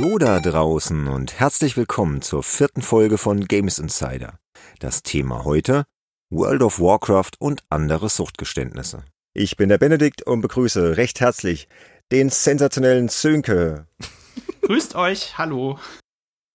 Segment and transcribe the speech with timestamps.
[0.00, 4.38] Hallo da draußen und herzlich willkommen zur vierten Folge von Games Insider.
[4.78, 5.84] Das Thema heute
[6.30, 9.04] World of Warcraft und andere Suchtgeständnisse.
[9.34, 11.68] Ich bin der Benedikt und begrüße recht herzlich
[12.12, 13.88] den sensationellen Sönke.
[14.62, 15.78] Grüßt euch, hallo.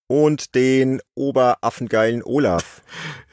[0.07, 2.82] Und den oberaffengeilen Olaf.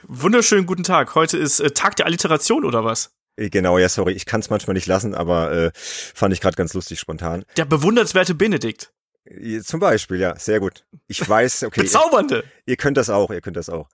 [0.02, 1.14] Wunderschönen guten Tag.
[1.14, 3.12] Heute ist äh, Tag der Alliteration oder was?
[3.38, 6.56] Äh, Genau, ja, sorry, ich kann es manchmal nicht lassen, aber äh, fand ich gerade
[6.56, 7.46] ganz lustig spontan.
[7.56, 8.92] Der bewundernswerte Benedikt.
[9.24, 10.84] Äh, Zum Beispiel, ja, sehr gut.
[11.06, 12.44] Ich weiß, okay, ihr, Bezaubernde.
[12.66, 13.88] ihr könnt das auch, ihr könnt das auch.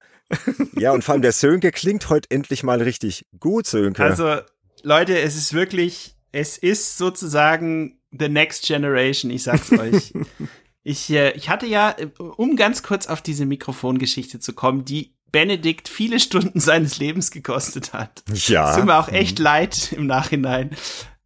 [0.77, 4.05] Ja, und vor allem der Sönke klingt heute endlich mal richtig gut, Sönke.
[4.05, 4.41] Also,
[4.83, 10.13] Leute, es ist wirklich, es ist sozusagen the next generation, ich sag's euch.
[10.83, 15.15] Ich, äh, ich hatte ja, äh, um ganz kurz auf diese Mikrofongeschichte zu kommen, die
[15.31, 18.23] Benedikt viele Stunden seines Lebens gekostet hat.
[18.29, 18.71] ja.
[18.71, 20.71] Es tut mir auch echt leid im Nachhinein.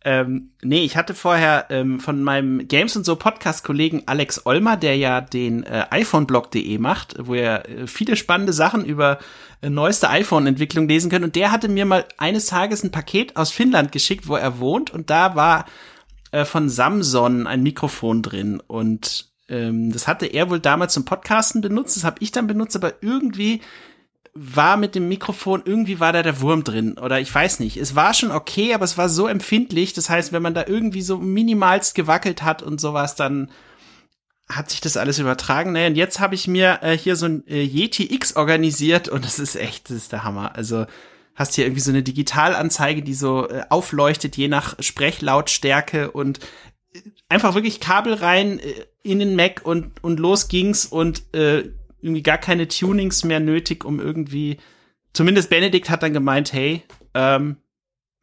[0.04, 4.96] Ähm, nee, ich hatte vorher ähm, von meinem Games und so Podcast-Kollegen Alex Olmer, der
[4.96, 9.18] ja den äh, iPhoneblog.de macht, wo ihr äh, viele spannende Sachen über
[9.60, 11.24] äh, neueste iPhone-Entwicklung lesen könnt.
[11.24, 14.90] Und der hatte mir mal eines Tages ein Paket aus Finnland geschickt, wo er wohnt.
[14.90, 15.66] Und da war
[16.32, 18.60] äh, von Samsung ein Mikrofon drin.
[18.66, 21.96] Und ähm, das hatte er wohl damals zum Podcasten benutzt.
[21.96, 23.60] Das habe ich dann benutzt, aber irgendwie
[24.34, 26.96] war mit dem Mikrofon, irgendwie war da der Wurm drin.
[26.98, 27.76] Oder ich weiß nicht.
[27.76, 29.92] Es war schon okay, aber es war so empfindlich.
[29.92, 33.50] Das heißt, wenn man da irgendwie so minimalst gewackelt hat und sowas, dann
[34.48, 35.72] hat sich das alles übertragen.
[35.72, 39.24] Naja, und jetzt habe ich mir äh, hier so ein äh, Yeti X organisiert und
[39.24, 40.56] das ist echt, das ist der Hammer.
[40.56, 40.86] Also
[41.34, 46.40] hast hier irgendwie so eine Digitalanzeige, die so äh, aufleuchtet, je nach Sprechlautstärke und
[46.94, 51.70] äh, einfach wirklich Kabel rein äh, in den Mac und, und los ging's und äh,
[52.02, 54.58] irgendwie gar keine Tunings mehr nötig, um irgendwie,
[55.12, 56.82] zumindest Benedikt hat dann gemeint, hey,
[57.14, 57.56] ähm,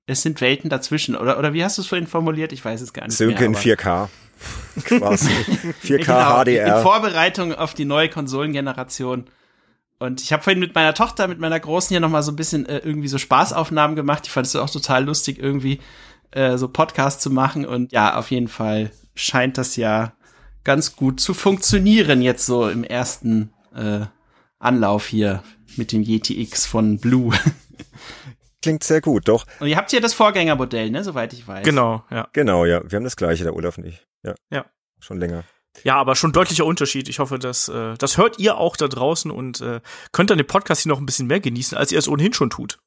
[0.05, 1.15] es sind Welten dazwischen.
[1.15, 2.51] Oder, oder wie hast du es vorhin formuliert?
[2.51, 3.61] Ich weiß es gar nicht Sönke in mehr.
[3.61, 4.09] 4K.
[4.83, 5.29] Quasi.
[5.83, 6.81] 4K Genau, in HDR.
[6.81, 9.25] Vorbereitung auf die neue Konsolengeneration.
[9.99, 12.37] Und ich habe vorhin mit meiner Tochter, mit meiner Großen hier noch mal so ein
[12.37, 14.23] bisschen äh, irgendwie so Spaßaufnahmen gemacht.
[14.25, 15.79] Ich fand es auch total lustig, irgendwie
[16.31, 17.65] äh, so Podcasts zu machen.
[17.65, 20.13] Und ja, auf jeden Fall scheint das ja
[20.63, 24.05] ganz gut zu funktionieren jetzt so im ersten äh,
[24.59, 25.43] Anlauf hier
[25.77, 27.33] mit dem Yeti X von Blue.
[28.61, 29.45] Klingt sehr gut, doch.
[29.59, 31.63] Und ihr habt hier das Vorgängermodell, ne, soweit ich weiß.
[31.63, 32.27] Genau, ja.
[32.33, 32.81] Genau, ja.
[32.89, 34.05] Wir haben das gleiche, der Olaf und ich.
[34.23, 34.35] Ja.
[34.51, 34.65] Ja.
[34.99, 35.45] Schon länger.
[35.83, 37.07] Ja, aber schon deutlicher Unterschied.
[37.07, 39.79] Ich hoffe, dass äh, das hört ihr auch da draußen und äh,
[40.11, 42.49] könnt dann den Podcast hier noch ein bisschen mehr genießen, als ihr es ohnehin schon
[42.49, 42.79] tut.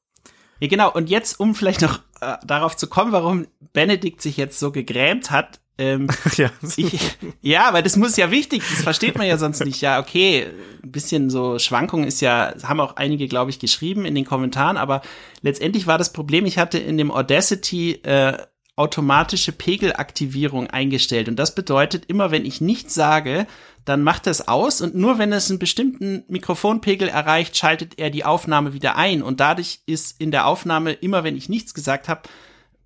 [0.63, 0.89] Ja, genau.
[0.89, 5.29] Und jetzt, um vielleicht noch äh, darauf zu kommen, warum Benedikt sich jetzt so gegrämt
[5.29, 5.59] hat.
[5.77, 6.07] Ähm,
[6.37, 6.51] ja.
[6.77, 9.81] ich, ja, weil das muss ja wichtig, das versteht man ja sonst nicht.
[9.81, 10.47] Ja, okay,
[10.81, 14.77] ein bisschen so Schwankungen ist ja, haben auch einige, glaube ich, geschrieben in den Kommentaren,
[14.77, 15.01] aber
[15.41, 18.37] letztendlich war das Problem, ich hatte in dem Audacity äh,
[18.75, 21.29] automatische Pegelaktivierung eingestellt.
[21.29, 23.45] Und das bedeutet, immer wenn ich nichts sage,
[23.85, 28.25] dann macht es aus und nur wenn es einen bestimmten Mikrofonpegel erreicht, schaltet er die
[28.25, 29.21] Aufnahme wieder ein.
[29.21, 32.21] Und dadurch ist in der Aufnahme, immer wenn ich nichts gesagt habe,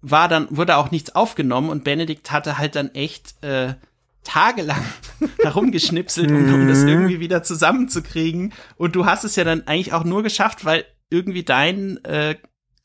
[0.01, 3.75] war dann, wurde auch nichts aufgenommen und Benedikt hatte halt dann echt äh,
[4.23, 4.83] tagelang
[5.41, 8.53] herumgeschnipselt, um, um das irgendwie wieder zusammenzukriegen.
[8.75, 12.35] Und du hast es ja dann eigentlich auch nur geschafft, weil irgendwie dein äh,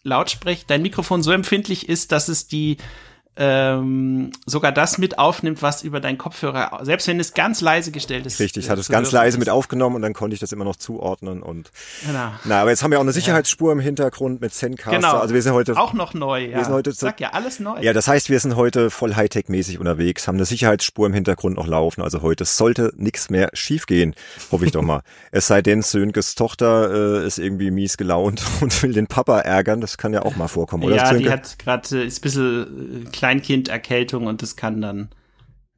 [0.05, 2.77] Lautsprech, dein Mikrofon so empfindlich ist, dass es die
[3.37, 8.27] ähm, sogar das mit aufnimmt, was über deinen Kopfhörer, selbst wenn es ganz leise gestellt
[8.27, 8.39] ist.
[8.41, 9.39] Richtig, ich äh, hatte es zu ganz leise ist.
[9.39, 11.71] mit aufgenommen und dann konnte ich das immer noch zuordnen und
[12.07, 12.31] Genau.
[12.45, 14.97] na, aber jetzt haben wir auch eine Sicherheitsspur im Hintergrund mit Zencaster.
[14.97, 15.19] Genau.
[15.19, 16.59] Also wir sind heute Auch noch neu, ja.
[16.59, 17.81] Wir sind heute zu- Sag ja, alles neu.
[17.81, 21.67] Ja, das heißt, wir sind heute voll Hightech-mäßig unterwegs, haben eine Sicherheitsspur im Hintergrund noch
[21.67, 22.03] laufen.
[22.03, 24.15] Also heute sollte nichts mehr schiefgehen,
[24.51, 25.03] hoffe ich doch mal.
[25.31, 29.81] es sei denn, Sönkes Tochter äh, ist irgendwie mies gelaunt und will den Papa ärgern.
[29.81, 31.23] Das kann ja auch mal vorkommen, oder ja, Sönke?
[31.23, 35.11] die hat gerade ist ein bisschen äh, Kleinkinderkältung und das kann dann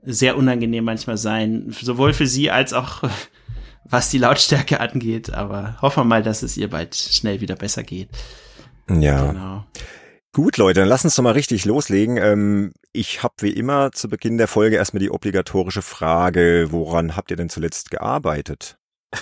[0.02, 3.02] sehr unangenehm manchmal sein, sowohl für sie als auch
[3.84, 5.34] was die Lautstärke angeht.
[5.34, 8.08] Aber hoffen wir mal, dass es ihr bald schnell wieder besser geht.
[8.88, 9.26] ja.
[9.30, 9.66] Genau.
[10.32, 12.16] Gut, Leute, dann lasst uns doch mal richtig loslegen.
[12.16, 17.30] Ähm, ich habe wie immer zu Beginn der Folge erstmal die obligatorische Frage, woran habt
[17.30, 18.78] ihr denn zuletzt gearbeitet?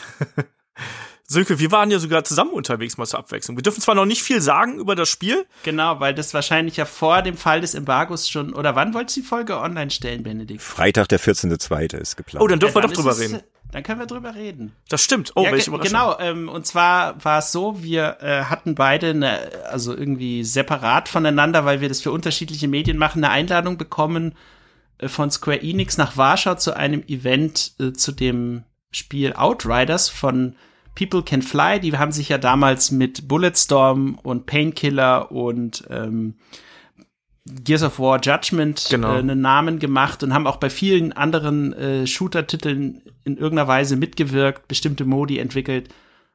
[1.24, 3.56] Sönke, wir waren ja sogar zusammen unterwegs mal zur Abwechslung.
[3.56, 5.46] Wir dürfen zwar noch nicht viel sagen über das Spiel.
[5.62, 8.52] Genau, weil das wahrscheinlich ja vor dem Fall des Embargos schon.
[8.52, 10.60] Oder wann wolltest du die Folge online stellen, Benedikt?
[10.60, 11.96] Freitag, der 14.2.
[11.96, 12.42] ist geplant.
[12.42, 13.40] Oh, dann dürfen Ja, wir dann doch drüber reden.
[13.72, 14.72] Dann können wir drüber reden.
[14.90, 15.32] Das stimmt.
[15.34, 15.92] Oh, ja, welche Überraschung.
[15.92, 21.08] genau, ähm, und zwar war es so, wir äh, hatten beide eine, also irgendwie separat
[21.08, 24.34] voneinander, weil wir das für unterschiedliche Medien machen, eine Einladung bekommen
[24.98, 30.54] äh, von Square Enix nach Warschau zu einem Event äh, zu dem Spiel Outriders von
[30.94, 31.80] People Can Fly.
[31.80, 36.34] Die haben sich ja damals mit Bulletstorm und Painkiller und ähm,
[37.46, 39.14] Gears of War Judgment Genau.
[39.14, 43.96] äh, einen Namen gemacht und haben auch bei vielen anderen äh, Shooter-Titeln in irgendeiner Weise
[43.96, 45.88] mitgewirkt, bestimmte Modi entwickelt.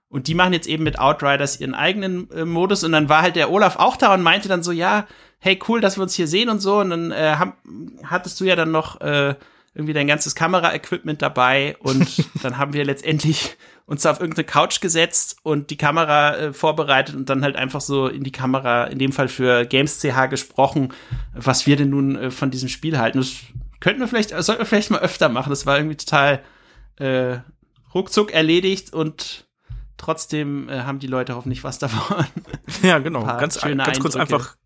[0.10, 2.84] Und die machen jetzt eben mit Outriders ihren eigenen äh, Modus.
[2.84, 5.06] Und dann war halt der Olaf auch da und meinte dann so, ja,
[5.40, 6.80] hey, cool, dass wir uns hier sehen und so.
[6.80, 7.58] Und dann äh, hab,
[8.04, 9.36] hattest du ja dann noch äh,
[9.78, 11.78] irgendwie dein ganzes Kamera-Equipment dabei.
[11.80, 17.16] Und dann haben wir letztendlich uns auf irgendeine Couch gesetzt und die Kamera äh, vorbereitet
[17.16, 20.94] und dann halt einfach so in die Kamera, in dem Fall für Games CH gesprochen,
[21.34, 23.20] was wir denn nun äh, von diesem Spiel halten.
[23.20, 23.36] Das
[23.80, 25.52] könnten wir vielleicht, sollten wir vielleicht mal öfter machen.
[25.52, 26.42] Das war irgendwie total
[26.98, 27.38] äh,
[27.94, 29.48] ruckzuck erledigt und
[29.96, 32.26] trotzdem äh, haben die Leute hoffentlich was davon.
[32.82, 33.24] Ja, genau.
[33.24, 34.58] Ganz, ganz kurz einfach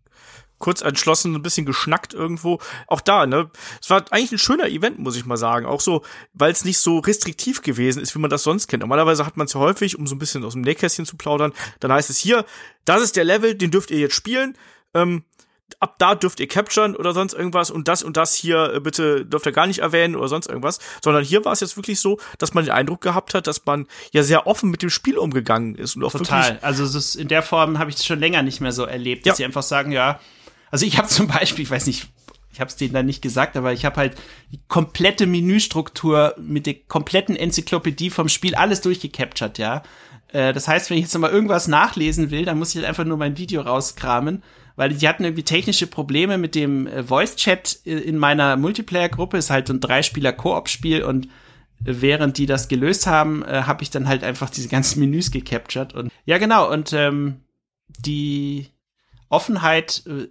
[0.62, 2.58] kurz entschlossen, ein bisschen geschnackt irgendwo.
[2.86, 3.50] Auch da, ne?
[3.82, 5.66] Es war eigentlich ein schöner Event, muss ich mal sagen.
[5.66, 8.80] Auch so, weil es nicht so restriktiv gewesen ist, wie man das sonst kennt.
[8.80, 11.52] Normalerweise hat man es ja häufig, um so ein bisschen aus dem Nähkästchen zu plaudern.
[11.80, 12.46] Dann heißt es hier,
[12.86, 14.56] das ist der Level, den dürft ihr jetzt spielen.
[14.94, 15.24] Ähm,
[15.80, 19.24] ab da dürft ihr capturen oder sonst irgendwas und das und das hier äh, bitte
[19.24, 22.20] dürft ihr gar nicht erwähnen oder sonst irgendwas, sondern hier war es jetzt wirklich so,
[22.38, 25.74] dass man den Eindruck gehabt hat, dass man ja sehr offen mit dem Spiel umgegangen
[25.74, 26.58] ist und auch Total.
[26.62, 29.36] Also in der Form habe ich es schon länger nicht mehr so erlebt, dass Ja.
[29.36, 30.20] sie einfach sagen, ja.
[30.72, 32.08] Also ich habe zum Beispiel, ich weiß nicht,
[32.52, 34.16] ich habe es denen dann nicht gesagt, aber ich habe halt
[34.50, 39.82] die komplette Menüstruktur mit der kompletten Enzyklopädie vom Spiel alles durchgecaptured, ja.
[40.32, 42.86] Äh, Das heißt, wenn ich jetzt noch mal irgendwas nachlesen will, dann muss ich halt
[42.86, 44.42] einfach nur mein Video rauskramen,
[44.76, 49.38] weil die hatten irgendwie technische Probleme mit dem äh, Voice-Chat äh, in meiner Multiplayer-Gruppe.
[49.38, 51.28] Ist halt ein Dreispieler-Koop-Spiel und
[51.80, 55.94] während die das gelöst haben, äh, habe ich dann halt einfach diese ganzen Menüs gecaptured
[55.94, 57.40] und ja genau und ähm,
[57.98, 58.68] die
[59.28, 60.28] Offenheit äh,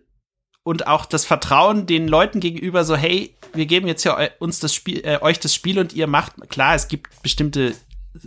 [0.64, 4.74] und auch das Vertrauen den Leuten gegenüber so hey wir geben jetzt ja uns das
[4.74, 7.74] Spiel äh, euch das Spiel und ihr macht klar es gibt bestimmte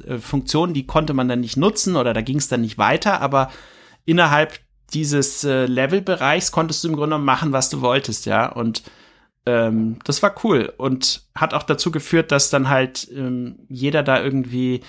[0.06, 3.20] äh, Funktionen die konnte man dann nicht nutzen oder da ging es dann nicht weiter
[3.20, 3.50] aber
[4.04, 4.58] innerhalb
[4.92, 8.82] dieses äh, Levelbereichs konntest du im Grunde machen was du wolltest ja und
[9.46, 14.22] ähm, das war cool und hat auch dazu geführt, dass dann halt ähm, jeder da
[14.22, 14.80] irgendwie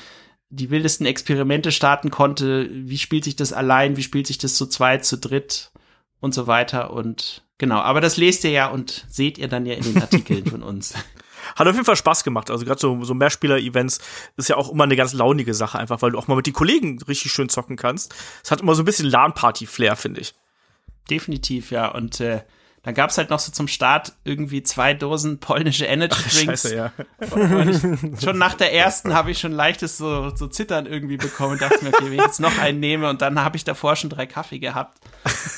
[0.50, 2.69] die wildesten Experimente starten konnte.
[2.71, 3.97] Wie spielt sich das allein?
[3.97, 5.71] Wie spielt sich das zu zweit, zu dritt
[6.19, 6.91] und so weiter?
[6.91, 10.45] Und genau, aber das lest ihr ja und seht ihr dann ja in den Artikeln
[10.45, 10.94] von uns.
[11.56, 12.50] Hat auf jeden Fall Spaß gemacht.
[12.50, 14.00] Also gerade so, so Mehrspieler-Events
[14.35, 16.53] ist ja auch immer eine ganz launige Sache, einfach weil du auch mal mit den
[16.53, 18.15] Kollegen richtig schön zocken kannst.
[18.44, 20.33] Es hat immer so ein bisschen LAN-Party-Flair, finde ich.
[21.09, 21.89] Definitiv, ja.
[21.89, 22.41] Und äh,
[22.85, 26.61] dann gab's halt noch so zum Start irgendwie zwei Dosen polnische Energy Drinks.
[26.69, 26.91] Scheiße, ja.
[27.31, 27.69] Und
[28.13, 31.61] ich, schon nach der ersten habe ich schon leichtes so, so Zittern irgendwie bekommen und
[31.61, 34.09] dachte mir, okay, wenn ich jetzt noch einen nehme und dann habe ich davor schon
[34.09, 34.99] drei Kaffee gehabt.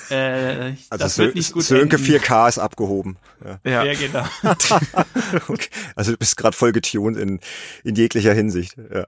[0.09, 2.11] Äh, Also das wird Sö- nicht gut Sönke enden.
[2.11, 3.17] 4K ist abgehoben.
[3.43, 3.59] Ja.
[3.69, 3.83] Ja.
[3.83, 4.25] Ja, genau.
[5.49, 5.69] Okay.
[5.95, 7.39] Also du bist gerade voll getuned in,
[7.83, 8.75] in jeglicher Hinsicht.
[8.93, 9.05] Ja.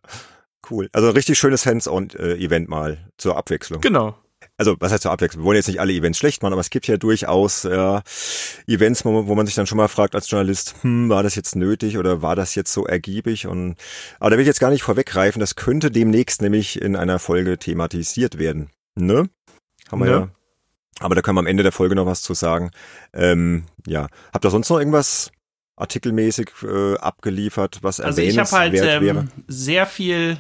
[0.70, 0.90] Cool.
[0.92, 3.82] Also ein richtig schönes Hands-on-Event mal zur Abwechslung.
[3.82, 4.18] Genau.
[4.60, 5.44] Also was heißt zur Abwechslung?
[5.44, 8.02] Wir wollen jetzt nicht alle Events schlecht machen, aber es gibt ja durchaus äh,
[8.68, 11.56] Events, wo, wo man sich dann schon mal fragt als Journalist, hm, war das jetzt
[11.56, 13.48] nötig oder war das jetzt so ergiebig?
[13.48, 13.78] Und
[14.20, 17.58] aber da will ich jetzt gar nicht vorweggreifen, das könnte demnächst nämlich in einer Folge
[17.58, 18.70] thematisiert werden.
[18.96, 19.30] Ne?
[19.90, 20.12] Haben wir Ne?
[20.12, 20.30] ja.
[21.00, 22.72] Aber da können wir am Ende der Folge noch was zu sagen.
[23.14, 24.08] Ähm, ja.
[24.34, 25.32] Habt ihr sonst noch irgendwas
[25.78, 29.20] artikelmäßig äh, abgeliefert, was Also ich habe erwähnenswert halt wäre?
[29.20, 30.38] ähm, sehr viel,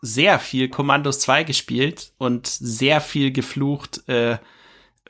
[0.00, 4.38] sehr viel Commandos 2 gespielt und sehr viel geflucht, äh,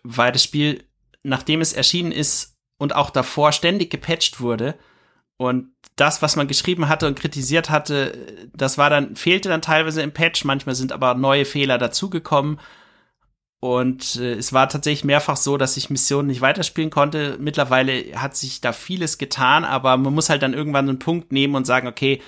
[0.02, 0.84] weil das Spiel,
[1.22, 4.76] nachdem es erschienen ist und auch davor ständig gepatcht wurde
[5.36, 10.00] und das, was man geschrieben hatte und kritisiert hatte, das war dann, fehlte dann teilweise
[10.00, 12.60] im Patch, manchmal sind aber neue Fehler dazugekommen.
[13.60, 17.36] Und äh, es war tatsächlich mehrfach so, dass ich Missionen nicht weiterspielen konnte.
[17.38, 21.54] Mittlerweile hat sich da vieles getan, aber man muss halt dann irgendwann einen Punkt nehmen
[21.54, 22.20] und sagen, okay,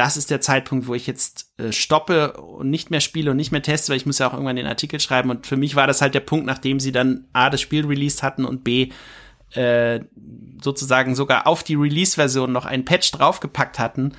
[0.00, 3.52] das ist der Zeitpunkt, wo ich jetzt äh, stoppe und nicht mehr spiele und nicht
[3.52, 5.28] mehr teste, weil ich muss ja auch irgendwann den Artikel schreiben.
[5.28, 8.22] Und für mich war das halt der Punkt, nachdem sie dann A, das Spiel released
[8.22, 8.92] hatten und B,
[9.52, 10.00] äh,
[10.62, 14.12] sozusagen sogar auf die Release-Version noch einen Patch draufgepackt hatten.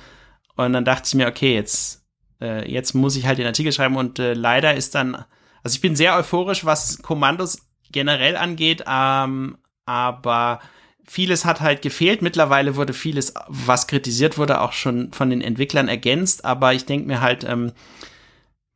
[0.54, 2.06] Und dann dachte ich mir, okay, jetzt,
[2.40, 5.16] äh, jetzt muss ich halt den Artikel schreiben und äh, leider ist dann,
[5.64, 7.58] also ich bin sehr euphorisch, was Kommandos
[7.90, 10.60] generell angeht, ähm, aber
[11.04, 12.22] vieles hat halt gefehlt.
[12.22, 17.06] Mittlerweile wurde vieles, was kritisiert wurde, auch schon von den Entwicklern ergänzt, aber ich denke
[17.06, 17.72] mir halt, ähm,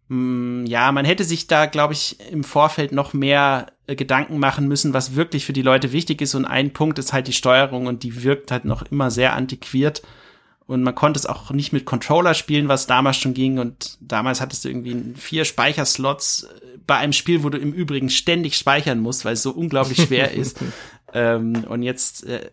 [0.09, 4.69] mh, ja, man hätte sich da, glaube ich, im Vorfeld noch mehr äh, Gedanken machen
[4.69, 6.35] müssen, was wirklich für die Leute wichtig ist.
[6.35, 10.03] Und ein Punkt ist halt die Steuerung und die wirkt halt noch immer sehr antiquiert.
[10.67, 13.59] Und man konnte es auch nicht mit Controller spielen, was damals schon ging.
[13.59, 18.11] Und damals hattest du irgendwie vier Speicherslots äh, bei einem Spiel, wo du im Übrigen
[18.11, 20.59] ständig speichern musst, weil es so unglaublich schwer ist.
[21.17, 22.51] Ähm, und jetzt, äh,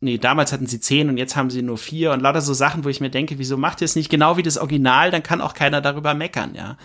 [0.00, 2.82] nee, damals hatten sie zehn und jetzt haben sie nur vier und lauter so Sachen,
[2.82, 5.10] wo ich mir denke, wieso macht ihr es nicht genau wie das Original?
[5.10, 6.78] Dann kann auch keiner darüber meckern, ja.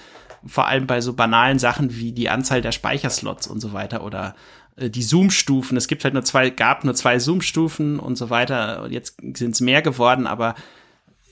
[0.46, 4.36] vor allem bei so banalen Sachen wie die Anzahl der Speicherslots und so weiter oder
[4.76, 5.78] äh, die Zoom-Stufen.
[5.78, 8.88] Es gibt halt nur zwei, gab nur zwei Zoom-Stufen und so weiter.
[8.90, 10.56] Jetzt sind es mehr geworden, aber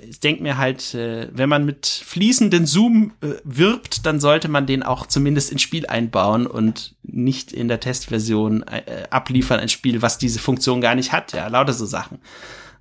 [0.02, 4.66] ich denke mir halt, äh, wenn man mit fließenden Zoom äh, wirbt, dann sollte man
[4.66, 10.02] den auch zumindest ins Spiel einbauen und nicht in der Testversion äh, abliefern, ein Spiel,
[10.02, 11.34] was diese Funktion gar nicht hat.
[11.34, 12.20] Ja, lauter so Sachen.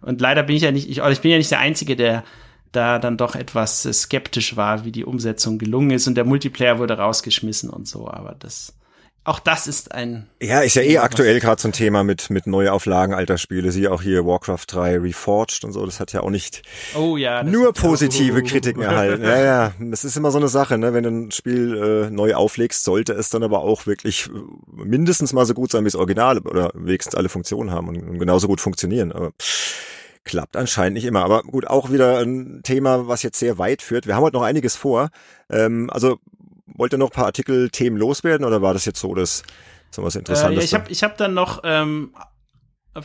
[0.01, 2.25] Und leider bin ich ja nicht, ich, ich bin ja nicht der Einzige, der
[2.73, 6.99] da dann doch etwas skeptisch war, wie die Umsetzung gelungen ist und der Multiplayer wurde
[6.99, 8.78] rausgeschmissen und so, aber das
[9.25, 10.27] auch das ist ein.
[10.41, 13.73] Ja, ist ja eh aktuell gerade so ein Thema mit, mit Neuauflagen alter Spiele.
[13.73, 15.85] Siehe auch hier Warcraft 3 Reforged und so.
[15.85, 16.63] Das hat ja auch nicht
[16.97, 19.23] oh, ja, nur positive Kritiken erhalten.
[19.23, 19.73] Ja, ja.
[19.81, 20.95] Das ist immer so eine Sache, ne?
[20.95, 25.35] Wenn du ein Spiel äh, neu auflegst, sollte es dann aber auch wirklich äh, mindestens
[25.35, 28.49] mal so gut sein wie das Original oder wenigstens alle Funktionen haben und, und genauso
[28.49, 29.13] gut funktionieren.
[29.13, 29.33] Aber
[30.29, 31.25] klappt anscheinend nicht immer.
[31.25, 34.07] Aber gut, auch wieder ein Thema, was jetzt sehr weit führt.
[34.07, 35.11] Wir haben heute noch einiges vor.
[35.51, 36.19] Ähm, also
[36.79, 39.43] wollt ihr noch ein paar Artikel, Themen loswerden oder war das jetzt so das
[39.91, 40.57] so was Interessantes?
[40.57, 42.15] Äh, ja, ich habe ich hab dann noch ähm,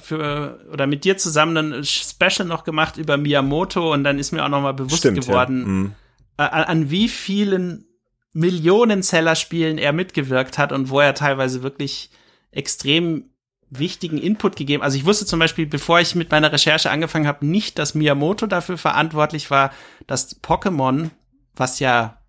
[0.02, 4.46] für oder mit dir zusammen ein Special noch gemacht über Miyamoto und dann ist mir
[4.46, 5.66] auch noch mal bewusst Stimmt, geworden, ja.
[5.68, 5.96] mhm.
[6.38, 7.86] an, an wie vielen
[8.34, 12.10] Millionen Seller-Spielen er mitgewirkt hat und wo er teilweise wirklich
[12.52, 13.30] extrem
[13.70, 14.84] wichtigen Input gegeben.
[14.84, 18.46] Also ich wusste zum Beispiel, bevor ich mit meiner Recherche angefangen habe, nicht, dass Miyamoto
[18.46, 19.72] dafür verantwortlich war,
[20.06, 21.10] dass Pokémon,
[21.56, 22.23] was ja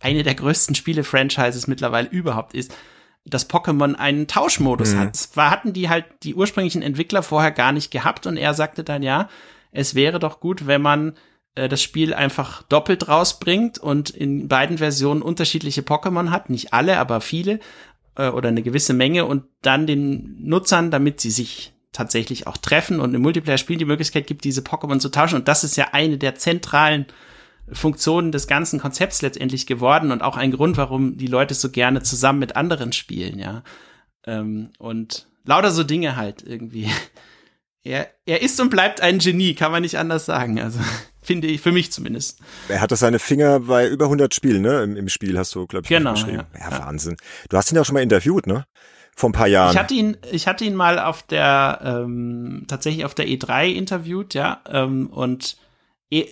[0.00, 2.74] eine der größten Spiele-Franchises mittlerweile überhaupt ist,
[3.24, 4.98] dass Pokémon einen Tauschmodus mhm.
[4.98, 5.16] hat.
[5.16, 9.02] Zwar hatten die halt die ursprünglichen Entwickler vorher gar nicht gehabt und er sagte dann
[9.02, 9.28] ja,
[9.70, 11.14] es wäre doch gut, wenn man
[11.54, 16.98] äh, das Spiel einfach doppelt rausbringt und in beiden Versionen unterschiedliche Pokémon hat, nicht alle,
[16.98, 17.60] aber viele
[18.16, 23.00] äh, oder eine gewisse Menge und dann den Nutzern, damit sie sich tatsächlich auch treffen
[23.00, 25.36] und im Multiplayer-Spiel die Möglichkeit gibt, diese Pokémon zu tauschen.
[25.36, 27.06] Und das ist ja eine der zentralen
[27.72, 32.02] Funktionen des ganzen Konzepts letztendlich geworden und auch ein Grund, warum die Leute so gerne
[32.02, 33.62] zusammen mit anderen spielen, ja.
[34.26, 36.90] Ähm, und lauter so Dinge halt irgendwie.
[37.84, 40.60] Er, er ist und bleibt ein Genie, kann man nicht anders sagen.
[40.60, 40.78] Also
[41.22, 42.40] finde ich, für mich zumindest.
[42.68, 44.82] Er hatte seine Finger bei über 100 Spielen, ne?
[44.82, 46.42] Im, im Spiel hast du, glaube ich, genau, geschrieben.
[46.54, 47.16] Ja, ja, Wahnsinn.
[47.48, 48.66] Du hast ihn ja auch schon mal interviewt, ne?
[49.16, 49.72] Vor ein paar Jahren.
[49.72, 54.34] Ich hatte ihn, ich hatte ihn mal auf der, ähm, tatsächlich auf der E3 interviewt,
[54.34, 54.60] ja.
[54.68, 55.56] Ähm, und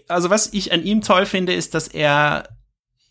[0.09, 2.49] also was ich an ihm toll finde, ist, dass er,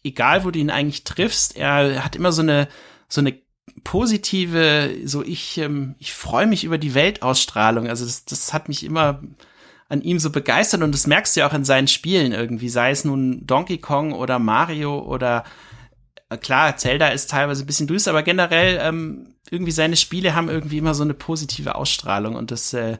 [0.04, 2.68] egal wo du ihn eigentlich triffst, er hat immer so eine,
[3.08, 3.40] so eine
[3.84, 7.88] positive, so ich, ähm, ich freue mich über die Weltausstrahlung.
[7.88, 9.22] Also das, das hat mich immer
[9.88, 12.90] an ihm so begeistert und das merkst du ja auch in seinen Spielen irgendwie, sei
[12.92, 15.44] es nun Donkey Kong oder Mario oder
[16.30, 20.50] äh, klar, Zelda ist teilweise ein bisschen düster, aber generell ähm, irgendwie seine Spiele haben
[20.50, 22.98] irgendwie immer so eine positive Ausstrahlung und das äh,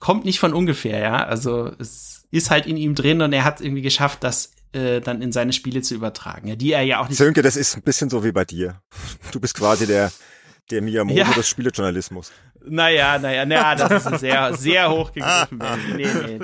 [0.00, 1.24] kommt nicht von ungefähr, ja.
[1.24, 5.22] Also es ist halt in ihm drin und er hat irgendwie geschafft, das äh, dann
[5.22, 7.18] in seine Spiele zu übertragen, ja, die er ja auch nicht.
[7.18, 8.80] Sönke, das ist ein bisschen so wie bei dir.
[9.32, 10.12] Du bist quasi der
[10.70, 11.32] der Miyamoto ja.
[11.32, 12.30] des Spielejournalismus.
[12.66, 15.62] Naja, naja, naja, das ist sehr, sehr hochgegriffen.
[15.96, 16.38] nee, nee.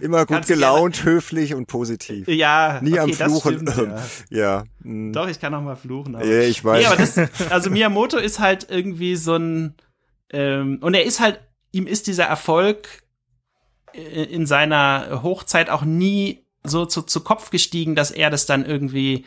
[0.00, 2.28] Immer gut gelaunt, höflich und positiv.
[2.28, 3.68] Ja, nie okay, am Fluchen.
[3.68, 3.90] Stimmt,
[4.30, 4.38] ja.
[4.38, 4.64] ja.
[4.82, 5.12] Hm.
[5.12, 6.14] Doch, ich kann auch mal fluchen.
[6.14, 6.24] Aber.
[6.24, 6.80] Ja, ich weiß.
[6.80, 9.74] Nee, aber das, also Miyamoto ist halt irgendwie so ein
[10.30, 11.40] ähm, und er ist halt,
[11.72, 13.03] ihm ist dieser Erfolg
[13.94, 19.24] in seiner Hochzeit auch nie so zu, zu Kopf gestiegen, dass er das dann irgendwie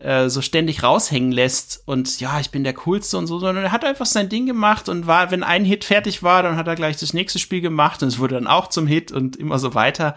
[0.00, 3.72] äh, so ständig raushängen lässt und ja, ich bin der Coolste und so, sondern er
[3.72, 6.74] hat einfach sein Ding gemacht und war, wenn ein Hit fertig war, dann hat er
[6.74, 9.74] gleich das nächste Spiel gemacht und es wurde dann auch zum Hit und immer so
[9.74, 10.16] weiter.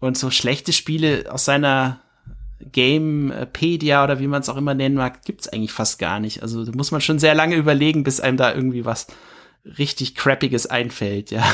[0.00, 2.00] Und so schlechte Spiele aus seiner
[2.70, 6.42] Gamepedia oder wie man es auch immer nennen mag, gibt's eigentlich fast gar nicht.
[6.42, 9.08] Also da muss man schon sehr lange überlegen, bis einem da irgendwie was
[9.64, 11.44] richtig crappiges einfällt, ja.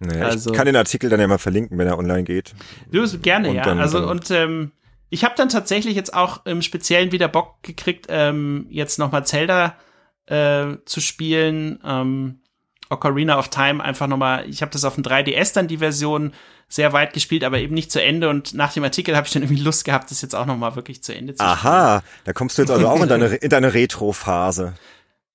[0.00, 2.54] Naja, also, ich kann den Artikel dann ja mal verlinken, wenn er online geht.
[2.90, 3.62] Du, gerne, und ja.
[3.62, 4.72] Dann, also dann und ähm,
[5.10, 9.76] ich habe dann tatsächlich jetzt auch im Speziellen wieder Bock gekriegt, ähm, jetzt nochmal Zelda
[10.26, 11.78] äh, zu spielen.
[11.84, 12.40] Ähm,
[12.90, 16.32] Ocarina of Time einfach nochmal, ich habe das auf dem 3DS dann die Version
[16.68, 19.42] sehr weit gespielt, aber eben nicht zu Ende und nach dem Artikel habe ich dann
[19.42, 21.58] irgendwie Lust gehabt, das jetzt auch nochmal wirklich zu Ende zu spielen.
[21.58, 24.74] Aha, da kommst du jetzt also auch in deine, in deine Retro-Phase.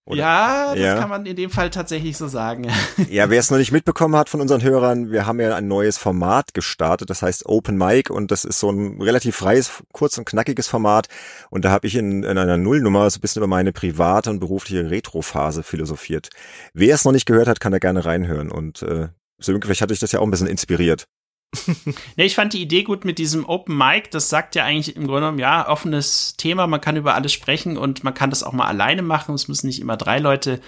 [0.05, 0.17] Oder?
[0.19, 0.99] Ja, das ja.
[0.99, 2.67] kann man in dem Fall tatsächlich so sagen.
[3.09, 5.99] ja, wer es noch nicht mitbekommen hat von unseren Hörern, wir haben ja ein neues
[5.99, 10.25] Format gestartet, das heißt Open Mic und das ist so ein relativ freies, kurz und
[10.25, 11.07] knackiges Format
[11.51, 14.39] und da habe ich in, in einer Nullnummer so ein bisschen über meine private und
[14.39, 16.29] berufliche Retrophase philosophiert.
[16.73, 19.93] Wer es noch nicht gehört hat, kann da gerne reinhören und äh, so vielleicht hatte
[19.93, 21.07] ich das ja auch ein bisschen inspiriert.
[22.15, 24.09] ne, ich fand die Idee gut mit diesem Open Mic.
[24.11, 27.77] Das sagt ja eigentlich im Grunde genommen, ja, offenes Thema, man kann über alles sprechen
[27.77, 29.35] und man kann das auch mal alleine machen.
[29.35, 30.61] Es müssen nicht immer drei Leute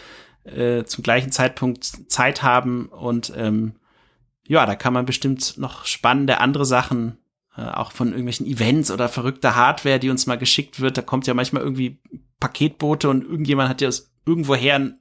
[0.43, 3.75] äh, zum gleichen Zeitpunkt Zeit haben und ähm,
[4.47, 7.17] ja, da kann man bestimmt noch spannende andere Sachen
[7.57, 10.97] Äh, auch von irgendwelchen Events oder verrückter Hardware, die uns mal geschickt wird.
[10.97, 11.99] Da kommt ja manchmal irgendwie
[12.39, 15.00] Paketbote und irgendjemand hat dir aus irgendwoher einen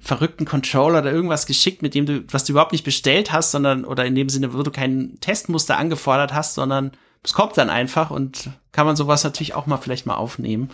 [0.00, 3.84] verrückten Controller oder irgendwas geschickt, mit dem du, was du überhaupt nicht bestellt hast, sondern,
[3.84, 8.10] oder in dem Sinne, wo du kein Testmuster angefordert hast, sondern es kommt dann einfach
[8.10, 10.70] und kann man sowas natürlich auch mal vielleicht mal aufnehmen.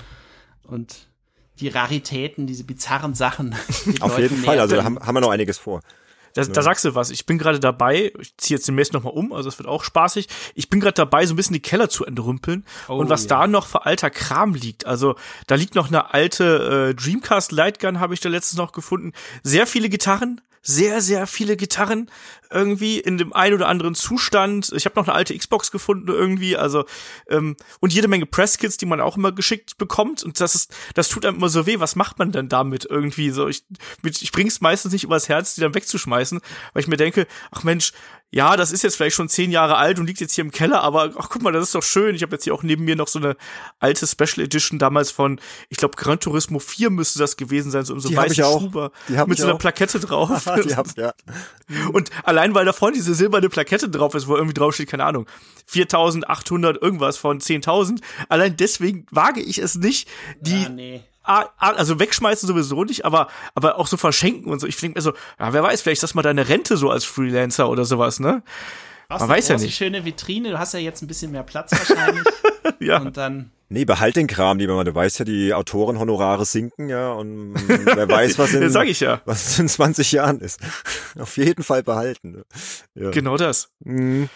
[0.65, 1.07] Und
[1.61, 3.55] die Raritäten, diese bizarren Sachen.
[4.01, 5.81] Auf jeden Fall, also da haben, haben wir noch einiges vor.
[6.35, 7.11] Da, da sagst du was.
[7.11, 10.29] Ich bin gerade dabei, ich ziehe jetzt demnächst nochmal um, also es wird auch spaßig.
[10.55, 12.65] Ich bin gerade dabei, so ein bisschen die Keller zu entrümpeln.
[12.89, 13.29] Oh, und was ja.
[13.29, 14.87] da noch für alter Kram liegt.
[14.87, 19.13] Also da liegt noch eine alte äh, Dreamcast Lightgun, habe ich da letztens noch gefunden.
[19.43, 22.09] Sehr viele Gitarren, sehr, sehr viele Gitarren
[22.51, 24.73] irgendwie in dem ein oder anderen Zustand.
[24.75, 26.85] Ich habe noch eine alte Xbox gefunden irgendwie, also
[27.29, 30.23] ähm, und jede Menge Presskits, die man auch immer geschickt bekommt.
[30.23, 31.81] Und das ist, das tut einem immer so weh.
[31.81, 33.31] Was macht man denn damit irgendwie?
[33.31, 33.65] So, ich,
[34.05, 36.41] ich bring's meistens nicht übers Herz, die dann wegzuschmeißen,
[36.73, 37.93] weil ich mir denke, ach Mensch,
[38.35, 40.83] ja, das ist jetzt vielleicht schon zehn Jahre alt und liegt jetzt hier im Keller,
[40.83, 42.15] aber ach guck mal, das ist doch schön.
[42.15, 43.37] Ich habe jetzt hier auch neben mir noch so eine
[43.79, 47.93] alte Special Edition damals von, ich glaube, Gran Turismo 4 müsste das gewesen sein, so,
[47.93, 48.91] um so die weißen Schuber
[49.27, 49.59] mit so einer auch.
[49.59, 50.47] Plakette drauf.
[50.65, 51.13] die hab's, ja.
[51.93, 55.05] Und allein weil da vorne diese silberne Plakette drauf ist, wo irgendwie drauf steht, keine
[55.05, 55.27] Ahnung,
[55.67, 60.09] 4800 irgendwas von 10.000, allein deswegen wage ich es nicht,
[60.41, 64.67] die ja, nee also wegschmeißen sowieso nicht, aber aber auch so verschenken und so.
[64.67, 67.05] Ich denke mir so, ja, wer weiß, vielleicht ist das mal deine Rente so als
[67.05, 68.43] Freelancer oder sowas, ne?
[69.09, 69.77] Man weiß ja nicht.
[69.77, 72.25] schöne Vitrine, du hast ja jetzt ein bisschen mehr Platz wahrscheinlich.
[72.81, 72.99] ja.
[72.99, 74.85] Und dann Nee, behalt den Kram lieber mal.
[74.85, 79.23] Du weißt ja, die Autorenhonorare sinken, ja, und wer weiß, was in, sag ich ja.
[79.25, 80.61] was in 20 Jahren ist.
[81.19, 82.33] Auf jeden Fall behalten.
[82.33, 82.45] Ne?
[82.95, 83.11] Ja.
[83.11, 83.71] Genau das.
[83.81, 84.29] Mhm.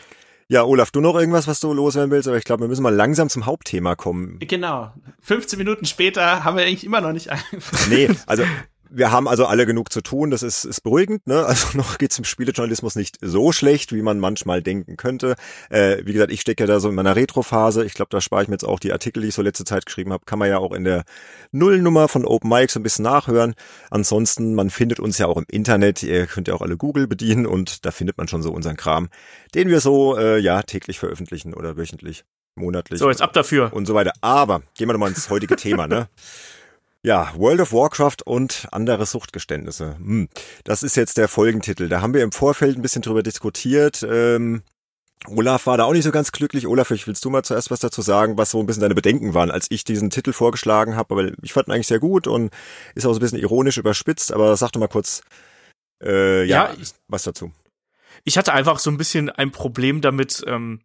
[0.48, 2.28] Ja, Olaf, du noch irgendwas, was du loswerden willst?
[2.28, 4.38] Aber ich glaube, wir müssen mal langsam zum Hauptthema kommen.
[4.38, 4.92] Genau.
[5.20, 7.90] 15 Minuten später haben wir eigentlich immer noch nicht angefangen.
[7.90, 8.44] Nee, also
[8.90, 11.26] wir haben also alle genug zu tun, das ist, ist beruhigend.
[11.26, 11.44] Ne?
[11.44, 15.36] Also noch geht's im Spielejournalismus nicht so schlecht, wie man manchmal denken könnte.
[15.70, 17.84] Äh, wie gesagt, ich stecke ja da so in meiner Retro-Phase.
[17.84, 19.86] Ich glaube, da spare ich mir jetzt auch die Artikel, die ich so letzte Zeit
[19.86, 20.24] geschrieben habe.
[20.24, 21.04] Kann man ja auch in der
[21.52, 23.54] Nullnummer von Open Mic so ein bisschen nachhören.
[23.90, 26.02] Ansonsten, man findet uns ja auch im Internet.
[26.02, 29.08] Ihr könnt ja auch alle Google bedienen und da findet man schon so unseren Kram,
[29.54, 32.98] den wir so äh, ja täglich veröffentlichen oder wöchentlich, monatlich.
[32.98, 33.72] So, jetzt ab dafür.
[33.72, 34.12] Und so weiter.
[34.20, 36.08] Aber gehen wir doch mal ins heutige Thema, ne?
[37.02, 39.96] Ja, World of Warcraft und andere Suchtgeständnisse.
[39.98, 40.28] Hm.
[40.64, 41.88] Das ist jetzt der Folgentitel.
[41.88, 44.04] Da haben wir im Vorfeld ein bisschen drüber diskutiert.
[44.08, 44.62] Ähm,
[45.28, 46.66] Olaf war da auch nicht so ganz glücklich.
[46.66, 49.34] Olaf, ich willst du mal zuerst was dazu sagen, was so ein bisschen deine Bedenken
[49.34, 51.14] waren, als ich diesen Titel vorgeschlagen habe.
[51.14, 52.52] Aber ich fand ihn eigentlich sehr gut und
[52.94, 54.32] ist auch so ein bisschen ironisch überspitzt.
[54.32, 55.22] Aber sag doch mal kurz,
[56.02, 57.52] äh, ja, ja ich, was dazu.
[58.24, 60.80] Ich hatte einfach so ein bisschen ein Problem damit, ähm,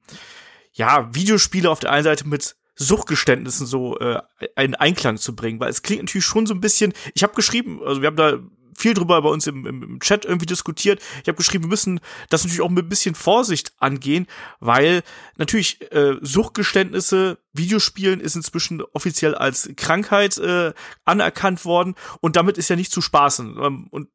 [0.74, 4.22] ja, Videospiele auf der einen Seite mit Suchtgeständnissen so äh,
[4.56, 7.82] einen Einklang zu bringen, weil es klingt natürlich schon so ein bisschen, ich habe geschrieben,
[7.86, 8.40] also wir haben da
[8.82, 11.02] viel drüber bei uns im, im Chat irgendwie diskutiert.
[11.22, 14.28] Ich habe geschrieben, wir müssen das natürlich auch mit ein bisschen Vorsicht angehen,
[14.60, 15.04] weil
[15.38, 20.74] natürlich äh, Suchtgeständnisse, Videospielen ist inzwischen offiziell als Krankheit äh,
[21.06, 23.58] anerkannt worden und damit ist ja nicht zu spaßen.
[23.62, 24.10] Ähm, und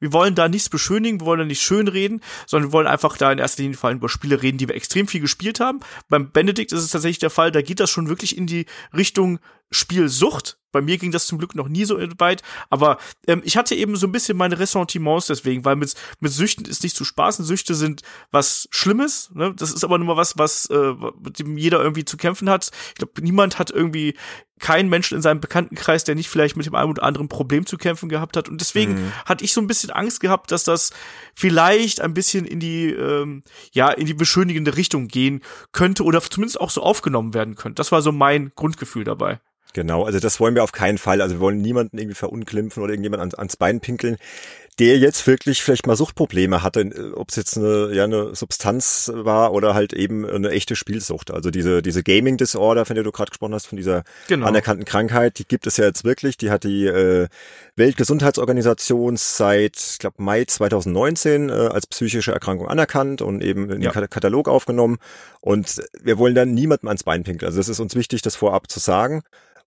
[0.00, 3.32] wir wollen da nichts beschönigen, wir wollen da nicht schönreden, sondern wir wollen einfach da
[3.32, 5.80] in erster Linie vor allem über Spiele reden, die wir extrem viel gespielt haben.
[6.08, 9.38] Beim Benedikt ist es tatsächlich der Fall, da geht das schon wirklich in die Richtung
[9.70, 10.58] Spielsucht.
[10.72, 13.94] Bei mir ging das zum Glück noch nie so weit, aber ähm, ich hatte eben
[13.94, 17.44] so ein bisschen meine Ressentiments deswegen, weil mit, mit Süchten ist nicht zu spaßen.
[17.44, 19.54] Süchte sind was Schlimmes, ne?
[19.56, 22.72] Das ist aber nur mal was, was äh, mit dem jeder irgendwie zu kämpfen hat.
[22.88, 24.14] Ich glaube, niemand hat irgendwie
[24.60, 27.76] keinen Menschen in seinem Bekanntenkreis, der nicht vielleicht mit dem einen oder anderen Problem zu
[27.76, 28.48] kämpfen gehabt hat.
[28.48, 29.12] Und deswegen mhm.
[29.26, 30.90] hatte ich so ein bisschen Angst gehabt, dass das
[31.34, 36.60] vielleicht ein bisschen in die, ähm, ja, in die beschönigende Richtung gehen könnte oder zumindest
[36.60, 37.76] auch so aufgenommen werden könnte.
[37.76, 39.40] Das war so mein Grundgefühl dabei.
[39.74, 41.20] Genau, also das wollen wir auf keinen Fall.
[41.20, 44.18] Also wir wollen niemanden irgendwie verunglimpfen oder irgendjemand ans, ans Bein pinkeln
[44.78, 49.52] der jetzt wirklich vielleicht mal Suchtprobleme hatte, ob es jetzt eine, ja, eine Substanz war
[49.52, 51.30] oder halt eben eine echte Spielsucht.
[51.30, 54.46] Also diese, diese Gaming Disorder, von der du gerade gesprochen hast, von dieser genau.
[54.46, 56.38] anerkannten Krankheit, die gibt es ja jetzt wirklich.
[56.38, 57.28] Die hat die äh,
[57.76, 63.92] Weltgesundheitsorganisation seit, ich glaube, Mai 2019 äh, als psychische Erkrankung anerkannt und eben in ja.
[63.92, 64.98] den Katalog aufgenommen.
[65.40, 67.48] Und wir wollen dann niemandem ans Bein pinkeln.
[67.48, 69.22] Also es ist uns wichtig, das vorab zu sagen.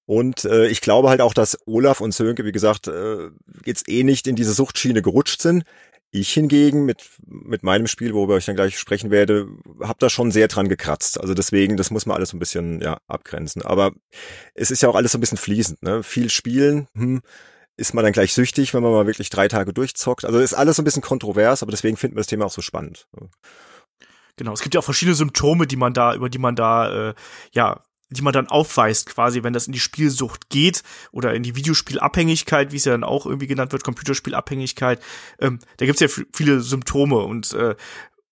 [0.08, 3.30] Und äh, ich glaube halt auch, dass Olaf und Sönke, wie gesagt, äh,
[3.66, 5.66] jetzt eh nicht in diese Suchtschiene gerutscht sind.
[6.12, 9.50] Ich hingegen mit, mit meinem Spiel, worüber ich dann gleich sprechen werde,
[9.82, 11.20] habe da schon sehr dran gekratzt.
[11.20, 13.62] Also deswegen, das muss man alles so ein bisschen ja, abgrenzen.
[13.62, 13.92] Aber
[14.56, 15.84] es ist ja auch alles so ein bisschen fließend.
[15.84, 16.04] Ne?
[16.04, 17.22] Viel spielen, hm,
[17.76, 20.24] ist man dann gleich süchtig, wenn man mal wirklich drei Tage durchzockt.
[20.24, 22.62] Also ist alles so ein bisschen kontrovers, aber deswegen finden wir das Thema auch so
[22.62, 23.10] spannend.
[24.38, 27.14] Genau, es gibt ja auch verschiedene Symptome, die man da, über die man da äh,
[27.52, 31.56] ja die man dann aufweist, quasi, wenn das in die Spielsucht geht oder in die
[31.56, 35.02] Videospielabhängigkeit, wie es ja dann auch irgendwie genannt wird, Computerspielabhängigkeit.
[35.40, 37.76] Ähm, da gibt's ja viele Symptome und äh,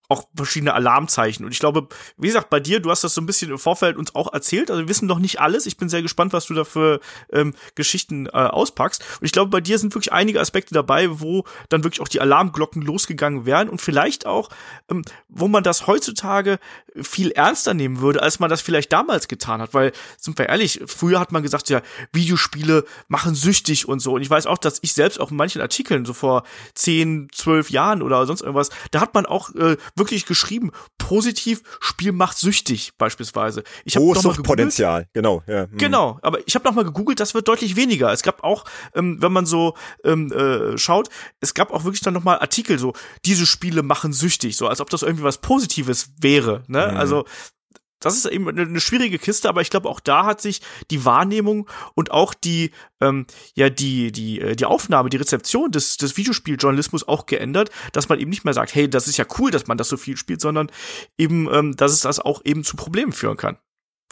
[0.10, 1.46] auch verschiedene Alarmzeichen.
[1.46, 1.88] Und ich glaube,
[2.18, 4.70] wie gesagt, bei dir, du hast das so ein bisschen im Vorfeld uns auch erzählt.
[4.70, 5.66] Also wir wissen noch nicht alles.
[5.66, 7.00] Ich bin sehr gespannt, was du da für
[7.32, 9.04] ähm, Geschichten äh, auspackst.
[9.20, 12.22] Und ich glaube, bei dir sind wirklich einige Aspekte dabei, wo dann wirklich auch die
[12.22, 14.50] Alarmglocken losgegangen wären und vielleicht auch,
[14.90, 16.60] ähm, wo man das heutzutage
[17.02, 19.74] viel ernster nehmen würde, als man das vielleicht damals getan hat.
[19.74, 24.14] Weil, sind wir ehrlich, früher hat man gesagt, ja, Videospiele machen süchtig und so.
[24.14, 27.70] Und ich weiß auch, dass ich selbst auch in manchen Artikeln, so vor zehn, zwölf
[27.70, 32.92] Jahren oder sonst irgendwas, da hat man auch äh, wirklich geschrieben, positiv, Spiel macht süchtig
[32.98, 33.64] beispielsweise.
[33.86, 35.44] Ich habe noch Potenzial, genau.
[35.48, 35.68] Ja.
[35.68, 35.78] Mhm.
[35.78, 38.12] Genau, aber ich habe noch mal gegoogelt, das wird deutlich weniger.
[38.12, 42.14] Es gab auch, ähm, wenn man so ähm, äh, schaut, es gab auch wirklich dann
[42.14, 42.94] noch mal Artikel so,
[43.26, 46.64] diese Spiele machen süchtig, so als ob das irgendwie was Positives wäre.
[46.68, 46.90] Ne?
[46.92, 46.98] Mhm.
[46.98, 47.26] Also
[48.06, 51.68] das ist eben eine, schwierige Kiste, aber ich glaube, auch da hat sich die Wahrnehmung
[51.96, 52.70] und auch die,
[53.02, 58.08] ähm, ja, die, die, äh, die Aufnahme, die Rezeption des, des Videospieljournalismus auch geändert, dass
[58.08, 60.18] man eben nicht mehr sagt, hey, das ist ja cool, dass man das so viel
[60.18, 60.72] spielt, sondern
[61.18, 63.58] eben, ähm, dass es das auch eben zu Problemen führen kann.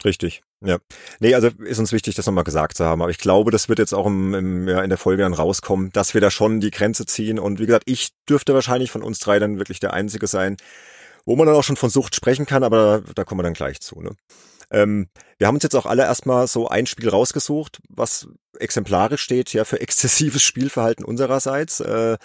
[0.04, 0.78] Richtig, ja.
[1.20, 3.00] Nee, also ist uns wichtig, das nochmal gesagt zu haben.
[3.00, 5.90] Aber ich glaube, das wird jetzt auch im, im, ja, in der Folge dann rauskommen,
[5.92, 7.38] dass wir da schon die Grenze ziehen.
[7.38, 10.56] Und wie gesagt, ich dürfte wahrscheinlich von uns drei dann wirklich der Einzige sein,
[11.24, 13.54] wo man dann auch schon von Sucht sprechen kann, aber da, da kommen wir dann
[13.54, 14.00] gleich zu.
[14.00, 14.16] Ne?
[14.70, 15.08] Ähm,
[15.38, 19.64] wir haben uns jetzt auch alle erstmal so ein Spiel rausgesucht, was exemplarisch steht ja
[19.64, 21.80] für exzessives Spielverhalten unsererseits.
[21.80, 22.18] Äh,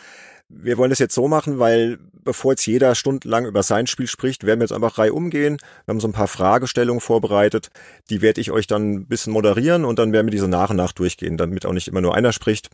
[0.52, 4.46] wir wollen das jetzt so machen, weil bevor jetzt jeder stundenlang über sein Spiel spricht,
[4.46, 5.58] werden wir jetzt einfach rei umgehen.
[5.86, 7.70] Wir haben so ein paar Fragestellungen vorbereitet,
[8.10, 10.78] die werde ich euch dann ein bisschen moderieren und dann werden wir diese nach und
[10.78, 12.70] nach durchgehen, damit auch nicht immer nur einer spricht.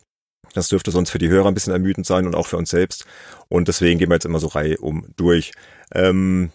[0.55, 3.05] Das dürfte sonst für die Hörer ein bisschen ermüdend sein und auch für uns selbst.
[3.49, 5.51] Und deswegen gehen wir jetzt immer so Reihe um durch.
[5.93, 6.51] Ähm,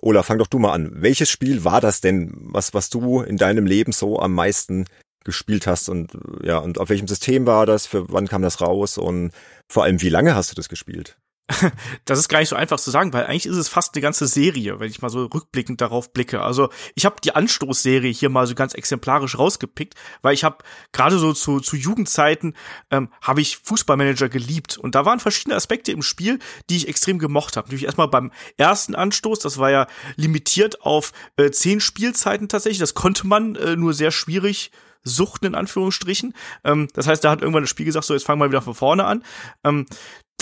[0.00, 0.90] Ola, fang doch du mal an.
[0.92, 4.86] Welches Spiel war das denn, was, was du in deinem Leben so am meisten
[5.24, 6.10] gespielt hast und
[6.42, 7.86] ja, und auf welchem System war das?
[7.86, 8.98] Für wann kam das raus?
[8.98, 9.30] Und
[9.70, 11.16] vor allem, wie lange hast du das gespielt?
[12.04, 14.26] Das ist gar nicht so einfach zu sagen, weil eigentlich ist es fast eine ganze
[14.26, 16.42] Serie, wenn ich mal so rückblickend darauf blicke.
[16.42, 20.58] Also ich habe die Anstoßserie hier mal so ganz exemplarisch rausgepickt, weil ich habe
[20.92, 22.54] gerade so zu, zu Jugendzeiten
[22.90, 26.38] ähm, habe ich Fußballmanager geliebt und da waren verschiedene Aspekte im Spiel,
[26.70, 27.68] die ich extrem gemocht habe.
[27.68, 32.78] Natürlich erstmal beim ersten Anstoß, das war ja limitiert auf äh, zehn Spielzeiten tatsächlich.
[32.78, 34.70] Das konnte man äh, nur sehr schwierig
[35.04, 36.34] suchten in Anführungsstrichen.
[36.64, 38.74] Ähm, das heißt, da hat irgendwann das Spiel gesagt, so jetzt fangen wir wieder von
[38.74, 39.22] vorne an.
[39.62, 39.86] Ähm,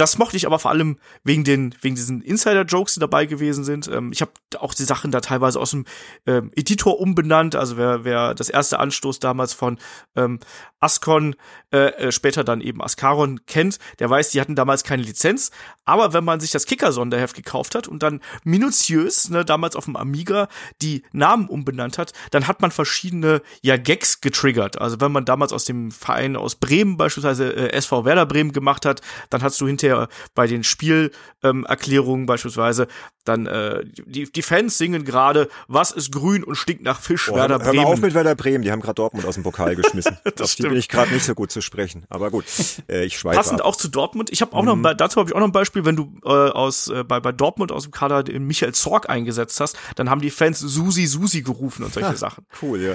[0.03, 3.87] das mochte ich aber vor allem wegen den wegen diesen Insider-Jokes, die dabei gewesen sind.
[3.87, 5.85] Ähm, ich habe auch die Sachen da teilweise aus dem
[6.27, 7.55] ähm, Editor umbenannt.
[7.55, 9.79] Also wer wer das erste Anstoß damals von
[10.17, 10.41] ähm,
[10.81, 11.37] Ascon,
[11.71, 15.53] äh, äh, später dann eben Ascaron kennt, der weiß, die hatten damals keine Lizenz.
[15.85, 19.95] Aber wenn man sich das Kicker-Sonderheft gekauft hat und dann minutiös, ne, damals auf dem
[19.95, 20.49] Amiga,
[20.83, 24.81] die Namen umbenannt hat, dann hat man verschiedene ja Gags getriggert.
[24.81, 28.85] Also wenn man damals aus dem Verein aus Bremen beispielsweise äh, SV Werder Bremen gemacht
[28.85, 32.88] hat, dann hast du hinter hinterher bei den Spielerklärungen ähm, beispielsweise
[33.24, 37.37] dann äh, die, die Fans singen gerade, was ist grün und stinkt nach Fisch, oh,
[37.37, 37.78] Werder hör, Bremen.
[37.78, 40.18] Hör mal auf mit Werder Bremen, die haben gerade Dortmund aus dem Pokal geschmissen.
[40.24, 42.44] das auf die bin ich gerade nicht so gut zu sprechen, aber gut,
[42.88, 43.68] äh, ich schweife Passend ab.
[43.68, 44.83] auch zu Dortmund, ich habe auch mhm.
[44.83, 47.31] noch dazu habe ich auch noch ein Beispiel, wenn du äh, aus äh, bei bei
[47.31, 51.42] Dortmund aus dem Kader den Michael Zorg eingesetzt hast, dann haben die Fans Susi Susi
[51.42, 52.44] gerufen und solche ha, Sachen.
[52.61, 52.94] Cool, ja.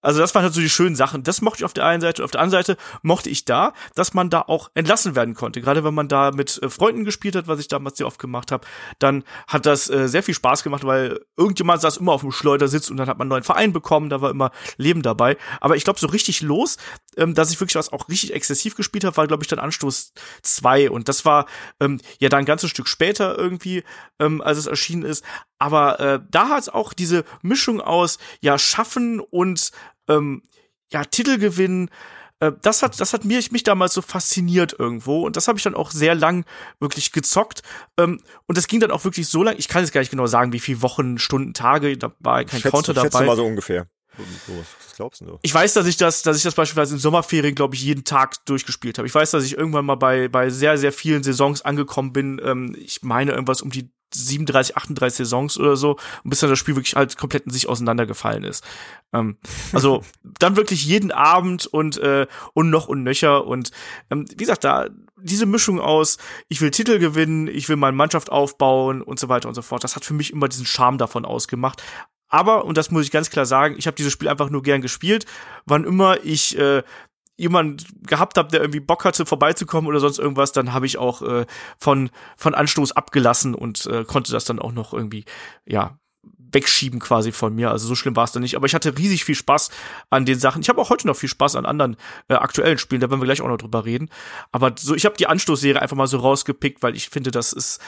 [0.00, 1.22] Also das waren halt so die schönen Sachen.
[1.24, 2.22] Das mochte ich auf der einen Seite.
[2.22, 5.60] Auf der anderen Seite mochte ich da, dass man da auch entlassen werden konnte.
[5.60, 8.52] Gerade wenn man da mit äh, Freunden gespielt hat, was ich damals sehr oft gemacht
[8.52, 8.66] habe,
[8.98, 12.90] dann hat das äh, sehr viel Spaß gemacht, weil irgendjemand saß immer auf dem Schleudersitz
[12.90, 15.36] und dann hat man einen neuen Verein bekommen, da war immer Leben dabei.
[15.60, 16.76] Aber ich glaube, so richtig los,
[17.16, 20.12] ähm, dass ich wirklich was auch richtig exzessiv gespielt habe, war, glaube ich, dann Anstoß
[20.42, 20.90] 2.
[20.90, 21.46] Und das war
[21.80, 23.82] ähm, ja dann ein ganzes Stück später irgendwie,
[24.20, 25.24] ähm, als es erschienen ist.
[25.58, 29.70] Aber äh, da hat es auch diese Mischung aus ja Schaffen und
[30.08, 30.42] ähm,
[30.92, 31.90] ja Titel gewinnen.
[32.40, 35.64] Äh, das hat das hat mich mich damals so fasziniert irgendwo und das habe ich
[35.64, 36.44] dann auch sehr lang
[36.78, 37.62] wirklich gezockt
[37.98, 39.56] ähm, und das ging dann auch wirklich so lang.
[39.58, 41.96] Ich kann jetzt gar nicht genau sagen, wie viele Wochen, Stunden, Tage.
[41.96, 43.24] Da war kein schätze, Counter dabei.
[43.24, 43.88] mal so ungefähr.
[44.16, 45.38] Was glaubst du?
[45.42, 48.44] Ich weiß, dass ich das, dass ich das beispielsweise in Sommerferien, glaube ich, jeden Tag
[48.46, 49.06] durchgespielt habe.
[49.06, 52.40] Ich weiß, dass ich irgendwann mal bei bei sehr sehr vielen Saisons angekommen bin.
[52.44, 56.58] Ähm, ich meine irgendwas um die 37, 38 Saisons oder so, und bis dann das
[56.58, 58.64] Spiel wirklich halt komplett in sich auseinandergefallen ist.
[59.12, 59.36] Ähm,
[59.72, 63.70] also dann wirklich jeden Abend und äh, und noch und nöcher und
[64.10, 64.88] ähm, wie gesagt, da
[65.20, 66.16] diese Mischung aus,
[66.48, 69.84] ich will Titel gewinnen, ich will meine Mannschaft aufbauen und so weiter und so fort,
[69.84, 71.82] das hat für mich immer diesen Charme davon ausgemacht.
[72.28, 74.82] Aber, und das muss ich ganz klar sagen, ich habe dieses Spiel einfach nur gern
[74.82, 75.26] gespielt.
[75.64, 76.82] Wann immer ich äh,
[77.36, 81.22] jemand gehabt habe, der irgendwie Bock hatte, vorbeizukommen oder sonst irgendwas, dann habe ich auch
[81.22, 81.46] äh,
[81.78, 85.24] von, von Anstoß abgelassen und äh, konnte das dann auch noch irgendwie,
[85.64, 85.98] ja,
[86.50, 87.70] wegschieben quasi von mir.
[87.70, 88.56] Also so schlimm war es dann nicht.
[88.56, 89.70] Aber ich hatte riesig viel Spaß
[90.10, 90.62] an den Sachen.
[90.62, 91.96] Ich habe auch heute noch viel Spaß an anderen
[92.28, 93.00] äh, aktuellen Spielen.
[93.00, 94.08] Da werden wir gleich auch noch drüber reden.
[94.50, 97.80] Aber so, ich habe die Anstoßserie einfach mal so rausgepickt, weil ich finde, das ist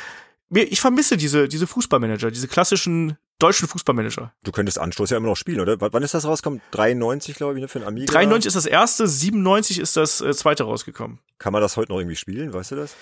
[0.52, 4.32] ich vermisse diese, diese Fußballmanager, diese klassischen deutschen Fußballmanager.
[4.44, 5.80] Du könntest Anstoß ja immer noch spielen, oder?
[5.80, 6.60] W wann ist das rausgekommen?
[6.70, 8.12] 93, glaube ich, ne, für ein Amiga?
[8.12, 11.18] 93 ist das erste, 97 ist das äh, zweite rausgekommen.
[11.38, 12.94] Kann man das heute noch irgendwie spielen, weißt du das?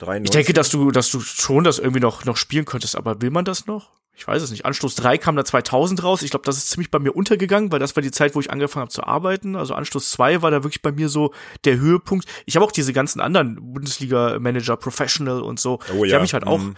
[0.00, 0.24] 93?
[0.24, 3.30] Ich denke, dass du, dass du schon das irgendwie noch, noch spielen könntest, aber will
[3.30, 3.90] man das noch?
[4.14, 4.66] Ich weiß es nicht.
[4.66, 6.22] Anstoß 3 kam da 2000 raus.
[6.22, 8.50] Ich glaube, das ist ziemlich bei mir untergegangen, weil das war die Zeit, wo ich
[8.50, 9.56] angefangen habe zu arbeiten.
[9.56, 11.32] Also Anstoß 2 war da wirklich bei mir so
[11.64, 12.26] der Höhepunkt.
[12.44, 15.78] Ich habe auch diese ganzen anderen Bundesliga-Manager, Professional und so.
[15.94, 16.10] Oh, ja.
[16.10, 16.76] Die habe ich halt auch mhm.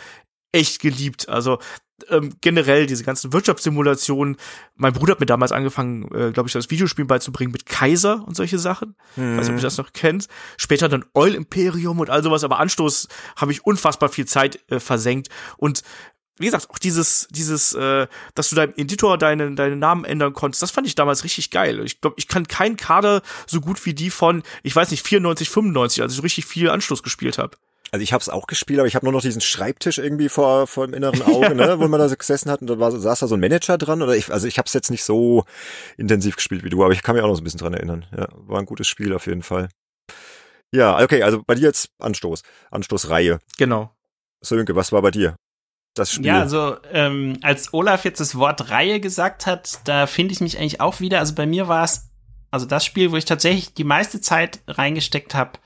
[0.53, 1.29] echt geliebt.
[1.29, 1.59] Also
[2.09, 4.37] ähm, generell diese ganzen Wirtschaftssimulationen.
[4.75, 8.37] Mein Bruder hat mir damals angefangen, äh, glaube ich, das Videospiel beizubringen mit Kaiser und
[8.37, 8.97] solche Sachen.
[9.17, 9.37] Mhm.
[9.37, 10.29] Weiß nicht, ob ihr das noch kennt.
[10.57, 14.81] Später dann Oil Imperium und all sowas, aber Anstoß habe ich unfassbar viel Zeit äh,
[14.81, 15.29] versenkt.
[15.57, 15.83] Und
[16.39, 20.63] wie gesagt, auch dieses, dieses, äh, dass du deinem Editor deinen, deinen Namen ändern konntest,
[20.63, 21.81] das fand ich damals richtig geil.
[21.85, 25.49] Ich glaube, ich kann keinen Kader so gut wie die von, ich weiß nicht, 94,
[25.49, 27.57] 95, als ich so richtig viel Anschluss gespielt habe.
[27.95, 30.67] Also ich habe es auch gespielt, aber ich habe nur noch diesen Schreibtisch irgendwie vor,
[30.67, 33.21] vor dem inneren Auge, ne, wo man da so gesessen hat und da war, saß
[33.21, 34.03] da so ein Manager dran.
[34.03, 35.45] Oder ich, also ich habe es jetzt nicht so
[35.97, 38.05] intensiv gespielt wie du, aber ich kann mich auch noch so ein bisschen dran erinnern.
[38.11, 39.69] Ja, war ein gutes Spiel auf jeden Fall.
[40.73, 43.39] Ja, okay, also bei dir jetzt Anstoß, Anstoßreihe.
[43.59, 43.95] Genau.
[44.41, 45.37] Sönke, was war bei dir?
[45.97, 46.27] das Spiel.
[46.27, 50.59] Ja, also ähm, als Olaf jetzt das Wort Reihe gesagt hat, da finde ich mich
[50.59, 51.21] eigentlich auch wieder.
[51.21, 52.11] Also bei mir war es
[52.51, 55.61] also das Spiel, wo ich tatsächlich die meiste Zeit reingesteckt habe,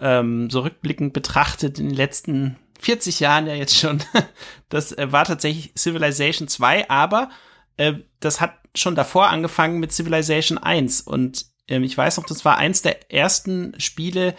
[0.00, 4.02] ähm, so rückblickend betrachtet in den letzten 40 Jahren ja jetzt schon.
[4.68, 7.30] Das äh, war tatsächlich Civilization 2, aber
[7.76, 12.44] äh, das hat schon davor angefangen mit Civilization 1 und ähm, ich weiß noch, das
[12.44, 14.34] war eins der ersten Spiele,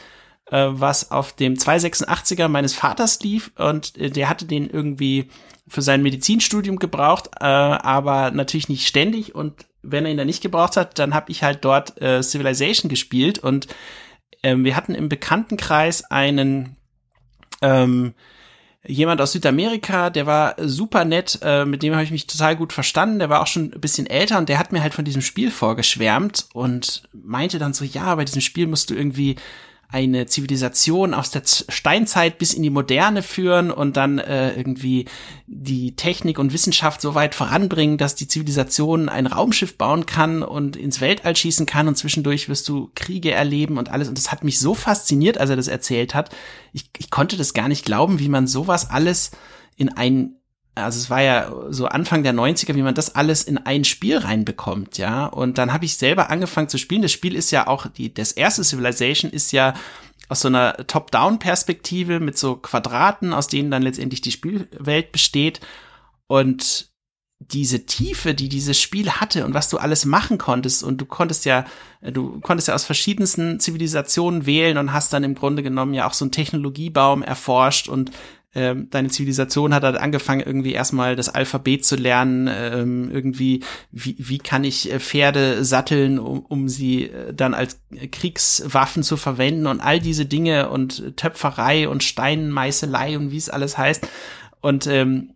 [0.49, 3.51] äh, was auf dem 286er meines Vaters lief.
[3.57, 5.29] Und äh, der hatte den irgendwie
[5.67, 9.35] für sein Medizinstudium gebraucht, äh, aber natürlich nicht ständig.
[9.35, 12.89] Und wenn er ihn dann nicht gebraucht hat, dann habe ich halt dort äh, Civilization
[12.89, 13.39] gespielt.
[13.39, 13.67] Und
[14.47, 16.77] ähm, wir hatten im Bekanntenkreis einen
[17.61, 18.13] ähm,
[18.85, 22.71] jemand aus Südamerika, der war super nett, äh, mit dem habe ich mich total gut
[22.71, 25.21] verstanden, der war auch schon ein bisschen älter und der hat mir halt von diesem
[25.21, 29.35] Spiel vorgeschwärmt und meinte dann so, ja, bei diesem Spiel musst du irgendwie
[29.89, 35.05] eine Zivilisation aus der Steinzeit bis in die Moderne führen und dann äh, irgendwie
[35.45, 40.75] die Technik und Wissenschaft so weit voranbringen, dass die Zivilisation ein Raumschiff bauen kann und
[40.75, 44.09] ins Weltall schießen kann und zwischendurch wirst du Kriege erleben und alles.
[44.09, 46.35] Und das hat mich so fasziniert, als er das erzählt hat.
[46.73, 49.31] Ich, ich konnte das gar nicht glauben, wie man sowas alles
[49.77, 50.36] in ein
[50.83, 54.17] also es war ja so Anfang der 90er, wie man das alles in ein Spiel
[54.17, 55.25] reinbekommt, ja.
[55.25, 57.01] Und dann habe ich selber angefangen zu spielen.
[57.01, 59.73] Das Spiel ist ja auch, die, das erste Civilization ist ja
[60.29, 65.61] aus so einer Top-Down-Perspektive mit so Quadraten, aus denen dann letztendlich die Spielwelt besteht.
[66.27, 66.89] Und
[67.39, 71.45] diese Tiefe, die dieses Spiel hatte und was du alles machen konntest und du konntest
[71.45, 71.65] ja,
[72.01, 76.13] du konntest ja aus verschiedensten Zivilisationen wählen und hast dann im Grunde genommen ja auch
[76.13, 78.11] so einen Technologiebaum erforscht und
[78.57, 84.15] ähm, deine Zivilisation hat halt angefangen, irgendwie erstmal das Alphabet zu lernen, ähm, irgendwie, wie,
[84.17, 87.79] wie kann ich äh, Pferde satteln, um, um sie äh, dann als
[88.11, 93.77] Kriegswaffen zu verwenden und all diese Dinge und Töpferei und Steinmeißelei und wie es alles
[93.77, 94.07] heißt.
[94.59, 95.35] Und ähm,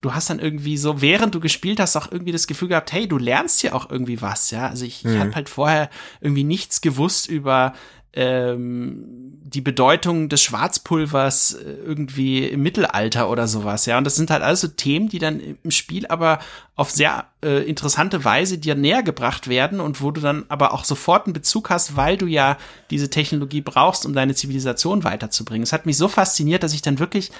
[0.00, 3.08] du hast dann irgendwie so, während du gespielt hast, auch irgendwie das Gefühl gehabt, hey,
[3.08, 4.68] du lernst hier auch irgendwie was, ja.
[4.68, 5.10] Also ich, mhm.
[5.10, 5.90] ich habe halt vorher
[6.20, 7.74] irgendwie nichts gewusst über
[8.16, 13.98] ähm, die Bedeutung des Schwarzpulvers äh, irgendwie im Mittelalter oder sowas, ja.
[13.98, 16.38] Und das sind halt alles so Themen, die dann im Spiel aber
[16.76, 20.84] auf sehr äh, interessante Weise dir näher gebracht werden und wo du dann aber auch
[20.84, 22.56] sofort einen Bezug hast, weil du ja
[22.90, 25.62] diese Technologie brauchst, um deine Zivilisation weiterzubringen.
[25.62, 27.30] Es hat mich so fasziniert, dass ich dann wirklich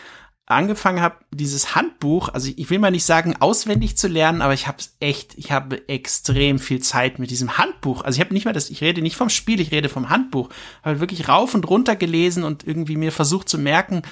[0.47, 4.67] angefangen habe, dieses Handbuch, also ich will mal nicht sagen, auswendig zu lernen, aber ich
[4.67, 8.03] habe echt, ich habe extrem viel Zeit mit diesem Handbuch.
[8.05, 10.51] Also ich habe nicht mal das, ich rede nicht vom Spiel, ich rede vom Handbuch.
[10.83, 14.03] Habe wirklich rauf und runter gelesen und irgendwie mir versucht zu merken,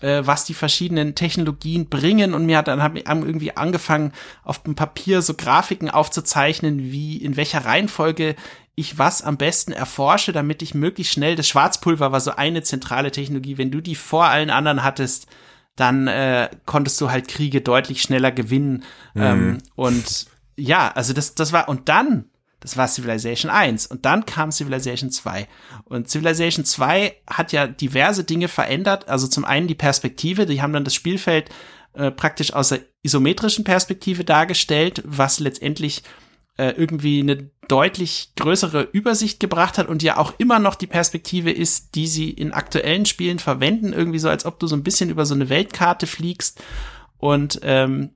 [0.00, 4.74] äh, was die verschiedenen Technologien bringen und mir hat dann hab irgendwie angefangen, auf dem
[4.74, 8.34] Papier so Grafiken aufzuzeichnen, wie in welcher Reihenfolge
[8.74, 13.10] ich was am besten erforsche, damit ich möglichst schnell das Schwarzpulver war so eine zentrale
[13.12, 15.28] Technologie, wenn du die vor allen anderen hattest,
[15.76, 18.82] dann äh, konntest du halt Kriege deutlich schneller gewinnen.
[19.14, 19.22] Mhm.
[19.22, 22.24] Ähm, und ja, also das, das war, und dann,
[22.60, 25.46] das war Civilization 1 und dann kam Civilization 2.
[25.84, 29.08] Und Civilization 2 hat ja diverse Dinge verändert.
[29.08, 31.50] Also zum einen die Perspektive, die haben dann das Spielfeld
[31.92, 36.02] äh, praktisch aus der isometrischen Perspektive dargestellt, was letztendlich
[36.56, 41.50] äh, irgendwie eine deutlich größere Übersicht gebracht hat und ja auch immer noch die Perspektive
[41.50, 45.10] ist, die sie in aktuellen Spielen verwenden, irgendwie so, als ob du so ein bisschen
[45.10, 46.62] über so eine Weltkarte fliegst.
[47.18, 48.10] Und ähm,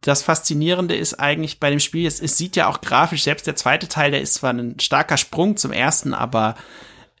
[0.00, 3.56] das Faszinierende ist eigentlich bei dem Spiel, es, es sieht ja auch grafisch, selbst der
[3.56, 6.54] zweite Teil, der ist zwar ein starker Sprung zum ersten, aber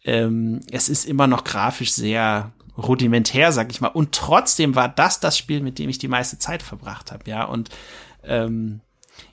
[0.04, 3.88] ähm, es ist immer noch grafisch sehr rudimentär, sag ich mal.
[3.88, 7.44] Und trotzdem war das das Spiel, mit dem ich die meiste Zeit verbracht habe, ja.
[7.44, 7.70] Und
[8.22, 8.80] ähm,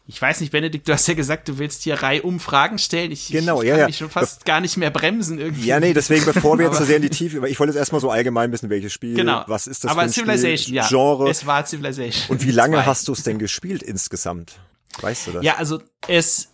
[0.06, 3.12] ich weiß nicht, Benedikt, du hast ja gesagt, du willst hier Reihe um Fragen stellen.
[3.12, 3.86] Ich, genau, ich ja, kann ja.
[3.88, 5.66] mich schon fast Be gar nicht mehr bremsen irgendwie.
[5.66, 8.02] Ja, nee, deswegen, bevor wir jetzt so sehr in die Tiefe, ich wollte jetzt erstmal
[8.02, 9.46] so allgemein wissen, welches Spiel, genau.
[9.48, 10.88] was ist das Aber für ein Civilization, Spiel, ja.
[10.88, 11.30] Genre.
[11.30, 12.26] Es war Civilization.
[12.30, 12.86] Und wie lange 2.
[12.86, 14.60] hast du es denn gespielt insgesamt?
[15.00, 15.44] Weißt du das?
[15.44, 16.50] Ja, also es,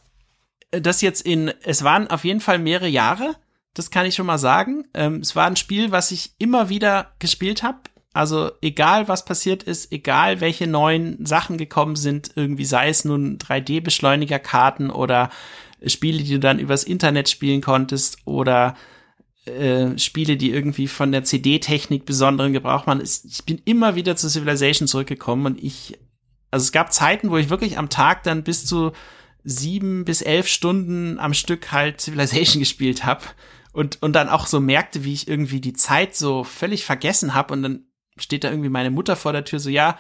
[0.69, 3.35] das jetzt in, es waren auf jeden Fall mehrere Jahre.
[3.73, 4.87] Das kann ich schon mal sagen.
[4.93, 7.79] Ähm, es war ein Spiel, was ich immer wieder gespielt habe.
[8.13, 13.37] Also egal, was passiert ist, egal welche neuen Sachen gekommen sind, irgendwie sei es nun
[13.37, 15.29] 3D-Beschleunigerkarten oder
[15.85, 18.75] Spiele, die du dann übers Internet spielen konntest oder
[19.45, 23.01] äh, Spiele, die irgendwie von der CD-Technik besonderen Gebrauch machen.
[23.01, 25.97] Ich bin immer wieder zu Civilization zurückgekommen und ich,
[26.51, 28.91] also es gab Zeiten, wo ich wirklich am Tag dann bis zu
[29.43, 33.23] sieben bis elf Stunden am Stück halt Civilization gespielt habe
[33.71, 37.53] und und dann auch so merkte, wie ich irgendwie die Zeit so völlig vergessen habe
[37.53, 37.85] und dann
[38.19, 39.97] steht da irgendwie meine Mutter vor der Tür so ja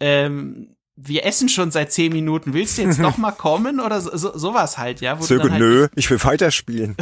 [0.00, 2.52] ähm, wir essen schon seit zehn Minuten.
[2.52, 5.18] Willst du jetzt noch mal kommen oder so, so, sowas halt, ja?
[5.18, 6.96] Wo Zöge, halt nö, ich will weiterspielen.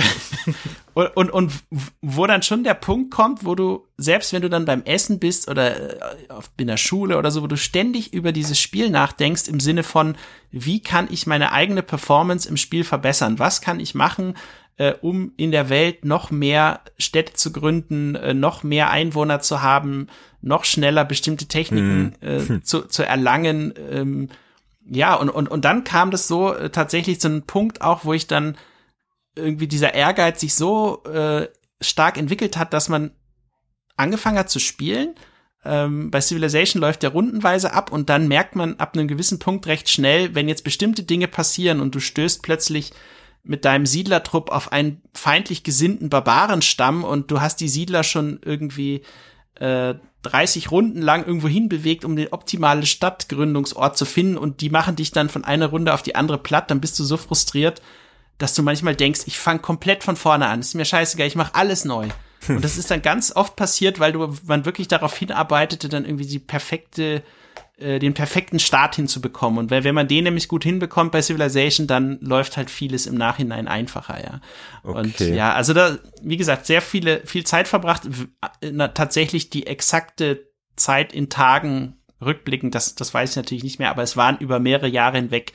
[0.95, 1.53] und, und, und
[2.01, 5.49] wo dann schon der Punkt kommt, wo du, selbst wenn du dann beim Essen bist
[5.49, 9.59] oder äh, in der Schule oder so, wo du ständig über dieses Spiel nachdenkst im
[9.59, 10.17] Sinne von,
[10.53, 13.41] wie kann ich meine eigene Performance im Spiel verbessern?
[13.41, 14.35] Was kann ich machen,
[14.81, 19.61] äh, um in der Welt noch mehr Städte zu gründen, äh, noch mehr Einwohner zu
[19.61, 20.07] haben,
[20.41, 22.57] noch schneller bestimmte Techniken hm.
[22.57, 23.75] äh, zu, zu erlangen.
[23.91, 24.31] Ähm,
[24.89, 28.15] ja, und, und, und dann kam das so äh, tatsächlich zu einem Punkt auch, wo
[28.15, 28.57] ich dann
[29.37, 31.49] irgendwie dieser Ehrgeiz sich so äh,
[31.83, 33.11] stark entwickelt hat, dass man
[33.97, 35.15] angefangen hat zu spielen.
[35.63, 39.67] Ähm, bei Civilization läuft der rundenweise ab und dann merkt man ab einem gewissen Punkt
[39.67, 42.95] recht schnell, wenn jetzt bestimmte Dinge passieren und du stößt plötzlich
[43.43, 49.03] mit deinem Siedlertrupp auf einen feindlich gesinnten Barbarenstamm und du hast die Siedler schon irgendwie
[49.57, 54.97] äh, 30 Runden lang irgendwo hinbewegt, um den optimalen Stadtgründungsort zu finden und die machen
[54.97, 57.81] dich dann von einer Runde auf die andere platt, dann bist du so frustriert,
[58.39, 61.55] dass du manchmal denkst, ich fange komplett von vorne an, ist mir scheißegal, ich mache
[61.55, 62.09] alles neu.
[62.49, 66.27] Und das ist dann ganz oft passiert, weil du man wirklich darauf hinarbeitete, dann irgendwie
[66.27, 67.23] die perfekte
[67.81, 69.59] äh, den perfekten Start hinzubekommen.
[69.59, 73.17] Und wenn, wenn man den nämlich gut hinbekommt bei Civilization, dann läuft halt vieles im
[73.17, 74.41] Nachhinein einfacher, ja.
[74.83, 74.99] Okay.
[74.99, 78.03] Und ja, also da, wie gesagt, sehr viele, viel Zeit verbracht.
[78.63, 83.91] Na, tatsächlich die exakte Zeit in Tagen rückblickend, das, das weiß ich natürlich nicht mehr,
[83.91, 85.53] aber es waren über mehrere Jahre hinweg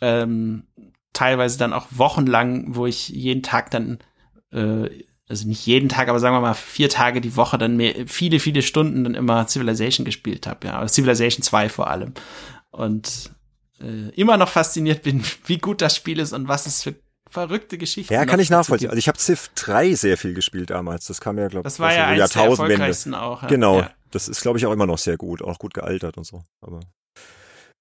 [0.00, 0.64] ähm,
[1.12, 3.98] teilweise dann auch wochenlang, wo ich jeden Tag dann
[4.52, 4.88] äh,
[5.28, 8.40] also nicht jeden Tag, aber sagen wir mal vier Tage die Woche dann mehr, viele,
[8.40, 12.14] viele Stunden dann immer Civilization gespielt habe, ja, oder Civilization 2 vor allem.
[12.70, 13.30] Und
[13.80, 16.94] äh, immer noch fasziniert bin, wie gut das Spiel ist und was es für
[17.30, 18.12] verrückte Geschichten.
[18.12, 18.88] Ja, kann ich nachvollziehen.
[18.88, 21.06] Also ich habe Civ 3 sehr viel gespielt damals.
[21.06, 23.42] Das kam ja, glaube ich, das war ja so eins der erfolgreichsten auch.
[23.42, 23.48] Ja.
[23.48, 23.80] Genau.
[23.80, 23.90] Ja.
[24.10, 26.42] Das ist, glaube ich, auch immer noch sehr gut, auch gut gealtert und so.
[26.62, 26.80] Aber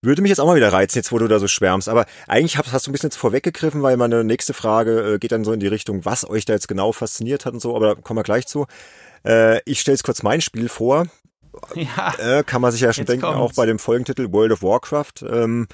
[0.01, 1.89] würde mich jetzt auch mal wieder reizen, jetzt wo du da so schwärmst.
[1.89, 5.31] Aber eigentlich hast, hast du ein bisschen jetzt vorweggegriffen, weil meine nächste Frage äh, geht
[5.31, 7.95] dann so in die Richtung, was euch da jetzt genau fasziniert hat und so, aber
[7.95, 8.67] da kommen wir gleich zu.
[9.25, 11.05] Äh, ich stelle jetzt kurz mein Spiel vor.
[11.73, 13.39] Ja, äh, kann man sich ja schon denken, kommt's.
[13.39, 15.23] auch bei dem Folgentitel World of Warcraft.
[15.27, 15.67] Ähm,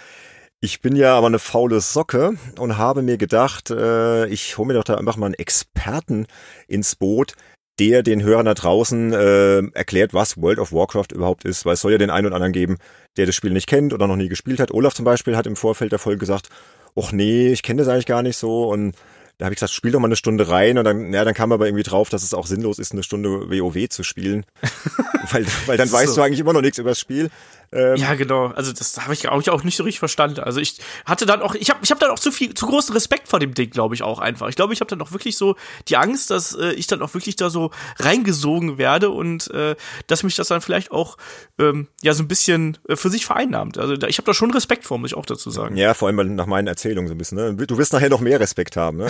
[0.62, 4.76] ich bin ja aber eine faule Socke und habe mir gedacht, äh, ich hole mir
[4.76, 6.26] doch da einfach mal einen Experten
[6.70, 7.34] ins Boot,
[7.80, 11.82] der den Hörern da draußen äh, erklärt, was World of Warcraft überhaupt ist, weil es
[11.82, 12.78] soll ja den einen oder anderen geben,
[13.18, 14.72] der das Spiel nicht kennt oder noch nie gespielt hat.
[14.72, 16.50] Olaf zum Beispiel hat im Vorfeld der Folge gesagt,
[16.96, 18.96] ach nee, ich kenne das eigentlich gar nicht so und
[19.40, 21.52] da habe ich gesagt, spiel doch mal eine Stunde rein und dann, ja, dann kam
[21.52, 24.46] aber irgendwie drauf, dass es auch sinnlos ist, eine Stunde WoW zu spielen,
[25.32, 26.16] weil, weil dann weißt so.
[26.18, 27.32] du eigentlich immer noch nichts über das Spiel.
[27.72, 28.48] Ähm, ja, genau.
[28.48, 30.42] Also das habe ich auch, nicht so richtig verstanden.
[30.42, 32.94] Also ich hatte dann auch, ich habe ich hab dann auch zu viel, zu großen
[32.94, 34.50] Respekt vor dem Ding, glaube ich auch einfach.
[34.50, 35.56] Ich glaube, ich habe dann auch wirklich so
[35.88, 39.76] die Angst, dass äh, ich dann auch wirklich da so reingesogen werde und äh,
[40.08, 41.18] dass mich das dann vielleicht auch
[41.60, 43.78] ähm, ja so ein bisschen äh, für sich vereinnahmt.
[43.78, 45.78] Also da, ich habe da schon Respekt vor, muss ich auch dazu sagen.
[45.78, 47.38] Ja, vor allem nach meinen Erzählungen so ein bisschen.
[47.38, 47.56] Ne?
[47.56, 48.98] Du wirst nachher noch mehr Respekt haben.
[48.98, 49.08] Ne?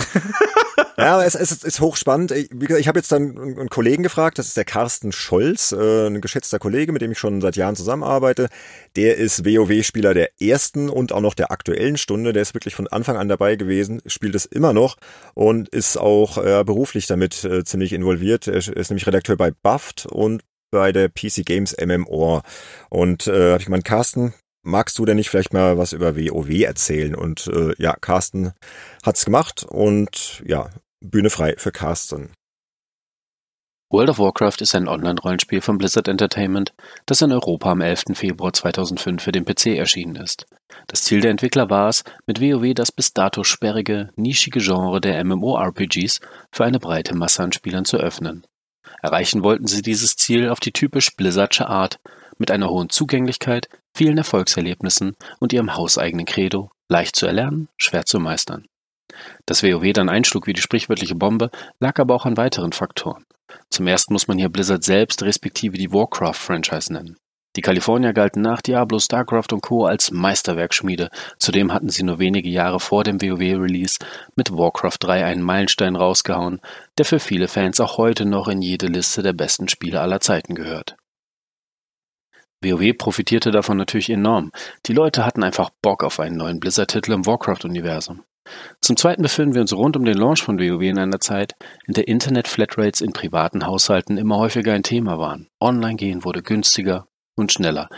[0.96, 2.30] ja, es, es ist hochspannend.
[2.30, 6.20] Ich, ich habe jetzt dann einen Kollegen gefragt, das ist der Carsten Scholz, äh, ein
[6.20, 8.43] geschätzter Kollege, mit dem ich schon seit Jahren zusammenarbeite.
[8.96, 12.32] Der ist WoW-Spieler der ersten und auch noch der aktuellen Stunde.
[12.32, 14.96] Der ist wirklich von Anfang an dabei gewesen, spielt es immer noch
[15.34, 18.46] und ist auch äh, beruflich damit äh, ziemlich involviert.
[18.46, 22.42] Er ist nämlich Redakteur bei Buffed und bei der PC Games MMO.
[22.90, 26.62] Und äh, habe ich gemeint, Carsten, magst du denn nicht vielleicht mal was über WoW
[26.62, 27.14] erzählen?
[27.14, 28.52] Und äh, ja, Carsten
[29.04, 32.30] hat's gemacht und ja, Bühne frei für Carsten.
[33.94, 36.74] World of Warcraft ist ein Online-Rollenspiel von Blizzard Entertainment,
[37.06, 38.06] das in Europa am 11.
[38.14, 40.46] Februar 2005 für den PC erschienen ist.
[40.88, 45.22] Das Ziel der Entwickler war es, mit WoW das bis dato sperrige, nischige Genre der
[45.24, 46.18] MMORPGs
[46.50, 48.44] für eine breite Masse an Spielern zu öffnen.
[49.00, 52.00] Erreichen wollten sie dieses Ziel auf die typisch Blizzardsche Art,
[52.36, 58.18] mit einer hohen Zugänglichkeit, vielen Erfolgserlebnissen und ihrem hauseigenen Credo, leicht zu erlernen, schwer zu
[58.18, 58.66] meistern.
[59.46, 63.24] Dass WoW dann einschlug wie die sprichwörtliche Bombe, lag aber auch an weiteren Faktoren.
[63.74, 67.16] Zum ersten muss man hier Blizzard selbst respektive die Warcraft-Franchise nennen.
[67.56, 69.84] Die Kalifornier galten nach Diablo, StarCraft und Co.
[69.84, 71.10] als Meisterwerkschmiede.
[71.40, 73.98] Zudem hatten sie nur wenige Jahre vor dem WoW-Release
[74.36, 76.60] mit Warcraft 3 einen Meilenstein rausgehauen,
[76.98, 80.54] der für viele Fans auch heute noch in jede Liste der besten Spiele aller Zeiten
[80.54, 80.94] gehört.
[82.62, 84.52] WoW profitierte davon natürlich enorm.
[84.86, 88.22] Die Leute hatten einfach Bock auf einen neuen Blizzard-Titel im Warcraft-Universum.
[88.80, 91.54] Zum Zweiten befinden wir uns rund um den Launch von WoW in einer Zeit,
[91.86, 95.48] in der Internet-Flatrates in privaten Haushalten immer häufiger ein Thema waren.
[95.60, 97.88] Online-Gehen wurde günstiger und schneller.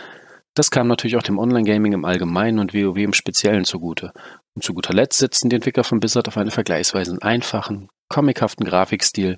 [0.53, 4.11] Das kam natürlich auch dem Online-Gaming im Allgemeinen und WoW im Speziellen zugute.
[4.55, 9.37] Und zu guter Letzt setzten die Entwickler von Blizzard auf einen vergleichsweise einfachen, comichaften Grafikstil,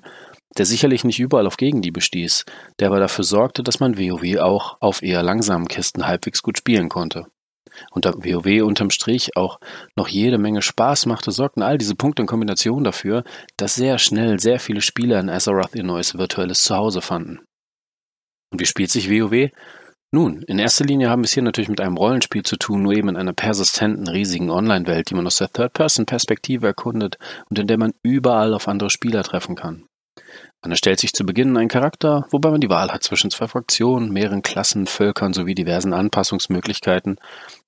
[0.56, 2.44] der sicherlich nicht überall auf Gegenliebe stieß,
[2.78, 6.88] der aber dafür sorgte, dass man WoW auch auf eher langsamen Kisten halbwegs gut spielen
[6.88, 7.26] konnte.
[7.94, 9.58] Da WoW unterm Strich auch
[9.96, 13.24] noch jede Menge Spaß machte, sorgten all diese Punkte in Kombination dafür,
[13.56, 17.40] dass sehr schnell sehr viele Spieler in Azeroth ihr neues virtuelles Zuhause fanden.
[18.52, 19.50] Und wie spielt sich WoW?
[20.12, 22.94] Nun, in erster Linie haben wir es hier natürlich mit einem Rollenspiel zu tun, nur
[22.94, 27.16] eben in einer persistenten, riesigen Online-Welt, die man aus der Third-Person-Perspektive erkundet
[27.48, 29.86] und in der man überall auf andere Spieler treffen kann.
[30.62, 34.12] Man erstellt sich zu Beginn einen Charakter, wobei man die Wahl hat zwischen zwei Fraktionen,
[34.12, 37.16] mehreren Klassen, Völkern sowie diversen Anpassungsmöglichkeiten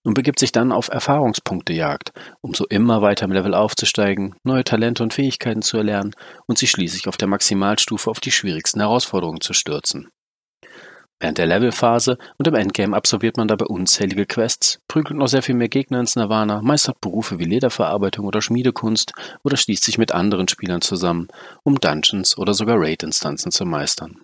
[0.05, 2.13] und begibt sich dann auf Erfahrungspunktejagd,
[2.43, 6.15] um so immer weiter im Level aufzusteigen, neue Talente und Fähigkeiten zu erlernen
[6.47, 10.11] und sich schließlich auf der Maximalstufe auf die schwierigsten Herausforderungen zu stürzen.
[11.23, 15.55] Während der Levelphase und im Endgame absolviert man dabei unzählige Quests, prügelt noch sehr viel
[15.55, 19.13] mehr Gegner ins Nirvana, meistert Berufe wie Lederverarbeitung oder Schmiedekunst
[19.45, 21.29] oder schließt sich mit anderen Spielern zusammen,
[21.63, 24.23] um Dungeons oder sogar Raid-Instanzen zu meistern.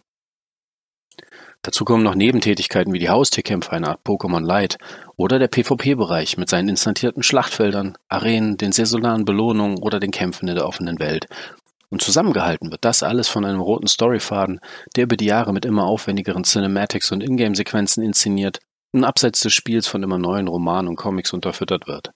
[1.63, 4.79] Dazu kommen noch Nebentätigkeiten wie die Haustierkämpfe, eine Art Pokémon Light,
[5.17, 10.57] oder der PvP-Bereich mit seinen instantierten Schlachtfeldern, Arenen, den saisonalen Belohnungen oder den Kämpfen in
[10.57, 11.29] der offenen Welt,
[11.91, 14.61] und zusammengehalten wird das alles von einem roten Storyfaden,
[14.97, 18.61] der über die Jahre mit immer aufwendigeren Cinematics und Ingame-Sequenzen inszeniert
[18.93, 22.11] und abseits des Spiels von immer neuen Romanen und Comics unterfüttert wird.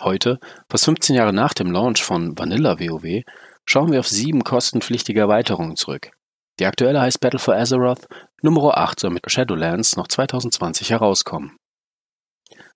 [0.00, 0.38] Heute,
[0.68, 3.22] fast 15 Jahre nach dem Launch von Vanilla WoW,
[3.64, 6.10] schauen wir auf sieben kostenpflichtige Erweiterungen zurück.
[6.58, 8.06] Die aktuelle heißt Battle for Azeroth,
[8.42, 11.56] Nummer 8 soll mit Shadowlands noch 2020 herauskommen.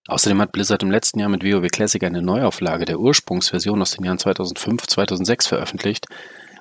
[0.08, 4.04] Außerdem hat Blizzard im letzten Jahr mit WoW Classic eine Neuauflage der Ursprungsversion aus den
[4.04, 6.06] Jahren 2005/2006 veröffentlicht,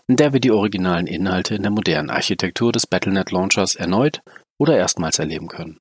[0.07, 4.21] in der wir die originalen Inhalte in der modernen Architektur des Battle.net Launchers erneut
[4.57, 5.79] oder erstmals erleben können.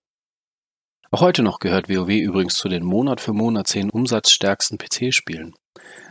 [1.11, 5.55] Auch heute noch gehört WoW übrigens zu den Monat für Monat zehn umsatzstärksten PC-Spielen.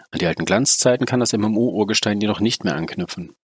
[0.10, 3.36] An die alten Glanzzeiten kann das MMO-Urgestein jedoch nicht mehr anknüpfen.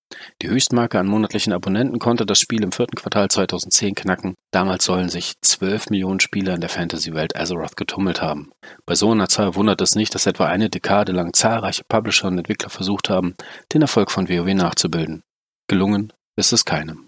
[0.42, 4.36] Die Höchstmarke an monatlichen Abonnenten konnte das Spiel im vierten Quartal 2010 knacken.
[4.52, 8.52] Damals sollen sich 12 Millionen Spieler in der Fantasy-Welt Azeroth getummelt haben.
[8.86, 12.38] Bei so einer Zahl wundert es nicht, dass etwa eine Dekade lang zahlreiche Publisher und
[12.38, 13.36] Entwickler versucht haben,
[13.74, 15.24] den Erfolg von WoW nachzubilden.
[15.68, 17.03] Gelungen ist es keinem.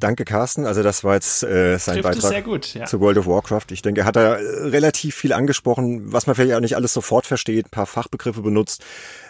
[0.00, 0.64] Danke, Carsten.
[0.64, 2.84] Also das war jetzt äh, sein Trifft Beitrag sehr gut, ja.
[2.84, 3.66] zu World of Warcraft.
[3.72, 6.92] Ich denke, er hat da äh, relativ viel angesprochen, was man vielleicht auch nicht alles
[6.92, 8.84] sofort versteht, ein paar Fachbegriffe benutzt.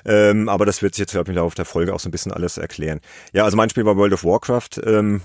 [0.04, 2.12] Ähm, aber das wird sich jetzt, glaube ich, im Laufe der Folge auch so ein
[2.12, 3.00] bisschen alles erklären.
[3.32, 4.82] Ja, also mein Spiel war World of Warcraft.
[4.84, 5.22] Ähm,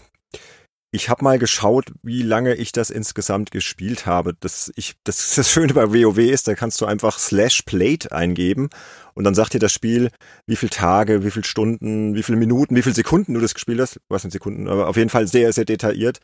[0.94, 4.36] ich habe mal geschaut, wie lange ich das insgesamt gespielt habe.
[4.40, 8.70] Das, ich, das, das Schöne bei WoW ist, da kannst du einfach slash played eingeben
[9.16, 10.12] und dann sagt dir das Spiel,
[10.46, 13.82] wie viele Tage, wie viele Stunden, wie viele Minuten, wie viele Sekunden du das gespielt
[13.82, 14.00] hast.
[14.08, 16.20] Was sind Sekunden, aber auf jeden Fall sehr, sehr detailliert.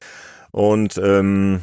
[0.51, 1.61] Und ähm,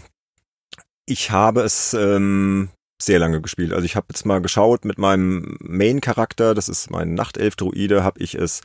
[1.06, 3.72] ich habe es ähm, sehr lange gespielt.
[3.72, 8.34] Also ich habe jetzt mal geschaut mit meinem Main-Charakter, das ist mein Nachtelf-Druide, habe ich
[8.34, 8.62] es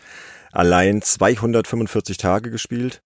[0.52, 3.04] allein 245 Tage gespielt.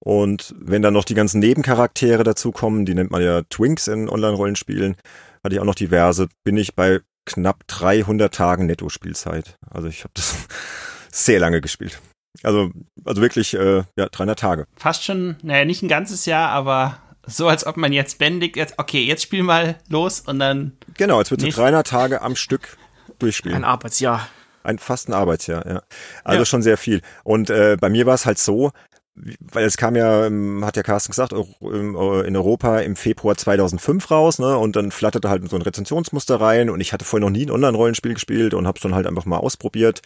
[0.00, 4.96] Und wenn dann noch die ganzen Nebencharaktere dazukommen, die nennt man ja Twinks in Online-Rollenspielen,
[5.42, 9.56] hatte ich auch noch diverse, bin ich bei knapp 300 Tagen Netto-Spielzeit.
[9.70, 10.34] Also ich habe das
[11.12, 12.00] sehr lange gespielt.
[12.42, 12.70] Also,
[13.04, 14.66] also wirklich, äh, ja, 300 Tage.
[14.76, 18.74] Fast schon, naja, nicht ein ganzes Jahr, aber so, als ob man jetzt bändigt, jetzt,
[18.78, 20.72] okay, jetzt spiel mal los und dann.
[20.98, 22.76] Genau, jetzt wird so Nicht- 300 Tage am Stück
[23.20, 23.56] durchspielen.
[23.56, 24.28] Ein Arbeitsjahr.
[24.64, 25.82] Ein fast ein Arbeitsjahr, ja.
[26.24, 26.44] Also Ja.
[26.46, 27.00] schon sehr viel.
[27.22, 28.72] Und äh, bei mir war es halt so,
[29.14, 33.36] weil es kam ja, ähm, hat ja Carsten gesagt, ähm, äh, in Europa im Februar
[33.36, 34.58] 2005 raus, ne?
[34.58, 37.50] Und dann flatterte halt so ein Rezensionsmuster rein und ich hatte vorher noch nie ein
[37.50, 40.02] Online-Rollenspiel gespielt und habe es dann halt einfach mal ausprobiert.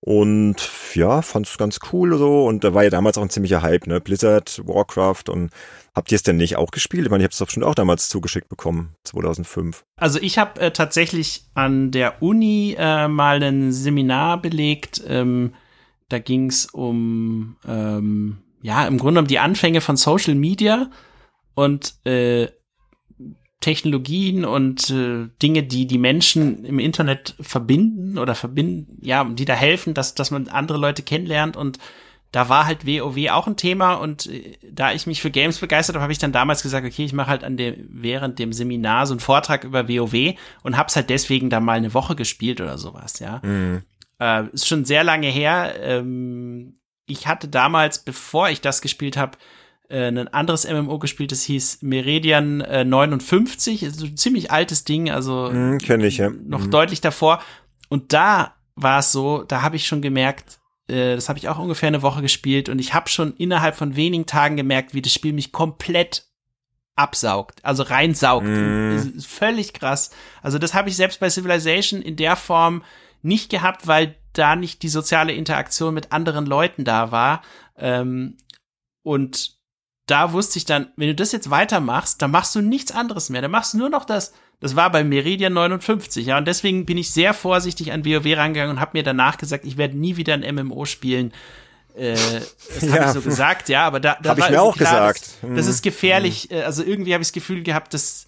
[0.00, 0.56] Und
[0.94, 2.44] ja, fand es ganz cool so.
[2.44, 4.00] Und da war ja damals auch ein ziemlicher Hype, ne?
[4.00, 5.50] Blizzard, Warcraft und
[5.94, 7.06] habt ihr es denn nicht auch gespielt?
[7.06, 9.84] Ich meine, ich habe es doch schon auch damals zugeschickt bekommen, 2005.
[9.96, 15.02] Also ich habe äh, tatsächlich an der Uni äh, mal ein Seminar belegt.
[15.08, 15.54] Ähm,
[16.08, 20.88] da ging es um, ähm, ja, im Grunde um die Anfänge von Social Media
[21.54, 22.48] und äh,
[23.60, 29.52] Technologien und äh, Dinge, die die Menschen im Internet verbinden oder verbinden, ja, die da
[29.52, 31.78] helfen, dass, dass man andere Leute kennenlernt und
[32.32, 35.96] da war halt WoW auch ein Thema und äh, da ich mich für Games begeistert
[35.96, 39.06] habe, habe ich dann damals gesagt, okay, ich mache halt an dem während dem Seminar
[39.06, 42.78] so einen Vortrag über WoW und hab's halt deswegen da mal eine Woche gespielt oder
[42.78, 43.42] sowas, ja.
[43.44, 43.82] Mhm.
[44.18, 45.74] Äh, ist schon sehr lange her.
[45.82, 46.76] Ähm,
[47.06, 49.38] ich hatte damals, bevor ich das gespielt habe,
[49.88, 55.10] äh, ein anderes MMO gespielt, das hieß Meridian äh, 59, also ein ziemlich altes Ding,
[55.10, 56.30] also mm, ich, ja.
[56.30, 56.70] noch mm.
[56.70, 57.42] deutlich davor.
[57.88, 61.58] Und da war es so, da habe ich schon gemerkt, äh, das habe ich auch
[61.58, 65.12] ungefähr eine Woche gespielt und ich habe schon innerhalb von wenigen Tagen gemerkt, wie das
[65.12, 66.24] Spiel mich komplett
[66.96, 68.46] absaugt, also reinsaugt.
[68.46, 69.18] Mm.
[69.20, 70.10] völlig krass.
[70.42, 72.82] Also das habe ich selbst bei Civilization in der Form
[73.20, 77.42] nicht gehabt, weil da nicht die soziale Interaktion mit anderen Leuten da war.
[77.76, 78.36] Ähm,
[79.02, 79.54] und
[80.06, 83.42] da wusste ich dann, wenn du das jetzt weitermachst, dann machst du nichts anderes mehr.
[83.42, 84.32] Dann machst du nur noch das.
[84.60, 86.38] Das war bei Meridian 59, ja.
[86.38, 89.76] Und deswegen bin ich sehr vorsichtig an WoW rangegangen und habe mir danach gesagt, ich
[89.76, 91.32] werde nie wieder ein MMO spielen.
[91.96, 92.42] Äh, das
[92.82, 92.92] ja.
[92.92, 95.38] habe ich so gesagt, ja, aber da, da hab war ich mir auch klar, gesagt.
[95.42, 95.88] Das, das ist mhm.
[95.90, 96.48] gefährlich.
[96.50, 96.58] Mhm.
[96.58, 98.26] Also irgendwie habe ich das Gefühl gehabt, dass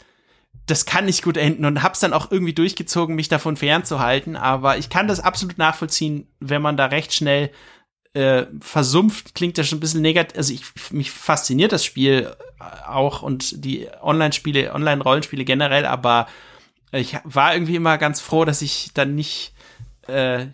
[0.67, 4.37] das kann nicht gut enden und hab's dann auch irgendwie durchgezogen, mich davon fernzuhalten.
[4.37, 7.51] Aber ich kann das absolut nachvollziehen, wenn man da recht schnell
[8.15, 10.37] äh, versumpft, klingt das schon ein bisschen negativ.
[10.37, 12.35] Also ich, mich fasziniert das Spiel
[12.87, 16.27] auch und die Online-Spiele, Online-Rollenspiele generell, aber
[16.93, 19.53] ich war irgendwie immer ganz froh, dass ich dann nicht
[20.09, 20.47] äh,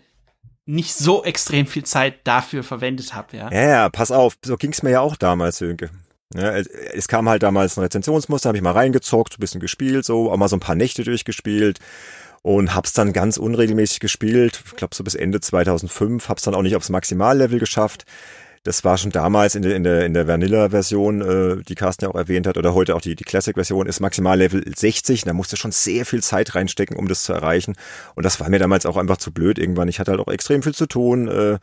[0.65, 3.51] nicht so extrem viel Zeit dafür verwendet habe, ja.
[3.51, 5.89] Ja, ja, pass auf, so ging's mir ja auch damals, Sönke.
[6.35, 10.31] Ja, es kam halt damals ein Rezensionsmuster, habe ich mal reingezockt, ein bisschen gespielt, so,
[10.31, 11.79] auch mal so ein paar Nächte durchgespielt
[12.41, 14.63] und hab's dann ganz unregelmäßig gespielt.
[14.65, 18.05] Ich glaube so bis Ende 2005, hab's dann auch nicht aufs Maximallevel geschafft.
[18.63, 22.11] Das war schon damals in der, in der, in der Vanilla-Version, äh, die Carsten ja
[22.11, 25.25] auch erwähnt hat, oder heute auch die, die Classic-Version, ist Maximallevel 60.
[25.25, 27.75] Da musste schon sehr viel Zeit reinstecken, um das zu erreichen.
[28.15, 29.89] Und das war mir damals auch einfach zu blöd irgendwann.
[29.89, 31.27] Ich hatte halt auch extrem viel zu tun.
[31.27, 31.59] Äh,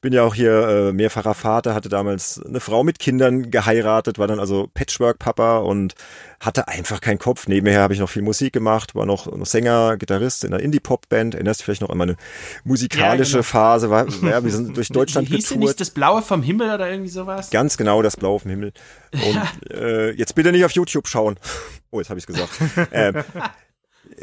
[0.00, 4.26] bin ja auch hier äh, mehrfacher Vater, hatte damals eine Frau mit Kindern geheiratet, war
[4.26, 5.94] dann also Patchwork-Papa und
[6.40, 7.48] hatte einfach keinen Kopf.
[7.48, 11.34] Nebenher habe ich noch viel Musik gemacht, war noch, noch Sänger, Gitarrist in einer Indie-Pop-Band.
[11.34, 12.16] Erinnerst du vielleicht noch an meine
[12.64, 13.50] musikalische ja, genau.
[13.50, 13.90] Phase?
[13.90, 15.60] War, ja, wir sind durch Deutschland Hieß getourt.
[15.60, 17.50] nicht das Blaue vom Himmel oder irgendwie sowas?
[17.50, 18.72] Ganz genau, das Blaue vom Himmel.
[19.12, 21.36] Und äh, jetzt bitte nicht auf YouTube schauen.
[21.92, 22.50] Oh, jetzt habe ich gesagt.
[22.92, 23.12] äh,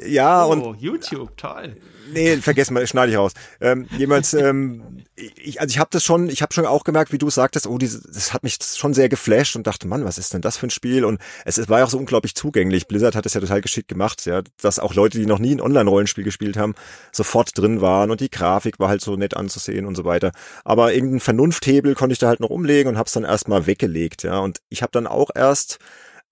[0.06, 0.82] ja, oh, und.
[0.82, 1.78] YouTube, toll.
[2.14, 3.34] Nee, vergessen wir, schneide ich raus.
[3.60, 7.18] Ähm, jemals, ähm, ich, also ich habe das schon, ich habe schon auch gemerkt, wie
[7.18, 10.34] du sagtest, oh, diese, das hat mich schon sehr geflasht und dachte, Mann, was ist
[10.34, 11.06] denn das für ein Spiel?
[11.06, 12.88] Und es, es war ja auch so unglaublich zugänglich.
[12.88, 15.62] Blizzard hat es ja total geschickt gemacht, ja, dass auch Leute, die noch nie ein
[15.62, 16.76] Online-Rollenspiel gespielt haben,
[17.12, 20.32] sofort drin waren und die Grafik war halt so nett anzusehen und so weiter.
[20.64, 24.24] Aber irgendeinen Vernunfthebel konnte ich da halt noch umlegen und habe es dann erstmal weggelegt,
[24.24, 24.40] ja.
[24.40, 25.80] Und ich habe dann auch erst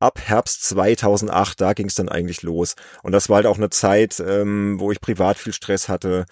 [0.06, 2.76] ab Herbst 2008, da ging es dann eigentlich los.
[3.04, 6.26] Und das war halt auch eine Zeit, ähm, wo ich privat viel Stress hatte,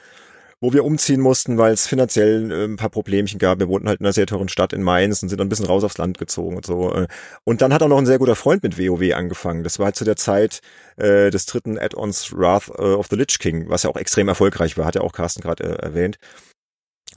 [0.64, 3.60] wo wir umziehen mussten, weil es finanziell äh, ein paar Problemchen gab.
[3.60, 5.66] Wir wohnten halt in einer sehr teuren Stadt in Mainz und sind dann ein bisschen
[5.66, 6.94] raus aufs Land gezogen und so.
[6.94, 7.08] Äh.
[7.44, 9.64] Und dann hat auch noch ein sehr guter Freund mit WoW angefangen.
[9.66, 10.62] Das war halt zu der Zeit
[10.96, 14.78] äh, des dritten Add-ons Wrath äh, of the Lich King, was ja auch extrem erfolgreich
[14.78, 16.18] war, hat ja auch Carsten gerade äh, erwähnt.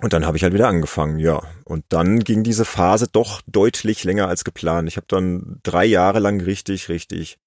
[0.03, 1.43] Und dann habe ich halt wieder angefangen, ja.
[1.65, 4.89] Und dann ging diese Phase doch deutlich länger als geplant.
[4.89, 7.39] Ich habe dann drei Jahre lang richtig, richtig,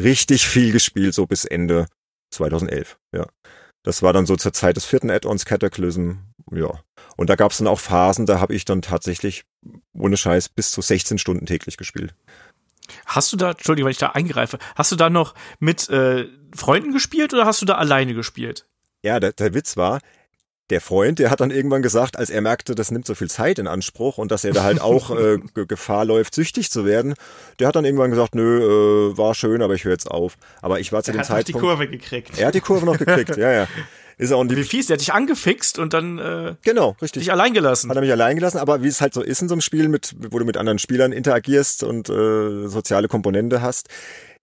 [0.00, 1.86] richtig viel gespielt, so bis Ende
[2.30, 3.26] 2011, ja.
[3.84, 6.12] Das war dann so zur Zeit des vierten Add-ons Cataclysm,
[6.50, 6.70] ja.
[7.16, 9.44] Und da gab es dann auch Phasen, da habe ich dann tatsächlich,
[9.92, 12.14] ohne Scheiß, bis zu 16 Stunden täglich gespielt.
[13.06, 16.92] Hast du da, Entschuldigung, wenn ich da eingreife, hast du da noch mit äh, Freunden
[16.92, 18.66] gespielt oder hast du da alleine gespielt?
[19.04, 20.00] Ja, der, der Witz war,
[20.70, 23.58] der Freund, der hat dann irgendwann gesagt, als er merkte, das nimmt so viel Zeit
[23.58, 27.14] in Anspruch und dass er da halt auch äh, Gefahr läuft, süchtig zu werden,
[27.58, 30.36] der hat dann irgendwann gesagt, nö, äh, war schön, aber ich höre jetzt auf.
[30.60, 31.30] Aber ich war zu er dem Zeitpunkt.
[31.30, 32.38] Er hat die Kurve gekriegt.
[32.38, 33.68] Er hat die Kurve noch gekriegt, ja, ja.
[34.18, 37.22] Ist er auch Wie fies, der hat dich angefixt und dann äh, genau, richtig.
[37.22, 37.90] dich allein gelassen.
[37.90, 39.88] Hat er mich allein gelassen, aber wie es halt so ist in so einem Spiel,
[39.88, 43.88] mit, wo du mit anderen Spielern interagierst und äh, soziale Komponente hast,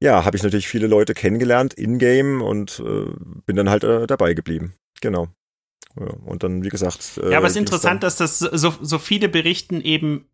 [0.01, 3.05] ja, habe ich natürlich viele Leute kennengelernt in-game und äh,
[3.45, 4.73] bin dann halt äh, dabei geblieben.
[5.01, 5.29] Genau.
[5.97, 7.19] Ja, und dann, wie gesagt.
[7.23, 10.25] Äh, ja, aber es ist interessant, dass das so, so viele berichten eben,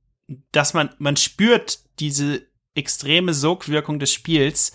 [0.51, 2.41] dass man, man spürt diese
[2.73, 4.73] extreme Sogwirkung des Spiels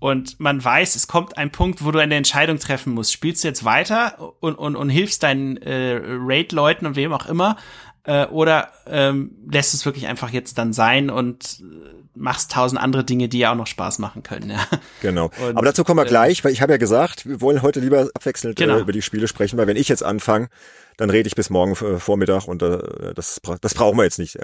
[0.00, 3.12] und man weiß, es kommt ein Punkt, wo du eine Entscheidung treffen musst.
[3.12, 7.56] Spielst du jetzt weiter und, und, und hilfst deinen äh, Raid-Leuten und wem auch immer
[8.08, 13.04] Äh, oder ähm, lässt es wirklich einfach jetzt dann sein und äh, machst tausend andere
[13.04, 14.48] Dinge, die ja auch noch Spaß machen können.
[14.48, 14.66] Ja.
[15.02, 15.26] Genau.
[15.46, 17.80] Und, Aber dazu kommen wir äh, gleich, weil ich habe ja gesagt, wir wollen heute
[17.80, 18.78] lieber abwechselnd genau.
[18.78, 20.48] äh, über die Spiele sprechen, weil wenn ich jetzt anfange,
[20.96, 24.38] dann rede ich bis morgen äh, Vormittag und äh, das, das brauchen wir jetzt nicht.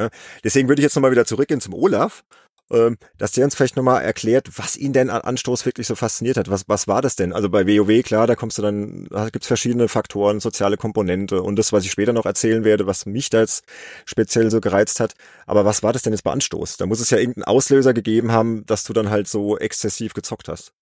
[0.45, 2.23] Deswegen würde ich jetzt nochmal wieder zurückgehen zum Olaf
[2.69, 6.51] dass der uns vielleicht nochmal erklärt, was ihn denn an Anstoß wirklich so fasziniert hat.
[6.51, 7.33] Was, was war das denn?
[7.33, 11.57] Also bei WoW, klar, da kommst du dann, da gibt's verschiedene Faktoren, soziale Komponente und
[11.57, 13.65] das, was ich später noch erzählen werde, was mich da jetzt
[14.07, 15.13] speziell so gereizt hat.
[15.47, 16.79] Aber was war das denn jetzt bei Anstoß?
[16.79, 20.49] Da muss es ja irgendeinen Auslöser gegeben haben, dass du dann halt so exzessiv gezockt
[20.49, 20.73] hast.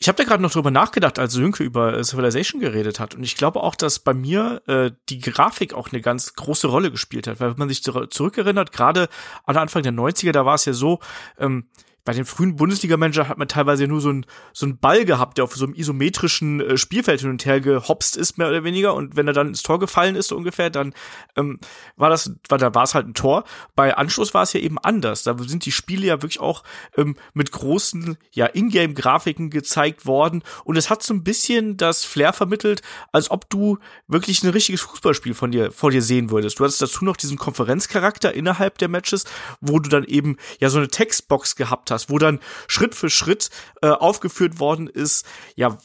[0.00, 3.16] Ich habe da gerade noch drüber nachgedacht, als Sönke über Civilization geredet hat.
[3.16, 6.92] Und ich glaube auch, dass bei mir äh, die Grafik auch eine ganz große Rolle
[6.92, 7.40] gespielt hat.
[7.40, 9.08] Weil wenn man sich zurückerinnert, gerade
[9.44, 11.00] an Anfang der 90er, da war es ja so,
[11.38, 11.66] ähm,
[12.08, 15.44] bei den frühen Bundesliga-Manager hat man teilweise nur so einen so einen Ball gehabt, der
[15.44, 18.94] auf so einem isometrischen äh, Spielfeld hin und her gehopst ist, mehr oder weniger.
[18.94, 20.94] Und wenn er dann ins Tor gefallen ist, so ungefähr, dann
[21.36, 21.58] ähm,
[21.96, 23.44] war das, war, da war es halt ein Tor.
[23.76, 25.22] Bei Anschluss war es ja eben anders.
[25.22, 26.64] Da sind die Spiele ja wirklich auch
[26.96, 30.42] ähm, mit großen, ja, Ingame-Grafiken gezeigt worden.
[30.64, 32.80] Und es hat so ein bisschen das Flair vermittelt,
[33.12, 36.58] als ob du wirklich ein richtiges Fußballspiel von dir, vor dir sehen würdest.
[36.58, 39.26] Du hattest dazu noch diesen Konferenzcharakter innerhalb der Matches,
[39.60, 43.10] wo du dann eben ja so eine Textbox gehabt hast hast, wo dann Schritt für
[43.10, 43.50] Schritt
[43.82, 45.26] äh, aufgeführt worden ist,
[45.56, 45.78] ja,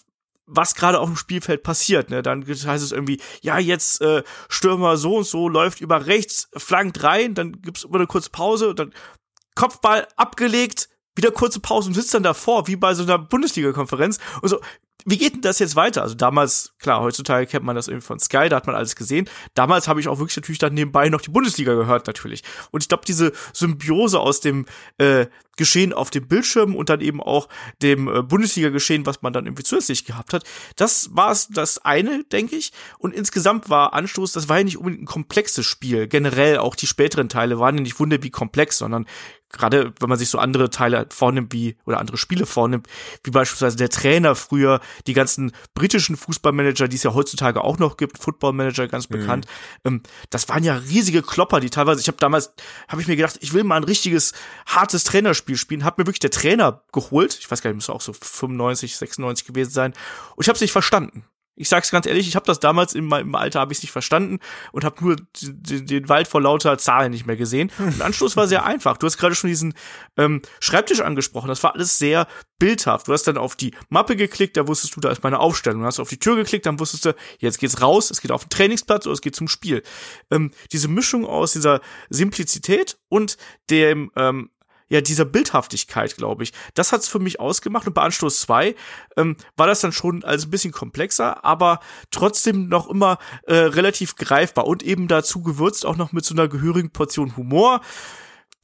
[0.45, 2.09] was gerade auf dem Spielfeld passiert.
[2.09, 2.21] Ne?
[2.21, 7.03] Dann heißt es irgendwie, ja, jetzt äh, Stürmer so und so läuft über rechts, flankt
[7.03, 8.93] rein, dann gibt's immer eine kurze Pause, dann
[9.55, 14.49] Kopfball abgelegt, wieder kurze Pause und sitzt dann davor, wie bei so einer Bundesliga-Konferenz und
[14.49, 14.59] so,
[15.05, 16.01] wie geht denn das jetzt weiter?
[16.01, 19.29] Also damals, klar, heutzutage kennt man das irgendwie von Sky, da hat man alles gesehen.
[19.53, 22.43] Damals habe ich auch wirklich natürlich dann nebenbei noch die Bundesliga gehört, natürlich.
[22.71, 24.65] Und ich glaube, diese Symbiose aus dem
[24.97, 27.47] äh, Geschehen auf dem Bildschirm und dann eben auch
[27.81, 30.43] dem äh, Bundesliga-Geschehen, was man dann irgendwie zusätzlich gehabt hat,
[30.75, 32.71] das war es das eine, denke ich.
[32.97, 36.07] Und insgesamt war Anstoß, das war ja nicht unbedingt ein komplexes Spiel.
[36.07, 39.05] Generell auch die späteren Teile waren ja nicht wunder wie komplex, sondern
[39.53, 42.87] gerade wenn man sich so andere Teile vornimmt wie oder andere Spiele vornimmt,
[43.23, 47.95] wie beispielsweise der Trainer früher, die ganzen britischen Fußballmanager, die es ja heutzutage auch noch
[47.95, 49.19] gibt, Footballmanager ganz mhm.
[49.19, 49.45] bekannt,
[49.85, 50.01] ähm,
[50.31, 52.53] das waren ja riesige Klopper, die teilweise, ich habe damals,
[52.87, 54.33] habe ich mir gedacht, ich will mal ein richtiges
[54.65, 58.01] hartes Trainerspiel spielen, hat mir wirklich der Trainer geholt, ich weiß gar nicht, muss auch
[58.01, 59.93] so 95, 96 gewesen sein,
[60.35, 61.25] und ich habe es nicht verstanden.
[61.55, 64.39] Ich sag's ganz ehrlich, ich habe das damals in meinem Alter habe ich nicht verstanden
[64.71, 67.71] und habe nur den, den, Wald vor lauter Zahlen nicht mehr gesehen.
[67.77, 68.97] Und Anschluss war sehr einfach.
[68.97, 69.75] Du hast gerade schon diesen
[70.17, 71.49] ähm, Schreibtisch angesprochen.
[71.49, 72.27] Das war alles sehr
[72.57, 73.07] bildhaft.
[73.07, 75.81] Du hast dann auf die Mappe geklickt, da wusstest du, da ist meine Aufstellung.
[75.81, 78.45] Du hast auf die Tür geklickt, dann wusstest du, jetzt geht's raus, es geht auf
[78.45, 79.83] den Trainingsplatz oder es geht zum Spiel.
[80.31, 83.37] Ähm, diese Mischung aus dieser Simplizität und
[83.69, 84.49] dem ähm,
[84.93, 86.53] ja, dieser Bildhaftigkeit, glaube ich.
[86.75, 88.75] Das hat's für mich ausgemacht und bei Anstoß 2
[89.17, 91.79] ähm, war das dann schon als ein bisschen komplexer, aber
[92.11, 93.17] trotzdem noch immer
[93.47, 97.81] äh, relativ greifbar und eben dazu gewürzt auch noch mit so einer gehörigen Portion Humor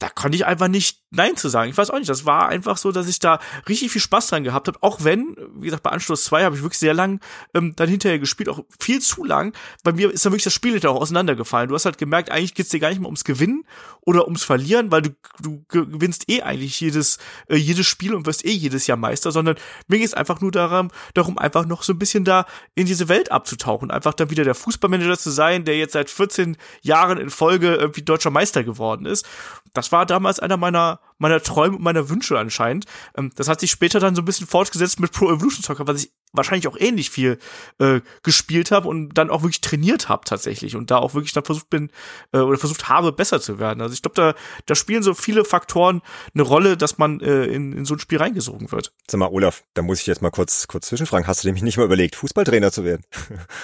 [0.00, 1.70] da konnte ich einfach nicht Nein zu sagen.
[1.70, 4.44] Ich weiß auch nicht, das war einfach so, dass ich da richtig viel Spaß dran
[4.44, 4.78] gehabt habe.
[4.80, 7.20] Auch wenn, wie gesagt, bei Anschluss 2 habe ich wirklich sehr lang
[7.52, 9.52] ähm, dann hinterher gespielt, auch viel zu lang.
[9.82, 11.68] Bei mir ist dann wirklich das Spiel hinterher auch auseinandergefallen.
[11.68, 13.64] Du hast halt gemerkt, eigentlich geht's dir gar nicht mehr ums Gewinnen
[14.02, 18.44] oder ums Verlieren, weil du, du gewinnst eh eigentlich jedes, äh, jedes Spiel und wirst
[18.44, 19.56] eh jedes Jahr Meister, sondern
[19.88, 22.46] mir geht es einfach nur darum, darum, einfach noch so ein bisschen da
[22.76, 23.90] in diese Welt abzutauchen.
[23.90, 28.02] Einfach dann wieder der Fußballmanager zu sein, der jetzt seit 14 Jahren in Folge irgendwie
[28.02, 29.26] deutscher Meister geworden ist.
[29.72, 32.86] Das war damals einer meiner meiner Träume und meiner Wünsche anscheinend.
[33.16, 36.04] Ähm, das hat sich später dann so ein bisschen fortgesetzt mit Pro Evolution Soccer, was
[36.04, 37.38] ich wahrscheinlich auch ähnlich viel
[37.78, 41.44] äh, gespielt habe und dann auch wirklich trainiert habe tatsächlich und da auch wirklich dann
[41.44, 41.90] versucht bin
[42.32, 43.80] äh, oder versucht habe, besser zu werden.
[43.80, 44.34] Also ich glaube, da,
[44.66, 46.02] da spielen so viele Faktoren
[46.34, 48.92] eine Rolle, dass man äh, in, in so ein Spiel reingesogen wird.
[49.10, 51.26] Sag mal, Olaf, da muss ich jetzt mal kurz, kurz zwischenfragen.
[51.26, 53.02] Hast du nämlich nicht mal überlegt, Fußballtrainer zu werden?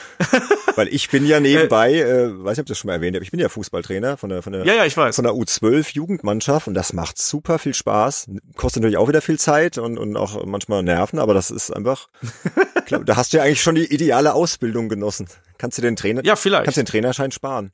[0.76, 3.24] Weil ich bin ja nebenbei, äh, weiß nicht, ob ich das schon mal erwähnt habe,
[3.24, 5.16] ich bin ja Fußballtrainer von der, von der, ja, ja, ich weiß.
[5.16, 8.28] von der U12 Jugendmannschaft und das macht super viel Spaß.
[8.56, 12.08] Kostet natürlich auch wieder viel Zeit und, und auch manchmal Nerven, aber das ist einfach,
[13.04, 15.28] da hast du ja eigentlich schon die ideale Ausbildung genossen.
[15.58, 16.64] Kannst du den Trainer, ja, vielleicht.
[16.64, 17.72] kannst den Trainerschein sparen.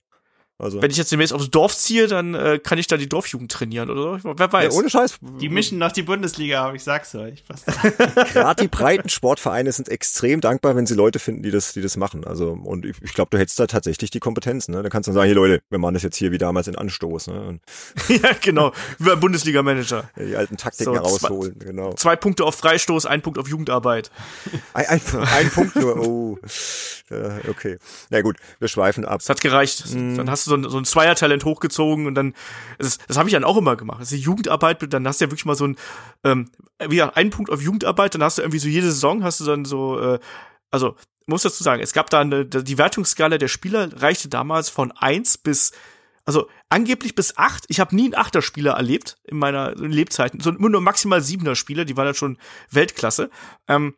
[0.63, 0.81] Also.
[0.81, 3.91] Wenn ich jetzt demnächst aufs Dorf ziehe, dann äh, kann ich da die Dorfjugend trainieren
[3.91, 4.33] oder so.
[4.37, 4.73] Wer weiß.
[4.73, 5.19] Ja, ohne Scheiß.
[5.41, 7.43] Die mischen noch die Bundesliga, aber ich sag's euch.
[8.33, 11.97] Gerade die breiten Sportvereine sind extrem dankbar, wenn sie Leute finden, die das, die das
[11.97, 12.25] machen.
[12.25, 14.69] Also und ich, ich glaube, du hättest da tatsächlich die Kompetenz.
[14.69, 14.85] Ne?
[14.85, 17.27] Da kannst du sagen, hier Leute, wir machen das jetzt hier wie damals in Anstoß.
[17.27, 17.59] Ne?
[18.09, 18.73] ja, genau.
[19.01, 20.11] Wie ein Bundesliga-Manager.
[20.17, 21.59] Ja, die alten Taktiken so, rausholen.
[21.59, 21.93] Zwei, genau.
[21.95, 24.13] Zwei Punkte auf Freistoß, ein Punkt auf Jugendarbeit.
[24.75, 25.97] Ein, ein, ein Punkt nur.
[25.97, 26.39] Oh,
[27.49, 27.79] okay.
[28.11, 29.19] Na gut, wir schweifen ab.
[29.19, 29.87] Das hat gereicht.
[29.93, 30.17] Mm.
[30.17, 32.35] Dann hast du so ein, so ein Zweiertalent hochgezogen und dann,
[32.79, 34.01] das, das habe ich dann auch immer gemacht.
[34.01, 35.77] Das ist die Jugendarbeit, dann hast du ja wirklich mal so ein,
[36.25, 36.51] ähm,
[36.81, 39.45] wie gesagt, einen Punkt auf Jugendarbeit, dann hast du irgendwie so jede Saison hast du
[39.45, 40.19] dann so, äh,
[40.71, 40.97] also
[41.27, 45.39] muss dazu sagen, es gab da eine, die Wertungsskala der Spieler reichte damals von eins
[45.39, 45.73] bis
[46.25, 47.65] also angeblich bis acht.
[47.69, 51.97] Ich habe nie einen Achterspieler erlebt in meiner Lebzeiten, sondern nur maximal siebener Spieler, die
[51.97, 52.39] waren dann schon
[52.71, 53.29] Weltklasse.
[53.67, 53.97] Ähm,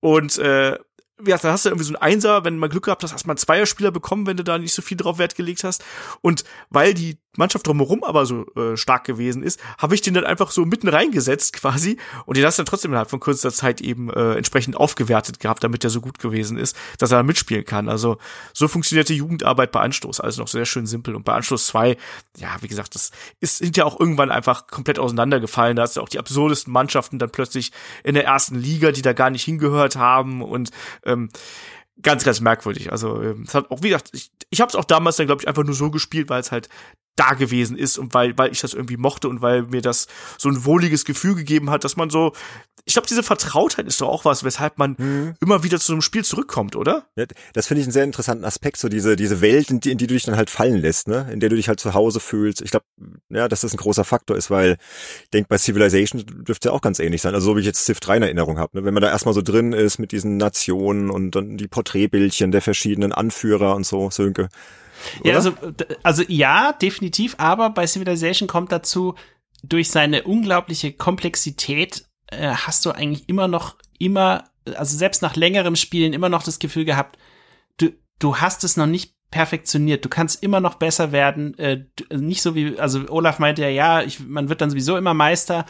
[0.00, 0.78] und äh,
[1.26, 3.28] ja, da hast du irgendwie so ein Einser, wenn mal Glück gehabt hast, hast du
[3.28, 5.84] mal einen Zweierspieler bekommen, wenn du da nicht so viel drauf Wert gelegt hast.
[6.20, 10.24] Und weil die Mannschaft drumherum aber so äh, stark gewesen ist, habe ich den dann
[10.24, 14.10] einfach so mitten reingesetzt quasi und den hast dann trotzdem innerhalb von kurzer Zeit eben
[14.10, 17.88] äh, entsprechend aufgewertet gehabt, damit er so gut gewesen ist, dass er mitspielen kann.
[17.88, 18.18] Also
[18.52, 21.14] so funktionierte Jugendarbeit bei Anstoß, also noch sehr schön simpel.
[21.14, 21.96] Und bei Anstoß 2,
[22.38, 25.76] ja, wie gesagt, das ist sind ja auch irgendwann einfach komplett auseinandergefallen.
[25.76, 27.72] Da hast du auch die absurdesten Mannschaften dann plötzlich
[28.02, 30.70] in der ersten Liga, die da gar nicht hingehört haben und
[31.04, 31.28] ähm,
[32.02, 32.90] ganz, ganz merkwürdig.
[32.90, 35.42] Also ähm, es hat auch, wie gesagt, ich, ich habe es auch damals dann, glaube
[35.42, 36.68] ich, einfach nur so gespielt, weil es halt
[37.20, 40.06] da gewesen ist und weil, weil ich das irgendwie mochte und weil mir das
[40.38, 42.32] so ein wohliges Gefühl gegeben hat, dass man so,
[42.86, 45.34] ich glaube, diese Vertrautheit ist doch auch was, weshalb man mhm.
[45.40, 47.08] immer wieder zu einem Spiel zurückkommt, oder?
[47.16, 49.98] Ja, das finde ich einen sehr interessanten Aspekt, so diese, diese Welt, in die, in
[49.98, 51.28] die du dich dann halt fallen lässt, ne?
[51.30, 52.62] in der du dich halt zu Hause fühlst.
[52.62, 52.86] Ich glaube,
[53.28, 54.78] ja, dass das ein großer Faktor ist, weil
[55.24, 57.34] ich denke, bei Civilization dürfte ja auch ganz ähnlich sein.
[57.34, 58.78] Also so wie ich jetzt Civ 3 in Erinnerung habe.
[58.78, 58.84] Ne?
[58.84, 62.62] Wenn man da erstmal so drin ist mit diesen Nationen und dann die Porträtbildchen der
[62.62, 64.10] verschiedenen Anführer und so,
[64.42, 64.56] Sönke.
[65.24, 65.52] Ja, also,
[66.02, 69.14] also ja, definitiv, aber bei Civilization kommt dazu,
[69.62, 75.76] durch seine unglaubliche Komplexität äh, hast du eigentlich immer noch, immer, also selbst nach längerem
[75.76, 77.18] Spielen immer noch das Gefühl gehabt,
[77.76, 80.04] du, du hast es noch nicht perfektioniert.
[80.04, 81.56] Du kannst immer noch besser werden.
[81.58, 85.14] Äh, nicht so wie, also Olaf meinte ja, ja, ich, man wird dann sowieso immer
[85.14, 85.66] Meister.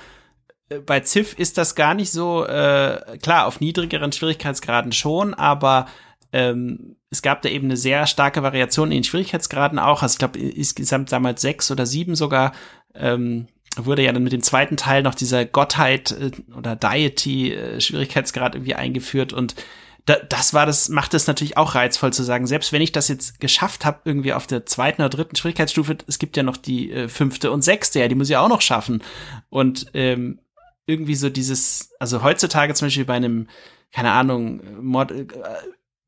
[0.68, 5.86] Äh, bei Civ ist das gar nicht so, äh, klar, auf niedrigeren Schwierigkeitsgraden schon, aber
[6.32, 10.02] ähm, es gab da eben eine sehr starke Variation in den Schwierigkeitsgraden auch.
[10.02, 12.52] Also ich glaube insgesamt damals sechs oder sieben sogar.
[12.94, 17.80] Ähm, wurde ja dann mit dem zweiten Teil noch dieser Gottheit äh, oder Deity äh,
[17.80, 19.54] Schwierigkeitsgrad irgendwie eingeführt und
[20.06, 23.06] da, das war das macht es natürlich auch reizvoll zu sagen, selbst wenn ich das
[23.06, 26.90] jetzt geschafft habe irgendwie auf der zweiten oder dritten Schwierigkeitsstufe, es gibt ja noch die
[26.90, 29.04] äh, fünfte und sechste, ja, die muss ich auch noch schaffen
[29.50, 30.40] und ähm,
[30.86, 33.46] irgendwie so dieses, also heutzutage zum Beispiel bei einem
[33.92, 35.26] keine Ahnung, Mod, äh,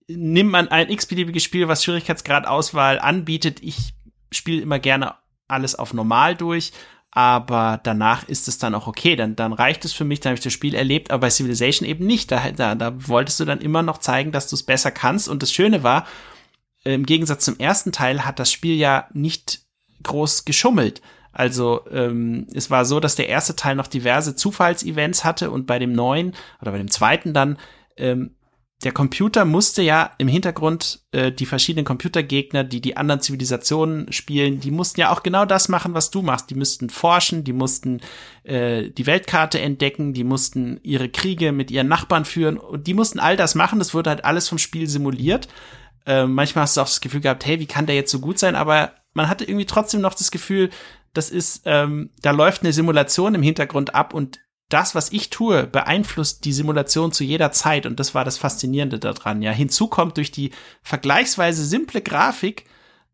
[0.08, 3.62] nimmt man ein x-beliebiges Spiel, was Schwierigkeitsgradauswahl anbietet.
[3.62, 3.94] Ich
[4.30, 5.14] spiele immer gerne
[5.48, 6.72] alles auf normal durch,
[7.10, 10.38] aber danach ist es dann auch okay, dann, dann reicht es für mich, dann habe
[10.38, 12.30] ich das Spiel erlebt, aber bei Civilization eben nicht.
[12.30, 15.28] Da, da, da wolltest du dann immer noch zeigen, dass du es besser kannst.
[15.28, 16.06] Und das Schöne war,
[16.84, 19.60] im Gegensatz zum ersten Teil hat das Spiel ja nicht
[20.02, 21.02] groß geschummelt.
[21.32, 25.78] Also ähm, es war so, dass der erste Teil noch diverse Zufallsevents hatte und bei
[25.78, 27.58] dem neuen oder bei dem zweiten dann
[27.96, 28.34] ähm,
[28.84, 34.58] der Computer musste ja im Hintergrund äh, die verschiedenen Computergegner, die die anderen Zivilisationen spielen,
[34.58, 36.50] die mussten ja auch genau das machen, was du machst.
[36.50, 38.00] Die mussten forschen, die mussten
[38.42, 43.20] äh, die Weltkarte entdecken, die mussten ihre Kriege mit ihren Nachbarn führen und die mussten
[43.20, 43.78] all das machen.
[43.78, 45.48] Das wurde halt alles vom Spiel simuliert.
[46.04, 48.38] Äh, manchmal hast du auch das Gefühl gehabt, hey, wie kann der jetzt so gut
[48.38, 48.56] sein?
[48.56, 50.70] Aber man hatte irgendwie trotzdem noch das Gefühl,
[51.14, 54.40] das ist, ähm, da läuft eine Simulation im Hintergrund ab und
[54.72, 58.98] das, was ich tue, beeinflusst die Simulation zu jeder Zeit und das war das Faszinierende
[58.98, 59.42] daran.
[59.42, 60.50] Ja, hinzu kommt durch die
[60.82, 62.64] vergleichsweise simple Grafik,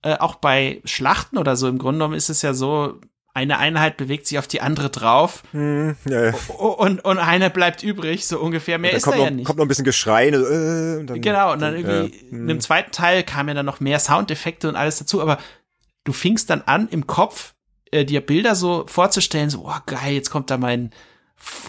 [0.02, 3.00] äh, auch bei Schlachten oder so, im Grunde genommen ist es ja so,
[3.34, 6.34] eine Einheit bewegt sich auf die andere drauf hm, ja, ja.
[6.56, 8.78] und, und eine bleibt übrig, so ungefähr.
[8.78, 9.46] Mehr ist da noch, ja nicht.
[9.46, 10.28] Kommt noch ein bisschen Geschrei.
[10.28, 13.66] Äh, und dann, genau, und dann, irgendwie äh, in dem zweiten Teil kamen ja dann
[13.66, 15.38] noch mehr Soundeffekte und alles dazu, aber
[16.02, 17.54] du fingst dann an, im Kopf
[17.92, 20.90] äh, dir Bilder so vorzustellen, so, oh geil, jetzt kommt da mein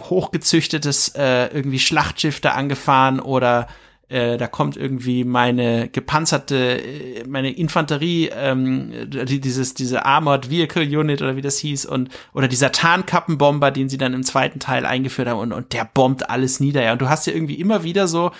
[0.01, 3.67] hochgezüchtetes äh, irgendwie Schlachtschiff da angefahren oder
[4.09, 11.21] äh, da kommt irgendwie meine gepanzerte, äh, meine Infanterie, ähm, dieses, diese Armored Vehicle Unit
[11.21, 15.27] oder wie das hieß und oder dieser Tarnkappenbomber, den sie dann im zweiten Teil eingeführt
[15.27, 16.93] haben und, und der bombt alles nieder, ja.
[16.93, 18.31] Und du hast ja irgendwie immer wieder so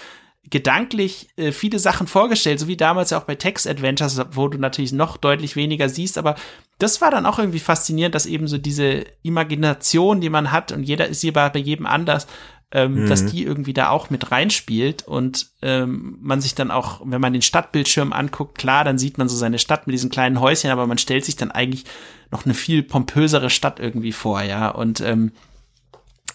[0.50, 4.58] gedanklich äh, viele Sachen vorgestellt, so wie damals ja auch bei Text Adventures, wo du
[4.58, 6.36] natürlich noch deutlich weniger siehst, aber
[6.78, 10.84] das war dann auch irgendwie faszinierend, dass eben so diese Imagination, die man hat, und
[10.84, 12.28] jeder ist hier bei, bei jedem anders,
[12.72, 13.08] ähm, mhm.
[13.08, 17.34] dass die irgendwie da auch mit reinspielt und ähm, man sich dann auch, wenn man
[17.34, 20.86] den Stadtbildschirm anguckt, klar, dann sieht man so seine Stadt mit diesen kleinen Häuschen, aber
[20.86, 21.86] man stellt sich dann eigentlich
[22.32, 24.70] noch eine viel pompösere Stadt irgendwie vor, ja.
[24.70, 25.32] Und ähm,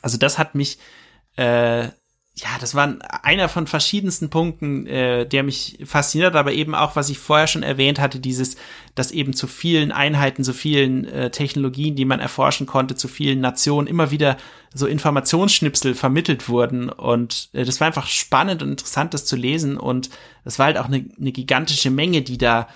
[0.02, 0.78] also das hat mich
[1.36, 1.88] äh,
[2.36, 7.08] ja, das war einer von verschiedensten Punkten, äh, der mich fasziniert, aber eben auch, was
[7.08, 8.56] ich vorher schon erwähnt hatte, dieses,
[8.96, 13.40] dass eben zu vielen Einheiten, zu vielen äh, Technologien, die man erforschen konnte, zu vielen
[13.40, 14.36] Nationen immer wieder
[14.74, 16.88] so Informationsschnipsel vermittelt wurden.
[16.88, 19.76] Und äh, das war einfach spannend und interessant, das zu lesen.
[19.76, 20.10] Und
[20.44, 22.66] es war halt auch eine, eine gigantische Menge, die da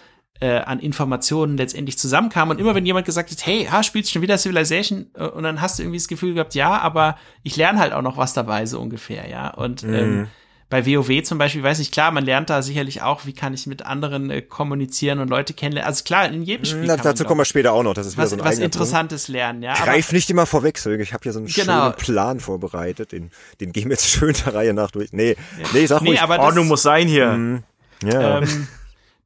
[0.41, 2.51] äh, an Informationen letztendlich zusammenkam.
[2.51, 5.11] Und immer wenn jemand gesagt hat, hey, ha, spielst du schon wieder Civilization?
[5.15, 8.03] Äh, und dann hast du irgendwie das Gefühl gehabt, ja, aber ich lerne halt auch
[8.03, 9.49] noch was dabei, so ungefähr, ja.
[9.51, 9.95] Und mhm.
[9.95, 10.29] ähm,
[10.71, 13.67] bei WoW zum Beispiel, weiß ich, klar, man lernt da sicherlich auch, wie kann ich
[13.67, 15.89] mit anderen äh, kommunizieren und Leute kennenlernen.
[15.89, 16.85] Also klar, in jedem Spiel.
[16.85, 17.95] Na, dazu kommen wir später auch noch.
[17.95, 19.39] Das ist wieder was, so ein was Interessantes Punkt.
[19.39, 19.73] lernen, ja.
[19.75, 21.03] Greif nicht immer vorweg, Söge.
[21.03, 21.85] Ich habe hier so einen genau.
[21.85, 23.13] schönen Plan vorbereitet.
[23.13, 23.31] Den,
[23.63, 25.13] den gehen wir jetzt schön der Reihe nach durch.
[25.13, 25.69] Nee, ja.
[25.73, 26.21] nee, sag nee, ruhig.
[26.23, 27.31] Aber Ordnung muss sein hier.
[27.31, 27.65] Mm,
[28.05, 28.39] ja.
[28.41, 28.69] Ähm,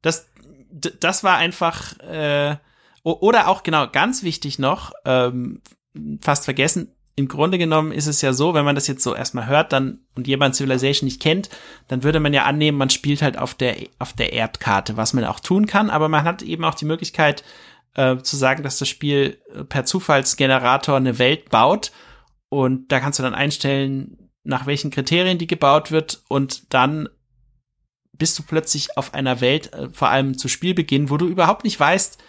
[0.01, 0.27] das,
[0.73, 2.57] das war einfach, äh,
[3.03, 5.61] oder auch, genau, ganz wichtig noch, ähm,
[6.21, 9.45] fast vergessen, im Grunde genommen ist es ja so, wenn man das jetzt so erstmal
[9.45, 11.49] hört, dann und jemand Civilization nicht kennt,
[11.87, 15.23] dann würde man ja annehmen, man spielt halt auf der auf der Erdkarte, was man
[15.25, 17.43] auch tun kann, aber man hat eben auch die Möglichkeit
[17.93, 21.91] äh, zu sagen, dass das Spiel äh, per Zufallsgenerator eine Welt baut
[22.49, 27.09] und da kannst du dann einstellen, nach welchen Kriterien die gebaut wird und dann
[28.13, 31.79] bist du plötzlich auf einer Welt, äh, vor allem zu Spielbeginn, wo du überhaupt nicht
[31.79, 32.21] weißt,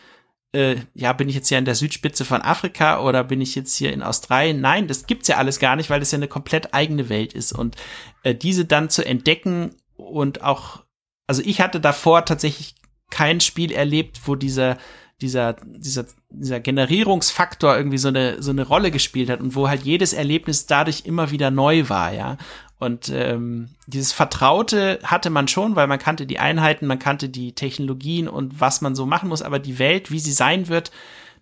[0.53, 3.77] äh, ja, bin ich jetzt hier an der Südspitze von Afrika oder bin ich jetzt
[3.77, 4.61] hier in Australien?
[4.61, 7.53] Nein, das gibt's ja alles gar nicht, weil das ja eine komplett eigene Welt ist.
[7.53, 7.77] Und
[8.23, 10.85] äh, diese dann zu entdecken und auch,
[11.27, 12.77] also ich hatte davor tatsächlich
[13.11, 14.79] kein Spiel erlebt, wo dieser
[15.21, 19.83] dieser, dieser, dieser Generierungsfaktor irgendwie so eine, so eine Rolle gespielt hat und wo halt
[19.83, 22.37] jedes Erlebnis dadurch immer wieder neu war, ja.
[22.79, 27.55] Und ähm, dieses Vertraute hatte man schon, weil man kannte die Einheiten, man kannte die
[27.55, 30.91] Technologien und was man so machen muss, aber die Welt, wie sie sein wird,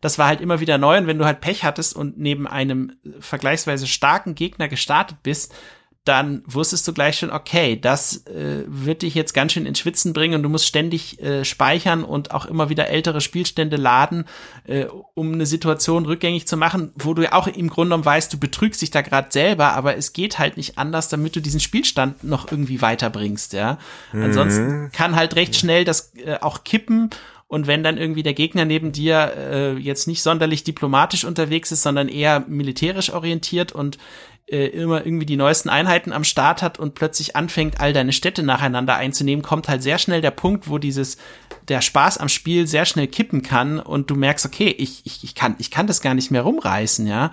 [0.00, 0.98] das war halt immer wieder neu.
[0.98, 5.54] Und wenn du halt Pech hattest und neben einem vergleichsweise starken Gegner gestartet bist,
[6.04, 10.12] dann wusstest du gleich schon, okay, das äh, wird dich jetzt ganz schön ins Schwitzen
[10.12, 14.24] bringen und du musst ständig äh, speichern und auch immer wieder ältere Spielstände laden,
[14.64, 18.32] äh, um eine Situation rückgängig zu machen, wo du ja auch im Grunde genommen weißt,
[18.32, 21.60] du betrügst dich da gerade selber, aber es geht halt nicht anders, damit du diesen
[21.60, 23.78] Spielstand noch irgendwie weiterbringst, ja.
[24.12, 24.22] Mhm.
[24.24, 27.10] Ansonsten kann halt recht schnell das äh, auch kippen
[27.52, 31.82] und wenn dann irgendwie der Gegner neben dir äh, jetzt nicht sonderlich diplomatisch unterwegs ist,
[31.82, 33.98] sondern eher militärisch orientiert und
[34.46, 38.42] äh, immer irgendwie die neuesten Einheiten am Start hat und plötzlich anfängt, all deine Städte
[38.42, 41.16] nacheinander einzunehmen, kommt halt sehr schnell der Punkt, wo dieses
[41.68, 45.34] der Spaß am Spiel sehr schnell kippen kann und du merkst, okay, ich, ich, ich
[45.34, 47.32] kann ich kann das gar nicht mehr rumreißen, ja.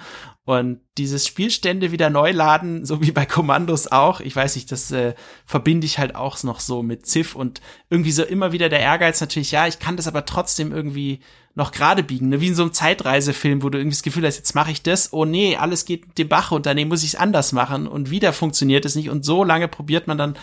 [0.50, 4.90] Und dieses Spielstände wieder neu laden, so wie bei Kommandos auch, ich weiß nicht, das
[4.90, 5.14] äh,
[5.46, 9.22] verbinde ich halt auch noch so mit Ziff und irgendwie so immer wieder der Ehrgeiz
[9.22, 11.20] natürlich, ja, ich kann das aber trotzdem irgendwie
[11.54, 12.42] noch gerade biegen, ne?
[12.42, 15.14] wie in so einem Zeitreisefilm, wo du irgendwie das Gefühl hast, jetzt mache ich das,
[15.14, 18.34] oh nee, alles geht den Bach runter, nee, muss ich es anders machen und wieder
[18.34, 20.36] funktioniert es nicht und so lange probiert man dann,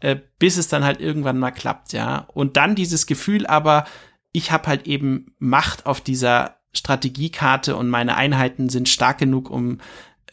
[0.00, 2.28] äh, bis es dann halt irgendwann mal klappt, ja.
[2.34, 3.86] Und dann dieses Gefühl aber,
[4.30, 9.78] ich habe halt eben Macht auf dieser Strategiekarte und meine Einheiten sind stark genug, um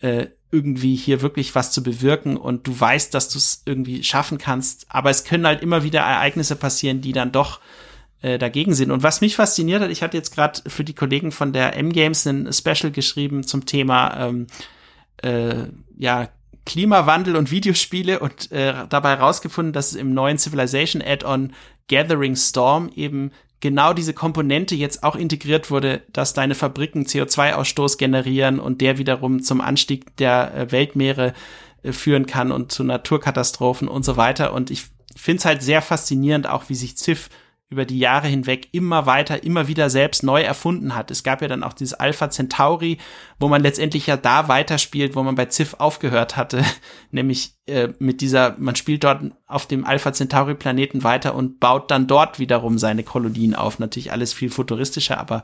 [0.02, 4.38] äh, irgendwie hier wirklich was zu bewirken und du weißt, dass du es irgendwie schaffen
[4.38, 4.86] kannst.
[4.90, 7.62] Aber es können halt immer wieder Ereignisse passieren, die dann doch
[8.22, 8.92] äh, dagegen sind.
[8.92, 12.26] Und was mich fasziniert hat, ich hatte jetzt gerade für die Kollegen von der M-Games
[12.26, 14.48] ein Special geschrieben zum Thema ähm,
[15.24, 15.68] äh,
[15.98, 16.30] ja,
[16.66, 21.54] Klimawandel und Videospiele und äh, dabei herausgefunden, dass im neuen Civilization Add-on
[21.88, 23.32] Gathering Storm eben
[23.62, 29.42] genau diese Komponente jetzt auch integriert wurde, dass deine Fabriken CO2-Ausstoß generieren und der wiederum
[29.42, 31.34] zum Anstieg der äh, Weltmeere
[31.84, 34.54] äh, führen kann und zu Naturkatastrophen und so weiter.
[34.54, 34.86] Und ich
[35.16, 37.30] finde es halt sehr faszinierend, auch wie sich Ziff
[37.72, 41.10] über die Jahre hinweg immer weiter, immer wieder selbst neu erfunden hat.
[41.10, 42.98] Es gab ja dann auch dieses Alpha Centauri,
[43.40, 46.66] wo man letztendlich ja da weiterspielt, wo man bei Ziff aufgehört hatte,
[47.12, 51.90] nämlich äh, mit dieser, man spielt dort auf dem Alpha Centauri Planeten weiter und baut
[51.90, 53.80] dann dort wiederum seine Kolonien auf.
[53.80, 55.44] Natürlich alles viel futuristischer, aber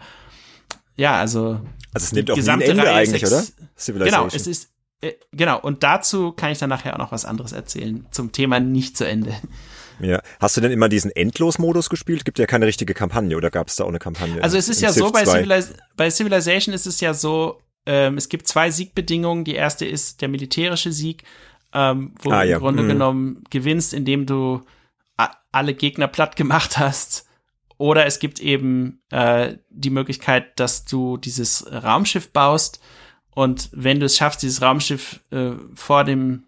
[0.97, 1.61] ja, also
[1.93, 3.43] also es nimmt auch nie ein Ende Reihe eigentlich, oder?
[3.85, 4.69] Genau, es ist
[4.99, 8.59] äh, genau und dazu kann ich dann nachher auch noch was anderes erzählen zum Thema
[8.59, 9.33] nicht zu Ende.
[9.99, 10.21] Ja.
[10.39, 12.25] Hast du denn immer diesen Endlos-Modus gespielt?
[12.25, 14.43] Gibt ja keine richtige Kampagne oder gab es da auch eine Kampagne?
[14.43, 18.17] Also es ist ja Civ so, bei, Civilis bei, Civilization ist es ja so, ähm,
[18.17, 19.43] es gibt zwei Siegbedingungen.
[19.43, 21.23] Die erste ist der militärische Sieg,
[21.73, 22.89] ähm, wo ah, du im Grunde hm.
[22.89, 24.61] genommen gewinnst, indem du
[25.51, 27.25] alle Gegner platt gemacht hast.
[27.79, 32.81] Oder es gibt eben äh, die Möglichkeit, dass du dieses Raumschiff baust
[33.37, 36.45] und wenn du es schaffst, dieses Raumschiff äh, vor dem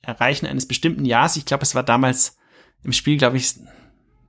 [0.00, 2.36] Erreichen eines bestimmten Jahres, ich glaube, es war damals
[2.84, 3.54] im Spiel, glaube ich,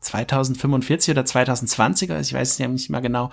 [0.01, 3.31] 2045 oder 2020, also ich weiß es ja nicht mehr genau.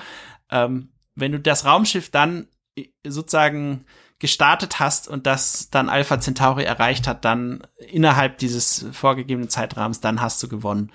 [0.50, 2.46] Ähm, wenn du das Raumschiff dann
[2.76, 3.84] äh, sozusagen
[4.18, 10.20] gestartet hast und das dann Alpha Centauri erreicht hat, dann innerhalb dieses vorgegebenen Zeitrahmens, dann
[10.20, 10.92] hast du gewonnen.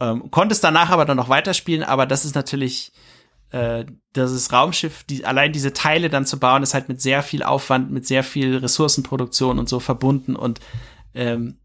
[0.00, 2.92] Ähm, konntest danach aber dann noch weiterspielen, aber das ist natürlich
[3.50, 7.42] äh, das Raumschiff, die, allein diese Teile dann zu bauen, ist halt mit sehr viel
[7.42, 10.60] Aufwand, mit sehr viel Ressourcenproduktion und so verbunden und
[11.14, 11.58] ähm,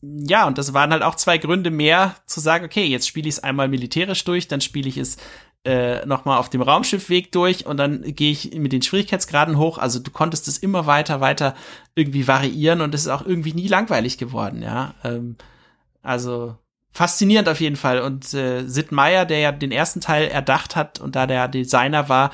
[0.00, 3.36] ja, und das waren halt auch zwei Gründe mehr zu sagen, okay, jetzt spiele ich
[3.36, 5.16] es einmal militärisch durch, dann spiele ich es
[5.64, 9.78] äh, nochmal auf dem Raumschiffweg durch und dann gehe ich mit den Schwierigkeitsgraden hoch.
[9.78, 11.54] Also du konntest es immer weiter, weiter
[11.94, 14.94] irgendwie variieren und es ist auch irgendwie nie langweilig geworden, ja.
[15.02, 15.36] Ähm,
[16.02, 16.56] also
[16.92, 18.00] faszinierend auf jeden Fall.
[18.00, 22.08] Und äh, Sid Meier, der ja den ersten Teil erdacht hat und da der Designer
[22.08, 22.30] war,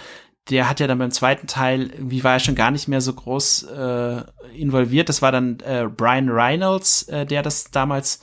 [0.50, 3.12] der hat ja dann beim zweiten Teil, irgendwie war er schon gar nicht mehr so
[3.12, 4.22] groß äh,
[4.54, 5.08] involviert.
[5.08, 8.20] Das war dann äh, Brian Reynolds, äh, der das damals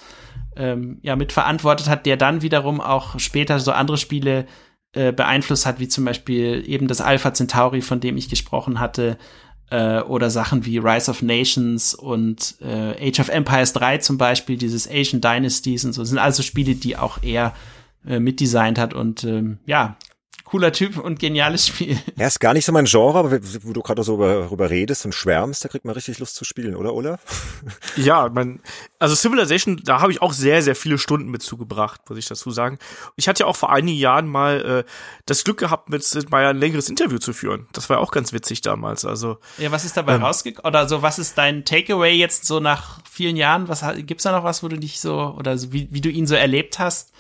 [0.56, 4.46] ähm, ja mitverantwortet hat, der dann wiederum auch später so andere Spiele
[4.94, 9.18] äh, beeinflusst hat, wie zum Beispiel eben das Alpha Centauri, von dem ich gesprochen hatte,
[9.72, 14.58] äh, oder Sachen wie Rise of Nations und äh, Age of Empires 3 zum Beispiel,
[14.58, 17.54] dieses Asian Dynasties und so, das sind also Spiele, die auch er
[18.06, 19.96] äh, mitdesignt hat und ähm, ja,
[20.52, 21.98] cooler Typ und geniales Spiel.
[22.18, 23.32] Ja, ist gar nicht so mein Genre, aber
[23.64, 26.76] wo du gerade so darüber redest und schwärmst, da kriegt man richtig Lust zu spielen,
[26.76, 27.22] oder, Olaf?
[27.96, 28.60] Ja, mein,
[29.00, 32.52] also Civilization, da habe ich auch sehr, sehr viele Stunden mit zugebracht, muss ich dazu
[32.52, 32.80] sagen.
[33.16, 34.92] Ich hatte ja auch vor einigen Jahren mal äh,
[35.26, 37.68] das Glück gehabt, mit mal ein längeres Interview zu führen.
[37.72, 39.06] Das war auch ganz witzig damals.
[39.06, 40.68] Also ja, was ist dabei ähm, rausgekommen?
[40.68, 43.70] Oder so, was ist dein Takeaway jetzt so nach vielen Jahren?
[43.70, 46.28] Was gibt's da noch was, wo du dich so oder so, wie, wie du ihn
[46.28, 47.11] so erlebt hast?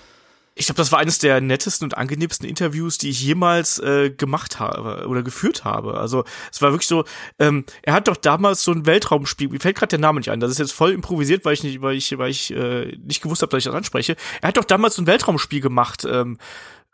[0.53, 4.59] Ich glaube, das war eines der nettesten und angenehmsten Interviews, die ich jemals äh, gemacht
[4.59, 5.97] habe oder geführt habe.
[5.97, 7.05] Also es war wirklich so,
[7.39, 10.41] ähm, er hat doch damals so ein Weltraumspiel, mir fällt gerade der Name nicht ein,
[10.41, 13.41] das ist jetzt voll improvisiert, weil ich nicht, weil ich, weil ich äh, nicht gewusst
[13.41, 14.17] habe, dass ich das anspreche.
[14.41, 16.37] Er hat doch damals so ein Weltraumspiel gemacht, ähm,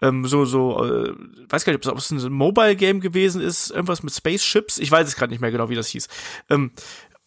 [0.04, 1.14] ähm, so, so, äh,
[1.50, 5.16] weiß gar nicht, ob es ein Mobile-Game gewesen ist, irgendwas mit Spaceships, ich weiß es
[5.16, 6.08] gerade nicht mehr genau, wie das hieß.
[6.52, 6.72] Ähm,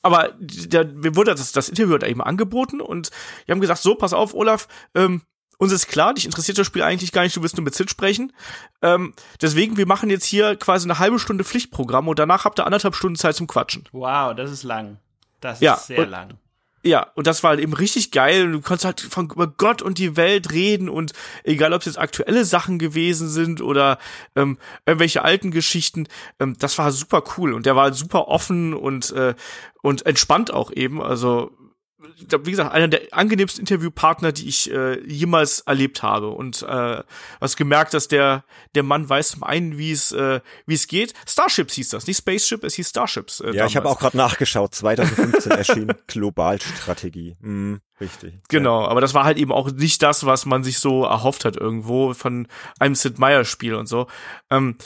[0.03, 3.11] aber der, mir wurde das, das Interview hat eben angeboten und
[3.47, 5.23] die haben gesagt, so, pass auf, Olaf, ähm,
[5.61, 7.91] uns ist klar, dich interessiert das Spiel eigentlich gar nicht, du willst nur mit Sid
[7.91, 8.33] sprechen.
[8.81, 12.65] Ähm, deswegen, wir machen jetzt hier quasi eine halbe Stunde Pflichtprogramm und danach habt ihr
[12.65, 13.85] anderthalb Stunden Zeit zum Quatschen.
[13.93, 14.97] Wow, das ist lang.
[15.41, 16.39] Das ja, ist sehr und, lang.
[16.83, 18.51] Ja, und das war halt eben richtig geil.
[18.51, 21.13] Du konntest halt von über Gott und die Welt reden und
[21.45, 23.99] egal, ob es jetzt aktuelle Sachen gewesen sind oder
[24.37, 24.57] ähm,
[24.87, 26.09] irgendwelche alten Geschichten,
[26.39, 29.35] ähm, das war super cool und der war super offen und äh,
[29.83, 31.03] und entspannt auch eben.
[31.03, 31.51] Also
[32.45, 36.29] wie gesagt, einer der angenehmsten Interviewpartner, die ich äh, jemals erlebt habe.
[36.29, 37.03] Und äh,
[37.41, 38.45] hast gemerkt, dass der
[38.75, 41.15] der Mann weiß zum einen, wie es äh, wie es geht.
[41.27, 43.41] Starships hieß das, nicht Spaceship, es hieß Starships.
[43.41, 43.71] Äh, ja, damals.
[43.71, 44.75] ich habe auch gerade nachgeschaut.
[44.75, 47.37] 2015 erschien Globalstrategie.
[47.41, 48.35] Mm, richtig.
[48.49, 48.89] Genau, ja.
[48.89, 52.15] aber das war halt eben auch nicht das, was man sich so erhofft hat irgendwo
[52.15, 52.49] von
[52.79, 54.07] einem Sid Meier Spiel und so.
[54.51, 54.77] Ähm,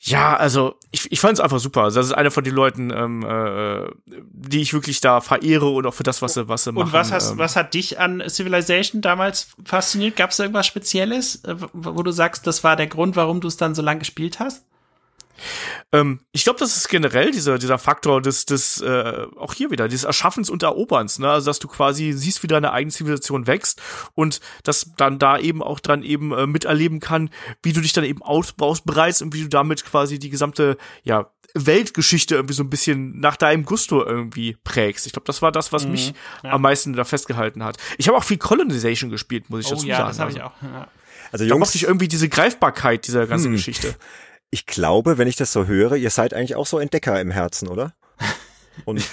[0.00, 1.82] ja, also ich, ich fand es einfach super.
[1.82, 5.86] Also das ist einer von den Leuten, ähm, äh, die ich wirklich da verehre und
[5.86, 6.86] auch für das, was sie, was sie machen.
[6.86, 10.16] Und was, hast, ähm, was hat dich an Civilization damals fasziniert?
[10.16, 13.56] Gab es irgendwas Spezielles, äh, wo du sagst, das war der Grund, warum du es
[13.56, 14.64] dann so lange gespielt hast?
[15.92, 19.88] Ähm, ich glaube, das ist generell dieser, dieser Faktor des, des äh, auch hier wieder,
[19.88, 21.30] des Erschaffens und Eroberns, ne?
[21.30, 23.80] Also dass du quasi siehst, wie deine eigene Zivilisation wächst
[24.14, 27.30] und dass dann da eben auch dran eben äh, miterleben kann,
[27.62, 31.30] wie du dich dann eben ausbaust bereits und wie du damit quasi die gesamte, ja,
[31.54, 35.06] Weltgeschichte irgendwie so ein bisschen nach deinem Gusto irgendwie prägst.
[35.06, 36.12] Ich glaube, das war das, was mhm, mich
[36.42, 36.50] ja.
[36.50, 37.78] am meisten da festgehalten hat.
[37.98, 40.08] Ich habe auch viel Colonization gespielt, muss ich oh, dazu ja, sagen.
[40.08, 40.62] Das habe ich also auch.
[40.62, 40.88] Ja.
[41.32, 43.52] Also Jungs, da mochte ich irgendwie diese Greifbarkeit dieser ganzen hm.
[43.52, 43.94] Geschichte.
[44.56, 47.68] Ich glaube, wenn ich das so höre, ihr seid eigentlich auch so Entdecker im Herzen,
[47.68, 47.92] oder?
[48.86, 49.06] Und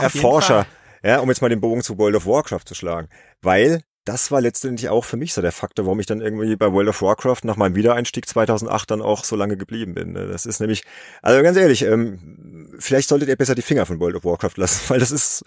[0.00, 0.66] Erforscher.
[1.04, 3.08] Ja, um jetzt mal den Bogen zu World of Warcraft zu schlagen.
[3.40, 6.72] Weil das war letztendlich auch für mich so der Faktor, warum ich dann irgendwie bei
[6.72, 10.12] World of Warcraft nach meinem Wiedereinstieg 2008 dann auch so lange geblieben bin.
[10.12, 10.26] Ne?
[10.26, 10.82] Das ist nämlich,
[11.20, 14.80] also ganz ehrlich, ähm, vielleicht solltet ihr besser die Finger von World of Warcraft lassen,
[14.88, 15.44] weil das ist,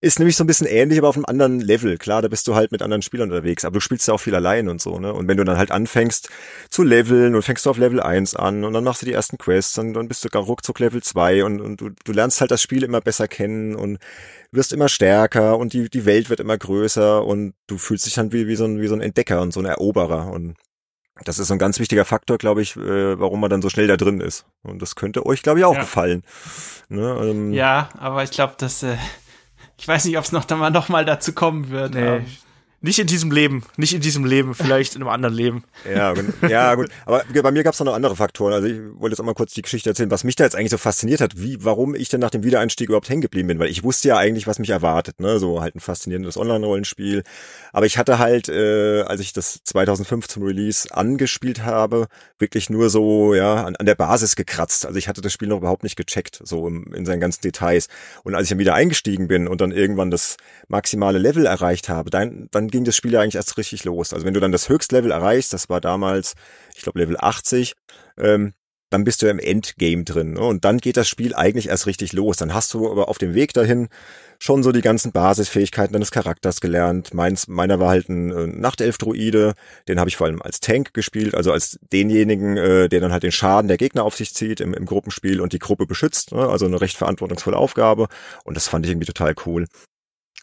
[0.00, 1.98] ist nämlich so ein bisschen ähnlich, aber auf einem anderen Level.
[1.98, 4.34] Klar, da bist du halt mit anderen Spielern unterwegs, aber du spielst ja auch viel
[4.34, 5.14] allein und so, ne?
[5.14, 6.30] Und wenn du dann halt anfängst
[6.68, 9.38] zu leveln und fängst du auf Level 1 an und dann machst du die ersten
[9.38, 12.50] Quests und dann bist du gar ruckzuck Level 2 und, und du, du lernst halt
[12.50, 13.98] das Spiel immer besser kennen und
[14.52, 18.32] wirst immer stärker und die, die Welt wird immer größer und du fühlst dich dann
[18.32, 20.56] wie, wie, so ein, wie so ein Entdecker und so ein Eroberer und
[21.24, 23.86] das ist so ein ganz wichtiger Faktor, glaube ich, äh, warum man dann so schnell
[23.86, 24.46] da drin ist.
[24.62, 25.80] Und das könnte euch, glaube ich, auch ja.
[25.80, 26.22] gefallen.
[26.88, 28.96] Ne, ähm, ja, aber ich glaube, dass äh,
[29.76, 31.94] ich weiß nicht, ob es noch, noch mal dazu kommen wird.
[31.94, 32.16] Nee.
[32.16, 32.26] Ähm,
[32.82, 35.64] nicht in diesem Leben, nicht in diesem Leben, vielleicht in einem anderen Leben.
[35.92, 36.14] Ja,
[36.48, 36.88] ja gut.
[37.04, 38.54] Aber bei mir gab es noch andere Faktoren.
[38.54, 40.70] Also ich wollte jetzt auch mal kurz die Geschichte erzählen, was mich da jetzt eigentlich
[40.70, 43.68] so fasziniert hat, wie, warum ich denn nach dem Wiedereinstieg überhaupt hängen geblieben bin, weil
[43.68, 47.22] ich wusste ja eigentlich, was mich erwartet, ne, so halt ein faszinierendes Online-Rollenspiel.
[47.72, 52.08] Aber ich hatte halt, äh, als ich das 2005 zum Release angespielt habe,
[52.38, 54.86] wirklich nur so ja an, an der Basis gekratzt.
[54.86, 57.88] Also ich hatte das Spiel noch überhaupt nicht gecheckt, so im, in seinen ganzen Details.
[58.24, 62.08] Und als ich dann wieder eingestiegen bin und dann irgendwann das maximale Level erreicht habe,
[62.08, 64.12] dann, dann ging das Spiel ja eigentlich erst richtig los.
[64.12, 66.34] Also wenn du dann das Höchstlevel erreichst, das war damals,
[66.74, 67.74] ich glaube Level 80,
[68.18, 68.52] ähm,
[68.90, 70.32] dann bist du im Endgame drin.
[70.32, 70.40] Ne?
[70.40, 72.36] Und dann geht das Spiel eigentlich erst richtig los.
[72.36, 73.88] Dann hast du aber auf dem Weg dahin
[74.40, 77.14] schon so die ganzen Basisfähigkeiten deines Charakters gelernt.
[77.14, 79.54] Meins, meiner war halt ein äh, Nachtelf-Druide,
[79.86, 83.22] den habe ich vor allem als Tank gespielt, also als denjenigen, äh, der dann halt
[83.22, 86.32] den Schaden der Gegner auf sich zieht im, im Gruppenspiel und die Gruppe beschützt.
[86.32, 86.48] Ne?
[86.48, 88.08] Also eine recht verantwortungsvolle Aufgabe.
[88.44, 89.66] Und das fand ich irgendwie total cool.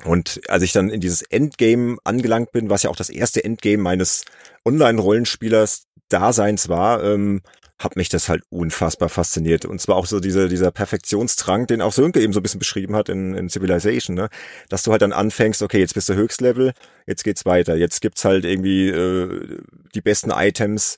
[0.03, 3.81] Und als ich dann in dieses Endgame angelangt bin, was ja auch das erste Endgame
[3.81, 4.25] meines
[4.63, 7.41] Online-Rollenspielers Daseins war, ähm,
[7.79, 9.65] hat mich das halt unfassbar fasziniert.
[9.65, 12.95] Und zwar auch so diese, dieser Perfektionsdrang, den auch Sönke eben so ein bisschen beschrieben
[12.95, 14.29] hat in, in Civilization, ne?
[14.69, 16.73] Dass du halt dann anfängst, okay, jetzt bist du Höchstlevel,
[17.05, 17.75] jetzt geht's weiter.
[17.75, 19.59] Jetzt gibt's halt irgendwie äh,
[19.93, 20.97] die besten Items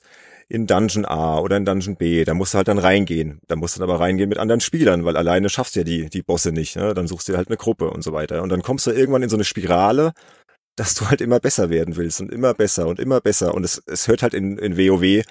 [0.50, 2.24] in Dungeon A oder in Dungeon B.
[2.24, 3.40] Da musst du halt dann reingehen.
[3.46, 6.10] Da musst du dann aber reingehen mit anderen Spielern, weil alleine schaffst du ja die,
[6.10, 6.74] die Bosse nicht.
[6.76, 6.92] Ne?
[6.92, 8.42] Dann suchst du dir halt eine Gruppe und so weiter.
[8.42, 10.12] Und dann kommst du irgendwann in so eine Spirale,
[10.74, 13.54] dass du halt immer besser werden willst und immer besser und immer besser.
[13.54, 15.24] Und es, es hört halt in, in WoW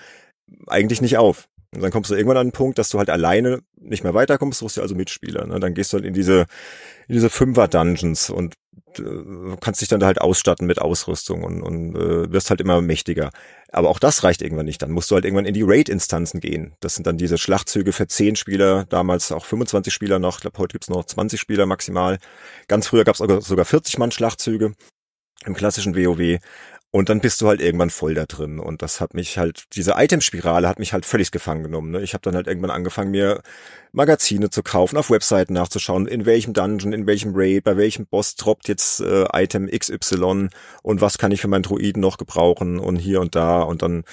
[0.67, 1.49] eigentlich nicht auf.
[1.73, 4.59] Und dann kommst du irgendwann an den Punkt, dass du halt alleine nicht mehr weiterkommst,
[4.59, 5.45] suchst du also Mitspieler.
[5.45, 5.59] Ne?
[5.59, 6.45] Dann gehst du halt in diese,
[7.07, 8.55] in diese Fünfer-Dungeons und
[8.97, 12.81] äh, kannst dich dann da halt ausstatten mit Ausrüstung und, und äh, wirst halt immer
[12.81, 13.29] mächtiger.
[13.71, 14.81] Aber auch das reicht irgendwann nicht.
[14.81, 16.73] Dann musst du halt irgendwann in die Raid-Instanzen gehen.
[16.79, 20.37] Das sind dann diese Schlachtzüge für zehn Spieler, damals auch 25 Spieler noch.
[20.37, 22.17] Ich glaube, heute gibt's noch 20 Spieler maximal.
[22.67, 24.73] Ganz früher gab's sogar 40 Mann Schlachtzüge
[25.45, 26.39] im klassischen WoW.
[26.91, 28.57] Und dann bist du halt irgendwann voll da drin.
[28.57, 31.91] Und das hat mich halt, diese Itemspirale hat mich halt völlig gefangen genommen.
[31.91, 32.01] Ne?
[32.01, 33.43] Ich habe dann halt irgendwann angefangen, mir
[33.91, 38.35] Magazine zu kaufen, auf Webseiten nachzuschauen, in welchem Dungeon, in welchem Raid, bei welchem Boss
[38.35, 40.49] droppt jetzt äh, Item XY
[40.81, 43.61] und was kann ich für meinen Druiden noch gebrauchen und hier und da.
[43.61, 44.03] Und dann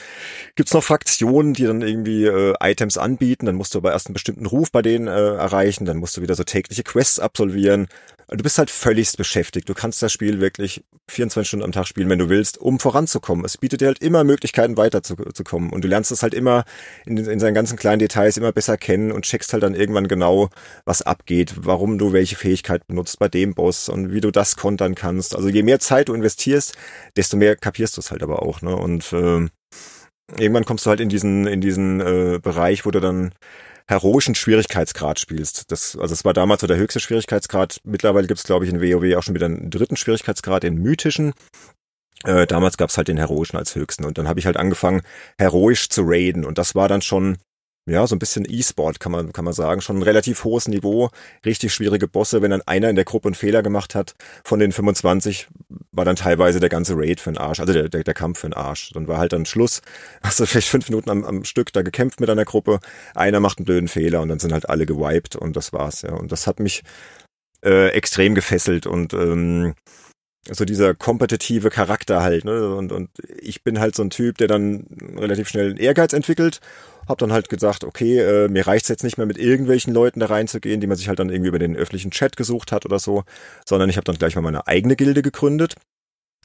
[0.54, 3.46] gibt's noch Fraktionen, die dann irgendwie äh, Items anbieten.
[3.46, 5.86] Dann musst du aber erst einen bestimmten Ruf bei denen äh, erreichen.
[5.86, 7.88] Dann musst du wieder so tägliche Quests absolvieren.
[8.28, 9.68] Du bist halt völligst beschäftigt.
[9.68, 13.44] Du kannst das Spiel wirklich 24 Stunden am Tag spielen, wenn du willst, um voranzukommen.
[13.44, 15.70] Es bietet dir halt immer Möglichkeiten, weiterzukommen.
[15.70, 16.64] Und du lernst es halt immer
[17.04, 20.50] in, in seinen ganzen kleinen Details immer besser kennen und checkst halt dann irgendwann genau,
[20.84, 24.96] was abgeht, warum du welche Fähigkeit benutzt bei dem Boss und wie du das kontern
[24.96, 25.36] kannst.
[25.36, 26.76] Also je mehr Zeit du investierst,
[27.16, 28.60] desto mehr kapierst du es halt aber auch.
[28.60, 28.74] Ne?
[28.74, 29.46] Und äh,
[30.36, 33.32] irgendwann kommst du halt in diesen, in diesen äh, Bereich, wo du dann
[33.88, 35.70] heroischen Schwierigkeitsgrad spielst.
[35.70, 37.80] Das, also es war damals so der höchste Schwierigkeitsgrad.
[37.84, 41.32] Mittlerweile gibt es, glaube ich, in WoW auch schon wieder einen dritten Schwierigkeitsgrad, den mythischen.
[42.24, 44.04] Äh, damals gab es halt den heroischen als höchsten.
[44.04, 45.02] Und dann habe ich halt angefangen,
[45.38, 46.44] heroisch zu raiden.
[46.44, 47.38] Und das war dann schon
[47.88, 49.80] ja, so ein bisschen E-Sport kann man, kann man sagen.
[49.80, 51.10] Schon ein relativ hohes Niveau,
[51.44, 52.42] richtig schwierige Bosse.
[52.42, 55.46] Wenn dann einer in der Gruppe einen Fehler gemacht hat, von den 25
[55.92, 58.48] war dann teilweise der ganze Raid für den Arsch, also der, der, der Kampf für
[58.48, 58.90] den Arsch.
[58.92, 59.82] Dann war halt dann Schluss.
[60.22, 62.80] Hast du vielleicht fünf Minuten am, am Stück da gekämpft mit einer Gruppe.
[63.14, 66.12] Einer macht einen blöden Fehler und dann sind halt alle gewiped und das war's, ja.
[66.12, 66.82] Und das hat mich
[67.64, 69.74] äh, extrem gefesselt und ähm,
[70.50, 72.74] so dieser kompetitive Charakter halt, ne?
[72.74, 73.10] Und, und
[73.40, 76.60] ich bin halt so ein Typ, der dann relativ schnell Ehrgeiz entwickelt
[77.08, 80.26] hab dann halt gesagt, okay, äh, mir reicht's jetzt nicht mehr mit irgendwelchen Leuten da
[80.26, 83.24] reinzugehen, die man sich halt dann irgendwie über den öffentlichen Chat gesucht hat oder so,
[83.64, 85.74] sondern ich habe dann gleich mal meine eigene Gilde gegründet.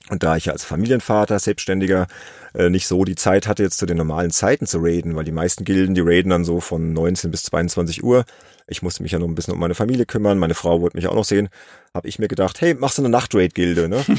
[0.10, 2.08] Und da ich ja als Familienvater, Selbstständiger,
[2.54, 5.32] äh, nicht so die Zeit hatte, jetzt zu den normalen Zeiten zu raiden, weil die
[5.32, 8.26] meisten Gilden, die raiden dann so von 19 bis 22 Uhr.
[8.68, 11.08] Ich musste mich ja noch ein bisschen um meine Familie kümmern, meine Frau wollte mich
[11.08, 11.50] auch noch sehen.
[11.94, 14.04] Habe ich mir gedacht, hey, machst du eine Nachtraid-Gilde, ne?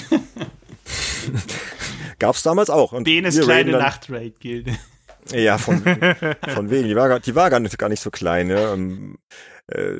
[2.18, 2.92] Gab's damals auch.
[2.92, 4.76] Und Benes kleine Nachtraid-Gilde.
[5.30, 5.82] Ja, von,
[6.48, 6.88] von wegen.
[6.88, 8.50] Die war, die war gar nicht, gar nicht so klein.
[8.50, 8.72] Ja.
[8.74, 9.18] Ähm,
[9.68, 9.94] äh,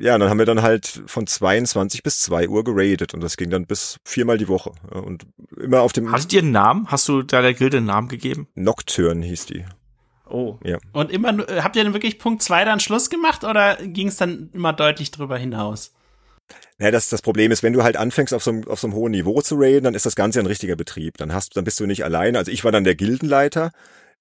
[0.00, 3.50] ja, dann haben wir dann halt von 22 bis 2 Uhr geradet und das ging
[3.50, 4.72] dann bis viermal die Woche.
[4.90, 5.26] Und
[5.60, 6.10] immer auf dem.
[6.10, 6.86] Hast du dir einen Namen?
[6.90, 8.48] Hast du da der Gilde einen Namen gegeben?
[8.54, 9.64] Nocturne hieß die.
[10.28, 10.58] Oh.
[10.64, 10.78] Ja.
[10.92, 14.48] Und immer, habt ihr denn wirklich Punkt 2 dann Schluss gemacht oder ging es dann
[14.54, 15.92] immer deutlich drüber hinaus?
[16.78, 18.96] Ja, das, das Problem ist, wenn du halt anfängst, auf so, einem, auf so einem
[18.96, 21.18] hohen Niveau zu raiden, dann ist das Ganze ein richtiger Betrieb.
[21.18, 22.38] Dann hast, dann bist du nicht alleine.
[22.38, 23.72] Also ich war dann der Gildenleiter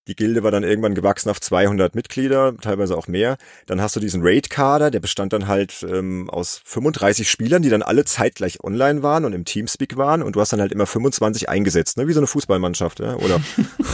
[0.08, 3.38] die Gilde war dann irgendwann gewachsen auf 200 Mitglieder, teilweise auch mehr.
[3.68, 7.84] Dann hast du diesen Raid-Kader, der bestand dann halt ähm, aus 35 Spielern, die dann
[7.84, 10.24] alle zeitgleich online waren und im Teamspeak waren.
[10.24, 12.08] Und du hast dann halt immer 25 eingesetzt, ne?
[12.08, 13.00] wie so eine Fußballmannschaft.
[13.00, 13.16] Ja?
[13.16, 13.42] Oder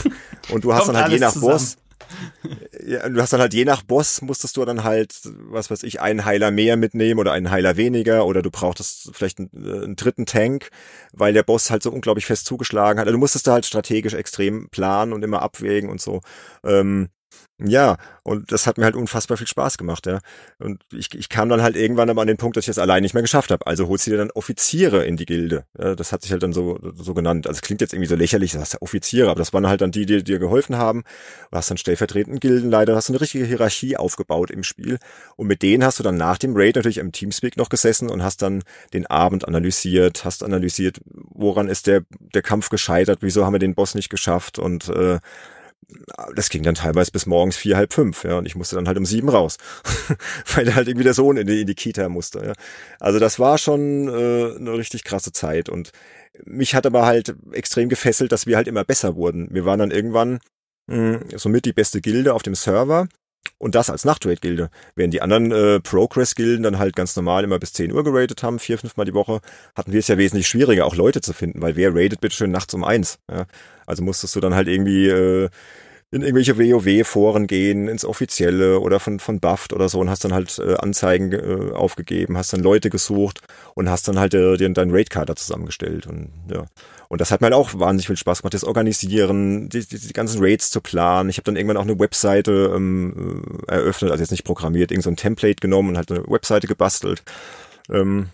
[0.52, 1.52] und du hast dann halt je nach zusammen.
[1.52, 1.78] Boss
[2.86, 6.02] ja, du hast dann halt je nach Boss musstest du dann halt, was weiß ich,
[6.02, 9.96] einen Heiler mehr mitnehmen oder einen Heiler weniger oder du brauchtest vielleicht einen, äh, einen
[9.96, 10.70] dritten Tank,
[11.14, 13.08] weil der Boss halt so unglaublich fest zugeschlagen hat.
[13.08, 16.22] Also du musstest da halt strategisch extrem planen und immer abwägen und so.
[16.64, 17.10] Ähm,
[17.60, 20.20] ja, und das hat mir halt unfassbar viel Spaß gemacht, ja.
[20.60, 23.02] Und ich, ich kam dann halt irgendwann aber an den Punkt, dass ich das allein
[23.02, 23.66] nicht mehr geschafft habe.
[23.66, 25.66] Also holst du dir dann Offiziere in die Gilde.
[25.76, 27.48] Ja, das hat sich halt dann so, so genannt.
[27.48, 30.06] Also klingt jetzt irgendwie so lächerlich, das heißt Offiziere, aber das waren halt dann die,
[30.06, 31.04] die dir geholfen haben.
[31.50, 35.00] Du hast dann stellvertretend Gildenleiter, hast eine richtige Hierarchie aufgebaut im Spiel.
[35.36, 38.22] Und mit denen hast du dann nach dem Raid natürlich im Teamspeak noch gesessen und
[38.22, 38.62] hast dann
[38.94, 43.74] den Abend analysiert, hast analysiert, woran ist der, der Kampf gescheitert, wieso haben wir den
[43.74, 45.18] Boss nicht geschafft und äh,
[46.36, 48.98] das ging dann teilweise bis morgens vier, halb fünf, ja, und ich musste dann halt
[48.98, 49.58] um sieben raus,
[50.56, 52.54] weil halt irgendwie der Sohn in die, in die Kita musste, ja.
[53.00, 55.92] Also das war schon äh, eine richtig krasse Zeit und
[56.46, 59.48] mich hat aber halt extrem gefesselt, dass wir halt immer besser wurden.
[59.52, 60.40] Wir waren dann irgendwann
[60.88, 63.08] mh, somit die beste Gilde auf dem Server
[63.58, 64.70] und das als Nachtrate-Gilde.
[64.96, 68.60] Während die anderen äh, Progress-Gilden dann halt ganz normal immer bis 10 Uhr geratet haben,
[68.60, 69.40] vier, fünfmal die Woche,
[69.76, 72.52] hatten wir es ja wesentlich schwieriger, auch Leute zu finden, weil wer ratet bitte schön
[72.52, 73.20] nachts um eins.
[73.32, 73.46] Ja?
[73.88, 75.50] Also musstest du dann halt irgendwie äh,
[76.10, 80.34] in irgendwelche WoW-Foren gehen, ins Offizielle oder von, von Buffed oder so und hast dann
[80.34, 83.42] halt äh, Anzeigen äh, aufgegeben, hast dann Leute gesucht
[83.74, 86.66] und hast dann halt äh, dir deinen Raid-Kader zusammengestellt und ja.
[87.10, 90.14] Und das hat mir halt auch wahnsinnig viel Spaß gemacht, das Organisieren, die, die, die
[90.14, 91.30] ganzen Raids zu planen.
[91.30, 95.04] Ich habe dann irgendwann auch eine Webseite ähm, äh, eröffnet, also jetzt nicht programmiert, irgend
[95.04, 97.24] so ein Template genommen und halt eine Webseite gebastelt.
[97.90, 98.28] Ähm,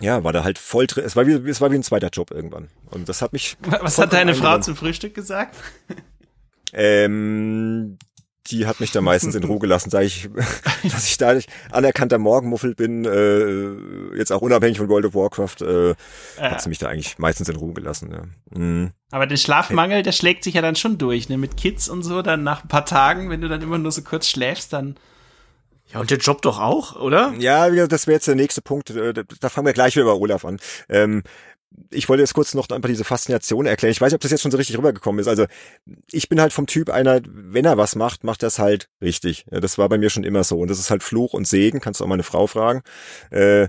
[0.00, 1.04] ja, war da halt voll drin.
[1.04, 2.68] Es war wie, es war wie ein zweiter Job irgendwann.
[2.90, 3.56] Und das hat mich.
[3.80, 5.56] Was hat deine Frau zum Frühstück gesagt?
[6.72, 7.98] Ähm,
[8.50, 10.28] die hat mich da meistens in Ruhe gelassen, sage ich,
[10.90, 15.62] dass ich da nicht anerkannter Morgenmuffel bin, äh, jetzt auch unabhängig von World of Warcraft,
[15.62, 15.94] äh, äh.
[16.38, 18.10] hat sie mich da eigentlich meistens in Ruhe gelassen.
[18.12, 18.58] Ja.
[18.58, 18.92] Mhm.
[19.10, 21.38] Aber der Schlafmangel, der schlägt sich ja dann schon durch, ne?
[21.38, 24.02] Mit Kids und so, dann nach ein paar Tagen, wenn du dann immer nur so
[24.02, 24.96] kurz schläfst, dann.
[25.92, 27.34] Ja, und der Job doch auch, oder?
[27.38, 28.90] Ja, das wäre jetzt der nächste Punkt.
[28.90, 30.58] Äh, da fangen wir gleich wieder über Olaf an.
[30.88, 31.22] Ähm,
[31.90, 33.92] ich wollte jetzt kurz noch einfach diese Faszination erklären.
[33.92, 35.28] Ich weiß nicht, ob das jetzt schon so richtig rübergekommen ist.
[35.28, 35.46] Also
[36.10, 39.46] ich bin halt vom Typ einer, wenn er was macht, macht er es halt richtig.
[39.50, 40.58] Ja, das war bei mir schon immer so.
[40.58, 42.82] Und das ist halt Fluch und Segen, kannst du auch meine Frau fragen.
[43.30, 43.68] Äh,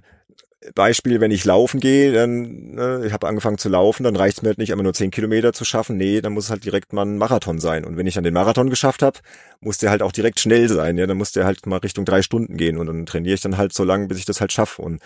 [0.75, 4.41] Beispiel, wenn ich laufen gehe, dann, ne, ich habe angefangen zu laufen, dann reicht es
[4.43, 5.95] mir halt nicht, immer nur zehn Kilometer zu schaffen.
[5.95, 7.85] Nee, dann muss es halt direkt mal ein Marathon sein.
[7.85, 9.19] Und wenn ich dann den Marathon geschafft habe,
[9.61, 10.97] muss der halt auch direkt schnell sein.
[10.97, 12.77] Ja, dann muss der halt mal Richtung drei Stunden gehen.
[12.77, 14.81] Und dann trainiere ich dann halt so lange, bis ich das halt schaffe.
[14.81, 15.01] Und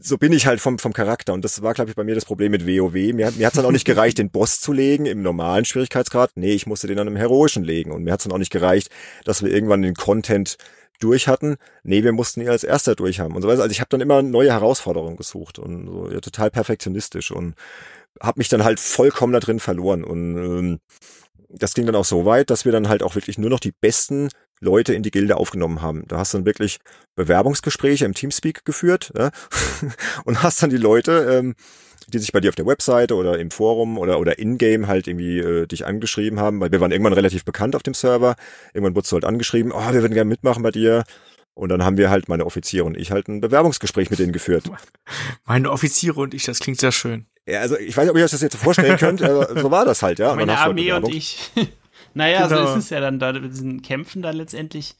[0.00, 1.34] so bin ich halt vom, vom Charakter.
[1.34, 2.94] Und das war, glaube ich, bei mir das Problem mit WoW.
[2.94, 6.30] Mir, mir hat es dann auch nicht gereicht, den Boss zu legen im normalen Schwierigkeitsgrad.
[6.36, 7.92] Nee, ich musste den dann im heroischen legen.
[7.92, 8.88] Und mir hat es dann auch nicht gereicht,
[9.24, 10.56] dass wir irgendwann den Content
[11.00, 11.56] durch hatten.
[11.82, 13.62] Nee, wir mussten ihn als erster durch haben und so weiter.
[13.62, 17.54] Also ich habe dann immer neue Herausforderungen gesucht und so ja, total perfektionistisch und
[18.20, 20.04] habe mich dann halt vollkommen da drin verloren.
[20.04, 20.78] Und ähm,
[21.48, 23.72] das ging dann auch so weit, dass wir dann halt auch wirklich nur noch die
[23.72, 24.28] besten
[24.60, 26.04] Leute in die Gilde aufgenommen haben.
[26.06, 26.78] Da hast du dann wirklich
[27.16, 29.30] Bewerbungsgespräche im Teamspeak geführt ja?
[30.24, 31.54] und hast dann die Leute, ähm,
[32.10, 35.38] die sich bei dir auf der Webseite oder im Forum oder, oder in-game halt irgendwie
[35.38, 38.36] äh, dich angeschrieben haben, weil wir waren irgendwann relativ bekannt auf dem Server.
[38.74, 41.04] Irgendwann wurdest du halt angeschrieben, oh, wir würden gerne mitmachen bei dir.
[41.54, 44.64] Und dann haben wir halt, meine Offiziere und ich, halt ein Bewerbungsgespräch mit denen geführt.
[45.44, 47.26] Meine Offiziere und ich, das klingt sehr schön.
[47.46, 49.84] Ja, also ich weiß nicht, ob ihr euch das jetzt vorstellen könnt, aber so war
[49.84, 50.34] das halt, ja.
[50.34, 51.50] Meine halt Armee und ich.
[52.12, 52.66] Naja, genau.
[52.66, 54.96] so ist es ja dann da mit diesen Kämpfen dann letztendlich.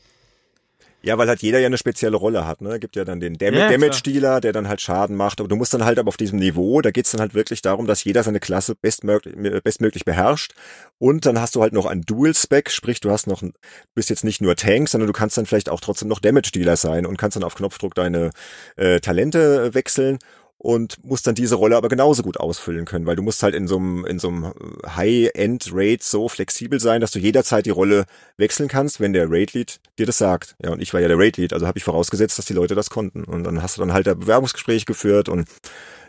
[1.03, 2.79] Ja, weil halt jeder ja eine spezielle Rolle hat, ne?
[2.79, 5.41] Gibt ja dann den Dam ja, Damage-Dealer, der dann halt Schaden macht.
[5.41, 7.87] Aber du musst dann halt aber auf diesem Niveau, da geht's dann halt wirklich darum,
[7.87, 10.53] dass jeder seine Klasse bestmöglich, bestmöglich beherrscht.
[10.99, 13.55] Und dann hast du halt noch ein Dual-Spec, sprich, du hast noch, ein,
[13.95, 17.07] bist jetzt nicht nur Tank, sondern du kannst dann vielleicht auch trotzdem noch Damage-Dealer sein
[17.07, 18.31] und kannst dann auf Knopfdruck deine
[18.77, 20.19] äh, Talente wechseln
[20.62, 23.66] und musst dann diese Rolle aber genauso gut ausfüllen können, weil du musst halt in
[23.66, 24.53] so einem, in so einem
[24.87, 28.05] High-End-Raid so flexibel sein, dass du jederzeit die Rolle
[28.37, 30.57] wechseln kannst, wenn der Raid-Lead dir das sagt.
[30.62, 32.91] Ja, und ich war ja der Raid-Lead, also habe ich vorausgesetzt, dass die Leute das
[32.91, 33.24] konnten.
[33.24, 35.49] Und dann hast du dann halt ein Bewerbungsgespräch geführt und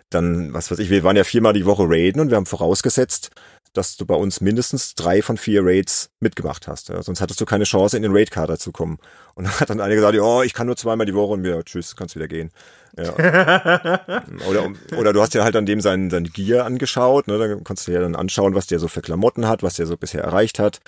[0.09, 3.31] dann, was weiß ich, wir waren ja viermal die Woche raiden und wir haben vorausgesetzt,
[3.73, 6.89] dass du bei uns mindestens drei von vier Raids mitgemacht hast.
[6.89, 7.01] Ja?
[7.01, 8.97] Sonst hattest du keine Chance, in den Raid-Kader zu kommen.
[9.35, 11.63] Und dann hat dann einer gesagt, oh, ich kann nur zweimal die Woche und mir,
[11.63, 12.51] tschüss, kannst wieder gehen.
[12.97, 13.13] Ja.
[14.49, 17.37] oder, oder du hast ja halt an dem sein, sein Gear angeschaut, ne?
[17.37, 19.95] Dann kannst du dir dann anschauen, was der so für Klamotten hat, was der so
[19.95, 20.81] bisher erreicht hat.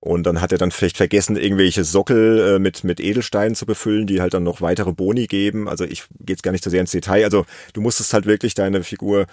[0.00, 4.06] Und dann hat er dann vielleicht vergessen, irgendwelche Sockel äh, mit, mit Edelsteinen zu befüllen,
[4.06, 5.68] die halt dann noch weitere Boni geben.
[5.68, 7.24] Also ich gehe jetzt gar nicht so sehr ins Detail.
[7.24, 9.26] Also du musstest halt wirklich deine Figur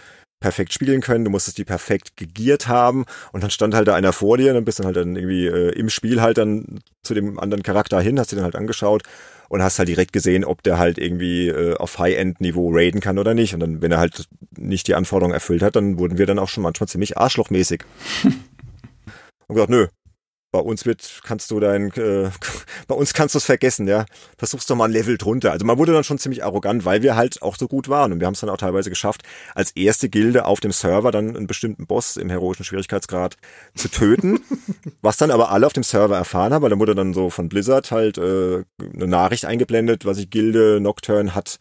[0.43, 4.11] perfekt spielen können, du musstest die perfekt gegiert haben und dann stand halt da einer
[4.11, 7.13] vor dir und dann bist du halt dann irgendwie äh, im Spiel halt dann zu
[7.13, 9.03] dem anderen Charakter hin, hast dir dann halt angeschaut
[9.47, 13.33] und hast halt direkt gesehen, ob der halt irgendwie äh, auf High-End-Niveau raiden kann oder
[13.33, 13.53] nicht.
[13.53, 14.25] Und dann, wenn er halt
[14.57, 17.83] nicht die Anforderungen erfüllt hat, dann wurden wir dann auch schon manchmal ziemlich arschlochmäßig.
[19.47, 19.87] und gesagt, nö,
[20.53, 22.29] bei uns wird, kannst du dein, äh,
[22.87, 24.05] bei uns kannst du es vergessen, ja.
[24.37, 25.51] Versuchst doch mal ein Level drunter.
[25.51, 28.19] Also man wurde dann schon ziemlich arrogant, weil wir halt auch so gut waren und
[28.19, 29.23] wir haben es dann auch teilweise geschafft,
[29.55, 33.35] als erste Gilde auf dem Server dann einen bestimmten Boss im heroischen Schwierigkeitsgrad
[33.75, 34.39] zu töten,
[35.01, 37.49] was dann aber alle auf dem Server erfahren haben, weil dann wurde dann so von
[37.49, 41.59] Blizzard halt äh, eine Nachricht eingeblendet, was ich Gilde Nocturne hat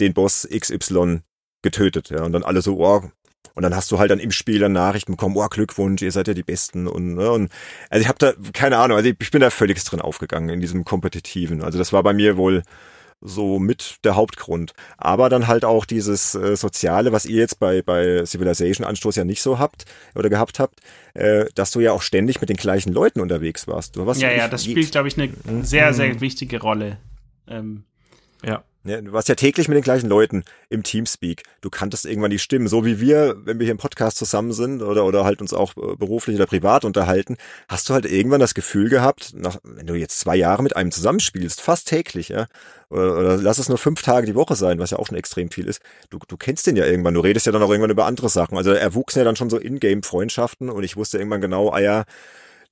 [0.00, 1.22] den Boss XY
[1.62, 3.10] getötet, ja, und dann alle so, oh,
[3.58, 6.28] und dann hast du halt dann im Spiel dann Nachrichten bekommen, oh Glückwunsch, ihr seid
[6.28, 7.50] ja die Besten und, ne, und
[7.90, 10.84] also ich habe da keine Ahnung, also ich bin da völlig drin aufgegangen in diesem
[10.84, 11.64] kompetitiven.
[11.64, 12.62] Also das war bei mir wohl
[13.20, 14.74] so mit der Hauptgrund.
[14.96, 19.24] Aber dann halt auch dieses äh, Soziale, was ihr jetzt bei, bei Civilization Anstoß ja
[19.24, 20.78] nicht so habt oder gehabt habt,
[21.14, 23.96] äh, dass du ja auch ständig mit den gleichen Leuten unterwegs warst.
[23.96, 25.32] Du warst ja, ja, das spielt, glaube ich, eine
[25.64, 26.98] sehr, sehr wichtige Rolle.
[27.48, 27.82] Ähm,
[28.44, 28.62] ja.
[28.84, 31.42] Ja, du warst ja täglich mit den gleichen Leuten im Teamspeak.
[31.60, 34.82] Du kanntest irgendwann die Stimmen, so wie wir, wenn wir hier im Podcast zusammen sind
[34.82, 37.36] oder, oder halt uns auch äh, beruflich oder privat unterhalten,
[37.68, 40.92] hast du halt irgendwann das Gefühl gehabt, nach, wenn du jetzt zwei Jahre mit einem
[40.92, 42.46] zusammenspielst, fast täglich, ja,
[42.88, 45.50] oder, oder lass es nur fünf Tage die Woche sein, was ja auch schon extrem
[45.50, 48.06] viel ist, du, du kennst den ja irgendwann, du redest ja dann auch irgendwann über
[48.06, 48.56] andere Sachen.
[48.56, 52.04] Also er wuchs ja dann schon so in-game-Freundschaften und ich wusste irgendwann genau, ah ja,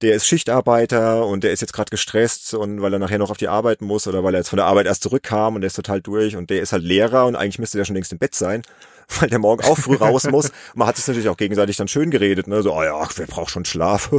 [0.02, 3.38] der ist Schichtarbeiter und der ist jetzt gerade gestresst und weil er nachher noch auf
[3.38, 5.76] die Arbeit muss oder weil er jetzt von der Arbeit erst zurückkam und der ist
[5.76, 8.34] total durch und der ist halt Lehrer und eigentlich müsste der schon längst im Bett
[8.34, 8.62] sein,
[9.20, 10.52] weil der morgen auch früh raus muss.
[10.74, 12.62] Man hat es natürlich auch gegenseitig dann schön geredet, ne?
[12.62, 14.10] So, oh ja, wer braucht schon Schlaf?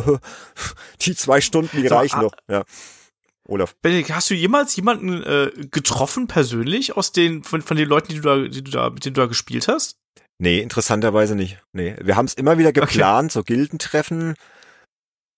[1.02, 2.34] die zwei Stunden, die so, reichen ah, noch.
[2.50, 2.64] Ja.
[3.48, 3.76] Olaf.
[3.82, 8.16] Benedikt, hast du jemals jemanden äh, getroffen persönlich aus den von, von den Leuten, die
[8.16, 9.98] du da, die du da, mit denen du da gespielt hast?
[10.40, 11.58] Nee, interessanterweise nicht.
[11.72, 13.34] Nee, wir haben es immer wieder geplant, okay.
[13.34, 14.36] so Gildentreffen,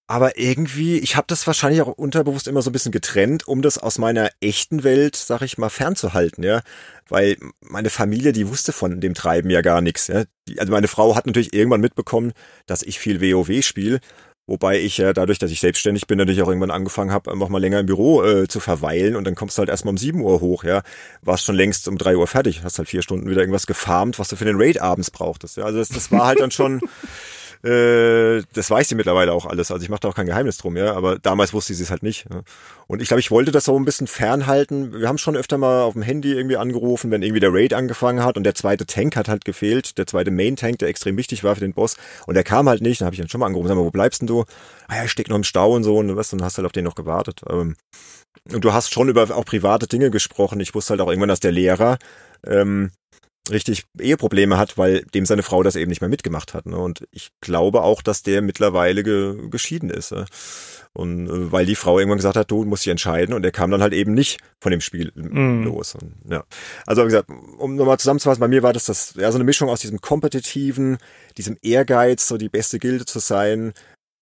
[0.09, 3.77] aber irgendwie, ich habe das wahrscheinlich auch unterbewusst immer so ein bisschen getrennt, um das
[3.77, 6.63] aus meiner echten Welt, sag ich mal, fernzuhalten, ja.
[7.07, 10.07] Weil meine Familie, die wusste von dem Treiben ja gar nichts.
[10.07, 10.23] Ja?
[10.57, 12.31] Also meine Frau hat natürlich irgendwann mitbekommen,
[12.65, 13.99] dass ich viel WoW spiele.
[14.47, 17.59] Wobei ich ja dadurch, dass ich selbstständig bin, natürlich auch irgendwann angefangen habe, noch mal
[17.61, 20.41] länger im Büro äh, zu verweilen und dann kommst du halt erstmal um 7 Uhr
[20.41, 20.81] hoch, ja.
[21.21, 24.29] Warst schon längst um 3 Uhr fertig, hast halt vier Stunden wieder irgendwas gefarmt, was
[24.29, 25.57] du für den Raid abends brauchtest.
[25.57, 25.65] Ja.
[25.65, 26.81] Also das, das war halt dann schon
[27.63, 29.69] Äh, das weiß sie mittlerweile auch alles.
[29.69, 30.93] Also ich mache da auch kein Geheimnis drum, ja.
[30.93, 32.25] Aber damals wusste sie es halt nicht.
[32.31, 32.41] Ja.
[32.87, 34.93] Und ich glaube, ich wollte das so ein bisschen fernhalten.
[34.93, 38.23] Wir haben schon öfter mal auf dem Handy irgendwie angerufen, wenn irgendwie der Raid angefangen
[38.23, 41.43] hat und der zweite Tank hat halt gefehlt, der zweite Main Tank, der extrem wichtig
[41.43, 41.97] war für den Boss.
[42.27, 43.01] Und der kam halt nicht.
[43.01, 43.67] Dann habe ich ihn schon mal angerufen.
[43.67, 44.45] Sag mal, wo bleibst denn du?
[44.87, 46.31] Ah ja, ich steck noch im Stau und so und was.
[46.31, 47.41] Und hast halt auf den noch gewartet.
[47.49, 47.75] Ähm,
[48.53, 50.59] und du hast schon über auch private Dinge gesprochen.
[50.61, 51.97] Ich wusste halt auch irgendwann, dass der Lehrer
[52.45, 52.91] ähm,
[53.51, 56.65] richtig Eheprobleme hat, weil dem seine Frau das eben nicht mehr mitgemacht hat.
[56.65, 56.77] Ne?
[56.77, 60.11] Und ich glaube auch, dass der mittlerweile ge geschieden ist.
[60.11, 60.25] Ne?
[60.93, 63.71] Und äh, weil die Frau irgendwann gesagt hat, du musst dich entscheiden und er kam
[63.71, 65.63] dann halt eben nicht von dem Spiel mm.
[65.63, 65.95] los.
[65.95, 66.43] Und, ja.
[66.85, 69.69] Also wie gesagt, um nochmal zusammenzufassen, bei mir war das das ja so eine Mischung
[69.69, 70.97] aus diesem kompetitiven,
[71.37, 73.73] diesem Ehrgeiz, so die beste Gilde zu sein,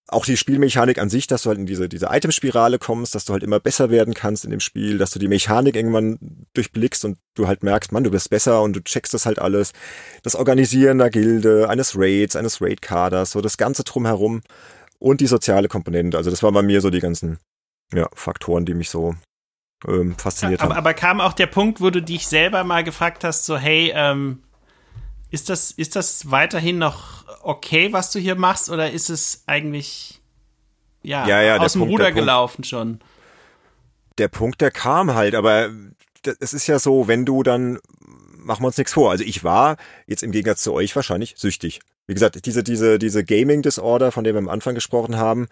[0.09, 3.33] auch die Spielmechanik an sich, dass du halt in diese, diese Itemspirale kommst, dass du
[3.33, 7.17] halt immer besser werden kannst in dem Spiel, dass du die Mechanik irgendwann durchblickst und
[7.35, 9.73] du halt merkst, man, du bist besser und du checkst das halt alles.
[10.23, 14.41] Das Organisieren der Gilde, eines Raids, eines Raid-Kaders, so das Ganze drumherum
[14.97, 16.17] und die soziale Komponente.
[16.17, 17.39] Also das waren bei mir so die ganzen
[17.93, 19.15] ja, Faktoren, die mich so
[19.85, 20.77] ähm, fasziniert aber, haben.
[20.77, 24.41] Aber kam auch der Punkt, wo du dich selber mal gefragt hast, so hey, ähm,
[25.29, 30.21] ist das, ist das weiterhin noch okay, was du hier machst, oder ist es eigentlich
[31.03, 32.99] ja, ja, ja aus dem Punkt, Ruder gelaufen schon?
[34.17, 35.69] Der Punkt, der kam halt, aber
[36.39, 37.79] es ist ja so, wenn du dann,
[38.35, 39.11] machen wir uns nichts vor.
[39.11, 39.77] Also ich war
[40.07, 41.79] jetzt im Gegensatz zu euch wahrscheinlich süchtig.
[42.07, 45.47] Wie gesagt, diese, diese, diese Gaming Disorder, von der wir am Anfang gesprochen haben,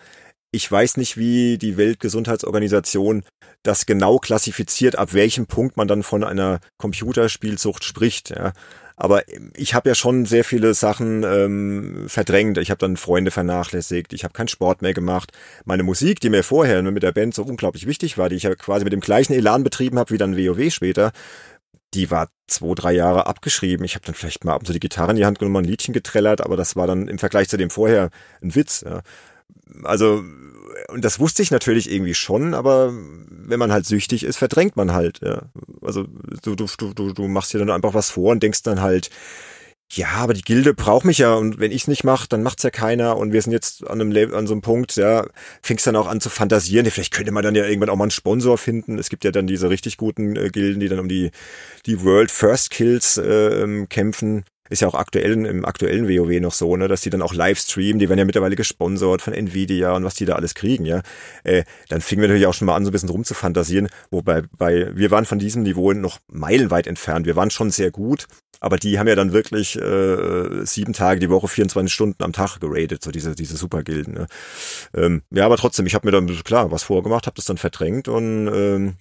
[0.52, 3.24] ich weiß nicht, wie die Weltgesundheitsorganisation
[3.64, 8.30] das genau klassifiziert, ab welchem Punkt man dann von einer Computerspielsucht spricht.
[8.30, 8.54] Ja.
[8.98, 9.24] Aber
[9.56, 12.58] ich habe ja schon sehr viele Sachen ähm, verdrängt.
[12.58, 14.14] Ich habe dann Freunde vernachlässigt.
[14.14, 15.32] Ich habe keinen Sport mehr gemacht.
[15.66, 18.56] Meine Musik, die mir vorher mit der Band so unglaublich wichtig war, die ich ja
[18.56, 21.12] quasi mit dem gleichen Elan betrieben habe wie dann WoW später,
[21.94, 23.86] die war zwei, drei Jahre abgeschrieben.
[23.86, 25.70] Ich habe dann vielleicht mal ab und zu die Gitarre in die Hand genommen, ein
[25.70, 28.10] Liedchen getrellert, aber das war dann im Vergleich zu dem vorher
[28.42, 28.84] ein Witz.
[28.86, 29.02] Ja.
[29.84, 30.24] Also
[30.90, 34.94] und das wusste ich natürlich irgendwie schon, aber wenn man halt süchtig ist, verdrängt man
[34.94, 35.20] halt.
[35.22, 35.44] Ja.
[35.82, 36.06] Also
[36.44, 39.10] du, du, du, du machst dir dann einfach was vor und denkst dann halt,
[39.92, 42.64] ja, aber die Gilde braucht mich ja und wenn ich es nicht mache, dann macht's
[42.64, 45.28] ja keiner und wir sind jetzt an einem Level, an so einem Punkt, ja,
[45.62, 46.90] fängst dann auch an zu fantasieren.
[46.90, 48.98] Vielleicht könnte man dann ja irgendwann auch mal einen Sponsor finden.
[48.98, 51.32] Es gibt ja dann diese richtig guten äh, Gilden, die dann um die
[51.86, 56.54] die World First Kills äh, ähm, kämpfen ist ja auch aktuell im aktuellen WoW noch
[56.54, 59.96] so, ne, dass die dann auch live streamen, die werden ja mittlerweile gesponsert von Nvidia
[59.96, 61.02] und was die da alles kriegen, ja.
[61.44, 64.92] Äh, dann fingen wir natürlich auch schon mal an, so ein bisschen rumzufantasieren, wobei bei,
[64.96, 67.26] wir waren von diesem Niveau noch meilenweit entfernt.
[67.26, 68.28] Wir waren schon sehr gut,
[68.60, 72.60] aber die haben ja dann wirklich äh, sieben Tage die Woche, 24 Stunden am Tag
[72.60, 74.14] geradet, so diese, diese Supergilden.
[74.14, 74.28] Ne?
[74.96, 78.08] Ähm, ja, aber trotzdem, ich habe mir dann klar was vorgemacht, habe das dann verdrängt
[78.08, 78.96] und ähm,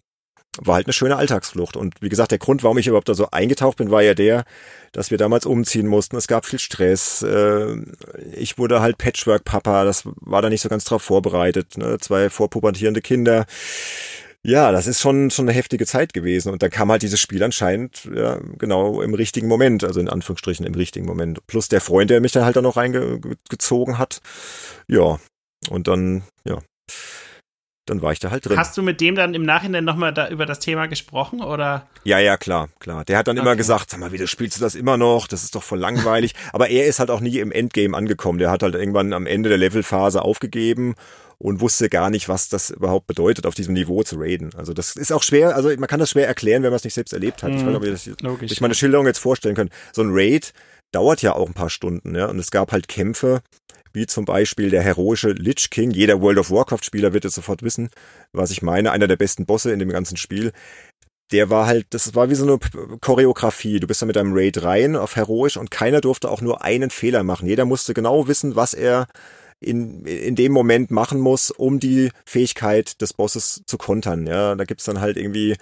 [0.60, 1.76] war halt eine schöne Alltagsflucht.
[1.76, 4.44] Und wie gesagt, der Grund, warum ich überhaupt da so eingetaucht bin, war ja der,
[4.92, 6.16] dass wir damals umziehen mussten.
[6.16, 7.22] Es gab viel Stress.
[7.22, 7.76] Äh,
[8.32, 9.84] ich wurde halt Patchwork-Papa.
[9.84, 11.76] Das war da nicht so ganz drauf vorbereitet.
[11.76, 11.98] Ne?
[12.00, 13.46] Zwei vorpubertierende Kinder.
[14.46, 16.52] Ja, das ist schon, schon eine heftige Zeit gewesen.
[16.52, 19.84] Und dann kam halt dieses Spiel anscheinend, ja, genau im richtigen Moment.
[19.84, 21.46] Also in Anführungsstrichen im richtigen Moment.
[21.46, 24.20] Plus der Freund, der mich dann halt da noch reingezogen hat.
[24.86, 25.18] Ja.
[25.70, 26.58] Und dann, ja,
[27.86, 28.58] dann war ich da halt drin.
[28.58, 31.86] Hast du mit dem dann im Nachhinein nochmal da über das Thema gesprochen oder?
[32.04, 33.04] Ja, ja, klar, klar.
[33.04, 33.46] Der hat dann okay.
[33.46, 35.26] immer gesagt, sag mal, wieso spielst du das immer noch?
[35.26, 36.34] Das ist doch voll langweilig.
[36.52, 38.38] Aber er ist halt auch nie im Endgame angekommen.
[38.38, 40.94] Der hat halt irgendwann am Ende der Levelphase aufgegeben
[41.38, 44.50] und wusste gar nicht, was das überhaupt bedeutet, auf diesem Niveau zu raiden.
[44.56, 46.94] Also das ist auch schwer, also man kann das schwer erklären, wenn man es nicht
[46.94, 47.50] selbst erlebt hat.
[47.50, 47.56] Mhm.
[47.56, 49.72] Ich weiß nicht, ob ihr das, Logisch, ich meine Schilderung jetzt vorstellen könnt.
[49.92, 50.52] So ein Raid
[50.92, 52.26] dauert ja auch ein paar Stunden, ja.
[52.26, 53.42] Und es gab halt Kämpfe,
[53.94, 55.90] wie zum Beispiel der heroische Lich King.
[55.90, 57.88] Jeder World of Warcraft-Spieler wird es sofort wissen,
[58.32, 58.90] was ich meine.
[58.90, 60.52] Einer der besten Bosse in dem ganzen Spiel.
[61.32, 62.58] Der war halt, das war wie so eine
[63.00, 63.80] Choreografie.
[63.80, 66.90] Du bist da mit einem Raid rein auf heroisch und keiner durfte auch nur einen
[66.90, 67.48] Fehler machen.
[67.48, 69.06] Jeder musste genau wissen, was er
[69.60, 74.26] in, in dem Moment machen muss, um die Fähigkeit des Bosses zu kontern.
[74.26, 75.56] Ja, da gibt's dann halt irgendwie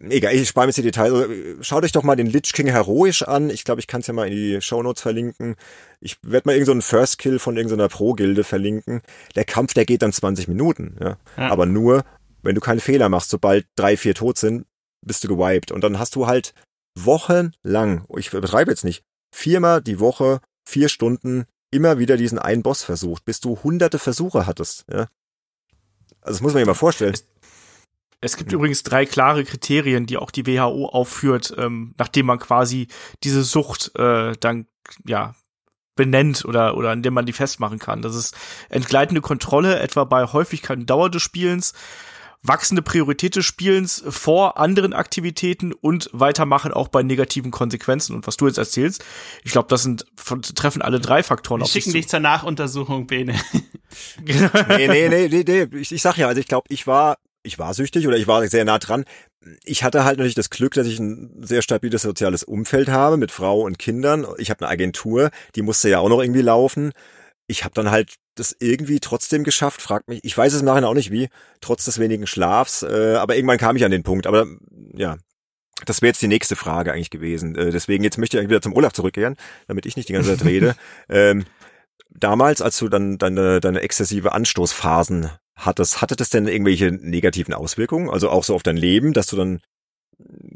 [0.00, 1.12] Egal, ich spare mir jetzt die Details.
[1.12, 1.32] Also,
[1.62, 3.50] schaut euch doch mal den Lich King heroisch an.
[3.50, 5.56] Ich glaube, ich kann es ja mal in die Show Notes verlinken.
[6.00, 9.02] Ich werde mal irgendeinen so First Kill von irgendeiner Pro-Gilde verlinken.
[9.34, 10.96] Der Kampf, der geht dann 20 Minuten.
[11.00, 11.16] Ja?
[11.36, 11.50] ja.
[11.50, 12.04] Aber nur,
[12.42, 13.30] wenn du keine Fehler machst.
[13.30, 14.66] Sobald drei, vier tot sind,
[15.04, 15.72] bist du gewiped.
[15.72, 16.54] Und dann hast du halt
[16.98, 19.02] wochenlang, ich übertreibe jetzt nicht,
[19.34, 24.46] viermal die Woche, vier Stunden, immer wieder diesen einen Boss versucht, bis du hunderte Versuche
[24.46, 24.84] hattest.
[24.92, 25.08] Ja?
[26.20, 27.14] Also das muss man sich mal vorstellen.
[28.22, 28.58] Es gibt mhm.
[28.58, 32.86] übrigens drei klare Kriterien, die auch die WHO aufführt, ähm, nachdem man quasi
[33.24, 34.66] diese Sucht äh, dann
[35.04, 35.34] ja
[35.96, 38.00] benennt oder oder indem man die festmachen kann.
[38.00, 38.34] Das ist
[38.70, 41.74] entgleitende Kontrolle, etwa bei Häufigkeit und Dauer des Spielens,
[42.42, 48.14] wachsende Priorität des Spielens vor anderen Aktivitäten und weitermachen auch bei negativen Konsequenzen.
[48.14, 49.04] Und was du jetzt erzählst,
[49.42, 50.06] ich glaube, das sind
[50.54, 53.34] treffen alle drei Faktoren Wir auf schicken dich zur Nachuntersuchung, Bene.
[54.24, 55.78] nee, nee, nee, nee, nee.
[55.78, 58.46] Ich, ich sag ja, also ich glaube, ich war ich war süchtig oder ich war
[58.46, 59.04] sehr nah dran.
[59.64, 63.30] Ich hatte halt natürlich das Glück, dass ich ein sehr stabiles soziales Umfeld habe mit
[63.30, 64.26] Frau und Kindern.
[64.38, 66.92] Ich habe eine Agentur, die musste ja auch noch irgendwie laufen.
[67.48, 70.88] Ich habe dann halt das irgendwie trotzdem geschafft, fragt mich, ich weiß es im Nachhinein
[70.88, 71.28] auch nicht wie,
[71.60, 74.26] trotz des wenigen Schlafs, äh, aber irgendwann kam ich an den Punkt.
[74.26, 74.46] Aber
[74.94, 75.18] ja,
[75.84, 77.56] das wäre jetzt die nächste Frage eigentlich gewesen.
[77.56, 79.36] Äh, deswegen jetzt möchte ich wieder zum Olaf zurückkehren,
[79.66, 80.76] damit ich nicht die ganze Zeit rede.
[81.08, 81.44] ähm,
[82.10, 85.30] damals, als du dann deine, deine exzessive Anstoßphasen
[85.64, 88.10] hat das, hatte das denn irgendwelche negativen Auswirkungen?
[88.10, 89.60] Also auch so auf dein Leben, dass du dann,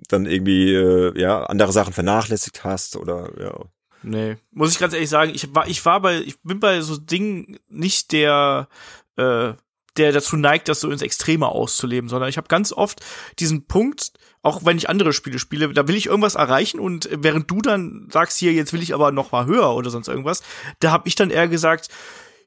[0.08, 3.54] dann irgendwie, äh, ja, andere Sachen vernachlässigt hast oder, ja.
[4.02, 6.96] Nee, muss ich ganz ehrlich sagen, ich war, ich war bei, ich bin bei so
[6.96, 8.68] Dingen nicht der,
[9.16, 9.54] äh,
[9.96, 13.00] der dazu neigt, das so ins Extreme auszuleben, sondern ich habe ganz oft
[13.38, 14.12] diesen Punkt,
[14.42, 18.08] auch wenn ich andere Spiele spiele, da will ich irgendwas erreichen und während du dann
[18.12, 20.42] sagst hier, jetzt will ich aber noch mal höher oder sonst irgendwas,
[20.80, 21.88] da habe ich dann eher gesagt,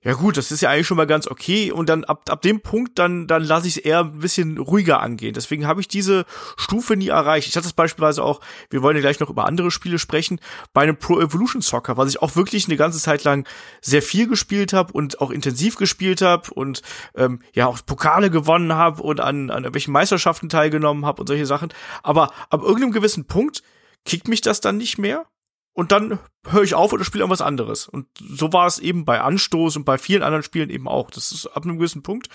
[0.01, 2.61] ja gut, das ist ja eigentlich schon mal ganz okay und dann ab, ab dem
[2.61, 5.33] Punkt dann dann lasse ich es eher ein bisschen ruhiger angehen.
[5.33, 7.49] Deswegen habe ich diese Stufe nie erreicht.
[7.49, 8.39] Ich hatte es beispielsweise auch,
[8.69, 10.39] wir wollen ja gleich noch über andere Spiele sprechen,
[10.71, 13.45] bei einem Pro Evolution Soccer, was ich auch wirklich eine ganze Zeit lang
[13.81, 16.81] sehr viel gespielt habe und auch intensiv gespielt habe und
[17.15, 21.45] ähm, ja auch Pokale gewonnen habe und an an welchen Meisterschaften teilgenommen habe und solche
[21.45, 21.73] Sachen.
[22.03, 23.63] Aber ab irgendeinem gewissen Punkt
[24.05, 25.25] kickt mich das dann nicht mehr
[25.73, 27.87] und dann höre ich auf oder spiele irgendwas anderes.
[27.87, 31.11] Und so war es eben bei Anstoß und bei vielen anderen Spielen eben auch.
[31.11, 32.29] Das ist ab einem gewissen Punkt.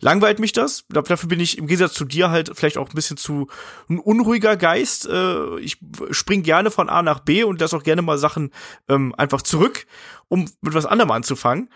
[0.00, 0.84] Langweilt mich das.
[0.90, 3.48] Dafür bin ich im Gegensatz zu dir halt vielleicht auch ein bisschen zu
[3.88, 5.08] ein unruhiger Geist.
[5.08, 5.78] Äh, ich
[6.10, 8.50] spring gerne von A nach B und lasse auch gerne mal Sachen
[8.88, 9.86] ähm, einfach zurück,
[10.28, 11.70] um mit was anderem anzufangen.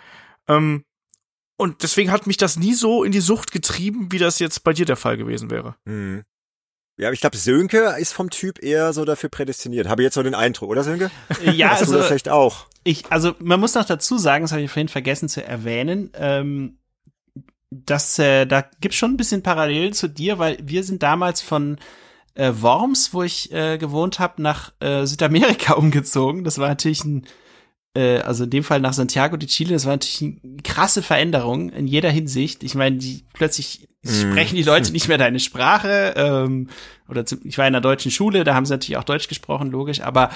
[0.46, 0.84] Ähm,
[1.56, 4.72] und deswegen hat mich das nie so in die Sucht getrieben, wie das jetzt bei
[4.72, 5.74] dir der Fall gewesen wäre.
[5.84, 6.24] Mhm.
[6.98, 9.88] Ja, ich glaube, Sönke ist vom Typ eher so dafür prädestiniert.
[9.88, 11.10] Habe ich jetzt so den Eindruck, oder Sönke?
[11.44, 12.66] Ja, Hast also, du das vielleicht auch.
[12.82, 16.78] Ich, also man muss noch dazu sagen, das habe ich vorhin vergessen zu erwähnen, ähm,
[17.70, 21.78] dass äh, da gibt's schon ein bisschen Parallelen zu dir, weil wir sind damals von
[22.34, 26.42] äh, Worms, wo ich äh, gewohnt habe, nach äh, Südamerika umgezogen.
[26.42, 27.26] Das war natürlich ein
[27.98, 31.70] äh, also in dem Fall nach Santiago de Chile, das war natürlich eine krasse Veränderung
[31.70, 32.62] in jeder Hinsicht.
[32.62, 34.08] Ich meine, die plötzlich mm.
[34.08, 36.14] sprechen die Leute nicht mehr deine Sprache.
[36.16, 36.68] Ähm,
[37.08, 39.72] oder zu, ich war in einer deutschen Schule, da haben sie natürlich auch Deutsch gesprochen,
[39.72, 40.30] logisch, aber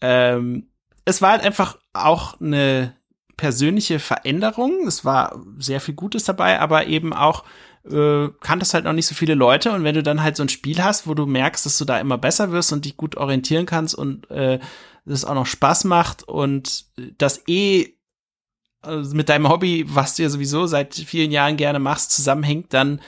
[0.00, 0.68] ähm,
[1.04, 2.94] es war halt einfach auch eine
[3.36, 4.86] persönliche Veränderung.
[4.86, 7.44] Es war sehr viel Gutes dabei, aber eben auch
[7.90, 10.48] äh, kanntest halt noch nicht so viele Leute und wenn du dann halt so ein
[10.48, 13.66] Spiel hast, wo du merkst, dass du da immer besser wirst und dich gut orientieren
[13.66, 14.60] kannst und äh,
[15.06, 16.86] das auch noch Spaß macht und
[17.18, 17.96] das eh
[18.86, 23.00] also mit deinem Hobby, was du ja sowieso seit vielen Jahren gerne machst, zusammenhängt, dann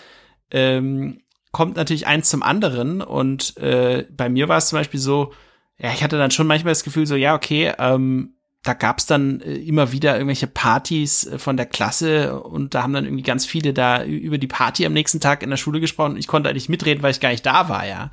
[0.50, 1.20] ähm,
[1.52, 3.00] kommt natürlich eins zum anderen.
[3.00, 5.32] Und äh, bei mir war es zum Beispiel so,
[5.78, 8.34] ja, ich hatte dann schon manchmal das Gefühl, so, ja, okay, ähm,
[8.64, 12.92] da gab's dann äh, immer wieder irgendwelche Partys äh, von der Klasse und da haben
[12.92, 16.16] dann irgendwie ganz viele da über die Party am nächsten Tag in der Schule gesprochen.
[16.16, 18.10] Ich konnte eigentlich mitreden, weil ich gar nicht da war, ja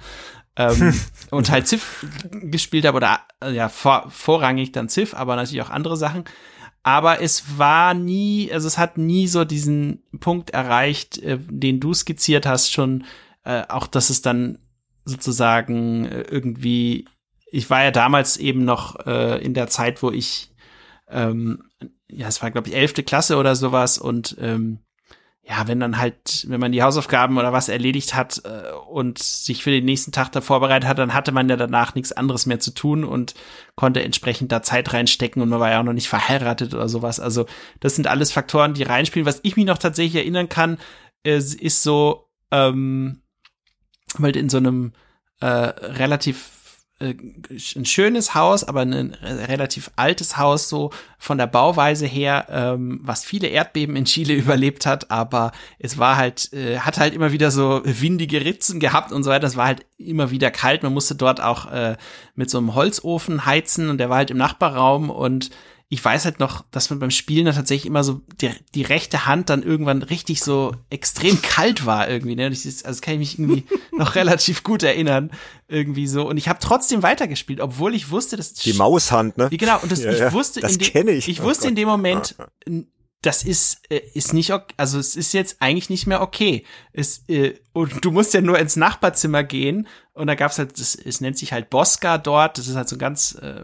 [0.57, 0.93] ähm,
[1.31, 5.69] und halt Ziff gespielt habe oder äh, ja vor, vorrangig dann Ziff, aber natürlich auch
[5.69, 6.25] andere Sachen.
[6.83, 11.93] aber es war nie, also es hat nie so diesen Punkt erreicht, äh, den du
[11.93, 13.05] skizziert hast, schon
[13.43, 14.59] äh, auch, dass es dann
[15.03, 17.07] sozusagen äh, irgendwie,
[17.51, 20.51] ich war ja damals eben noch äh, in der Zeit, wo ich,
[21.09, 21.63] ähm,
[22.07, 24.79] ja, es war glaube ich elfte Klasse oder sowas und ähm,
[25.47, 29.63] ja, wenn dann halt, wenn man die Hausaufgaben oder was erledigt hat äh, und sich
[29.63, 32.59] für den nächsten Tag da vorbereitet hat, dann hatte man ja danach nichts anderes mehr
[32.59, 33.35] zu tun und
[33.75, 37.19] konnte entsprechend da Zeit reinstecken und man war ja auch noch nicht verheiratet oder sowas.
[37.19, 37.45] Also
[37.79, 39.27] das sind alles Faktoren, die reinspielen.
[39.27, 40.79] Was ich mich noch tatsächlich erinnern kann,
[41.21, 43.21] ist, ist so, ähm,
[44.17, 44.93] weil in so einem
[45.41, 46.54] äh, relativ äh,
[46.97, 53.25] ein schönes Haus, aber ein relativ altes Haus so von der Bauweise her, ähm, was
[53.25, 57.51] viele Erdbeben in Chile überlebt hat, aber es war halt, äh, hat halt immer wieder
[57.51, 59.45] so windige Ritzen gehabt und so weiter.
[59.45, 60.83] Es war halt immer wieder kalt.
[60.83, 61.97] Man musste dort auch äh,
[62.35, 65.49] mit so einem Holzofen heizen und der war halt im Nachbarraum und
[65.87, 69.27] ich weiß halt noch, dass man beim Spielen dann tatsächlich immer so die, die rechte
[69.27, 72.35] Hand dann irgendwann richtig so extrem kalt war irgendwie.
[72.35, 72.49] Ne?
[72.49, 75.31] Das, also kann ich mich irgendwie noch relativ gut erinnern
[75.67, 76.27] irgendwie so.
[76.27, 79.49] Und ich habe trotzdem weitergespielt, obwohl ich wusste, dass die Maushand, ne?
[79.51, 79.79] Genau.
[79.81, 81.27] Und das, ja, ich wusste, das kenne ich.
[81.27, 82.35] Ich wusste oh in dem Moment,
[83.21, 86.65] das ist äh, ist nicht okay, also es ist jetzt eigentlich nicht mehr okay.
[86.93, 90.95] Es äh, und du musst ja nur ins Nachbarzimmer gehen und da gab's halt, das,
[90.95, 92.57] es nennt sich halt Bosca dort.
[92.57, 93.63] Das ist halt so ein ganz äh,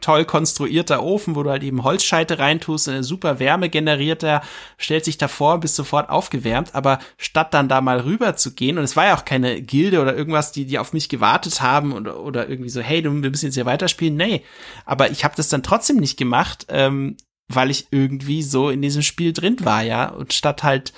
[0.00, 4.42] toll konstruierter Ofen, wo du halt eben Holzscheite reintust, eine super Wärme generiert er,
[4.76, 8.84] stellt sich davor, bist sofort aufgewärmt, aber statt dann da mal rüber zu gehen, und
[8.84, 12.20] es war ja auch keine Gilde oder irgendwas, die, die auf mich gewartet haben oder,
[12.20, 14.42] oder irgendwie so, hey, du, wir müssen jetzt hier weiterspielen, nee,
[14.84, 17.16] aber ich habe das dann trotzdem nicht gemacht, ähm,
[17.48, 20.92] weil ich irgendwie so in diesem Spiel drin war, ja, und statt halt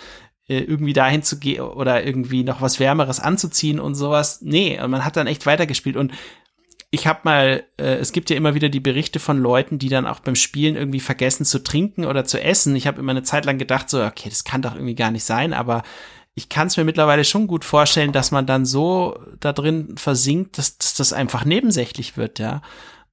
[0.50, 4.40] äh, irgendwie dahin zu gehen oder irgendwie noch was Wärmeres anzuziehen und sowas.
[4.42, 5.96] Nee, und man hat dann echt weitergespielt.
[5.96, 6.12] Und
[6.90, 10.06] ich habe mal, äh, es gibt ja immer wieder die Berichte von Leuten, die dann
[10.06, 12.74] auch beim Spielen irgendwie vergessen zu trinken oder zu essen.
[12.74, 15.24] Ich habe immer eine Zeit lang gedacht, so, okay, das kann doch irgendwie gar nicht
[15.24, 15.82] sein, aber
[16.34, 20.58] ich kann es mir mittlerweile schon gut vorstellen, dass man dann so da drin versinkt,
[20.58, 22.62] dass, dass das einfach nebensächlich wird, ja.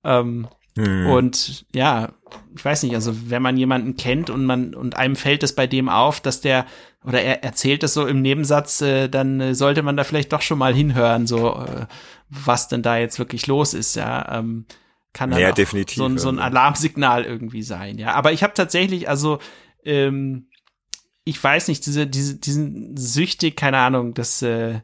[0.03, 1.07] Ähm, hm.
[1.07, 2.09] Und ja,
[2.55, 5.65] ich weiß nicht, also wenn man jemanden kennt und man und einem fällt es bei
[5.67, 6.65] dem auf, dass der
[7.03, 10.41] oder er erzählt es so im Nebensatz, äh, dann äh, sollte man da vielleicht doch
[10.41, 11.85] schon mal hinhören, so äh,
[12.29, 14.39] was denn da jetzt wirklich los ist, ja.
[14.39, 14.65] Ähm,
[15.13, 18.13] kann dann ja, definitiv, so, ein, so ein Alarmsignal irgendwie sein, ja.
[18.13, 19.39] Aber ich habe tatsächlich, also
[19.83, 20.49] ähm,
[21.23, 24.81] ich weiß nicht, diese, diese, diesen süchtig, keine Ahnung, das äh,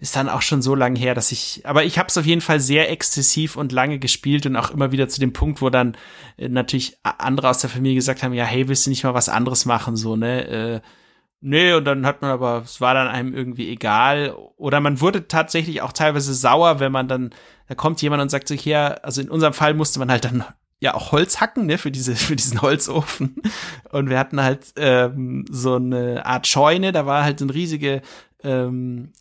[0.00, 2.40] ist dann auch schon so lange her, dass ich, aber ich habe es auf jeden
[2.40, 5.96] Fall sehr exzessiv und lange gespielt und auch immer wieder zu dem Punkt, wo dann
[6.36, 9.28] äh, natürlich andere aus der Familie gesagt haben, ja, hey, willst du nicht mal was
[9.28, 10.46] anderes machen, so, ne?
[10.46, 10.80] Äh,
[11.40, 14.34] nee, und dann hat man aber, es war dann einem irgendwie egal.
[14.56, 17.30] Oder man wurde tatsächlich auch teilweise sauer, wenn man dann,
[17.68, 20.44] da kommt jemand und sagt sich, ja, also in unserem Fall musste man halt dann
[20.80, 23.36] ja auch Holz hacken, ne, für diese, für diesen Holzofen.
[23.90, 28.02] Und wir hatten halt ähm, so eine Art Scheune, da war halt so eine riesige
[28.42, 29.12] ähm,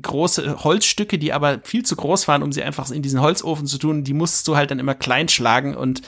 [0.00, 3.78] große Holzstücke, die aber viel zu groß waren, um sie einfach in diesen Holzofen zu
[3.78, 4.04] tun.
[4.04, 5.74] Die musstest du halt dann immer klein schlagen.
[5.74, 6.02] Und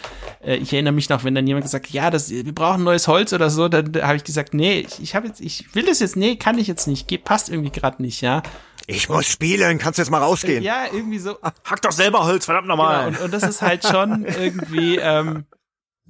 [0.45, 3.33] äh, ich erinnere mich noch, wenn dann jemand gesagt, ja, das, wir brauchen neues Holz
[3.33, 6.17] oder so, dann habe ich gesagt, nee, ich, ich habe jetzt, ich will das jetzt,
[6.17, 8.43] nee, kann ich jetzt nicht, geht, passt irgendwie gerade nicht, ja.
[8.87, 10.63] Ich muss spielen, kannst du jetzt mal rausgehen?
[10.63, 11.37] Ja, irgendwie so.
[11.43, 13.07] Hack doch selber Holz, verdammt nochmal.
[13.07, 15.45] Genau, und, und das ist halt schon irgendwie, ähm,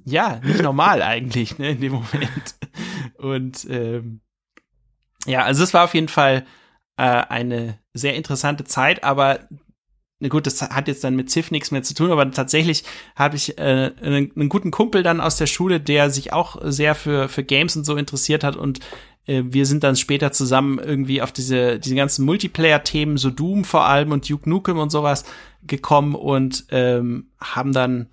[0.05, 2.55] ja, nicht normal eigentlich, ne, in dem Moment.
[3.17, 4.21] Und ähm,
[5.25, 6.45] ja, also es war auf jeden Fall
[6.97, 9.39] äh, eine sehr interessante Zeit, aber
[10.29, 12.83] gut, das hat jetzt dann mit Ziff nichts mehr zu tun, aber tatsächlich
[13.15, 16.93] habe ich äh, einen, einen, guten Kumpel dann aus der Schule, der sich auch sehr
[16.93, 18.79] für, für Games und so interessiert hat und
[19.25, 23.85] äh, wir sind dann später zusammen irgendwie auf diese, diese ganzen Multiplayer-Themen, so Doom vor
[23.85, 25.25] allem und Duke Nukem und sowas
[25.63, 28.07] gekommen und ähm, haben dann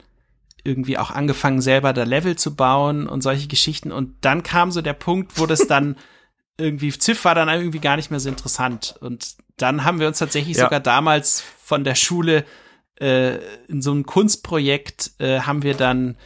[0.65, 3.91] irgendwie auch angefangen, selber da Level zu bauen und solche Geschichten.
[3.91, 5.97] Und dann kam so der Punkt, wo das dann
[6.59, 8.97] irgendwie, Ziff war dann irgendwie gar nicht mehr so interessant.
[9.01, 10.65] Und dann haben wir uns tatsächlich ja.
[10.65, 12.45] sogar damals von der Schule
[13.01, 13.37] äh,
[13.69, 16.17] in so einem Kunstprojekt äh, haben wir dann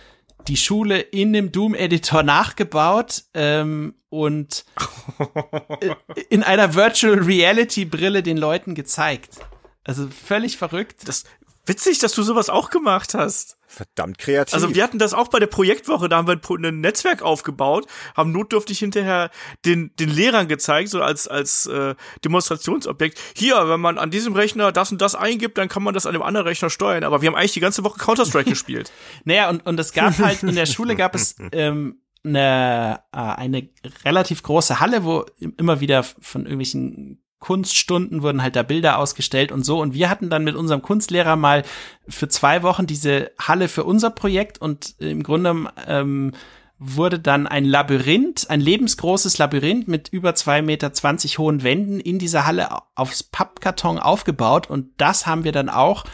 [0.48, 4.64] die Schule in dem Doom-Editor nachgebaut ähm, und
[5.80, 5.94] äh,
[6.30, 9.36] in einer Virtual Reality-Brille den Leuten gezeigt.
[9.84, 11.06] Also völlig verrückt.
[11.06, 11.24] Das
[11.66, 13.56] witzig, dass du sowas auch gemacht hast.
[13.72, 14.52] Verdammt kreativ.
[14.52, 16.38] Also wir hatten das auch bei der Projektwoche, da haben wir
[16.68, 19.30] ein, Netzwerk aufgebaut, haben notdürftig hinterher
[19.64, 23.18] den, den Lehrern gezeigt, so als, als äh, Demonstrationsobjekt.
[23.34, 26.12] Hier, wenn man an diesem Rechner das und das eingibt, dann kann man das an
[26.12, 27.02] dem anderen Rechner steuern.
[27.02, 28.92] Aber wir haben eigentlich die ganze Woche Counter-Strike gespielt.
[29.24, 33.70] Naja, und, und es gab halt, in der Schule gab es ähm, eine, äh, eine
[34.04, 39.64] relativ große Halle, wo immer wieder von irgendwelchen Kunststunden wurden halt da Bilder ausgestellt und
[39.64, 39.80] so.
[39.80, 41.64] Und wir hatten dann mit unserem Kunstlehrer mal
[42.08, 44.62] für zwei Wochen diese Halle für unser Projekt.
[44.62, 46.32] Und im Grunde ähm,
[46.78, 52.18] wurde dann ein Labyrinth, ein lebensgroßes Labyrinth mit über zwei Meter zwanzig hohen Wänden in
[52.20, 54.70] dieser Halle aufs Pappkarton aufgebaut.
[54.70, 56.04] Und das haben wir dann auch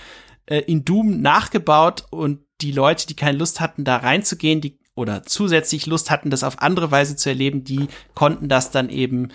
[0.47, 2.07] äh, in Doom nachgebaut.
[2.11, 6.43] Und die Leute, die keine Lust hatten, da reinzugehen, die oder zusätzlich Lust hatten, das
[6.43, 9.29] auf andere Weise zu erleben, die konnten das dann eben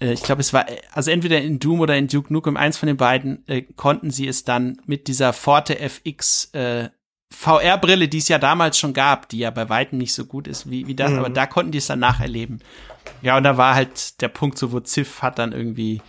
[0.00, 2.86] äh, ich glaube, es war, also entweder in Doom oder in Duke Nukem, eins von
[2.86, 6.88] den beiden, äh, konnten sie es dann mit dieser Forte FX äh,
[7.32, 10.68] VR-Brille, die es ja damals schon gab, die ja bei weitem nicht so gut ist
[10.68, 11.18] wie, wie das, mhm.
[11.18, 12.60] aber da konnten die es dann nacherleben.
[13.22, 16.02] Ja, und da war halt der Punkt so, wo Ziff hat dann irgendwie,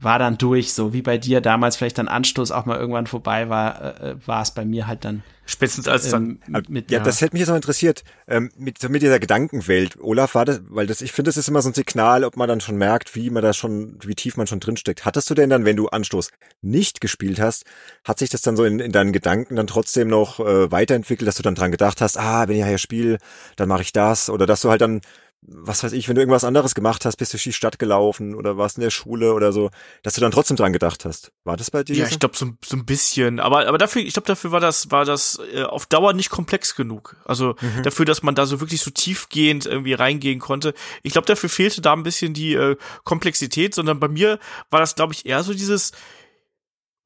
[0.00, 3.48] war dann durch, so wie bei dir damals vielleicht dann Anstoß auch mal irgendwann vorbei
[3.48, 6.40] war, äh, war es bei mir halt dann Spätestens als dann.
[6.46, 8.04] Ähm, mit, ja, ja, das hätte mich jetzt noch interessiert.
[8.26, 9.96] Ähm, mit, mit dieser Gedankenwelt.
[9.98, 12.50] Olaf, war das, weil das, ich finde, das ist immer so ein Signal, ob man
[12.50, 15.06] dann schon merkt, wie man da schon, wie tief man schon drinsteckt.
[15.06, 17.64] Hattest du denn dann, wenn du Anstoß nicht gespielt hast,
[18.04, 21.36] hat sich das dann so in, in deinen Gedanken dann trotzdem noch äh, weiterentwickelt, dass
[21.36, 23.16] du dann dran gedacht hast, ah, wenn ich ja hier spiele,
[23.56, 24.28] dann mache ich das.
[24.28, 25.00] Oder dass du halt dann
[25.40, 28.34] was weiß ich, wenn du irgendwas anderes gemacht hast, bist du durch die Stadt gelaufen
[28.34, 29.70] oder warst in der Schule oder so,
[30.02, 31.32] dass du dann trotzdem dran gedacht hast.
[31.44, 31.96] War das bei dir?
[31.96, 34.90] Ja, ich glaube so, so ein bisschen, aber aber dafür, ich glaube dafür war das
[34.90, 37.16] war das äh, auf Dauer nicht komplex genug.
[37.24, 37.82] Also mhm.
[37.84, 40.74] dafür, dass man da so wirklich so tiefgehend irgendwie reingehen konnte.
[41.02, 44.38] Ich glaube, dafür fehlte da ein bisschen die äh, Komplexität, sondern bei mir
[44.70, 45.92] war das glaube ich eher so dieses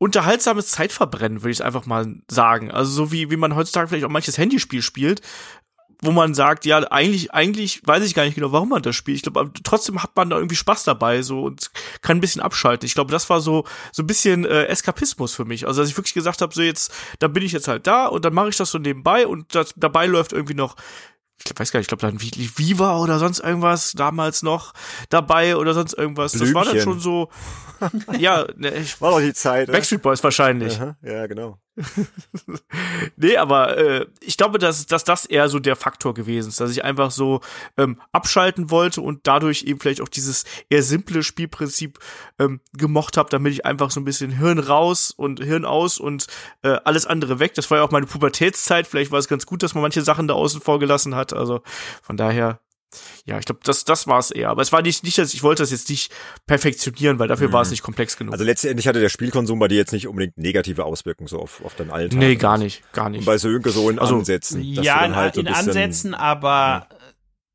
[0.02, 2.72] unterhaltsames Zeitverbrennen, würde ich einfach mal sagen.
[2.72, 5.20] Also so wie, wie man heutzutage vielleicht auch manches Handyspiel spielt,
[6.02, 9.16] wo man sagt, ja, eigentlich, eigentlich weiß ich gar nicht genau, warum man das spielt.
[9.16, 11.70] Ich glaube, trotzdem hat man da irgendwie Spaß dabei so und
[12.02, 12.86] kann ein bisschen abschalten.
[12.86, 15.66] Ich glaube, das war so so ein bisschen äh, Eskapismus für mich.
[15.66, 18.24] Also, dass ich wirklich gesagt habe, so jetzt, da bin ich jetzt halt da und
[18.24, 20.76] dann mache ich das so nebenbei und das, dabei läuft irgendwie noch
[21.44, 24.74] ich weiß gar nicht, ich glaube, da lief Viva oder sonst irgendwas damals noch
[25.08, 26.32] dabei oder sonst irgendwas.
[26.32, 26.54] Blümchen.
[26.54, 27.30] Das war dann schon so,
[28.18, 29.70] ja, ne, ich, war doch die Zeit.
[29.70, 30.80] Backstreet Boys wahrscheinlich.
[30.80, 31.58] Aha, ja, genau.
[33.16, 36.70] nee, aber äh, ich glaube, dass, dass das eher so der Faktor gewesen ist, dass
[36.70, 37.40] ich einfach so
[37.78, 41.98] ähm, abschalten wollte und dadurch eben vielleicht auch dieses eher simple Spielprinzip
[42.38, 46.26] ähm, gemocht habe, damit ich einfach so ein bisschen Hirn raus und Hirn aus und
[46.62, 47.54] äh, alles andere weg.
[47.54, 48.86] Das war ja auch meine Pubertätszeit.
[48.86, 51.32] Vielleicht war es ganz gut, dass man manche Sachen da außen vor gelassen hat.
[51.32, 51.62] Also
[52.02, 52.60] von daher
[53.24, 54.50] ja, ich glaube, das, das war es eher.
[54.50, 56.12] Aber es war nicht, nicht, dass ich wollte das jetzt nicht
[56.46, 57.52] perfektionieren, weil dafür mhm.
[57.52, 58.32] war es nicht komplex genug.
[58.32, 61.74] Also letztendlich hatte der Spielkonsum bei dir jetzt nicht unbedingt negative Auswirkungen so auf, auf
[61.74, 62.18] deinen Alltag.
[62.18, 63.20] Nee, gar nicht, gar nicht.
[63.20, 64.62] Und bei Sönke so in also, Ansätzen.
[64.62, 66.86] Ja, in, halt so in Ansätzen, aber ja.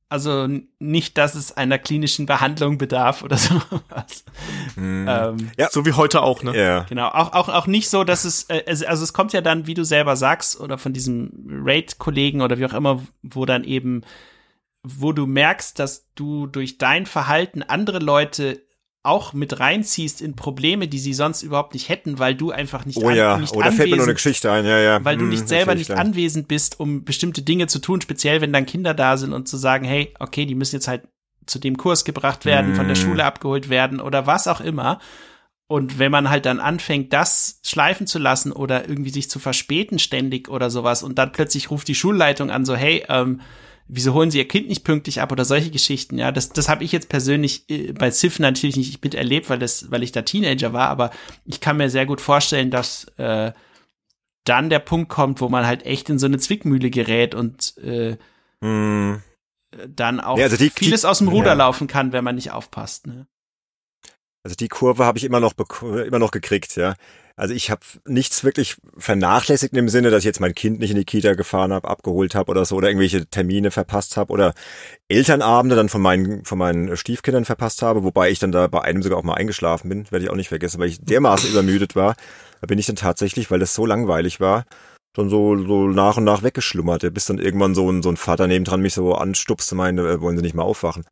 [0.10, 0.48] also
[0.80, 4.24] nicht, dass es einer klinischen Behandlung bedarf oder so was.
[4.76, 5.06] Mhm.
[5.10, 5.70] Ähm, ja.
[5.72, 6.58] So wie heute auch, ne?
[6.58, 6.86] Ja.
[6.90, 7.10] Genau.
[7.10, 9.84] Auch, auch, auch nicht so, dass es, äh, also es kommt ja dann, wie du
[9.84, 11.32] selber sagst, oder von diesem
[11.64, 14.04] Raid-Kollegen oder wie auch immer, wo dann eben
[14.84, 18.68] wo du merkst, dass du durch dein Verhalten andere Leute
[19.04, 22.98] auch mit reinziehst in Probleme, die sie sonst überhaupt nicht hätten, weil du einfach nicht,
[22.98, 23.38] oh ja.
[23.38, 25.06] nicht oh, da fällt mir noch eine Geschichte ein, ja, ja.
[25.06, 25.98] Weil hm, du nicht selber nicht ein.
[25.98, 29.56] anwesend bist, um bestimmte Dinge zu tun, speziell wenn dann Kinder da sind und zu
[29.56, 31.08] sagen, hey, okay, die müssen jetzt halt
[31.45, 32.76] zu dem Kurs gebracht werden, hm.
[32.76, 33.04] von der hm.
[33.04, 34.99] Schule abgeholt werden oder was auch immer.
[35.68, 39.99] Und wenn man halt dann anfängt, das schleifen zu lassen oder irgendwie sich zu verspäten
[39.99, 43.41] ständig oder sowas und dann plötzlich ruft die Schulleitung an so, hey, ähm,
[43.88, 46.84] wieso holen sie ihr Kind nicht pünktlich ab oder solche Geschichten, ja, das, das habe
[46.84, 50.74] ich jetzt persönlich äh, bei Civ natürlich nicht miterlebt, weil das, weil ich da Teenager
[50.74, 51.12] war, aber
[51.46, 53.52] ich kann mir sehr gut vorstellen, dass äh,
[54.44, 58.18] dann der Punkt kommt, wo man halt echt in so eine Zwickmühle gerät und äh,
[58.66, 59.22] mm.
[59.90, 61.54] dann auch ja, also die, vieles aus dem Ruder ja.
[61.54, 63.08] laufen kann, wenn man nicht aufpasst.
[63.08, 63.28] Ne?
[64.44, 66.96] Also die Kurve habe ich immer noch immer noch gekriegt, ja.
[67.40, 70.98] Also ich habe nichts wirklich vernachlässigt im Sinne, dass ich jetzt mein Kind nicht in
[70.98, 74.56] die Kita gefahren habe, abgeholt habe oder so oder irgendwelche Termine verpasst habe oder
[75.08, 79.04] Elternabende dann von meinen von meinen Stiefkindern verpasst habe, wobei ich dann da bei einem
[79.04, 82.16] sogar auch mal eingeschlafen bin, werde ich auch nicht vergessen, weil ich dermaßen übermüdet war.
[82.60, 84.66] Da bin ich dann tatsächlich, weil das so langweilig war,
[85.14, 87.14] dann so, so nach und nach weggeschlummert.
[87.14, 90.38] Bis dann irgendwann so ein, so ein Vater nebendran mich so anstupste, meinte, äh, wollen
[90.38, 91.06] Sie nicht mal aufwachen.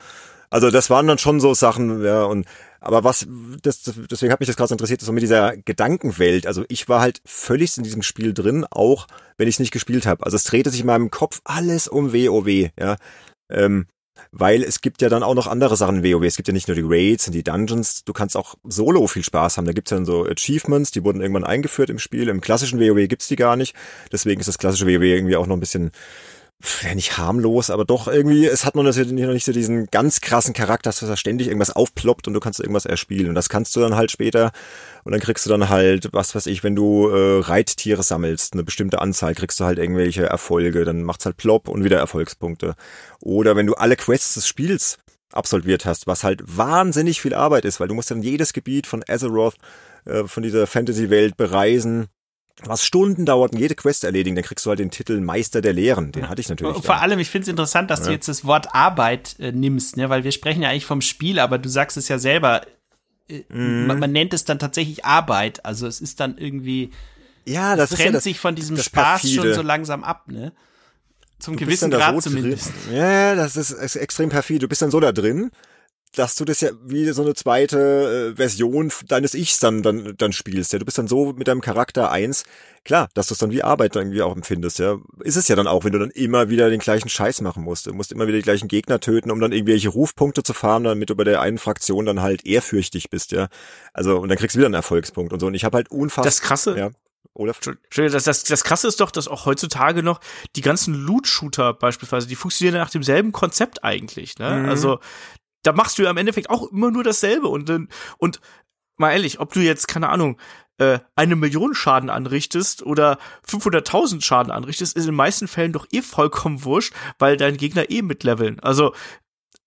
[0.50, 2.46] Also das waren dann schon so Sachen, ja, und
[2.86, 3.26] aber was,
[3.62, 6.46] das, deswegen hat mich das gerade interessiert, so mit dieser Gedankenwelt.
[6.46, 10.06] Also ich war halt völlig in diesem Spiel drin, auch wenn ich es nicht gespielt
[10.06, 10.24] habe.
[10.24, 12.96] Also es drehte sich in meinem Kopf alles um WoW, ja.
[13.50, 13.86] Ähm,
[14.30, 16.24] weil es gibt ja dann auch noch andere Sachen in WoW.
[16.24, 19.24] Es gibt ja nicht nur die Raids und die Dungeons, du kannst auch solo viel
[19.24, 19.66] Spaß haben.
[19.66, 22.28] Da gibt's ja dann so Achievements, die wurden irgendwann eingeführt im Spiel.
[22.28, 23.74] Im klassischen WoW gibt's die gar nicht.
[24.12, 25.90] Deswegen ist das klassische WoW irgendwie auch noch ein bisschen
[26.82, 30.90] ja nicht harmlos, aber doch irgendwie, es hat noch nicht so diesen ganz krassen Charakter,
[30.90, 33.28] dass da ständig irgendwas aufploppt und du kannst irgendwas erspielen.
[33.28, 34.52] Und das kannst du dann halt später
[35.04, 38.64] und dann kriegst du dann halt, was weiß ich, wenn du äh, Reittiere sammelst, eine
[38.64, 42.74] bestimmte Anzahl, kriegst du halt irgendwelche Erfolge, dann macht's halt plopp und wieder Erfolgspunkte.
[43.20, 44.98] Oder wenn du alle Quests des Spiels
[45.32, 49.04] absolviert hast, was halt wahnsinnig viel Arbeit ist, weil du musst dann jedes Gebiet von
[49.06, 49.56] Azeroth,
[50.06, 52.08] äh, von dieser Fantasy-Welt bereisen,
[52.62, 55.74] was Stunden dauert und jede Quest erledigen, dann kriegst du halt den Titel Meister der
[55.74, 56.12] Lehren.
[56.12, 56.82] Den hatte ich natürlich.
[56.82, 58.06] Vor allem, ich finde es interessant, dass ja.
[58.06, 60.08] du jetzt das Wort Arbeit äh, nimmst, ne?
[60.08, 62.62] weil wir sprechen ja eigentlich vom Spiel, aber du sagst es ja selber.
[63.28, 63.86] Äh, mm.
[63.86, 65.66] man, man, nennt es dann tatsächlich Arbeit.
[65.66, 66.92] Also es ist dann irgendwie.
[67.44, 69.34] Ja, das, das trennt ja das, sich von diesem Spaß perfide.
[69.34, 70.52] schon so langsam ab, ne?
[71.38, 72.72] Zum du gewissen Grad so zumindest.
[72.86, 72.96] Drin.
[72.96, 74.60] Ja, das ist, ist extrem perfide.
[74.60, 75.50] Du bist dann so da drin
[76.16, 80.32] dass du das ja wie so eine zweite äh, Version deines Ichs dann, dann, dann
[80.32, 80.72] spielst.
[80.72, 82.44] Ja, du bist dann so mit deinem Charakter eins.
[82.84, 84.96] Klar, dass du es dann wie Arbeit irgendwie auch empfindest, ja.
[85.20, 87.86] Ist es ja dann auch, wenn du dann immer wieder den gleichen Scheiß machen musst.
[87.86, 91.10] Du musst immer wieder die gleichen Gegner töten, um dann irgendwelche Rufpunkte zu farmen, damit
[91.10, 93.48] du bei der einen Fraktion dann halt ehrfürchtig bist, ja.
[93.92, 95.48] Also, und dann kriegst du wieder einen Erfolgspunkt und so.
[95.48, 96.24] Und ich habe halt unfassbar.
[96.24, 96.78] Das krasse.
[96.78, 96.90] Ja.
[97.34, 97.60] Olaf?
[97.94, 100.20] Das, das, das Krasse ist doch, dass auch heutzutage noch
[100.54, 104.38] die ganzen Loot-Shooter beispielsweise, die funktionieren nach demselben Konzept eigentlich.
[104.38, 104.62] Ne?
[104.62, 104.68] Mhm.
[104.70, 105.00] Also
[105.66, 107.70] da machst du ja im Endeffekt auch immer nur dasselbe und
[108.18, 108.40] und
[108.96, 110.38] mal ehrlich, ob du jetzt keine Ahnung
[110.78, 113.18] äh, eine Million Schaden anrichtest oder
[113.48, 117.90] 500.000 Schaden anrichtest, ist in den meisten Fällen doch eh vollkommen wurscht, weil deine Gegner
[117.90, 118.60] eh mitleveln.
[118.60, 118.94] Also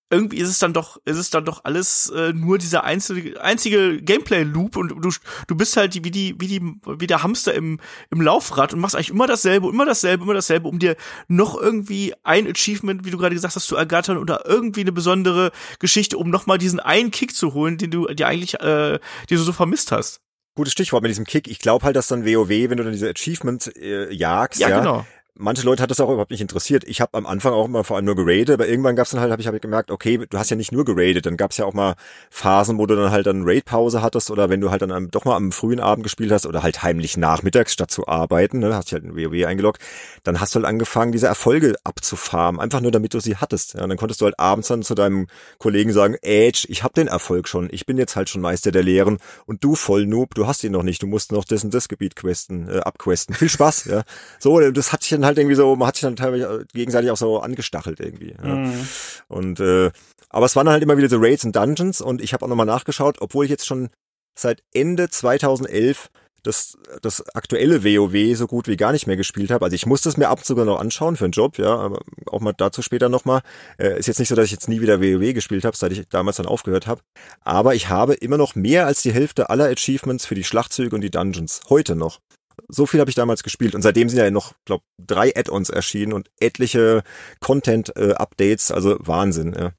[0.10, 4.02] irgendwie ist es dann doch, ist es dann doch alles äh, nur dieser einzige, einzige
[4.02, 5.12] Gameplay-Loop und du,
[5.48, 7.80] du bist halt die, wie die, wie die, wie der Hamster im,
[8.10, 10.96] im Laufrad und machst eigentlich immer dasselbe, immer dasselbe, immer dasselbe, um dir
[11.28, 15.52] noch irgendwie ein Achievement, wie du gerade gesagt hast, zu ergattern oder irgendwie eine besondere
[15.80, 19.00] Geschichte, um nochmal diesen einen Kick zu holen, den du dir eigentlich, äh,
[19.30, 20.22] den du so vermisst hast.
[20.56, 21.48] Gutes Stichwort mit diesem Kick.
[21.48, 24.80] Ich glaube halt, dass dann WoW, wenn du dann diese Achievement äh, jagst, ja, ja
[24.80, 25.06] genau
[25.40, 26.84] manche Leute hat das auch überhaupt nicht interessiert.
[26.86, 29.32] Ich habe am Anfang auch immer vor allem nur geradet, aber irgendwann gab's dann halt,
[29.32, 31.66] habe ich, hab ich gemerkt, okay, du hast ja nicht nur geradet, dann gab's ja
[31.66, 31.96] auch mal
[32.30, 35.26] Phasen, wo du dann halt dann Raid-Pause hattest oder wenn du halt dann am, doch
[35.26, 38.92] mal am frühen Abend gespielt hast oder halt heimlich nachmittags statt zu arbeiten, ne, hast
[38.92, 39.82] dich halt in WoW eingeloggt,
[40.24, 43.76] dann hast du halt angefangen, diese Erfolge abzufarmen, einfach nur damit du sie hattest.
[43.76, 46.94] Ja, und dann konntest du halt abends dann zu deinem Kollegen sagen, Edge, ich habe
[46.94, 50.36] den Erfolg schon, ich bin jetzt halt schon Meister der Lehren und du voll Noob,
[50.36, 53.36] du hast ihn noch nicht, du musst noch das und das Gebiet questen, äh, abquesten.
[53.36, 54.04] Viel Spaß, ja.
[54.40, 57.18] So, das hat sich dann halt irgendwie so, man hat sich dann teilweise gegenseitig auch
[57.18, 58.36] so angestachelt irgendwie.
[58.44, 58.56] Ja.
[58.56, 58.88] Mhm.
[59.28, 59.92] Und äh,
[60.30, 62.66] aber es waren halt immer wieder so Raids und Dungeons und ich habe auch nochmal
[62.66, 63.90] nachgeschaut, obwohl ich jetzt schon
[64.38, 66.10] seit Ende 2011
[66.44, 69.66] das, das aktuelle WoW so gut wie gar nicht mehr gespielt habe.
[69.66, 71.76] Also ich musste es mir ab und zu sogar noch anschauen für einen Job, ja,
[71.76, 73.42] aber auch mal dazu später nochmal.
[73.78, 76.08] Äh, ist jetzt nicht so, dass ich jetzt nie wieder WoW gespielt habe, seit ich
[76.08, 77.02] damals dann aufgehört habe.
[77.42, 81.02] Aber ich habe immer noch mehr als die Hälfte aller Achievements für die Schlachtzüge und
[81.02, 81.62] die Dungeons.
[81.70, 82.20] Heute noch.
[82.68, 86.14] So viel habe ich damals gespielt und seitdem sind ja noch, glaube drei Add-ons erschienen
[86.14, 87.04] und etliche
[87.40, 89.56] Content-Updates, äh, also Wahnsinn.
[89.58, 89.72] Ja.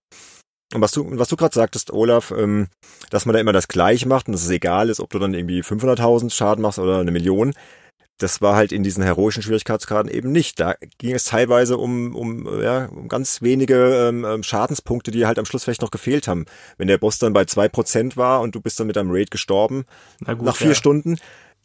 [0.73, 2.69] Und was du, was du gerade sagtest, Olaf, ähm,
[3.11, 5.35] dass man da immer das Gleiche macht und dass es egal ist, ob du dann
[5.35, 7.55] irgendwie 500.000 Schaden machst oder eine Million,
[8.23, 10.61] das war halt in diesen heroischen Schwierigkeitsgraden eben nicht.
[10.61, 15.39] Da ging es teilweise um, um, ja, um ganz wenige ähm, ähm Schadenspunkte, die halt
[15.39, 16.45] am Schluss vielleicht noch gefehlt haben.
[16.77, 19.31] Wenn der Boss dann bei zwei Prozent war und du bist dann mit deinem Raid
[19.31, 19.85] gestorben,
[20.25, 20.75] gut, nach vier ja.
[20.75, 21.19] Stunden,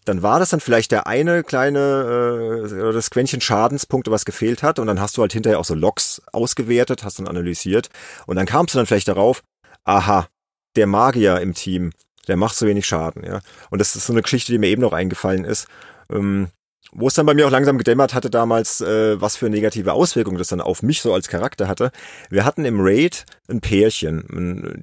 [0.05, 4.79] dann war das dann vielleicht der eine kleine äh, das Quäntchen Schadenspunkte, was gefehlt hat,
[4.79, 7.89] und dann hast du halt hinterher auch so Logs ausgewertet, hast dann analysiert,
[8.25, 9.43] und dann kamst du dann vielleicht darauf,
[9.83, 10.27] aha,
[10.75, 11.91] der Magier im Team,
[12.27, 13.41] der macht so wenig Schaden, ja.
[13.69, 15.67] Und das ist so eine Geschichte, die mir eben noch eingefallen ist.
[16.11, 16.49] Ähm,
[16.97, 20.37] wo es dann bei mir auch langsam gedämmert hatte damals, äh, was für negative Auswirkungen
[20.37, 21.91] das dann auf mich so als Charakter hatte.
[22.29, 24.81] Wir hatten im Raid ein Pärchen.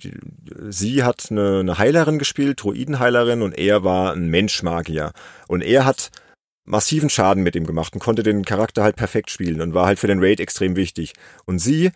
[0.69, 5.13] Sie hat eine, eine Heilerin gespielt, Druidenheilerin, und er war ein Menschmagier.
[5.49, 6.11] Und er hat
[6.65, 9.99] massiven Schaden mit ihm gemacht und konnte den Charakter halt perfekt spielen und war halt
[9.99, 11.15] für den Raid extrem wichtig.
[11.47, 11.93] Und sie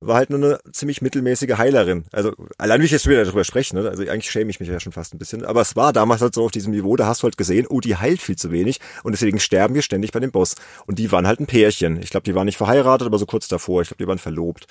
[0.00, 2.04] war halt nur eine ziemlich mittelmäßige Heilerin.
[2.10, 3.88] Also allein wie ich jetzt wieder darüber spreche, ne?
[3.88, 6.34] also eigentlich schäme ich mich ja schon fast ein bisschen, aber es war damals halt
[6.34, 8.80] so auf diesem Niveau, da hast du halt gesehen, oh, die heilt viel zu wenig
[9.02, 10.54] und deswegen sterben wir ständig bei dem Boss.
[10.86, 12.02] Und die waren halt ein Pärchen.
[12.02, 13.82] Ich glaube, die waren nicht verheiratet, aber so kurz davor.
[13.82, 14.66] Ich glaube, die waren verlobt.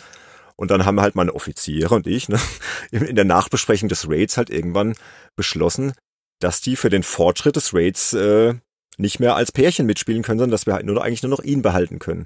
[0.55, 2.39] Und dann haben halt meine Offiziere und ich ne,
[2.91, 4.95] in der Nachbesprechung des Raids halt irgendwann
[5.35, 5.93] beschlossen,
[6.39, 8.55] dass die für den Fortschritt des Raids äh,
[8.97, 11.61] nicht mehr als Pärchen mitspielen können, sondern dass wir halt nur eigentlich nur noch ihn
[11.61, 12.25] behalten können.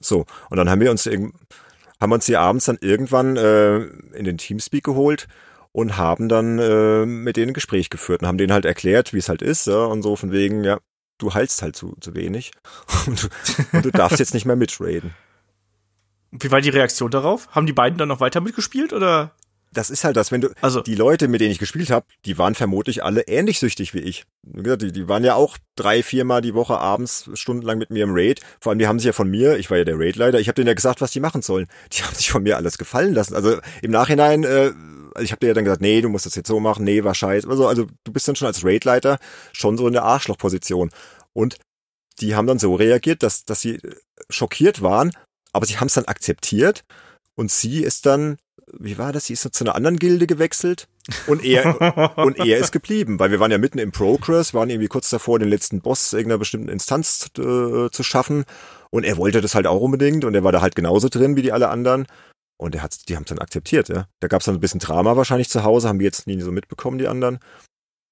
[0.00, 1.34] So, und dann haben wir uns irgendwie
[2.02, 5.28] haben uns die abends dann irgendwann äh, in den Teamspeak geholt
[5.72, 9.18] und haben dann äh, mit denen ein Gespräch geführt und haben denen halt erklärt, wie
[9.18, 10.80] es halt ist, ja, und so von wegen, ja,
[11.18, 12.50] du heilst halt zu, zu wenig
[13.06, 13.28] und, du,
[13.76, 15.14] und du darfst jetzt nicht mehr mitraden.
[16.32, 17.48] Wie war die Reaktion darauf?
[17.52, 19.32] Haben die beiden dann noch weiter mitgespielt oder?
[19.72, 22.38] Das ist halt das, wenn du, also die Leute, mit denen ich gespielt habe, die
[22.38, 24.24] waren vermutlich alle ähnlich süchtig wie ich.
[24.42, 28.40] Die, die waren ja auch drei, viermal die Woche abends stundenlang mit mir im Raid.
[28.60, 30.54] Vor allem, die haben sich ja von mir, ich war ja der Raid-Leiter, ich habe
[30.54, 31.66] denen ja gesagt, was die machen sollen.
[31.92, 33.34] Die haben sich von mir alles gefallen lassen.
[33.34, 34.72] Also im Nachhinein, äh,
[35.20, 37.14] ich habe dir ja dann gesagt, nee, du musst das jetzt so machen, nee, war
[37.14, 37.48] scheiße.
[37.48, 39.18] Also, also du bist dann schon als Raid-Leiter
[39.52, 40.90] schon so in der Arschlochposition.
[41.32, 41.56] Und
[42.20, 43.80] die haben dann so reagiert, dass, dass sie
[44.28, 45.12] schockiert waren,
[45.52, 46.84] aber sie haben es dann akzeptiert
[47.34, 48.36] Und sie ist dann,
[48.78, 49.26] wie war das?
[49.26, 50.88] Sie ist zu einer anderen Gilde gewechselt
[51.26, 54.88] und er und er ist geblieben, weil wir waren ja mitten im Progress, waren irgendwie
[54.88, 58.44] kurz davor, den letzten Boss irgendeiner bestimmten Instanz äh, zu schaffen.
[58.90, 61.42] Und er wollte das halt auch unbedingt und er war da halt genauso drin wie
[61.42, 62.06] die alle anderen.
[62.58, 64.06] Und er hat, die haben es dann akzeptiert, ja.
[64.20, 66.52] Da gab es dann ein bisschen Drama wahrscheinlich zu Hause, haben wir jetzt nie so
[66.52, 67.38] mitbekommen, die anderen.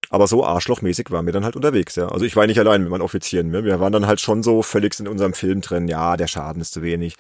[0.09, 2.09] Aber so arschlochmäßig waren wir dann halt unterwegs, ja.
[2.09, 3.53] Also ich war nicht allein mit meinen Offizieren.
[3.53, 5.87] Wir waren dann halt schon so völlig in unserem Film drin.
[5.87, 7.15] Ja, der Schaden ist zu wenig.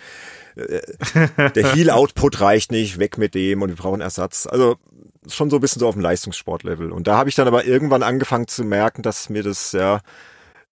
[0.56, 4.46] Der Heal-Output reicht nicht, weg mit dem und wir brauchen Ersatz.
[4.46, 4.76] Also
[5.28, 6.92] schon so ein bisschen so auf dem Leistungssportlevel.
[6.92, 10.00] Und da habe ich dann aber irgendwann angefangen zu merken, dass mir das, ja,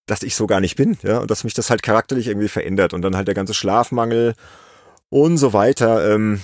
[0.07, 2.95] dass ich so gar nicht bin, ja, und dass mich das halt charakterlich irgendwie verändert.
[2.95, 4.35] Und dann halt der ganze Schlafmangel
[5.11, 6.15] und so weiter.
[6.15, 6.41] Ähm,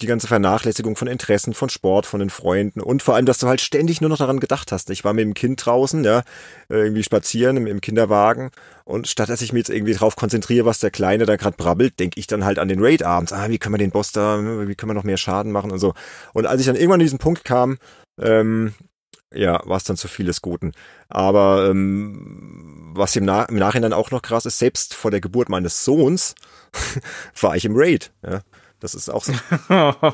[0.00, 3.46] die ganze Vernachlässigung von Interessen, von Sport, von den Freunden und vor allem, dass du
[3.46, 4.90] halt ständig nur noch daran gedacht hast.
[4.90, 6.22] Ich war mit dem Kind draußen, ja,
[6.68, 8.50] irgendwie spazieren im, im Kinderwagen
[8.84, 11.98] und statt dass ich mich jetzt irgendwie drauf konzentriere, was der Kleine da gerade brabbelt,
[11.98, 13.32] denke ich dann halt an den Raid abends.
[13.32, 15.78] Ah, wie können wir den Boss da, wie können wir noch mehr Schaden machen und
[15.78, 15.94] so.
[16.32, 17.78] Und als ich dann irgendwann an diesen Punkt kam,
[18.20, 18.74] ähm,
[19.34, 20.72] ja, war es dann zu vieles Guten.
[21.08, 25.48] Aber ähm, was im, Na im Nachhinein auch noch krass ist, selbst vor der Geburt
[25.48, 26.34] meines Sohns
[27.40, 28.12] war ich im Raid.
[28.24, 28.42] Ja.
[28.80, 29.32] Das ist auch so.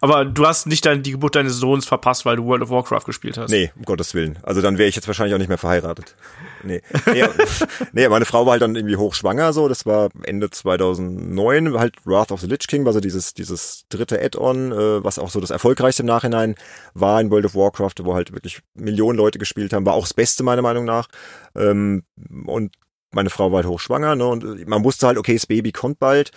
[0.00, 3.04] Aber du hast nicht dein, die Geburt deines Sohns verpasst, weil du World of Warcraft
[3.06, 3.50] gespielt hast.
[3.50, 4.38] Nee, um Gottes Willen.
[4.42, 6.14] Also dann wäre ich jetzt wahrscheinlich auch nicht mehr verheiratet.
[6.62, 6.82] Nee.
[7.06, 7.24] Nee,
[7.92, 9.68] nee, meine Frau war halt dann irgendwie hochschwanger, so.
[9.68, 14.22] Das war Ende 2009, halt Wrath of the Lich King, war so dieses, dieses dritte
[14.22, 16.56] Add-on, äh, was auch so das erfolgreichste im Nachhinein
[16.92, 19.86] war in World of Warcraft, wo halt wirklich Millionen Leute gespielt haben.
[19.86, 21.08] War auch das Beste meiner Meinung nach.
[21.56, 22.02] Ähm,
[22.46, 22.74] und
[23.14, 26.30] meine Frau war halt hochschwanger, ne, und man wusste halt, okay, das Baby kommt bald.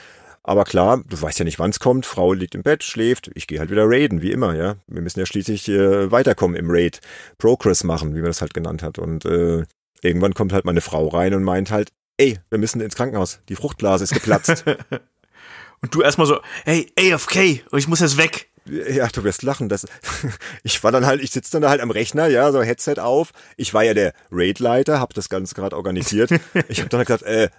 [0.47, 2.05] Aber klar, du weißt ja nicht, wann es kommt.
[2.05, 3.29] Frau liegt im Bett, schläft.
[3.35, 4.77] Ich gehe halt wieder raiden, wie immer, ja.
[4.87, 7.01] Wir müssen ja schließlich äh, weiterkommen im Raid.
[7.37, 8.97] Progress machen, wie man das halt genannt hat.
[8.97, 9.65] Und äh,
[10.01, 13.41] irgendwann kommt halt meine Frau rein und meint halt, ey, wir müssen ins Krankenhaus.
[13.49, 14.63] Die Fruchtblase ist geplatzt.
[15.81, 18.49] und du erstmal so, hey, AFK, ich muss jetzt weg.
[18.69, 19.67] Ja, du wirst lachen.
[19.67, 19.85] Das,
[20.63, 23.31] ich war dann halt, ich sitze dann da halt am Rechner, ja, so Headset auf.
[23.57, 26.31] Ich war ja der Raid-Leiter, hab das Ganze gerade organisiert.
[26.69, 27.49] ich habe dann halt gesagt, äh,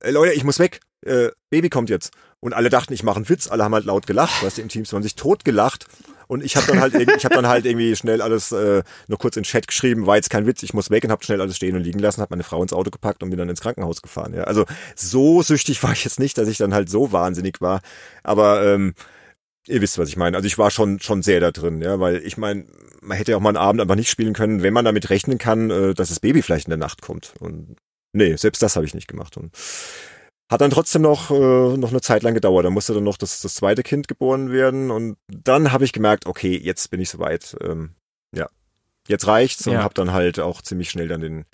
[0.00, 2.12] äh, Leute, ich muss weg, äh, Baby kommt jetzt.
[2.40, 4.68] Und alle dachten, ich mache einen Witz, alle haben halt laut gelacht, weißt du, im
[4.68, 5.86] Team haben sich tot gelacht.
[6.26, 9.36] Und ich habe dann halt ich habe dann halt irgendwie schnell alles äh, nur kurz
[9.36, 11.76] in Chat geschrieben, war jetzt kein Witz, ich muss weg und habe schnell alles stehen
[11.76, 14.32] und liegen lassen, habe meine Frau ins Auto gepackt und bin dann ins Krankenhaus gefahren.
[14.32, 14.64] Ja, also
[14.94, 17.80] so süchtig war ich jetzt nicht, dass ich dann halt so wahnsinnig war,
[18.22, 18.94] aber ähm,
[19.66, 20.36] ihr wisst, was ich meine.
[20.36, 22.64] Also ich war schon schon sehr da drin, ja, weil ich meine,
[23.02, 25.38] man hätte ja auch mal einen Abend einfach nicht spielen können, wenn man damit rechnen
[25.38, 27.34] kann, äh, dass das Baby vielleicht in der Nacht kommt.
[27.40, 27.76] Und
[28.12, 29.36] Nee, selbst das habe ich nicht gemacht.
[29.36, 29.52] Und
[30.50, 32.64] hat dann trotzdem noch, äh, noch eine Zeit lang gedauert.
[32.64, 34.90] Da musste dann noch das, das zweite Kind geboren werden.
[34.90, 37.56] Und dann habe ich gemerkt, okay, jetzt bin ich soweit.
[37.62, 37.94] Ähm,
[38.34, 38.48] ja,
[39.06, 39.66] jetzt reicht's.
[39.66, 39.82] Und ja.
[39.84, 41.44] habe dann halt auch ziemlich schnell dann den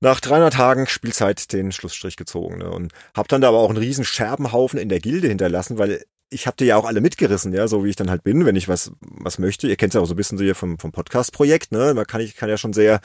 [0.00, 2.58] nach 300 Tagen Spielzeit den Schlussstrich gezogen.
[2.58, 2.70] Ne?
[2.70, 6.46] Und habe dann da aber auch einen riesen Scherbenhaufen in der Gilde hinterlassen, weil ich
[6.46, 8.68] habe dir ja auch alle mitgerissen, ja, so wie ich dann halt bin, wenn ich
[8.68, 9.68] was was möchte.
[9.68, 11.94] Ihr kennt ja auch so ein bisschen so hier vom vom Podcast Projekt, ne?
[11.94, 13.00] Man kann ich kann ja schon sehr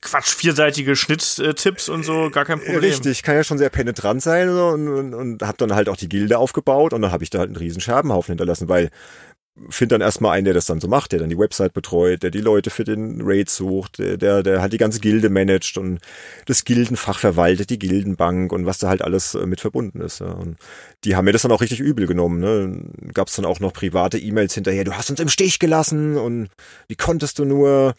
[0.00, 2.80] Quatsch, vierseitige Schnitttipps und so, gar kein Problem.
[2.80, 6.08] Richtig, kann ja schon sehr penetrant sein und, und, und habe dann halt auch die
[6.08, 8.90] Gilde aufgebaut und dann habe ich da halt einen riesen Scherbenhaufen hinterlassen, weil
[9.70, 12.30] find dann erstmal einen, der das dann so macht, der dann die Website betreut, der
[12.30, 16.00] die Leute für den Raid sucht, der, der, der halt die ganze Gilde managt und
[16.46, 20.20] das Gildenfach verwaltet, die Gildenbank und was da halt alles äh, mit verbunden ist.
[20.20, 20.32] Ja.
[20.32, 20.56] Und
[21.04, 22.40] die haben mir das dann auch richtig übel genommen.
[22.40, 23.12] Ne?
[23.12, 26.48] Gab es dann auch noch private E-Mails hinterher, du hast uns im Stich gelassen und
[26.88, 27.94] wie konntest du nur?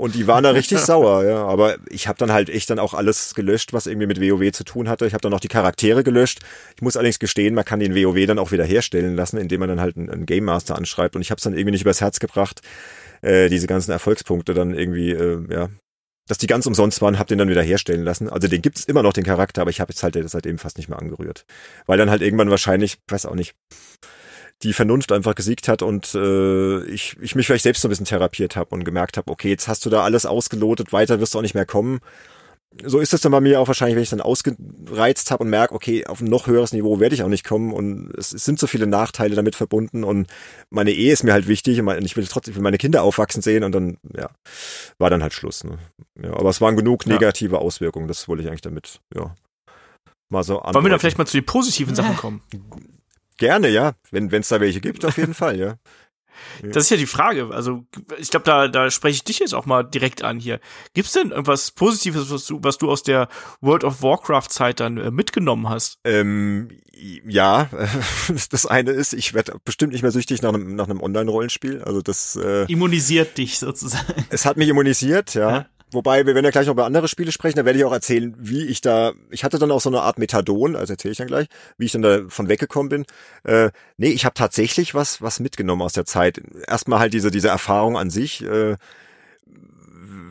[0.00, 1.44] Und die waren da richtig sauer, ja.
[1.44, 4.64] Aber ich habe dann halt echt dann auch alles gelöscht, was irgendwie mit WoW zu
[4.64, 5.06] tun hatte.
[5.06, 6.40] Ich habe dann auch die Charaktere gelöscht.
[6.74, 9.68] Ich muss allerdings gestehen, man kann den WoW dann auch wieder herstellen lassen, indem man
[9.68, 11.16] dann halt einen, einen Game Master anschreibt.
[11.16, 12.62] Und ich habe es dann irgendwie nicht übers Herz gebracht,
[13.22, 15.68] äh, diese ganzen Erfolgspunkte dann irgendwie, äh, ja,
[16.26, 18.30] dass die ganz umsonst waren, hab den dann wieder herstellen lassen.
[18.30, 20.88] Also den gibt's immer noch, den Charakter, aber ich habe jetzt halt seitdem fast nicht
[20.88, 21.44] mehr angerührt.
[21.86, 23.54] Weil dann halt irgendwann wahrscheinlich, weiß auch nicht,
[24.62, 28.06] die Vernunft einfach gesiegt hat und äh, ich, ich mich vielleicht selbst so ein bisschen
[28.06, 31.38] therapiert habe und gemerkt habe, okay, jetzt hast du da alles ausgelotet, weiter wirst du
[31.38, 32.00] auch nicht mehr kommen.
[32.84, 35.74] So ist es dann bei mir auch wahrscheinlich, wenn ich dann ausgereizt habe und merke,
[35.74, 38.60] okay, auf ein noch höheres Niveau werde ich auch nicht kommen und es, es, sind
[38.60, 40.28] so viele Nachteile damit verbunden und
[40.68, 43.64] meine Ehe ist mir halt wichtig und ich will trotzdem will meine Kinder aufwachsen sehen
[43.64, 44.30] und dann, ja,
[44.98, 45.64] war dann halt Schluss.
[45.64, 45.78] Ne?
[46.22, 47.60] Ja, aber es waren genug negative ja.
[47.60, 49.34] Auswirkungen, das wollte ich eigentlich damit, ja,
[50.28, 50.72] mal so an.
[50.72, 52.42] Wollen wir dann vielleicht mal zu den positiven Sachen kommen?
[53.40, 53.94] Gerne, ja.
[54.10, 55.76] Wenn es da welche gibt, auf jeden Fall, ja.
[56.62, 57.50] Das ist ja die Frage.
[57.52, 57.84] Also,
[58.18, 60.60] ich glaube, da, da spreche ich dich jetzt auch mal direkt an hier.
[60.94, 63.28] Gibt's denn irgendwas Positives, was du, was du aus der
[63.60, 65.98] World of Warcraft-Zeit dann äh, mitgenommen hast?
[66.04, 67.68] Ähm, ja,
[68.50, 71.82] das eine ist, ich werde bestimmt nicht mehr süchtig nach einem, nach einem Online-Rollenspiel.
[71.82, 74.26] Also das äh, immunisiert dich sozusagen.
[74.30, 75.50] Es hat mich immunisiert, ja.
[75.50, 75.66] ja.
[75.92, 78.34] Wobei, wir werden ja gleich noch über andere Spiele sprechen, da werde ich auch erzählen,
[78.38, 81.26] wie ich da, ich hatte dann auch so eine Art Methadon, also erzähle ich dann
[81.26, 81.48] gleich,
[81.78, 83.04] wie ich dann davon weggekommen bin.
[83.44, 86.40] Äh, nee, ich habe tatsächlich was, was mitgenommen aus der Zeit.
[86.66, 88.76] Erstmal halt diese, diese Erfahrung an sich, äh,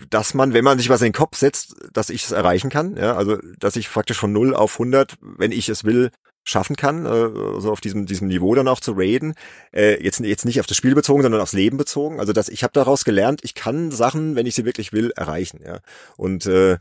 [0.10, 2.96] dass man, wenn man sich was in den Kopf setzt, dass ich es erreichen kann,
[2.96, 6.12] ja, also dass ich praktisch von 0 auf 100, wenn ich es will,
[6.44, 9.36] schaffen kann, äh, so auf diesem diesem Niveau dann auch zu raiden.
[9.74, 12.20] Äh, jetzt jetzt nicht auf das Spiel bezogen, sondern aufs Leben bezogen.
[12.20, 15.62] Also dass ich habe daraus gelernt, ich kann Sachen, wenn ich sie wirklich will, erreichen.
[15.66, 15.80] Ja.
[16.18, 16.78] Und äh,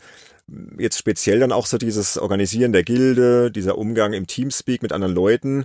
[0.78, 5.14] jetzt speziell dann auch so dieses Organisieren der Gilde, dieser Umgang im Teamspeak mit anderen
[5.14, 5.64] Leuten,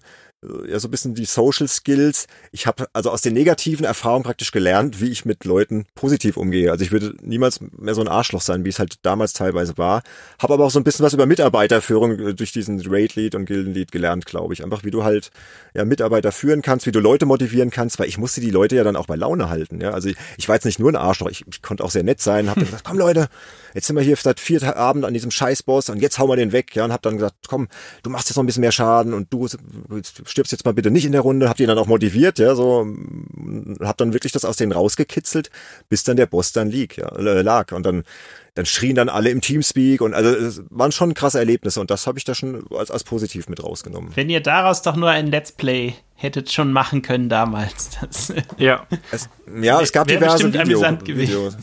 [0.67, 2.27] ja so ein bisschen die Social Skills.
[2.51, 6.71] Ich habe also aus den negativen Erfahrungen praktisch gelernt, wie ich mit Leuten positiv umgehe.
[6.71, 10.03] Also ich würde niemals mehr so ein Arschloch sein, wie es halt damals teilweise war.
[10.39, 13.45] Habe aber auch so ein bisschen was über Mitarbeiterführung äh, durch diesen Raid Lead und
[13.45, 14.63] Gilden Lead gelernt, glaube ich.
[14.63, 15.31] Einfach wie du halt
[15.73, 18.83] ja Mitarbeiter führen kannst, wie du Leute motivieren kannst, weil ich musste die Leute ja
[18.83, 19.81] dann auch bei Laune halten.
[19.81, 22.03] Ja, also ich, ich war jetzt nicht nur ein Arschloch, ich, ich konnte auch sehr
[22.03, 22.49] nett sein.
[22.49, 23.27] Habe gesagt, komm Leute,
[23.73, 26.51] jetzt sind wir hier seit vier Abend an diesem Scheißboss und jetzt hauen wir den
[26.51, 26.75] weg.
[26.75, 27.67] Ja, und habe dann gesagt, komm,
[28.03, 29.47] du machst jetzt noch ein bisschen mehr Schaden und du
[30.33, 32.85] stirbst jetzt mal bitte nicht in der Runde, hab die dann auch motiviert, ja, so,
[33.79, 35.49] hab dann wirklich das aus denen rausgekitzelt,
[35.89, 38.03] bis dann der Boss dann lieg, ja, äh, lag und dann
[38.55, 42.05] dann schrien dann alle im Teamspeak und also es waren schon krasse Erlebnisse und das
[42.05, 44.11] habe ich da schon als, als positiv mit rausgenommen.
[44.13, 47.91] Wenn ihr daraus doch nur ein Let's Play hättet schon machen können damals.
[48.01, 48.85] Das ja.
[49.11, 49.29] Es,
[49.61, 51.57] ja, es gab diverse Video, Videos.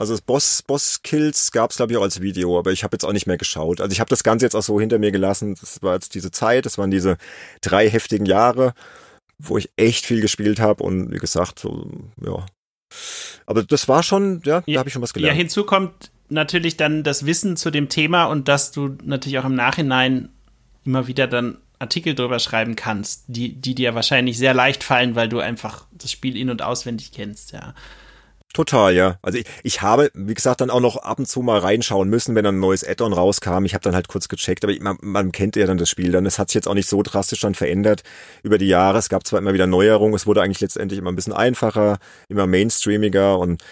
[0.00, 3.04] Also das Boss, Boss-Kills gab es, glaube ich, auch als Video, aber ich habe jetzt
[3.04, 3.82] auch nicht mehr geschaut.
[3.82, 5.56] Also ich habe das Ganze jetzt auch so hinter mir gelassen.
[5.60, 7.18] Das war jetzt diese Zeit, das waren diese
[7.60, 8.72] drei heftigen Jahre,
[9.38, 11.86] wo ich echt viel gespielt habe und wie gesagt, so,
[12.24, 12.46] ja.
[13.44, 15.36] Aber das war schon, ja, ja da habe ich schon was gelernt.
[15.36, 19.44] Ja, hinzu kommt natürlich dann das Wissen zu dem Thema und dass du natürlich auch
[19.44, 20.30] im Nachhinein
[20.86, 25.28] immer wieder dann Artikel drüber schreiben kannst, die, die dir wahrscheinlich sehr leicht fallen, weil
[25.28, 27.74] du einfach das Spiel in- und auswendig kennst, ja.
[28.52, 29.16] Total, ja.
[29.22, 32.34] Also ich, ich habe, wie gesagt, dann auch noch ab und zu mal reinschauen müssen,
[32.34, 33.64] wenn dann ein neues Add-on rauskam.
[33.64, 36.10] Ich habe dann halt kurz gecheckt, aber ich, man, man kennt ja dann das Spiel
[36.10, 36.26] dann.
[36.26, 38.02] Es hat sich jetzt auch nicht so drastisch dann verändert
[38.42, 38.98] über die Jahre.
[38.98, 41.98] Es gab zwar immer wieder Neuerungen, es wurde eigentlich letztendlich immer ein bisschen einfacher,
[42.28, 43.62] immer mainstreamiger und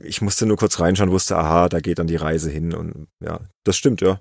[0.00, 3.40] ich musste nur kurz reinschauen, wusste, aha, da geht dann die Reise hin und ja,
[3.64, 4.20] das stimmt, ja.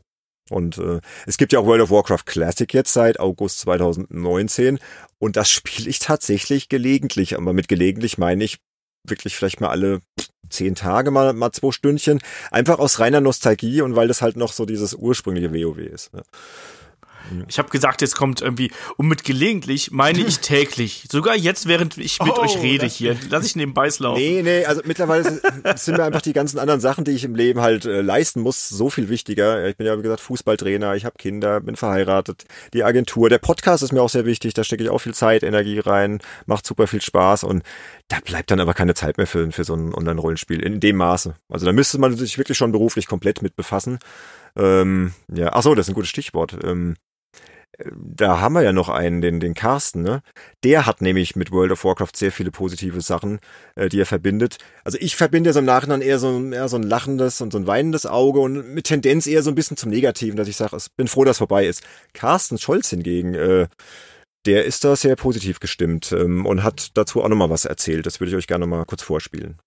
[0.50, 4.80] Und äh, es gibt ja auch World of Warcraft Classic jetzt seit August 2019
[5.20, 7.38] und das spiele ich tatsächlich gelegentlich.
[7.38, 8.60] Aber mit gelegentlich meine ich
[9.04, 10.02] wirklich vielleicht mal alle
[10.50, 12.20] zehn Tage mal, mal zwei Stündchen.
[12.52, 16.14] Einfach aus reiner Nostalgie und weil das halt noch so dieses ursprüngliche WoW ist.
[16.14, 16.24] Ne?
[17.48, 21.08] Ich habe gesagt, jetzt kommt irgendwie, und mit gelegentlich meine ich täglich.
[21.12, 23.16] Sogar jetzt, während ich mit oh, euch rede hier.
[23.30, 24.22] Lass ich nebenbei laufen.
[24.22, 25.24] Nee, nee, also mittlerweile
[25.76, 28.70] sind mir einfach die ganzen anderen Sachen, die ich im Leben halt äh, leisten muss,
[28.70, 29.68] so viel wichtiger.
[29.68, 33.84] Ich bin ja, wie gesagt, Fußballtrainer, ich habe Kinder, bin verheiratet, die Agentur, der Podcast
[33.84, 36.88] ist mir auch sehr wichtig, da stecke ich auch viel Zeit, Energie rein, macht super
[36.88, 37.64] viel Spaß und
[38.08, 41.36] da bleibt dann aber keine Zeit mehr für, für so ein Online-Rollenspiel in dem Maße.
[41.50, 44.00] Also da müsste man sich wirklich schon beruflich komplett mit befassen.
[44.56, 46.58] Ähm, ja, ach so, das ist ein gutes Stichwort.
[46.64, 46.96] Ähm,
[47.96, 50.22] da haben wir ja noch einen, den, den Carsten, ne?
[50.64, 53.40] Der hat nämlich mit World of Warcraft sehr viele positive Sachen,
[53.76, 54.58] äh, die er verbindet.
[54.84, 57.68] Also ich verbinde so im Nachhinein eher so, eher so ein lachendes und so ein
[57.68, 60.92] weinendes Auge und mit Tendenz eher so ein bisschen zum Negativen, dass ich sage, ich
[60.96, 61.84] bin froh, dass vorbei ist.
[62.14, 63.68] Carsten Scholz hingegen, äh,
[64.46, 68.06] der ist da sehr positiv gestimmt ähm, und hat dazu auch nochmal was erzählt.
[68.06, 69.60] Das würde ich euch gerne mal kurz vorspielen.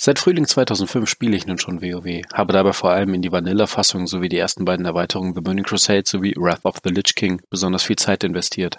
[0.00, 4.06] Seit Frühling 2005 spiele ich nun schon WoW, habe dabei vor allem in die Vanilla-Fassung
[4.06, 7.82] sowie die ersten beiden Erweiterungen The Burning Crusade sowie Wrath of the Lich King besonders
[7.82, 8.76] viel Zeit investiert.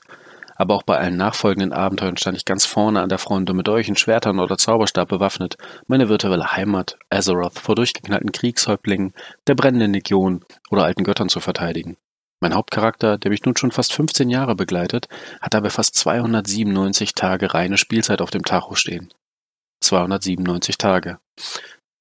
[0.56, 3.68] Aber auch bei allen nachfolgenden Abenteuern stand ich ganz vorne an der Front, um mit
[3.68, 9.14] in Schwertern oder Zauberstab bewaffnet meine virtuelle Heimat, Azeroth, vor durchgeknallten Kriegshäuptlingen,
[9.46, 11.98] der brennenden Legion oder alten Göttern zu verteidigen.
[12.40, 15.10] Mein Hauptcharakter, der mich nun schon fast 15 Jahre begleitet,
[15.42, 19.10] hat dabei fast 297 Tage reine Spielzeit auf dem Tacho stehen.
[19.82, 21.20] 297 Tage.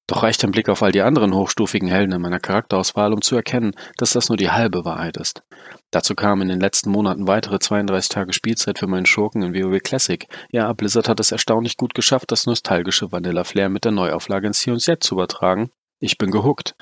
[0.09, 3.35] Doch reicht ein Blick auf all die anderen hochstufigen Helden in meiner Charakterauswahl, um zu
[3.35, 5.43] erkennen, dass das nur die halbe Wahrheit ist.
[5.91, 9.79] Dazu kamen in den letzten Monaten weitere 32 Tage Spielzeit für meinen Schurken in WoW
[9.83, 10.27] Classic.
[10.51, 14.53] Ja, Blizzard hat es erstaunlich gut geschafft, das nostalgische Vanilla Flair mit der Neuauflage in
[14.53, 15.69] C&Z zu übertragen.
[15.99, 16.73] Ich bin gehuckt.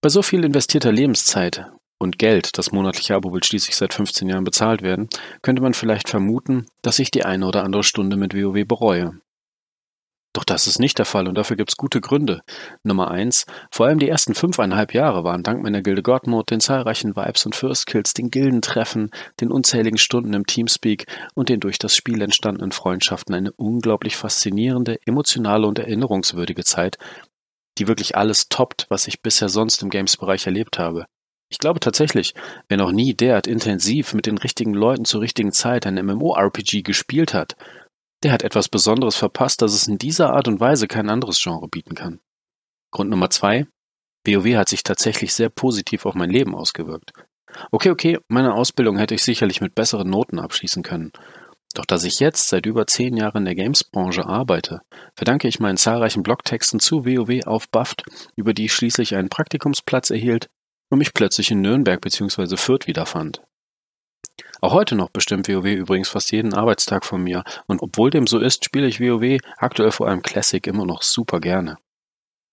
[0.00, 1.66] Bei so viel investierter Lebenszeit
[1.98, 5.08] und Geld, das monatliche Abo will schließlich seit 15 Jahren bezahlt werden,
[5.42, 9.18] könnte man vielleicht vermuten, dass ich die eine oder andere Stunde mit WoW bereue.
[10.34, 12.42] Doch das ist nicht der Fall und dafür gibt's gute Gründe.
[12.82, 17.14] Nummer eins: Vor allem die ersten fünfeinhalb Jahre waren dank meiner Gilde Godmode, den zahlreichen
[17.14, 21.94] Vibes und First Kills, den Gildentreffen, den unzähligen Stunden im Teamspeak und den durch das
[21.94, 26.98] Spiel entstandenen Freundschaften eine unglaublich faszinierende, emotionale und erinnerungswürdige Zeit,
[27.78, 31.06] die wirklich alles toppt, was ich bisher sonst im Games-Bereich erlebt habe.
[31.48, 32.34] Ich glaube tatsächlich,
[32.68, 37.34] wer noch nie derart intensiv mit den richtigen Leuten zur richtigen Zeit ein MMORPG gespielt
[37.34, 37.54] hat
[38.24, 41.68] der hat etwas Besonderes verpasst, das es in dieser Art und Weise kein anderes Genre
[41.68, 42.20] bieten kann.
[42.90, 43.66] Grund Nummer zwei.
[44.26, 47.12] WoW hat sich tatsächlich sehr positiv auf mein Leben ausgewirkt.
[47.70, 51.12] Okay, okay, meine Ausbildung hätte ich sicherlich mit besseren Noten abschließen können.
[51.74, 54.80] Doch dass ich jetzt seit über zehn Jahren in der Gamesbranche arbeite,
[55.16, 58.04] verdanke ich meinen zahlreichen Blogtexten zu WoW auf Buffed,
[58.36, 60.48] über die ich schließlich einen Praktikumsplatz erhielt
[60.90, 62.56] und mich plötzlich in Nürnberg bzw.
[62.56, 63.42] Fürth wiederfand.
[64.64, 68.38] Auch heute noch bestimmt WoW übrigens fast jeden Arbeitstag von mir und obwohl dem so
[68.38, 71.76] ist, spiele ich WoW aktuell vor allem Classic immer noch super gerne.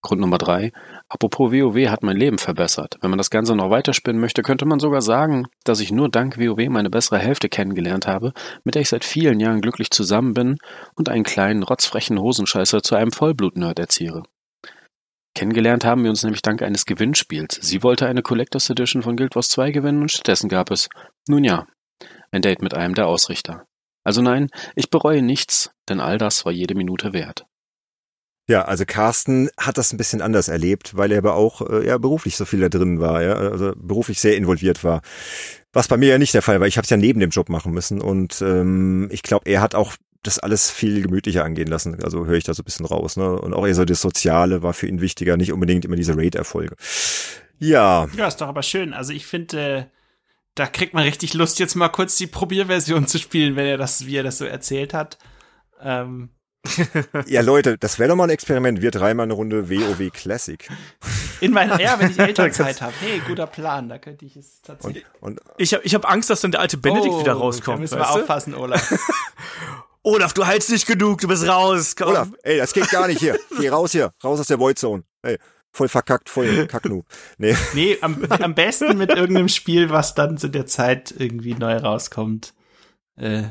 [0.01, 0.73] Grund Nummer drei.
[1.07, 2.97] Apropos WoW hat mein Leben verbessert.
[2.99, 6.37] Wenn man das Ganze noch weiterspinnen möchte, könnte man sogar sagen, dass ich nur dank
[6.37, 8.33] WoW meine bessere Hälfte kennengelernt habe,
[8.65, 10.57] mit der ich seit vielen Jahren glücklich zusammen bin
[10.95, 14.23] und einen kleinen, rotzfrechen Hosenscheißer zu einem Vollblut-Nerd erziehe.
[15.33, 17.57] Kennengelernt haben wir uns nämlich dank eines Gewinnspiels.
[17.61, 20.89] Sie wollte eine Collectors Edition von Guild Wars 2 gewinnen und stattdessen gab es,
[21.29, 21.67] nun ja,
[22.31, 23.65] ein Date mit einem der Ausrichter.
[24.03, 27.45] Also nein, ich bereue nichts, denn all das war jede Minute wert.
[28.47, 31.97] Ja, also Carsten hat das ein bisschen anders erlebt, weil er aber auch äh, ja,
[31.97, 35.01] beruflich so viel da drin war, ja, also beruflich sehr involviert war.
[35.71, 36.67] Was bei mir ja nicht der Fall war.
[36.67, 39.75] Ich habe es ja neben dem Job machen müssen und ähm, ich glaube, er hat
[39.75, 42.03] auch das alles viel gemütlicher angehen lassen.
[42.03, 43.17] Also höre ich da so ein bisschen raus.
[43.17, 43.39] Ne?
[43.39, 46.75] Und auch eher so das Soziale war für ihn wichtiger, nicht unbedingt immer diese Raid-Erfolge.
[47.57, 48.07] Ja.
[48.15, 48.93] Ja, ist doch aber schön.
[48.93, 49.83] Also ich finde, äh,
[50.55, 54.05] da kriegt man richtig Lust, jetzt mal kurz die Probierversion zu spielen, wenn er das,
[54.05, 55.17] wie er das so erzählt hat.
[55.81, 56.29] Ähm,
[57.25, 58.81] ja, Leute, das wäre doch mal ein Experiment.
[58.81, 60.67] Wir dreimal eine Runde WoW Classic.
[61.39, 62.93] In meiner, ja, wenn ich Elternzeit habe.
[62.99, 65.05] Hey, guter Plan, da könnte ich es tatsächlich.
[65.21, 67.77] Und, und ich habe ich hab Angst, dass dann der alte Benedikt oh, wieder rauskommt.
[67.77, 68.93] Da müssen wir aufpassen, Olaf.
[70.03, 71.95] Olaf, du heilst nicht genug, du bist raus.
[71.95, 72.09] Komm.
[72.09, 73.39] Olaf, ey, das geht gar nicht hier.
[73.59, 75.03] Geh raus hier, raus aus der Void Zone.
[75.23, 75.37] Ey,
[75.71, 77.03] voll verkackt, voll kacknu.
[77.37, 77.55] Nee.
[77.73, 82.53] Nee, am, am besten mit irgendeinem Spiel, was dann zu der Zeit irgendwie neu rauskommt.
[83.15, 83.43] Äh,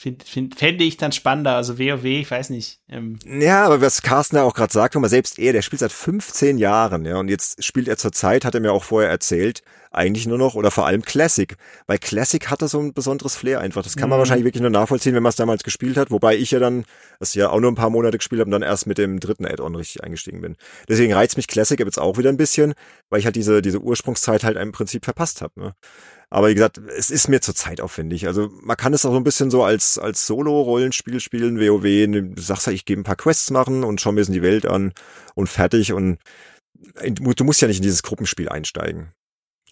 [0.00, 2.78] Find, find, fände ich dann spannender, also WoW, ich weiß nicht.
[2.88, 3.18] Ähm.
[3.26, 6.56] Ja, aber was Carsten ja auch gerade sagt, mal selbst er, der spielt seit 15
[6.56, 10.28] Jahren, ja, und jetzt spielt er zur Zeit, hat er mir auch vorher erzählt, eigentlich
[10.28, 11.56] nur noch oder vor allem Classic.
[11.88, 13.82] Weil Classic hatte so ein besonderes Flair einfach.
[13.82, 14.20] Das kann man mhm.
[14.20, 16.84] wahrscheinlich wirklich nur nachvollziehen, wenn man es damals gespielt hat, wobei ich ja dann,
[17.18, 19.46] das ja auch nur ein paar Monate gespielt habe und dann erst mit dem dritten
[19.46, 20.56] Add-on richtig eingestiegen bin.
[20.88, 22.74] Deswegen reizt mich Classic jetzt auch wieder ein bisschen,
[23.10, 25.60] weil ich halt diese, diese Ursprungszeit halt im Prinzip verpasst habe.
[25.60, 25.74] Ne?
[26.30, 28.26] Aber wie gesagt, es ist mir zu zeitaufwendig.
[28.26, 32.34] Also man kann es auch so ein bisschen so als, als Solo-Rollenspiel spielen, WoW.
[32.34, 34.92] Du sagst ja, ich gebe ein paar Quests machen und schau mir die Welt an
[35.34, 35.94] und fertig.
[35.94, 36.18] Und
[37.02, 39.12] du musst ja nicht in dieses Gruppenspiel einsteigen.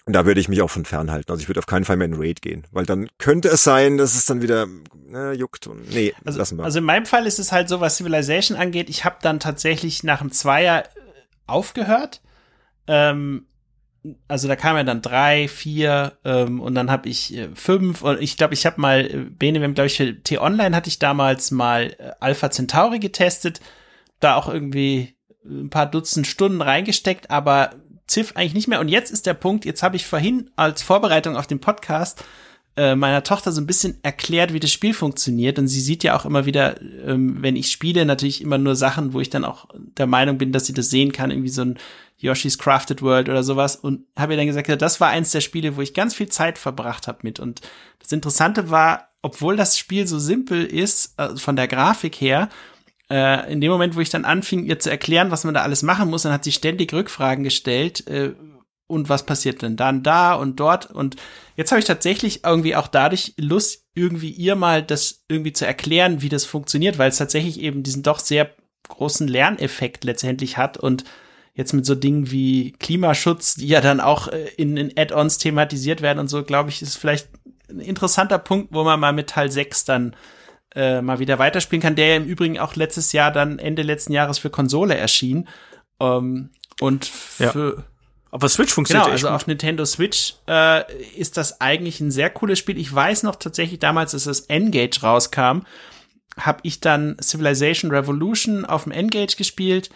[0.06, 1.30] Und da würde ich mich auch von fernhalten.
[1.32, 3.98] Also ich würde auf keinen Fall mehr in Raid gehen, weil dann könnte es sein,
[3.98, 6.64] dass es dann wieder ne, juckt und nee, also, lassen wir.
[6.64, 10.04] Also in meinem Fall ist es halt so, was Civilization angeht, ich habe dann tatsächlich
[10.04, 10.84] nach dem Zweier
[11.48, 12.22] aufgehört.
[12.86, 13.46] Ähm,
[14.28, 18.20] also da kamen ja dann drei, vier ähm, und dann habe ich äh, fünf und
[18.20, 21.50] ich glaube, ich habe mal, äh, Bene, wir glaube ich, für T-Online hatte ich damals
[21.50, 23.60] mal äh, Alpha Centauri getestet,
[24.20, 27.70] da auch irgendwie ein paar Dutzend Stunden reingesteckt, aber
[28.06, 28.80] Ziff eigentlich nicht mehr.
[28.80, 32.24] Und jetzt ist der Punkt, jetzt habe ich vorhin als Vorbereitung auf den Podcast
[32.76, 35.58] äh, meiner Tochter so ein bisschen erklärt, wie das Spiel funktioniert.
[35.58, 39.12] Und sie sieht ja auch immer wieder, ähm, wenn ich spiele, natürlich immer nur Sachen,
[39.12, 41.78] wo ich dann auch der Meinung bin, dass sie das sehen kann, irgendwie so ein
[42.18, 45.76] Yoshi's Crafted World oder sowas und habe ihr dann gesagt, das war eins der Spiele,
[45.76, 47.40] wo ich ganz viel Zeit verbracht habe mit.
[47.40, 47.60] Und
[47.98, 52.48] das Interessante war, obwohl das Spiel so simpel ist, also von der Grafik her,
[53.10, 55.82] äh, in dem Moment, wo ich dann anfing, ihr zu erklären, was man da alles
[55.82, 58.32] machen muss, dann hat sie ständig Rückfragen gestellt, äh,
[58.86, 61.16] und was passiert denn dann da und dort und
[61.56, 66.22] jetzt habe ich tatsächlich irgendwie auch dadurch Lust, irgendwie ihr mal das irgendwie zu erklären,
[66.22, 68.50] wie das funktioniert, weil es tatsächlich eben diesen doch sehr
[68.88, 71.04] großen Lerneffekt letztendlich hat und
[71.54, 76.02] jetzt mit so Dingen wie Klimaschutz, die ja dann auch äh, in, in Add-ons thematisiert
[76.02, 77.28] werden und so, glaube ich, ist vielleicht
[77.68, 80.14] ein interessanter Punkt, wo man mal mit Teil 6 dann
[80.74, 84.12] äh, mal wieder weiterspielen kann, der ja im Übrigen auch letztes Jahr dann Ende letzten
[84.12, 85.48] Jahres für Konsole erschien.
[85.98, 86.50] Ähm,
[86.80, 87.84] und für ja.
[88.30, 90.82] Aber Switch funktioniert genau, also auf Nintendo Switch äh,
[91.14, 92.76] ist das eigentlich ein sehr cooles Spiel.
[92.76, 95.60] Ich weiß noch tatsächlich damals, als das N-Gage rauskam,
[96.38, 99.90] habe ich dann Civilization Revolution auf dem N-Gage gespielt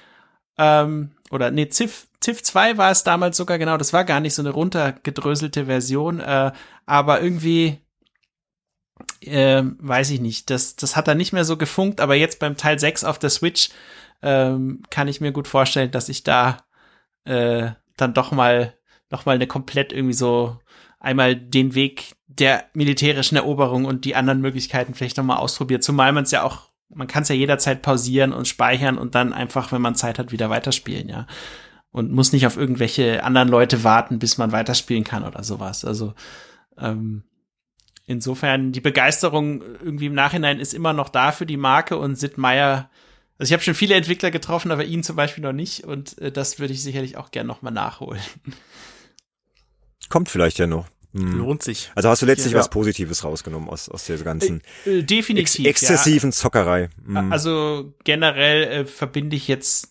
[0.61, 4.35] ähm, oder nee, Civ, Civ 2 war es damals sogar, genau, das war gar nicht
[4.35, 6.52] so eine runtergedröselte Version, äh,
[6.86, 7.78] aber irgendwie,
[9.23, 12.57] äh, weiß ich nicht, das, das hat dann nicht mehr so gefunkt, aber jetzt beim
[12.57, 13.70] Teil 6 auf der Switch
[14.23, 16.59] ähm, kann ich mir gut vorstellen, dass ich da
[17.24, 17.70] äh,
[18.01, 18.74] dann doch mal,
[19.10, 20.59] noch mal eine komplett irgendwie so
[20.98, 26.12] einmal den Weg der militärischen Eroberung und die anderen Möglichkeiten vielleicht noch mal ausprobiert, zumal
[26.12, 29.72] man es ja auch man kann es ja jederzeit pausieren und speichern und dann einfach,
[29.72, 31.27] wenn man Zeit hat, wieder weiterspielen, ja.
[31.93, 35.85] Und muss nicht auf irgendwelche anderen Leute warten, bis man weiterspielen kann oder sowas.
[35.85, 36.14] Also
[36.78, 37.24] ähm,
[38.06, 42.39] insofern, die Begeisterung irgendwie im Nachhinein ist immer noch da für die Marke und Sid
[42.39, 42.90] Meier,
[43.40, 46.30] Also ich habe schon viele Entwickler getroffen, aber ihn zum Beispiel noch nicht und äh,
[46.30, 48.20] das würde ich sicherlich auch gern noch mal nachholen.
[50.10, 50.86] Kommt vielleicht ja noch.
[51.14, 51.38] Hm.
[51.38, 51.90] Lohnt sich.
[51.94, 52.58] Also hast du letztlich ja.
[52.58, 56.36] was Positives rausgenommen aus, aus dieser ganzen äh, äh, definitiv, ex exzessiven ja.
[56.36, 56.90] Zockerei.
[57.02, 57.32] Mhm.
[57.32, 59.88] Also generell äh, verbinde ich jetzt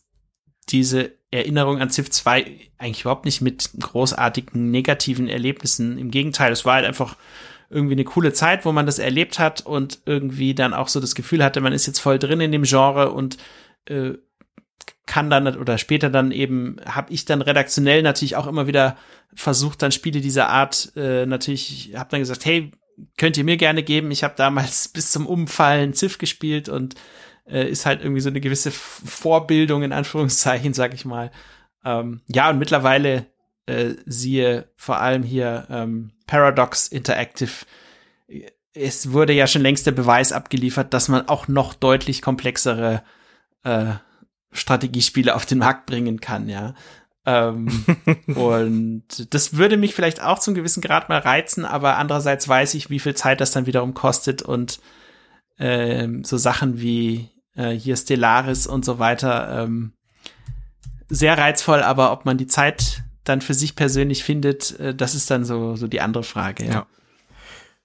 [0.70, 5.98] diese Erinnerung an Civ 2 eigentlich überhaupt nicht mit großartigen negativen Erlebnissen.
[5.98, 7.18] Im Gegenteil, es war halt einfach
[7.70, 11.16] irgendwie eine coole Zeit, wo man das erlebt hat und irgendwie dann auch so das
[11.16, 13.38] Gefühl hatte, man ist jetzt voll drin in dem Genre und
[13.86, 14.14] äh,
[15.06, 18.96] kann dann oder später dann eben habe ich dann redaktionell natürlich auch immer wieder
[19.34, 22.72] versucht dann Spiele dieser Art äh, natürlich habe dann gesagt hey
[23.18, 24.12] könnt ihr mir gerne geben.
[24.12, 26.96] Ich habe damals bis zum Umfallen Ziff gespielt und
[27.48, 31.32] äh, ist halt irgendwie so eine gewisse Vorbildung in Anführungszeichen sag ich mal.
[31.86, 33.28] Ähm, ja und mittlerweile
[33.66, 37.66] äh, siehe vor allem hier ähm, Paradox Interactive
[38.74, 43.04] es wurde ja schon längst der Beweis abgeliefert dass man auch noch deutlich komplexere
[43.64, 43.94] äh,
[44.52, 46.74] Strategiespiele auf den Markt bringen kann, ja.
[47.26, 47.86] ähm,
[48.36, 52.90] und das würde mich vielleicht auch zum gewissen Grad mal reizen, aber andererseits weiß ich,
[52.90, 54.80] wie viel Zeit das dann wiederum kostet und
[55.60, 59.94] ähm, so Sachen wie äh, hier Stellaris und so weiter ähm,
[61.10, 65.32] sehr reizvoll, aber ob man die Zeit dann für sich persönlich findet, äh, das ist
[65.32, 66.66] dann so so die andere Frage.
[66.66, 66.72] Ja.
[66.72, 66.88] ja.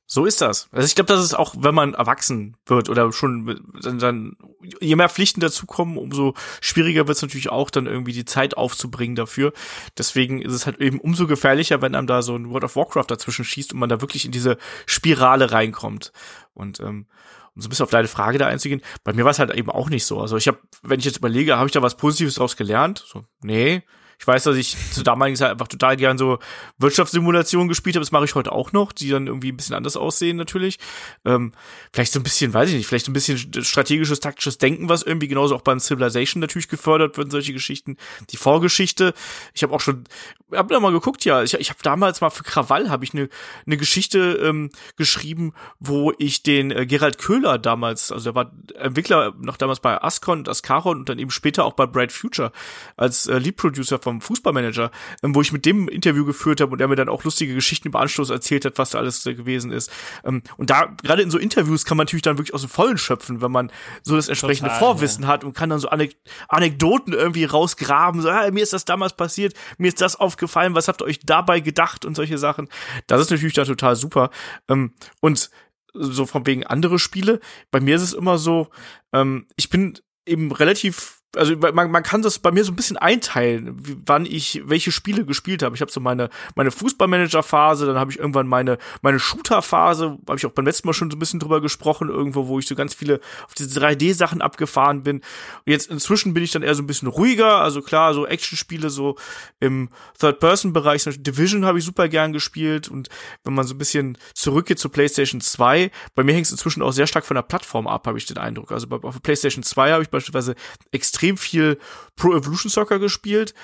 [0.06, 0.68] So ist das.
[0.70, 4.36] Also ich glaube, das ist auch, wenn man erwachsen wird oder schon dann, dann
[4.80, 9.16] je mehr Pflichten dazukommen, umso schwieriger wird es natürlich auch, dann irgendwie die Zeit aufzubringen
[9.16, 9.54] dafür.
[9.96, 13.06] Deswegen ist es halt eben umso gefährlicher, wenn einem da so ein World of Warcraft
[13.08, 16.12] dazwischen schießt und man da wirklich in diese Spirale reinkommt.
[16.52, 17.06] Und ähm,
[17.54, 19.70] um so ein bisschen auf deine Frage da einzugehen, bei mir war es halt eben
[19.70, 20.20] auch nicht so.
[20.20, 23.02] Also ich habe, wenn ich jetzt überlege, habe ich da was Positives draus gelernt?
[23.06, 23.82] So, nee.
[24.18, 26.38] Ich weiß, dass ich zu damaligen Zeit einfach total gern so
[26.78, 28.04] Wirtschaftssimulationen gespielt habe.
[28.04, 30.78] Das mache ich heute auch noch, die dann irgendwie ein bisschen anders aussehen natürlich.
[31.24, 31.52] Ähm,
[31.92, 35.02] vielleicht so ein bisschen, weiß ich nicht, vielleicht so ein bisschen strategisches, taktisches Denken, was
[35.02, 37.96] irgendwie genauso auch beim Civilization natürlich gefördert wird, solche Geschichten.
[38.30, 39.14] Die Vorgeschichte.
[39.52, 40.04] Ich habe auch schon,
[40.52, 43.28] hab da mal geguckt, ja, ich, ich habe damals mal für Krawall habe ich eine
[43.66, 49.34] ne Geschichte ähm, geschrieben, wo ich den äh, Gerald Köhler damals, also der war Entwickler
[49.38, 52.52] noch damals bei Ascon und Ascaron und dann eben später auch bei Bright Future
[52.96, 54.90] als äh, Lead Producer vom Fußballmanager,
[55.22, 57.89] ähm, wo ich mit dem Interview geführt habe und er mir dann auch lustige Geschichten
[57.89, 59.90] über Anstoß erzählt hat, was da alles äh, gewesen ist.
[60.24, 62.98] Ähm, und da, gerade in so Interviews kann man natürlich dann wirklich aus dem Vollen
[62.98, 63.72] schöpfen, wenn man
[64.02, 65.28] so das entsprechende Total, Vorwissen ja.
[65.28, 66.16] hat und kann dann so Anek
[66.48, 70.89] Anekdoten irgendwie rausgraben, so, ah, mir ist das damals passiert, mir ist das aufgefallen, was
[70.89, 72.68] habt ihr euch dabei gedacht und solche Sachen.
[73.06, 74.31] Das ist natürlich da total super.
[74.68, 75.51] Ähm, und
[75.94, 77.40] so von wegen andere Spiele.
[77.70, 78.68] Bei mir ist es immer so,
[79.12, 82.97] ähm, ich bin eben relativ also man, man kann das bei mir so ein bisschen
[82.97, 85.74] einteilen, wie, wann ich welche Spiele gespielt habe.
[85.74, 90.47] Ich habe so meine meine Fußballmanager-Phase, dann habe ich irgendwann meine meine Shooter-Phase, habe ich
[90.47, 92.94] auch beim letzten Mal schon so ein bisschen drüber gesprochen, irgendwo, wo ich so ganz
[92.94, 95.16] viele auf diese 3D-Sachen abgefahren bin.
[95.19, 95.23] Und
[95.66, 99.16] jetzt inzwischen bin ich dann eher so ein bisschen ruhiger, also klar, so Action-Spiele so
[99.61, 99.89] im
[100.19, 103.09] Third-Person-Bereich, Division habe ich super gern gespielt und
[103.44, 106.93] wenn man so ein bisschen zurückgeht zu PlayStation 2, bei mir hängt es inzwischen auch
[106.93, 108.73] sehr stark von der Plattform ab, habe ich den Eindruck.
[108.73, 110.55] Also bei, auf PlayStation 2 habe ich beispielsweise
[110.93, 111.78] extrem extrem viel
[112.16, 113.55] Pro Evolution Soccer gespielt,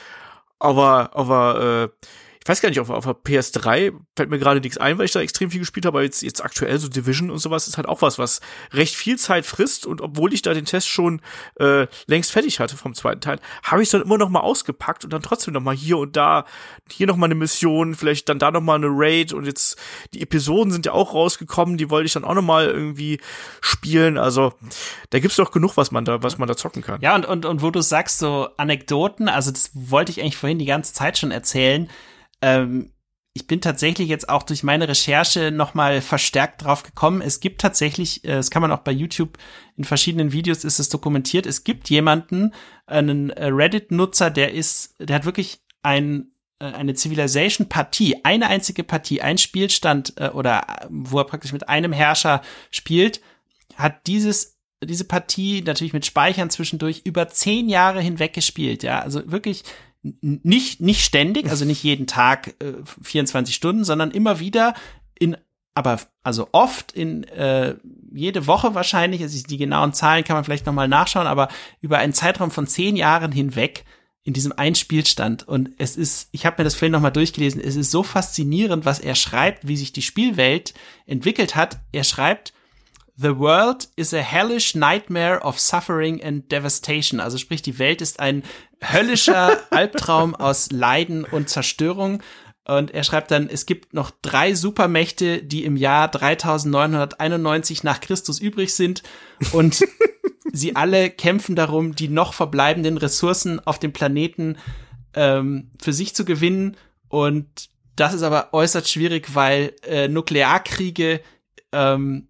[0.59, 2.07] aber, aber äh,
[2.43, 5.13] ich weiß gar nicht, auf, auf der PS3 fällt mir gerade nichts ein, weil ich
[5.13, 7.87] da extrem viel gespielt habe, aber jetzt, jetzt aktuell so Division und sowas ist halt
[7.87, 8.41] auch was, was
[8.73, 11.21] recht viel Zeit frisst und obwohl ich da den Test schon
[11.57, 15.13] äh, längst fertig hatte vom zweiten Teil, habe ich dann immer noch mal ausgepackt und
[15.13, 16.47] dann trotzdem noch mal hier und da,
[16.91, 19.79] hier noch mal eine Mission, vielleicht dann da noch mal eine Raid und jetzt
[20.15, 23.21] die Episoden sind ja auch rausgekommen, die wollte ich dann auch noch mal irgendwie
[23.61, 24.55] spielen, also
[25.11, 27.03] da gibt's doch genug, was man da, was man da zocken kann.
[27.03, 30.59] Ja, und, und, und wo du sagst, so Anekdoten, also das wollte ich eigentlich vorhin
[30.59, 31.91] die ganze Zeit schon erzählen,
[32.43, 32.93] ähm,
[33.33, 37.23] ich bin tatsächlich jetzt auch durch meine Recherche nochmal verstärkt drauf gekommen.
[37.23, 39.39] Es gibt tatsächlich, äh, das kann man auch bei YouTube
[39.77, 41.47] in verschiedenen Videos ist es dokumentiert.
[41.47, 42.53] Es gibt jemanden,
[42.87, 49.23] einen äh, Reddit-Nutzer, der ist, der hat wirklich ein äh, eine Civilization-Partie, eine einzige Partie,
[49.23, 53.21] ein Spielstand oder wo er praktisch mit einem Herrscher spielt,
[53.77, 58.83] hat dieses diese Partie natürlich mit Speichern zwischendurch über zehn Jahre hinweg gespielt.
[58.83, 59.65] Ja, also wirklich
[60.03, 64.75] nicht, nicht ständig, also nicht jeden Tag äh, 24 Stunden, sondern immer wieder
[65.19, 65.37] in,
[65.75, 67.77] aber also oft in äh,
[68.13, 71.49] jede Woche wahrscheinlich, also die genauen Zahlen kann man vielleicht nochmal nachschauen, aber
[71.81, 73.85] über einen Zeitraum von zehn Jahren hinweg
[74.23, 75.47] in diesem Einspielstand.
[75.47, 79.01] Und es ist, ich habe mir das vorhin nochmal durchgelesen, es ist so faszinierend, was
[79.01, 80.75] er schreibt, wie sich die Spielwelt
[81.07, 81.79] entwickelt hat.
[81.93, 82.53] Er schreibt,
[83.17, 87.21] The world is a hellish nightmare of suffering and devastation.
[87.21, 88.43] Also sprich, die Welt ist ein
[88.83, 92.23] höllischer Albtraum aus Leiden und Zerstörung.
[92.65, 98.39] Und er schreibt dann, es gibt noch drei Supermächte, die im Jahr 3991 nach Christus
[98.39, 99.03] übrig sind
[99.53, 99.85] und
[100.53, 104.57] sie alle kämpfen darum, die noch verbleibenden Ressourcen auf dem Planeten
[105.15, 106.77] ähm, für sich zu gewinnen.
[107.09, 111.21] Und das ist aber äußerst schwierig, weil äh, Nuklearkriege
[111.73, 112.30] ähm,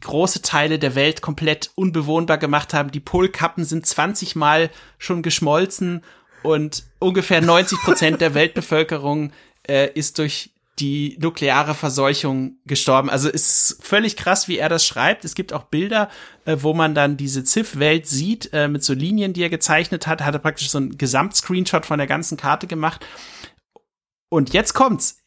[0.00, 2.90] große Teile der Welt komplett unbewohnbar gemacht haben.
[2.90, 6.02] Die Polkappen sind 20 Mal schon geschmolzen
[6.42, 9.32] und ungefähr 90 Prozent der Weltbevölkerung
[9.66, 13.08] äh, ist durch die nukleare Verseuchung gestorben.
[13.08, 15.24] Also ist völlig krass, wie er das schreibt.
[15.24, 16.10] Es gibt auch Bilder,
[16.44, 20.22] äh, wo man dann diese Ziff-Welt sieht, äh, mit so Linien, die er gezeichnet hat.
[20.22, 23.06] Hat er praktisch so ein Gesamtscreenshot von der ganzen Karte gemacht.
[24.28, 25.18] Und jetzt kommt's.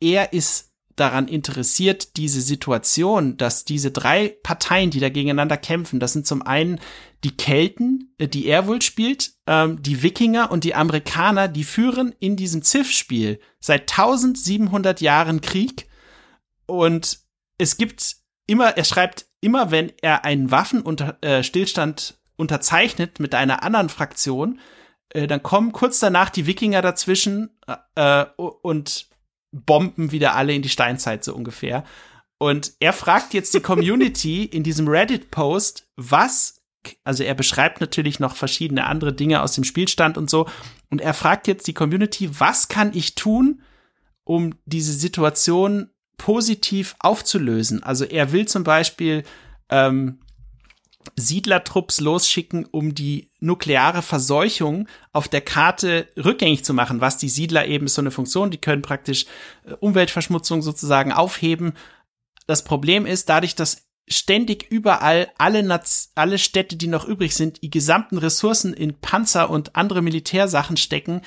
[0.00, 6.14] Er ist daran interessiert, diese Situation, dass diese drei Parteien, die da gegeneinander kämpfen, das
[6.14, 6.80] sind zum einen
[7.22, 12.14] die Kelten, äh, die er wohl spielt, ähm, die Wikinger und die Amerikaner, die führen
[12.18, 15.86] in diesem Ziff-Spiel seit 1700 Jahren Krieg.
[16.66, 17.20] Und
[17.58, 18.16] es gibt
[18.46, 24.60] immer, er schreibt immer, wenn er einen Waffenstillstand äh, unterzeichnet mit einer anderen Fraktion,
[25.10, 27.50] äh, dann kommen kurz danach die Wikinger dazwischen
[27.94, 29.08] äh, und
[29.64, 31.84] bomben wieder alle in die Steinzeit so ungefähr.
[32.38, 36.60] Und er fragt jetzt die Community in diesem Reddit-Post, was,
[37.04, 40.46] also er beschreibt natürlich noch verschiedene andere Dinge aus dem Spielstand und so.
[40.90, 43.62] Und er fragt jetzt die Community, was kann ich tun,
[44.24, 47.82] um diese Situation positiv aufzulösen?
[47.82, 49.24] Also er will zum Beispiel
[49.70, 50.20] ähm,
[51.16, 57.66] Siedlertrupps losschicken, um die nukleare Verseuchung auf der Karte rückgängig zu machen, was die Siedler
[57.66, 59.26] eben ist so eine Funktion, die können praktisch
[59.64, 61.74] äh, Umweltverschmutzung sozusagen aufheben.
[62.46, 67.62] Das Problem ist, dadurch, dass ständig überall alle, Naz alle Städte, die noch übrig sind,
[67.62, 71.22] die gesamten Ressourcen in Panzer und andere Militärsachen stecken,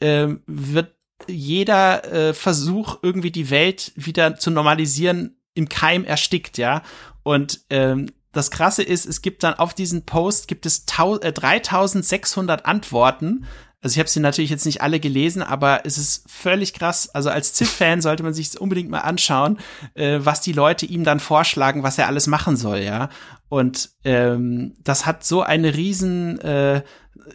[0.00, 0.94] äh, wird
[1.28, 6.82] jeder äh, Versuch, irgendwie die Welt wieder zu normalisieren, im Keim erstickt, ja.
[7.22, 10.84] Und ähm, das Krasse ist, es gibt dann auf diesen Post gibt es
[11.20, 13.46] äh, 3600 Antworten.
[13.82, 17.08] Also ich habe sie natürlich jetzt nicht alle gelesen, aber es ist völlig krass.
[17.14, 19.58] Also als Ziff-Fan sollte man sich unbedingt mal anschauen,
[19.94, 23.08] äh, was die Leute ihm dann vorschlagen, was er alles machen soll, ja.
[23.48, 26.82] Und ähm, das hat so eine riesen äh,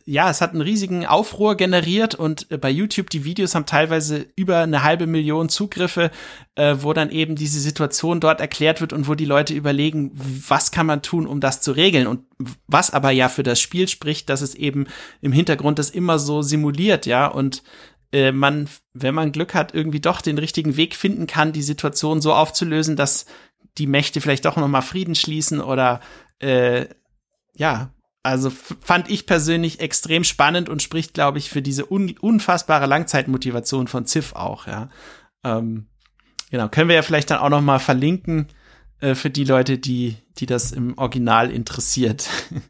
[0.06, 4.28] ja, es hat einen riesigen Aufruhr generiert und äh, bei YouTube die Videos haben teilweise
[4.36, 6.12] über eine halbe Million Zugriffe,
[6.56, 10.72] äh, wo dann eben diese Situation dort erklärt wird und wo die Leute überlegen, was
[10.72, 12.08] kann man tun, um das zu regeln?
[12.08, 12.26] Und
[12.68, 14.88] was aber ja für das Spiel spricht, dass es eben
[15.22, 17.64] im Hintergrund das immer so simuliert, ja, und
[18.12, 22.22] äh, man, wenn man Glück hat, irgendwie doch den richtigen Weg finden kann, die Situation
[22.22, 23.26] so aufzulösen, dass
[23.78, 26.00] die Mächte vielleicht doch noch mal Frieden schließen oder
[26.40, 26.86] äh,
[27.56, 27.92] ja,
[28.26, 33.88] also fand ich persönlich extrem spannend und spricht, glaube ich, für diese un unfassbare Langzeitmotivation
[33.88, 34.90] von Ziff auch, ja.
[35.44, 35.86] Ähm,
[36.50, 38.48] genau, können wir ja vielleicht dann auch noch mal verlinken
[39.00, 42.30] äh, für die Leute, die, die das im Original interessiert.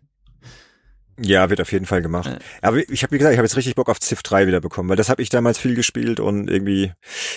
[1.18, 2.27] Ja, wird auf jeden Fall gemacht.
[2.27, 2.40] Ja.
[2.61, 4.90] Aber ich habe, wie gesagt, ich habe jetzt richtig Bock auf Civ 3 wieder bekommen,
[4.90, 6.91] weil das habe ich damals viel gespielt und irgendwie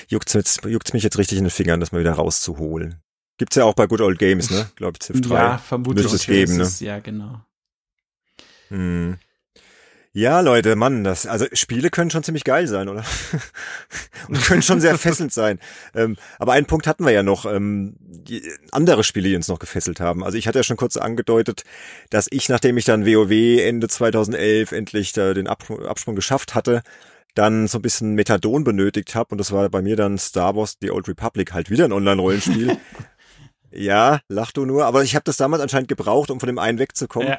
[0.08, 3.00] juckt's, jetzt, juckt's mich jetzt richtig in den Fingern, das mal wieder rauszuholen.
[3.36, 4.68] Gibt's ja auch bei Good Old Games, ne?
[4.74, 5.32] Glaube ich, Civ 3.
[5.32, 6.10] Ja, vermutlich.
[6.10, 6.68] Müsste es geben, ne?
[6.80, 7.40] Ja, genau.
[8.68, 9.18] Hm.
[10.18, 13.04] Ja, Leute, Mann, das, also Spiele können schon ziemlich geil sein, oder?
[14.28, 15.60] Und können schon sehr fesselnd sein.
[15.94, 18.42] Ähm, aber einen Punkt hatten wir ja noch, ähm, die,
[18.72, 20.24] andere Spiele, die uns noch gefesselt haben.
[20.24, 21.62] Also ich hatte ja schon kurz angedeutet,
[22.10, 26.82] dass ich, nachdem ich dann WoW Ende 2011 endlich da den Ab Absprung geschafft hatte,
[27.34, 30.78] dann so ein bisschen Methadon benötigt habe und das war bei mir dann Star Wars
[30.80, 32.76] The Old Republic, halt wieder ein Online-Rollenspiel.
[33.70, 36.78] ja, lach du nur, aber ich habe das damals anscheinend gebraucht, um von dem einen
[36.78, 37.28] wegzukommen.
[37.28, 37.38] Ja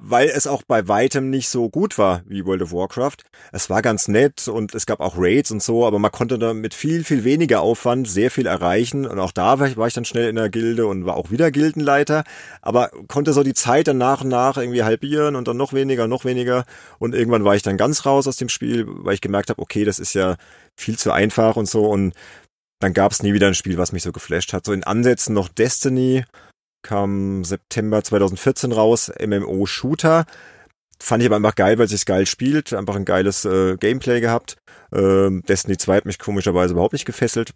[0.00, 3.16] weil es auch bei weitem nicht so gut war wie World of Warcraft.
[3.52, 6.54] Es war ganz nett und es gab auch Raids und so, aber man konnte da
[6.54, 9.06] mit viel, viel weniger Aufwand sehr viel erreichen.
[9.06, 11.30] Und auch da war ich, war ich dann schnell in der Gilde und war auch
[11.30, 12.24] wieder Gildenleiter,
[12.62, 16.06] aber konnte so die Zeit dann nach und nach irgendwie halbieren und dann noch weniger,
[16.06, 16.64] noch weniger.
[16.98, 19.84] Und irgendwann war ich dann ganz raus aus dem Spiel, weil ich gemerkt habe, okay,
[19.84, 20.36] das ist ja
[20.76, 21.86] viel zu einfach und so.
[21.86, 22.14] Und
[22.78, 24.66] dann gab es nie wieder ein Spiel, was mich so geflasht hat.
[24.66, 26.24] So in Ansätzen noch Destiny
[26.86, 30.24] kam September 2014 raus, MMO-Shooter.
[31.00, 34.20] Fand ich aber einfach geil, weil es sich geil spielt, einfach ein geiles äh, Gameplay
[34.20, 34.56] gehabt.
[34.94, 37.50] Ähm, Destiny 2 hat mich komischerweise überhaupt nicht gefesselt.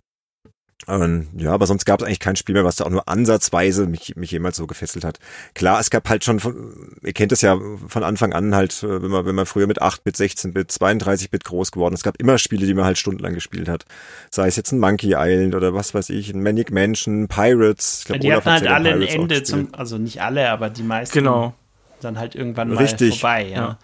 [0.88, 3.86] Ähm, ja, aber sonst gab es eigentlich kein Spiel mehr, was da auch nur ansatzweise
[3.86, 5.18] mich, mich jemals so gefesselt hat.
[5.54, 9.02] Klar, es gab halt schon, von, ihr kennt es ja von Anfang an halt, äh,
[9.02, 12.38] wenn man, wenn man früher mit 8-Bit, 16-Bit, 32-Bit groß geworden ist, es gab immer
[12.38, 13.84] Spiele, die man halt stundenlang gespielt hat.
[14.30, 18.00] Sei es jetzt ein Monkey Island oder was weiß ich, ein Manic Mansion, Pirates.
[18.00, 21.18] Ich glaub, die hatten halt alle ein Ende zum, also nicht alle, aber die meisten
[21.18, 21.54] genau.
[22.00, 23.20] dann halt irgendwann mal Richtig.
[23.20, 23.56] vorbei, ja.
[23.56, 23.78] ja.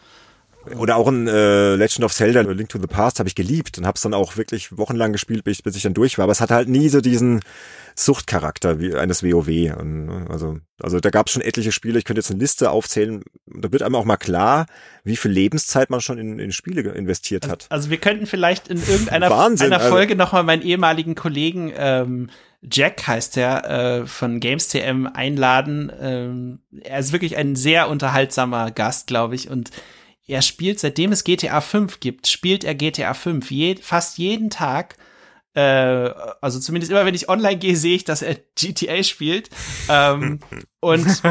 [0.77, 3.87] Oder auch ein äh, Legend of Zelda, Link to the Past, habe ich geliebt und
[3.87, 6.25] habe es dann auch wirklich wochenlang gespielt, bis, bis ich dann durch war.
[6.25, 7.41] Aber es hatte halt nie so diesen
[7.95, 9.77] Suchtcharakter wie eines WoW.
[9.79, 11.99] Und, also, also da gab es schon etliche Spiele.
[11.99, 13.23] Ich könnte jetzt eine Liste aufzählen.
[13.47, 14.67] Da wird einem auch mal klar,
[15.05, 17.67] wie viel Lebenszeit man schon in, in Spiele investiert also, hat.
[17.71, 20.25] Also wir könnten vielleicht in irgendeiner Wahnsinn, einer Folge also.
[20.25, 22.29] nochmal meinen ehemaligen Kollegen ähm,
[22.63, 25.93] Jack heißt der äh, von GamesTM einladen.
[26.01, 29.51] Ähm, er ist wirklich ein sehr unterhaltsamer Gast, glaube ich.
[29.51, 29.71] Und
[30.27, 34.97] er spielt, seitdem es GTA 5 gibt, spielt er GTA 5 je, fast jeden Tag.
[35.55, 39.51] Äh, also zumindest immer, wenn ich online gehe, sehe ich, dass er GTA spielt.
[39.89, 40.41] ähm,
[40.81, 41.23] und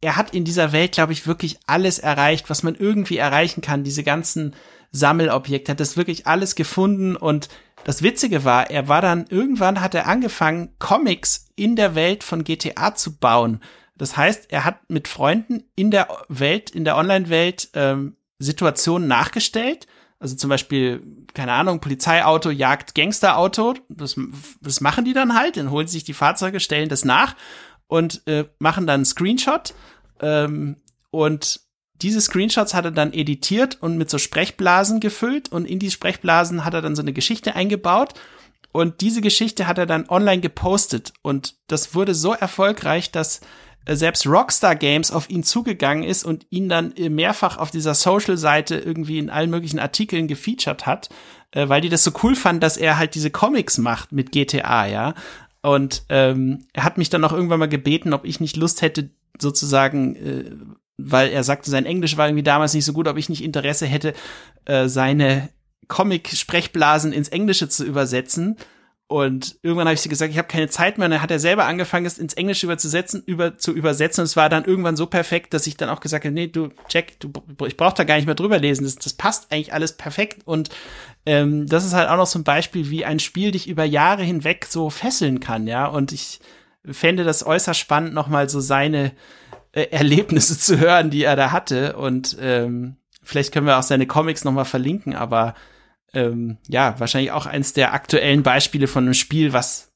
[0.00, 3.84] er hat in dieser Welt, glaube ich, wirklich alles erreicht, was man irgendwie erreichen kann.
[3.84, 4.54] Diese ganzen
[4.92, 7.48] Sammelobjekte, hat das wirklich alles gefunden und
[7.84, 12.44] das Witzige war, er war dann, irgendwann hat er angefangen, Comics in der Welt von
[12.44, 13.60] GTA zu bauen.
[13.96, 19.86] Das heißt, er hat mit Freunden in der Welt, in der Online-Welt ähm, Situationen nachgestellt.
[20.18, 21.02] Also zum Beispiel,
[21.34, 23.74] keine Ahnung, Polizeiauto jagt Gangsterauto.
[23.88, 24.16] Das,
[24.60, 25.56] das machen die dann halt.
[25.56, 27.36] Dann holen sie sich die Fahrzeuge, stellen das nach
[27.86, 29.74] und äh, machen dann einen Screenshot.
[30.20, 30.76] Ähm,
[31.10, 31.60] und
[32.02, 36.64] diese Screenshots hat er dann editiert und mit so Sprechblasen gefüllt und in die Sprechblasen
[36.64, 38.14] hat er dann so eine Geschichte eingebaut
[38.72, 43.40] und diese Geschichte hat er dann online gepostet und das wurde so erfolgreich, dass
[43.88, 48.76] selbst Rockstar Games auf ihn zugegangen ist und ihn dann äh, mehrfach auf dieser Social-Seite
[48.76, 51.10] irgendwie in allen möglichen Artikeln gefeatured hat,
[51.50, 54.86] äh, weil die das so cool fanden, dass er halt diese Comics macht mit GTA,
[54.86, 55.14] ja.
[55.62, 59.10] Und ähm, er hat mich dann auch irgendwann mal gebeten, ob ich nicht Lust hätte,
[59.38, 60.50] sozusagen äh,
[60.96, 63.86] weil er sagte, sein Englisch war irgendwie damals nicht so gut, ob ich nicht Interesse
[63.86, 64.14] hätte,
[64.64, 65.48] äh, seine
[65.88, 68.56] Comic-Sprechblasen ins Englische zu übersetzen.
[69.14, 71.04] Und irgendwann habe ich gesagt, ich habe keine Zeit mehr.
[71.04, 74.22] Und dann hat er selber angefangen, es ins Englische überzusetzen, über, zu übersetzen.
[74.22, 76.70] Und es war dann irgendwann so perfekt, dass ich dann auch gesagt habe, nee, du,
[76.90, 77.30] Jack, du,
[77.64, 78.82] ich brauche da gar nicht mehr drüber lesen.
[78.82, 80.42] Das, das passt eigentlich alles perfekt.
[80.46, 80.70] Und
[81.26, 84.24] ähm, das ist halt auch noch so ein Beispiel, wie ein Spiel dich über Jahre
[84.24, 85.86] hinweg so fesseln kann, ja.
[85.86, 86.40] Und ich
[86.84, 89.12] fände das äußerst spannend, nochmal so seine
[89.70, 91.94] äh, Erlebnisse zu hören, die er da hatte.
[91.94, 95.54] Und ähm, vielleicht können wir auch seine Comics nochmal verlinken, aber
[96.14, 99.92] ähm, ja, wahrscheinlich auch eins der aktuellen Beispiele von einem Spiel, was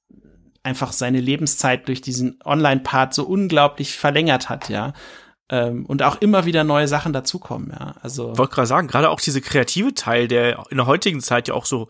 [0.62, 4.92] einfach seine Lebenszeit durch diesen Online-Part so unglaublich verlängert hat, ja.
[5.50, 7.94] Ähm, und auch immer wieder neue Sachen dazukommen, ja.
[8.02, 8.32] Also.
[8.32, 11.54] Ich wollte gerade sagen, gerade auch diese kreative Teil, der in der heutigen Zeit ja
[11.54, 11.88] auch so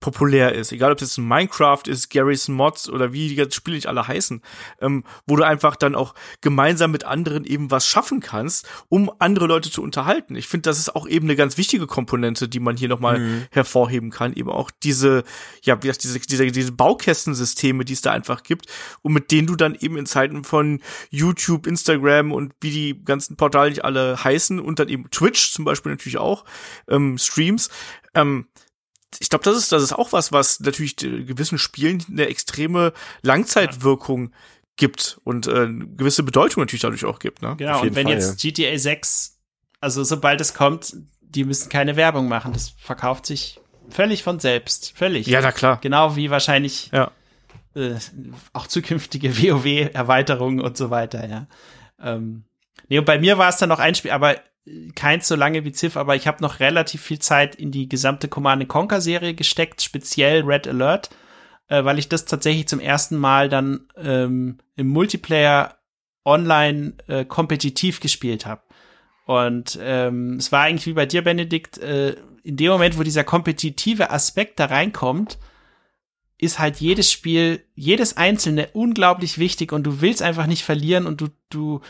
[0.00, 0.72] populär ist.
[0.72, 4.42] Egal, ob es Minecraft ist, Garry's Mods oder wie die ganzen Spiele nicht alle heißen,
[4.80, 9.46] ähm, wo du einfach dann auch gemeinsam mit anderen eben was schaffen kannst, um andere
[9.46, 10.36] Leute zu unterhalten.
[10.36, 13.46] Ich finde, das ist auch eben eine ganz wichtige Komponente, die man hier nochmal mhm.
[13.50, 14.34] hervorheben kann.
[14.34, 15.24] Eben auch diese,
[15.62, 18.66] ja, wie gesagt, diese, diese, diese Baukästensysteme, die es da einfach gibt
[19.00, 23.36] und mit denen du dann eben in Zeiten von YouTube, Instagram und wie die ganzen
[23.36, 26.44] Portale nicht alle heißen und dann eben Twitch zum Beispiel natürlich auch,
[26.88, 27.70] ähm, Streams,
[28.14, 28.46] ähm,
[29.18, 32.92] ich glaube, das ist, das ist auch was, was natürlich gewissen Spielen eine extreme
[33.22, 34.32] Langzeitwirkung
[34.76, 37.42] gibt und äh, gewisse Bedeutung natürlich dadurch auch gibt.
[37.42, 37.54] Ne?
[37.56, 38.50] Genau, und wenn Fall, jetzt ja.
[38.50, 39.38] GTA 6,
[39.80, 42.52] also sobald es kommt, die müssen keine Werbung machen.
[42.52, 44.92] Das verkauft sich völlig von selbst.
[44.96, 45.26] Völlig.
[45.26, 45.78] Ja, na klar.
[45.80, 47.10] Genau wie wahrscheinlich ja.
[47.74, 47.94] äh,
[48.52, 51.46] auch zukünftige WoW-Erweiterungen und so weiter, ja.
[52.00, 52.44] Ähm,
[52.88, 54.36] nee, und bei mir war es dann noch ein Spiel, aber
[54.94, 58.28] keins so lange wie Civ, aber ich habe noch relativ viel Zeit in die gesamte
[58.28, 61.10] Command Conquer Serie gesteckt, speziell Red Alert,
[61.68, 65.76] äh, weil ich das tatsächlich zum ersten Mal dann ähm, im Multiplayer
[66.24, 68.62] online äh, kompetitiv gespielt habe.
[69.26, 73.24] Und ähm, es war eigentlich wie bei dir, Benedikt, äh, in dem Moment, wo dieser
[73.24, 75.38] kompetitive Aspekt da reinkommt,
[76.38, 81.20] ist halt jedes Spiel, jedes einzelne unglaublich wichtig und du willst einfach nicht verlieren und
[81.20, 81.80] du, du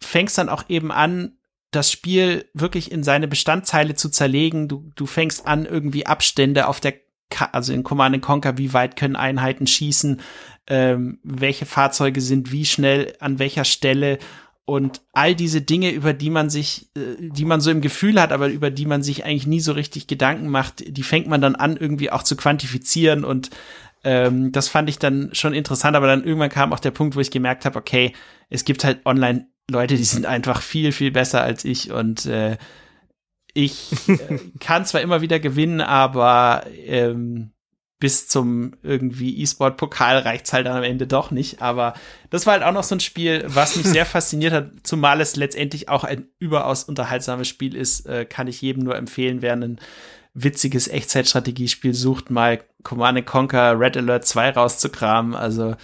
[0.00, 1.36] fängst dann auch eben an,
[1.74, 4.68] das Spiel wirklich in seine Bestandteile zu zerlegen.
[4.68, 6.94] Du, du fängst an, irgendwie Abstände auf der,
[7.30, 10.20] Ka also in Command Conquer, wie weit können Einheiten schießen,
[10.66, 14.18] ähm, welche Fahrzeuge sind wie schnell an welcher Stelle
[14.66, 18.32] und all diese Dinge, über die man sich, äh, die man so im Gefühl hat,
[18.32, 21.54] aber über die man sich eigentlich nie so richtig Gedanken macht, die fängt man dann
[21.54, 23.50] an, irgendwie auch zu quantifizieren und
[24.04, 27.20] ähm, das fand ich dann schon interessant, aber dann irgendwann kam auch der Punkt, wo
[27.20, 28.12] ich gemerkt habe, okay,
[28.50, 32.58] es gibt halt online Leute, die sind einfach viel, viel besser als ich und äh,
[33.54, 37.54] ich äh, kann zwar immer wieder gewinnen, aber ähm,
[38.00, 41.62] bis zum irgendwie E-Sport-Pokal reicht's halt dann am Ende doch nicht.
[41.62, 41.94] Aber
[42.28, 45.36] das war halt auch noch so ein Spiel, was mich sehr fasziniert hat, zumal es
[45.36, 49.80] letztendlich auch ein überaus unterhaltsames Spiel ist, äh, kann ich jedem nur empfehlen, wer ein
[50.34, 55.34] witziges Echtzeitstrategiespiel sucht, mal Command Conquer Red Alert 2 rauszukramen.
[55.34, 55.76] Also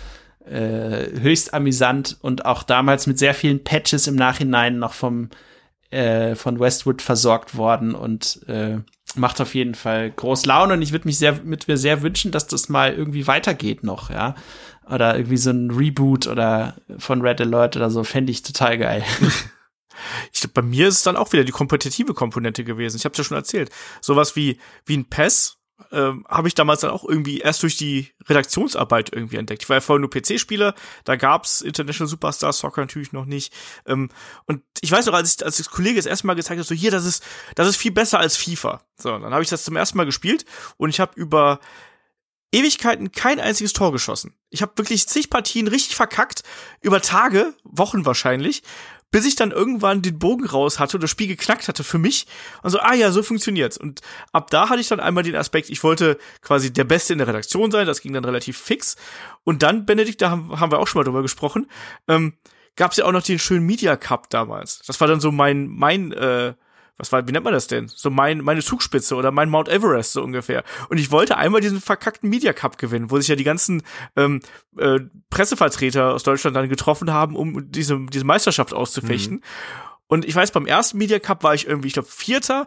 [0.45, 5.31] äh, höchst amüsant und auch damals mit sehr vielen Patches im Nachhinein noch vom
[5.91, 8.79] äh, von Westwood versorgt worden und äh,
[9.17, 12.31] macht auf jeden Fall groß Laune und ich würde mich sehr mit mir sehr wünschen,
[12.31, 14.35] dass das mal irgendwie weitergeht noch, ja.
[14.89, 19.05] Oder irgendwie so ein Reboot oder von Red Alert oder so, fände ich total geil.
[20.33, 22.97] Ich glaube, bei mir ist es dann auch wieder die kompetitive Komponente gewesen.
[22.97, 23.71] Ich habe es ja schon erzählt.
[24.01, 25.59] Sowas wie wie ein PES
[25.93, 29.63] ähm, habe ich damals dann auch irgendwie erst durch die Redaktionsarbeit irgendwie entdeckt.
[29.63, 30.75] Ich war ja vorher nur PC-Spieler,
[31.05, 33.53] da gab's International Superstar Soccer natürlich noch nicht.
[33.87, 34.09] Ähm,
[34.47, 36.75] und ich weiß noch, als ich als das Kollege das erste Mal gezeigt hat, so
[36.75, 37.25] hier, das ist
[37.55, 38.83] das ist viel besser als FIFA.
[38.97, 40.45] So, dann habe ich das zum ersten Mal gespielt
[40.77, 41.61] und ich habe über
[42.53, 44.35] Ewigkeiten kein einziges Tor geschossen.
[44.51, 46.43] Ich habe wirklich zig Partien richtig verkackt,
[46.81, 48.63] über Tage, Wochen wahrscheinlich
[49.11, 52.27] bis ich dann irgendwann den Bogen raus hatte und das Spiel geknackt hatte für mich.
[52.63, 53.77] Und so, ah ja, so funktioniert's.
[53.77, 54.01] Und
[54.33, 57.29] ab da hatte ich dann einmal den Aspekt, ich wollte quasi der Beste in der
[57.29, 58.97] Redaktion sein, das ging dann relativ fix.
[59.45, 61.67] Und dann, Benedikt, da haben, wir auch schon mal drüber gesprochen,
[62.09, 62.35] ähm,
[62.77, 64.81] gab's ja auch noch den schönen Media Cup damals.
[64.87, 66.55] Das war dann so mein, mein, äh,
[67.01, 67.89] was war, wie nennt man das denn?
[67.89, 70.63] So mein, meine Zugspitze oder mein Mount Everest so ungefähr.
[70.89, 73.83] Und ich wollte einmal diesen verkackten Media Cup gewinnen, wo sich ja die ganzen
[74.17, 74.41] ähm,
[74.79, 75.01] äh,
[75.31, 79.37] Pressevertreter aus Deutschland dann getroffen haben, um diese, diese Meisterschaft auszufechten.
[79.37, 79.43] Mhm.
[80.07, 82.67] Und ich weiß, beim ersten Media Cup war ich irgendwie, ich glaube, Vierter,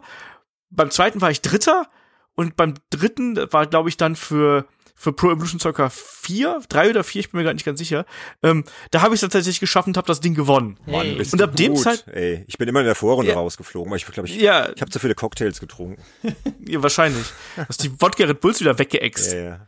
[0.70, 1.88] beim zweiten war ich Dritter
[2.34, 7.04] und beim dritten war, glaube ich, dann für für Pro Evolution Soccer 4, 3 oder
[7.04, 8.06] 4, ich bin mir gar nicht ganz sicher.
[8.42, 10.78] Ähm, da habe ich es tatsächlich geschafft und habe das Ding gewonnen.
[10.86, 13.36] Mann, bist und ab dem Zeit ey, ich bin immer in der Vorrunde ja.
[13.36, 14.70] rausgeflogen, weil ich glaube ich ja.
[14.74, 16.02] ich habe zu viele Cocktails getrunken.
[16.66, 17.26] ja, wahrscheinlich.
[17.68, 19.32] Hast die Wodka Red Bulls wieder weggeext.
[19.32, 19.66] Ja, ja.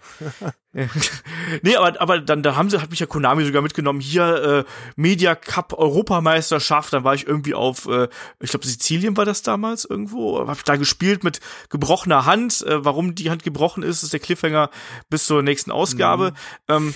[1.63, 4.71] nee, aber, aber dann da haben sie, hat mich ja Konami sogar mitgenommen, hier äh,
[4.95, 8.09] Media Cup Europameisterschaft, dann war ich irgendwie auf, äh,
[8.41, 11.41] ich glaube Sizilien war das damals irgendwo, hab da gespielt mit
[11.71, 14.71] gebrochener Hand, äh, warum die Hand gebrochen ist, ist der Cliffhanger
[15.09, 16.33] bis zur nächsten Ausgabe.
[16.69, 16.75] Mhm.
[16.75, 16.95] Ähm,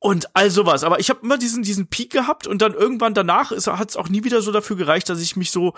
[0.00, 0.84] und all sowas.
[0.84, 4.08] Aber ich habe immer diesen, diesen Peak gehabt und dann irgendwann danach hat es auch
[4.08, 5.74] nie wieder so dafür gereicht, dass ich mich so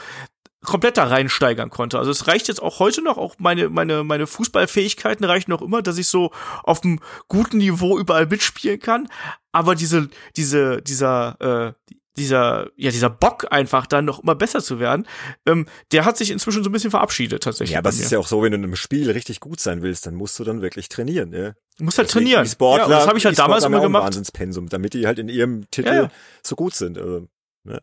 [0.63, 1.99] komplett da reinsteigern konnte.
[1.99, 5.83] Also es reicht jetzt auch heute noch, auch meine, meine, meine Fußballfähigkeiten reichen noch immer,
[5.83, 6.33] dass ich so
[6.65, 9.09] auf einem guten Niveau überall mitspielen kann.
[9.53, 14.79] Aber diese, diese, dieser, äh, dieser, ja, dieser Bock einfach dann noch immer besser zu
[14.79, 15.07] werden,
[15.47, 17.73] ähm, der hat sich inzwischen so ein bisschen verabschiedet tatsächlich.
[17.73, 19.83] Ja, aber es ist ja auch so, wenn du in einem Spiel richtig gut sein
[19.83, 21.55] willst, dann musst du dann wirklich trainieren, ja.
[21.79, 22.45] Du musst halt Deswegen trainieren.
[22.45, 24.05] Die Sportler, ja, das habe ich halt damals immer gemacht.
[24.05, 26.11] Wahnsinnspensum, damit die halt in ihrem Titel ja, ja.
[26.43, 26.99] so gut sind.
[26.99, 27.29] Also,
[27.65, 27.81] ne?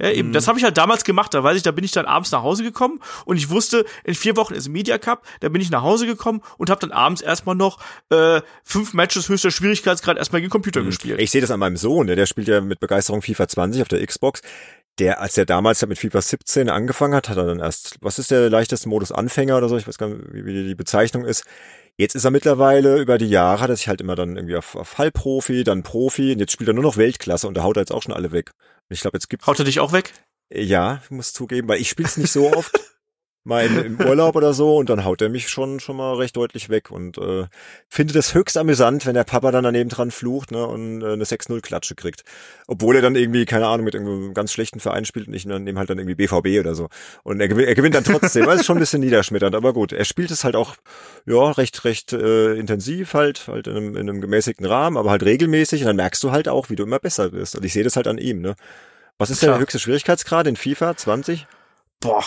[0.00, 0.30] Ja, eben.
[0.30, 0.32] Mhm.
[0.32, 1.32] Das habe ich halt damals gemacht.
[1.34, 4.14] Da weiß ich, da bin ich dann abends nach Hause gekommen und ich wusste, in
[4.14, 5.24] vier Wochen ist Media Cup.
[5.40, 7.78] Da bin ich nach Hause gekommen und habe dann abends erstmal noch
[8.10, 10.86] äh, fünf Matches höchster Schwierigkeitsgrad erstmal gegen Computer mhm.
[10.86, 11.20] gespielt.
[11.20, 12.06] Ich sehe das an meinem Sohn.
[12.08, 14.42] Der, der spielt ja mit Begeisterung FIFA 20 auf der Xbox.
[14.98, 18.30] Der, als er damals mit FIFA 17 angefangen hat, hat er dann erst, was ist
[18.30, 19.76] der leichteste Modus Anfänger oder so?
[19.76, 21.44] Ich weiß gar nicht, wie die Bezeichnung ist.
[21.96, 24.74] Jetzt ist er mittlerweile über die Jahre, hat er sich halt immer dann irgendwie auf,
[24.74, 27.82] auf Halbprofi, dann Profi und jetzt spielt er nur noch Weltklasse und da haut er
[27.82, 28.50] jetzt auch schon alle weg.
[28.88, 29.46] Ich glaube, jetzt gibt's.
[29.46, 30.12] Haut er dich auch weg?
[30.52, 32.72] Ja, ich muss zugeben, weil ich spiel's nicht so oft.
[33.44, 36.70] mal im Urlaub oder so und dann haut er mich schon schon mal recht deutlich
[36.70, 37.44] weg und äh,
[37.88, 41.24] finde das höchst amüsant, wenn der Papa dann daneben dran flucht ne, und äh, eine
[41.24, 42.24] 6-0 Klatsche kriegt.
[42.66, 45.78] Obwohl er dann irgendwie, keine Ahnung, mit irgendeinem ganz schlechten Verein spielt und ich nehme
[45.78, 46.88] halt dann irgendwie BVB oder so.
[47.22, 48.46] Und er, gewinnt, er gewinnt dann trotzdem.
[48.46, 49.92] das ist schon ein bisschen niederschmetternd, aber gut.
[49.92, 50.76] Er spielt es halt auch
[51.26, 55.22] ja recht, recht äh, intensiv halt, halt in einem, in einem gemäßigten Rahmen, aber halt
[55.22, 57.56] regelmäßig und dann merkst du halt auch, wie du immer besser wirst.
[57.56, 58.54] Und ich sehe das halt an ihm, ne?
[59.18, 59.52] Was ist Klar.
[59.52, 61.46] der höchste Schwierigkeitsgrad in FIFA 20?
[62.00, 62.24] Boah,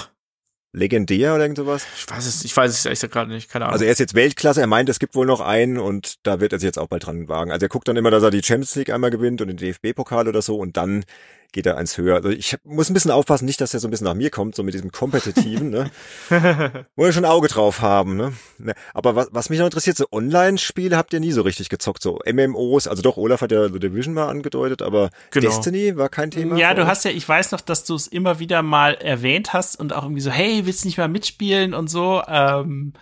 [0.78, 1.86] legendär oder irgend sowas?
[1.98, 3.74] Ich weiß es, ich weiß es ehrlich gerade nicht, keine Ahnung.
[3.74, 6.54] Also er ist jetzt Weltklasse, er meint, es gibt wohl noch einen und da wird
[6.54, 7.52] er sich jetzt auch bald dran wagen.
[7.52, 10.28] Also er guckt dann immer, dass er die Champions League einmal gewinnt und den DFB-Pokal
[10.28, 11.04] oder so und dann
[11.52, 12.15] geht er eins höher.
[12.15, 14.56] Also ich muss ein bisschen aufpassen, nicht, dass er so ein bisschen nach mir kommt,
[14.56, 15.90] so mit diesem kompetitiven, ne?
[16.95, 18.34] Muss ja schon ein Auge drauf haben, ne?
[18.57, 18.74] ne?
[18.94, 22.19] Aber was, was mich noch interessiert, so Online-Spiele habt ihr nie so richtig gezockt, so
[22.32, 25.48] MMOs, also doch, Olaf hat ja The Division mal angedeutet, aber genau.
[25.48, 26.57] Destiny war kein Thema.
[26.57, 29.80] Ja, du hast ja, ich weiß noch, dass du es immer wieder mal erwähnt hast
[29.80, 32.94] und auch irgendwie so, hey, willst du nicht mal mitspielen und so, ähm,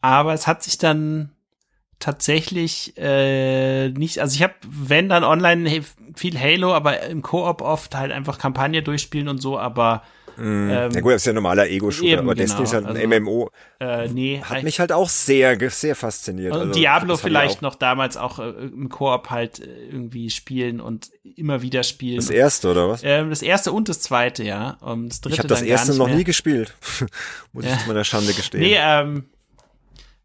[0.00, 1.30] aber es hat sich dann
[2.02, 5.82] tatsächlich äh, nicht, also ich habe, wenn dann online
[6.16, 10.02] viel Halo, aber im Koop oft halt einfach Kampagne durchspielen und so, aber
[10.36, 10.70] Mm.
[10.70, 12.34] Ähm, ja gut, das ist ja ein normaler Ego-Shooter, aber genau.
[12.34, 13.50] Destiny ist halt ein also, MMO.
[13.80, 16.54] Äh, nee, hat mich halt auch sehr, sehr fasziniert.
[16.54, 21.10] Und also, Diablo vielleicht noch damals auch äh, im Koop halt äh, irgendwie spielen und
[21.36, 22.16] immer wieder spielen.
[22.16, 23.02] Das erste, oder was?
[23.04, 24.78] Ähm, das erste und das zweite, ja.
[24.80, 26.74] Und das dritte ich habe das erste noch nie gespielt.
[27.52, 28.62] Muss ich zu meiner Schande gestehen.
[28.62, 29.24] Nee, ähm,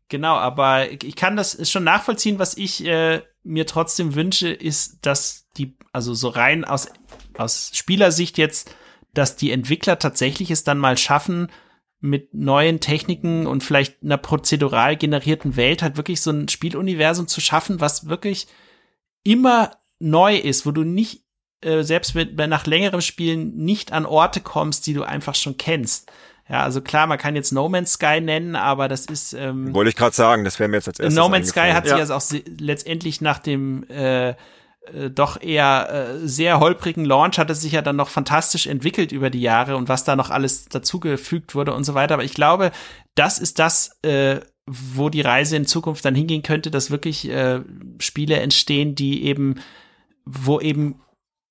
[0.10, 5.50] Genau, aber ich kann das schon nachvollziehen, was ich äh, mir trotzdem wünsche, ist, dass
[5.58, 6.88] die, also so rein aus,
[7.38, 8.74] aus Spielersicht jetzt,
[9.14, 11.50] dass die Entwickler tatsächlich es dann mal schaffen,
[12.00, 17.42] mit neuen Techniken und vielleicht einer prozedural generierten Welt halt wirklich so ein Spieluniversum zu
[17.42, 18.48] schaffen, was wirklich
[19.24, 21.24] immer neu ist, wo du nicht
[21.62, 26.12] äh, selbst mit, nach längerem Spielen nicht an Orte kommst, die du einfach schon kennst.
[26.50, 29.34] Ja, also klar, man kann jetzt No Man's Sky nennen, aber das ist.
[29.34, 31.86] Ähm, Wollte ich gerade sagen, das wäre mir jetzt als erstes No Man's Sky hat
[31.86, 32.00] sich Ja.
[32.00, 32.24] also auch
[32.60, 34.30] letztendlich nach dem äh,
[34.94, 35.90] äh, doch eher
[36.22, 39.76] äh, sehr holprigen Launch hat es sich ja dann noch fantastisch entwickelt über die Jahre
[39.76, 42.14] und was da noch alles dazugefügt wurde und so weiter.
[42.14, 42.72] Aber ich glaube,
[43.16, 47.62] das ist das, äh, wo die Reise in Zukunft dann hingehen könnte, dass wirklich äh,
[48.00, 49.56] Spiele entstehen, die eben,
[50.26, 51.02] wo eben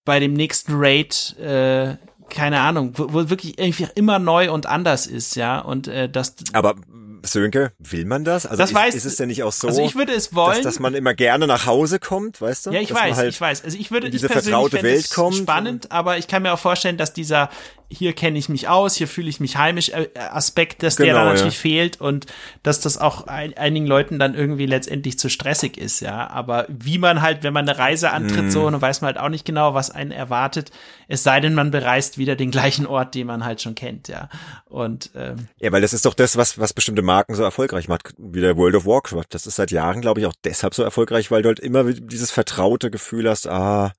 [0.05, 1.97] bei dem nächsten Raid äh,
[2.29, 6.35] keine Ahnung, wo, wo wirklich irgendwie immer neu und anders ist, ja, und äh, das
[6.53, 6.75] Aber
[7.23, 8.47] Sönke, will man das?
[8.47, 10.55] Also Das ist, weiß- ist es denn nicht auch so, also ich würde es wollen,
[10.57, 12.71] dass, dass man immer gerne nach Hause kommt, weißt du?
[12.71, 13.65] Ja, ich dass weiß, halt ich weiß.
[13.65, 15.35] Also ich würde in ich diese persönlich vertraute Welt kommt.
[15.37, 17.49] spannend, aber ich kann mir auch vorstellen, dass dieser
[17.89, 21.19] hier kenne ich mich aus, hier fühle ich mich heimisch äh, Aspekt, dass der Genau,
[21.19, 21.33] da ja.
[21.35, 22.27] natürlich fehlt und
[22.63, 26.29] dass das auch ein, einigen Leuten dann irgendwie letztendlich zu stressig ist, ja.
[26.29, 28.51] Aber wie man halt, wenn man eine Reise antritt, Mhm.
[28.51, 30.71] so, dann weiß man halt auch nicht genau, was einen erwartet.
[31.09, 34.29] Es sei denn, man bereist wieder den gleichen Ort, den man halt schon kennt, ja.
[34.65, 38.15] Und ähm, Ja, weil das ist doch das, was, was bestimmte Marken so erfolgreich macht,
[38.19, 39.27] wie der World of Warcraft.
[39.31, 42.31] Das ist seit Jahren, glaube ich, auch deshalb so erfolgreich, weil du halt immer dieses
[42.33, 43.93] vertraute Gefühl hast, ah,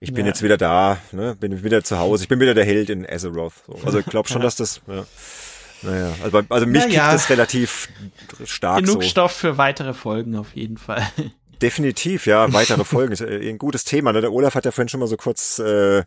[0.00, 0.30] ich bin Ja.
[0.32, 3.54] jetzt wieder da, ne, bin wieder zu Hause, ich bin wieder der Held in Azeroth.
[3.66, 3.78] So.
[3.84, 5.04] Also ich glaube schon, dass das, ja.
[5.82, 7.02] Naja, also, also mich Naja.
[7.02, 7.88] kickt das relativ
[8.44, 9.08] stark genug so.
[9.08, 11.06] Stoff für weitere Folgen auf jeden Fall.
[11.62, 13.12] Definitiv, ja, weitere Folgen.
[13.12, 14.12] Ist äh, ein gutes Thema.
[14.12, 14.20] Ne?
[14.20, 16.02] Der Olaf hat ja vorhin schon mal so kurz äh,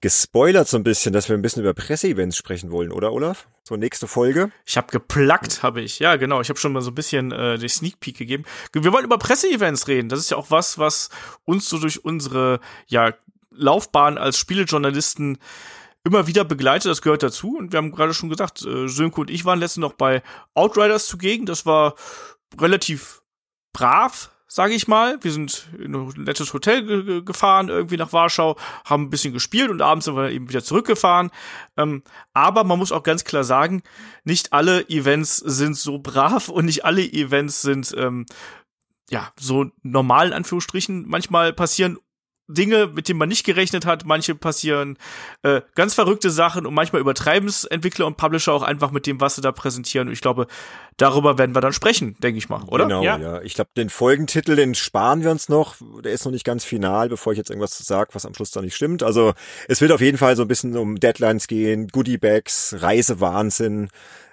[0.00, 3.48] gespoilert so ein bisschen, dass wir ein bisschen über Presseevents sprechen wollen, oder Olaf?
[3.62, 4.50] So nächste Folge.
[4.66, 5.98] Ich habe geplackt, habe ich.
[5.98, 6.40] Ja, genau.
[6.40, 8.44] Ich habe schon mal so ein bisschen äh, die Sneak Peek gegeben.
[8.72, 10.08] Wir wollen über Presseevents reden.
[10.08, 11.10] Das ist ja auch was, was
[11.44, 13.14] uns so durch unsere ja
[13.50, 15.38] Laufbahn als Spielejournalisten
[16.04, 16.90] immer wieder begleitet.
[16.90, 17.56] Das gehört dazu.
[17.58, 20.22] Und wir haben gerade schon gesagt, äh, Sönke und ich waren letztens noch bei
[20.54, 21.46] Outriders zugegen.
[21.46, 21.94] Das war
[22.58, 23.22] relativ
[23.72, 25.16] brav, sage ich mal.
[25.22, 29.32] Wir sind in ein nettes Hotel ge ge gefahren, irgendwie nach Warschau, haben ein bisschen
[29.32, 31.30] gespielt und abends sind wir eben wieder zurückgefahren.
[31.76, 32.02] Ähm,
[32.34, 33.82] aber man muss auch ganz klar sagen,
[34.24, 38.26] nicht alle Events sind so brav und nicht alle Events sind ähm,
[39.08, 41.06] ja so normal in Anführungsstrichen.
[41.06, 41.98] Manchmal passieren
[42.54, 44.04] Dinge, mit denen man nicht gerechnet hat.
[44.04, 44.98] Manche passieren
[45.42, 49.20] äh, ganz verrückte Sachen und manchmal übertreiben es Entwickler und Publisher auch einfach mit dem,
[49.20, 50.08] was sie da präsentieren.
[50.08, 50.46] Und ich glaube,
[50.96, 52.84] darüber werden wir dann sprechen, denke ich mal, oder?
[52.84, 53.18] Genau, Ja.
[53.18, 53.42] ja.
[53.42, 55.76] Ich glaube, den Folgentitel, den sparen wir uns noch.
[56.04, 58.60] Der ist noch nicht ganz final, bevor ich jetzt irgendwas sage, was am Schluss da
[58.60, 59.02] nicht stimmt.
[59.02, 59.32] Also
[59.68, 63.88] es wird auf jeden Fall so ein bisschen um Deadlines gehen, Goodiebags, Reisewahnsinn,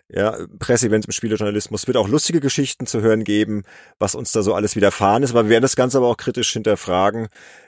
[0.09, 1.81] ja, Presseevents im Spielejournalismus.
[1.81, 3.63] Es wird auch lustige Geschichten zu hören geben,
[3.99, 5.31] was uns da so alles widerfahren ist.
[5.31, 7.27] Aber wir werden das Ganze aber auch kritisch hinterfragen.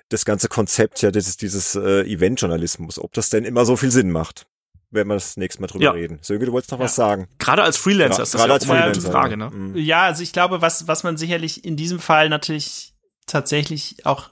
[0.10, 3.92] Das ganze Konzept, ja, das ist dieses äh, Eventjournalismus, ob das denn immer so viel
[3.92, 4.48] Sinn macht.
[4.92, 5.92] Werden wir das nächste Mal drüber Ja.
[5.92, 6.18] reden.
[6.24, 6.86] Sönke, du wolltest noch Ja.
[6.86, 7.28] was sagen.
[7.38, 9.38] Gerade als Freelancer ist das gerade ja als eine Frage, ja.
[9.38, 9.50] ne?
[9.52, 9.76] Mhm.
[9.78, 12.94] Ja, also ich glaube, was, was man sicherlich in diesem Fall natürlich
[13.28, 14.32] tatsächlich auch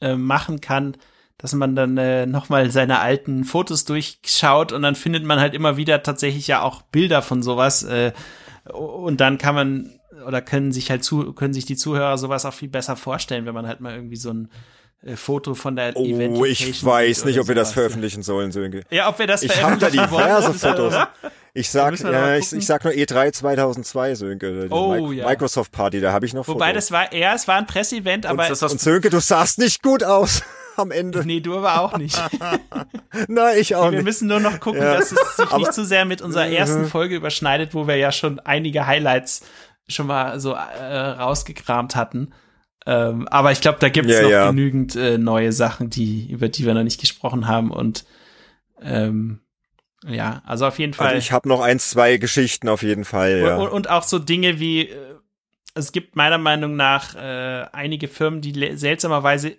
[0.00, 0.96] äh, machen kann,
[1.38, 5.76] dass man dann äh, nochmal seine alten Fotos durchschaut und dann findet man halt immer
[5.76, 8.12] wieder tatsächlich ja auch Bilder von sowas äh,
[8.72, 12.54] und dann kann man oder können sich halt zu, können sich die Zuhörer sowas auch
[12.54, 14.50] viel besser vorstellen, wenn man halt mal irgendwie so ein
[15.16, 18.82] Foto von der Oh, Event ich weiß nicht, ob wir das veröffentlichen sollen, Sönke.
[18.90, 20.94] Ja, ob wir das Ich habe da veröffentlichen wollen, diverse das ist ja- Fotos.
[21.54, 24.68] Ich sag, wir ja, ich, ich sag nur E3 2002, Sönke.
[24.68, 25.28] Die Oh, Mi- ja.
[25.28, 26.86] Microsoft Party, da habe ich noch Wobei Fotos.
[26.86, 30.02] das war, ja, es war ein Presseevent, aber das, Und Sönke, du sahst nicht gut
[30.04, 30.42] aus
[30.76, 31.26] am Ende.
[31.26, 32.16] nee, du aber auch nicht.
[33.28, 34.04] Nein, ich auch Wir nicht.
[34.04, 34.94] müssen nur noch gucken, Ja.
[34.94, 38.12] dass es sich Aber- nicht zu sehr mit unserer ersten Folge überschneidet, wo wir ja
[38.12, 39.42] schon einige Highlights
[39.88, 42.32] schon mal so äh, rausgekramt hatten.
[42.86, 44.50] Ähm, aber ich glaube, da gibt es Ja, noch ja.
[44.50, 47.70] genügend äh, neue Sachen, die, über die wir noch nicht gesprochen haben.
[47.70, 48.04] Und
[48.80, 49.40] ähm,
[50.06, 51.08] ja, also auf jeden Fall.
[51.08, 53.56] Also ich habe noch ein, zwei Geschichten auf jeden Fall, ja.
[53.56, 55.14] Und, und auch so Dinge wie, äh,
[55.74, 59.56] es gibt meiner Meinung nach äh, einige Firmen, die seltsamerweise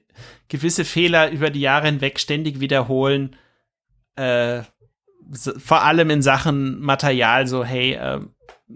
[0.47, 3.35] gewisse Fehler über die Jahre hinweg ständig wiederholen.
[4.15, 4.63] Äh,
[5.31, 8.19] vor allem in Sachen Material, so, hey, äh,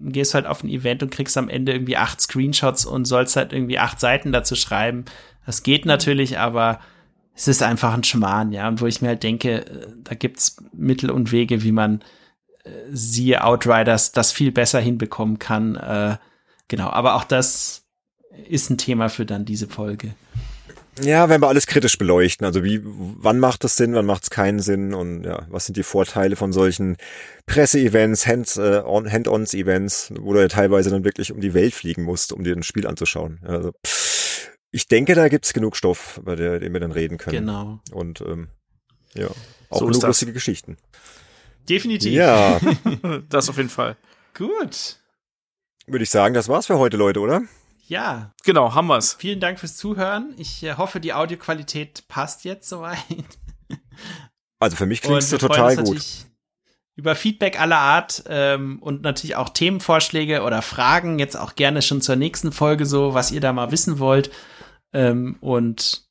[0.01, 3.53] gehst halt auf ein Event und kriegst am Ende irgendwie acht Screenshots und sollst halt
[3.53, 5.05] irgendwie acht Seiten dazu schreiben.
[5.45, 6.79] Das geht natürlich, aber
[7.33, 8.67] es ist einfach ein Schmarrn, ja.
[8.67, 12.01] Und wo ich mir halt denke, äh, da gibt's Mittel und Wege, wie man
[12.63, 15.75] äh, siehe Outriders das viel besser hinbekommen kann.
[15.75, 16.17] Äh,
[16.67, 17.85] genau, aber auch das
[18.49, 20.15] ist ein Thema für dann diese Folge.
[21.01, 24.29] Ja, wenn wir alles kritisch beleuchten, also wie, wann macht es Sinn, wann macht es
[24.29, 26.97] keinen Sinn und ja, was sind die Vorteile von solchen
[27.45, 32.33] Presseevents, äh, on, Hand-ons-Events, wo du ja teilweise dann wirklich um die Welt fliegen musst,
[32.33, 33.39] um dir ein Spiel anzuschauen.
[33.45, 33.73] Also,
[34.71, 37.45] ich denke, da gibt's genug Stoff, über der, den wir dann reden können.
[37.45, 37.79] Genau.
[37.91, 38.49] Und ähm,
[39.13, 39.27] ja,
[39.69, 40.01] auch So das.
[40.03, 40.77] lustige Geschichten.
[41.69, 42.13] Definitiv.
[42.13, 42.59] Ja,
[43.29, 43.97] das auf jeden Fall.
[44.33, 44.97] Gut.
[45.85, 47.41] würde ich sagen, das war's für heute, Leute, oder?
[47.87, 49.13] Ja, Genau, haben wir's.
[49.13, 50.33] vielen Dank fürs Zuhören.
[50.37, 52.97] Ich äh, hoffe, die Audioqualität passt jetzt soweit.
[54.59, 56.03] Also für mich klingt es total gut.
[56.95, 62.01] Über Feedback aller Art ähm, und natürlich auch Themenvorschläge oder Fragen, jetzt auch gerne schon
[62.01, 64.31] zur nächsten Folge so, was ihr da mal wissen wollt.
[64.93, 66.07] Ähm, und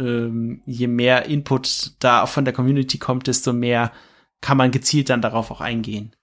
[0.00, 3.92] ähm, je mehr Input da auch von der Community kommt, desto mehr
[4.40, 6.16] kann man gezielt dann darauf auch eingehen.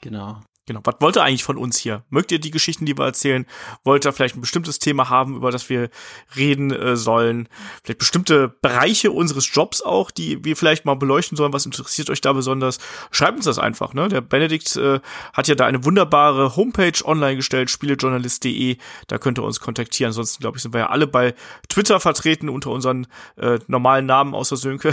[0.00, 0.40] Genau.
[0.66, 0.80] Genau.
[0.82, 2.02] Was wollt ihr eigentlich von uns hier?
[2.10, 3.46] Mögt ihr die Geschichten, die wir erzählen?
[3.84, 5.90] Wollt ihr vielleicht ein bestimmtes Thema haben, über das wir
[6.34, 7.48] reden äh, sollen?
[7.84, 11.52] Vielleicht bestimmte Bereiche unseres Jobs auch, die wir vielleicht mal beleuchten sollen?
[11.52, 12.78] Was interessiert euch da besonders?
[13.12, 13.94] Schreibt uns das einfach.
[13.94, 14.08] Ne?
[14.08, 14.98] Der Benedikt äh,
[15.32, 18.78] hat ja da eine wunderbare Homepage online gestellt, spielejournalist.de.
[19.06, 20.08] Da könnt ihr uns kontaktieren.
[20.08, 21.36] Ansonsten, glaube ich, sind wir ja alle bei
[21.68, 24.92] Twitter vertreten unter unseren äh, normalen Namen außer Sönke.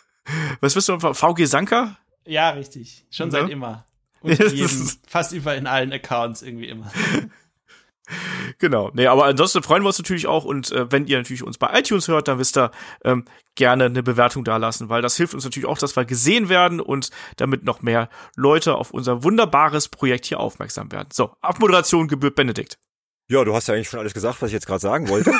[0.60, 1.96] Was wisst du, VG Sanka?
[2.24, 3.06] Ja, richtig.
[3.10, 3.42] Schon ja.
[3.42, 3.84] seit immer.
[4.26, 6.90] Und jedem, fast überall in allen Accounts irgendwie immer.
[8.58, 8.90] Genau.
[8.94, 11.76] Nee, aber ansonsten freuen wir uns natürlich auch und äh, wenn ihr natürlich uns bei
[11.78, 12.70] iTunes hört, dann wisst ihr,
[13.04, 13.24] ähm,
[13.56, 16.80] gerne eine Bewertung da lassen, weil das hilft uns natürlich auch, dass wir gesehen werden
[16.80, 21.08] und damit noch mehr Leute auf unser wunderbares Projekt hier aufmerksam werden.
[21.12, 22.78] So, Abmoderation gebührt Benedikt.
[23.28, 25.32] Ja, du hast ja eigentlich schon alles gesagt, was ich jetzt gerade sagen wollte.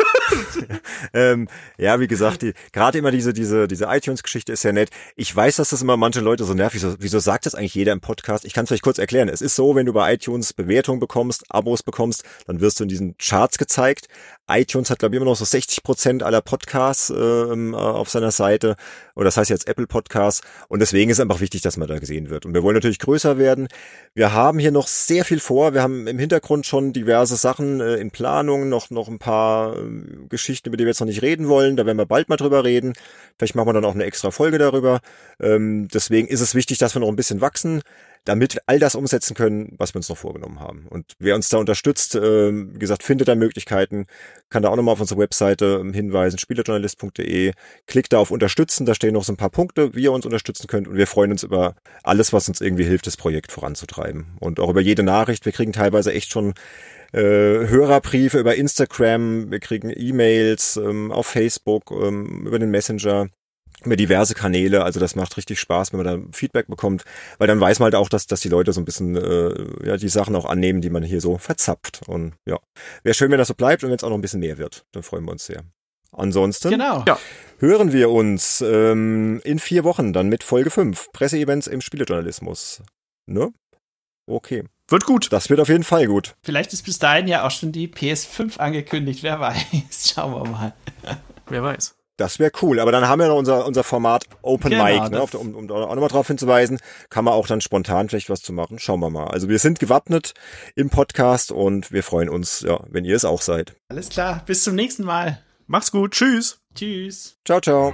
[1.15, 1.49] ähm,
[1.79, 4.91] ja, wie gesagt, die, gerade immer diese, diese, diese iTunes-Geschichte ist ja nett.
[5.15, 6.75] Ich weiß, dass das immer manche Leute so nervt.
[6.75, 8.45] Wieso, wieso sagt das eigentlich jeder im Podcast?
[8.45, 9.29] Ich kann es vielleicht kurz erklären.
[9.29, 12.89] Es ist so, wenn du bei iTunes Bewertungen bekommst, Abos bekommst, dann wirst du in
[12.89, 14.09] diesen Charts gezeigt
[14.49, 18.31] iTunes hat, glaube ich, immer noch so 60 Prozent aller Podcasts ähm, äh, auf seiner
[18.31, 18.77] Seite.
[19.17, 20.43] Oder das heißt jetzt Apple Podcasts.
[20.69, 22.47] Und deswegen ist es einfach wichtig, dass man da gesehen wird.
[22.47, 23.67] Und wir wollen natürlich größer werden.
[24.15, 25.75] Wir haben hier noch sehr viel vor.
[25.75, 29.83] Wir haben im Hintergrund schon diverse Sachen äh, in Planung, noch, noch ein paar äh,
[30.29, 31.77] Geschichten, über die wir jetzt noch nicht reden wollen.
[31.77, 32.95] Da werden wir bald mal drüber reden.
[33.39, 35.01] Vielleicht machen wir dann auch eine extra Folge darüber.
[35.41, 37.83] Ähm, deswegen ist es wichtig, dass wir noch ein bisschen wachsen
[38.27, 40.87] damit wir all das umsetzen können, was wir uns noch vorgenommen haben.
[40.91, 44.07] Und wer uns da unterstützt, äh, wie gesagt, findet da Möglichkeiten,
[44.51, 47.53] kann da auch nochmal auf unsere Webseite ähm, hinweisen, spielerjournalist.de,
[47.87, 50.67] klickt da auf Unterstützen, da stehen noch so ein paar Punkte, wie ihr uns unterstützen
[50.67, 54.37] könnt und wir freuen uns über alles, was uns irgendwie hilft, das Projekt voranzutreiben.
[54.41, 56.55] Und auch über jede Nachricht, wir kriegen teilweise echt schon
[57.17, 63.29] äh, Hörerbriefe über Instagram, wir kriegen E-Mails ähm, auf Facebook, ähm, über den Messenger
[63.85, 64.85] über diverse Kanäle.
[64.85, 67.05] Also das macht richtig Spaß, wenn man da Feedback bekommt,
[67.39, 69.97] weil dann weiß man halt auch, dass, dass die Leute so ein bisschen äh, ja
[69.97, 72.03] die Sachen auch annehmen, die man hier so verzapft.
[72.07, 72.59] Und ja,
[73.03, 74.85] wäre schön, wenn das so bleibt und wenn es auch noch ein bisschen mehr wird.
[74.93, 75.63] Dann freuen wir uns sehr.
[76.13, 77.05] Ansonsten genau.
[77.07, 77.19] ja.
[77.59, 81.13] hören wir uns ähm, in vier Wochen dann mit Folge 5.
[81.13, 82.83] Presseevents im Spielejournalismus.
[83.27, 83.53] Ne?
[84.27, 84.65] Okay.
[84.89, 85.33] Wird gut.
[85.33, 86.37] Das wird auf jeden Fall gut.
[86.43, 89.23] Vielleicht ist bis dahin ja auch schon die PS5 angekündigt.
[89.23, 90.13] Wer weiß.
[90.15, 90.75] Schauen wir mal.
[91.49, 91.97] Wer weiß.
[92.17, 95.21] Das wäre cool, aber dann haben wir noch unser, unser Format Open genau, Mic, ne,
[95.39, 96.79] um, um auch nochmal drauf hinzuweisen,
[97.11, 98.79] kann man auch dann spontan vielleicht was zu machen.
[98.79, 99.27] Schauen wir mal.
[99.27, 100.33] Also wir sind gewappnet
[100.75, 103.77] im Podcast und wir freuen uns, ja, wenn ihr es auch seid.
[103.91, 105.43] Alles klar, bis zum nächsten Mal.
[105.67, 106.59] Mach's gut, tschüss.
[106.75, 107.37] Tschüss.
[107.45, 107.93] Ciao, ciao.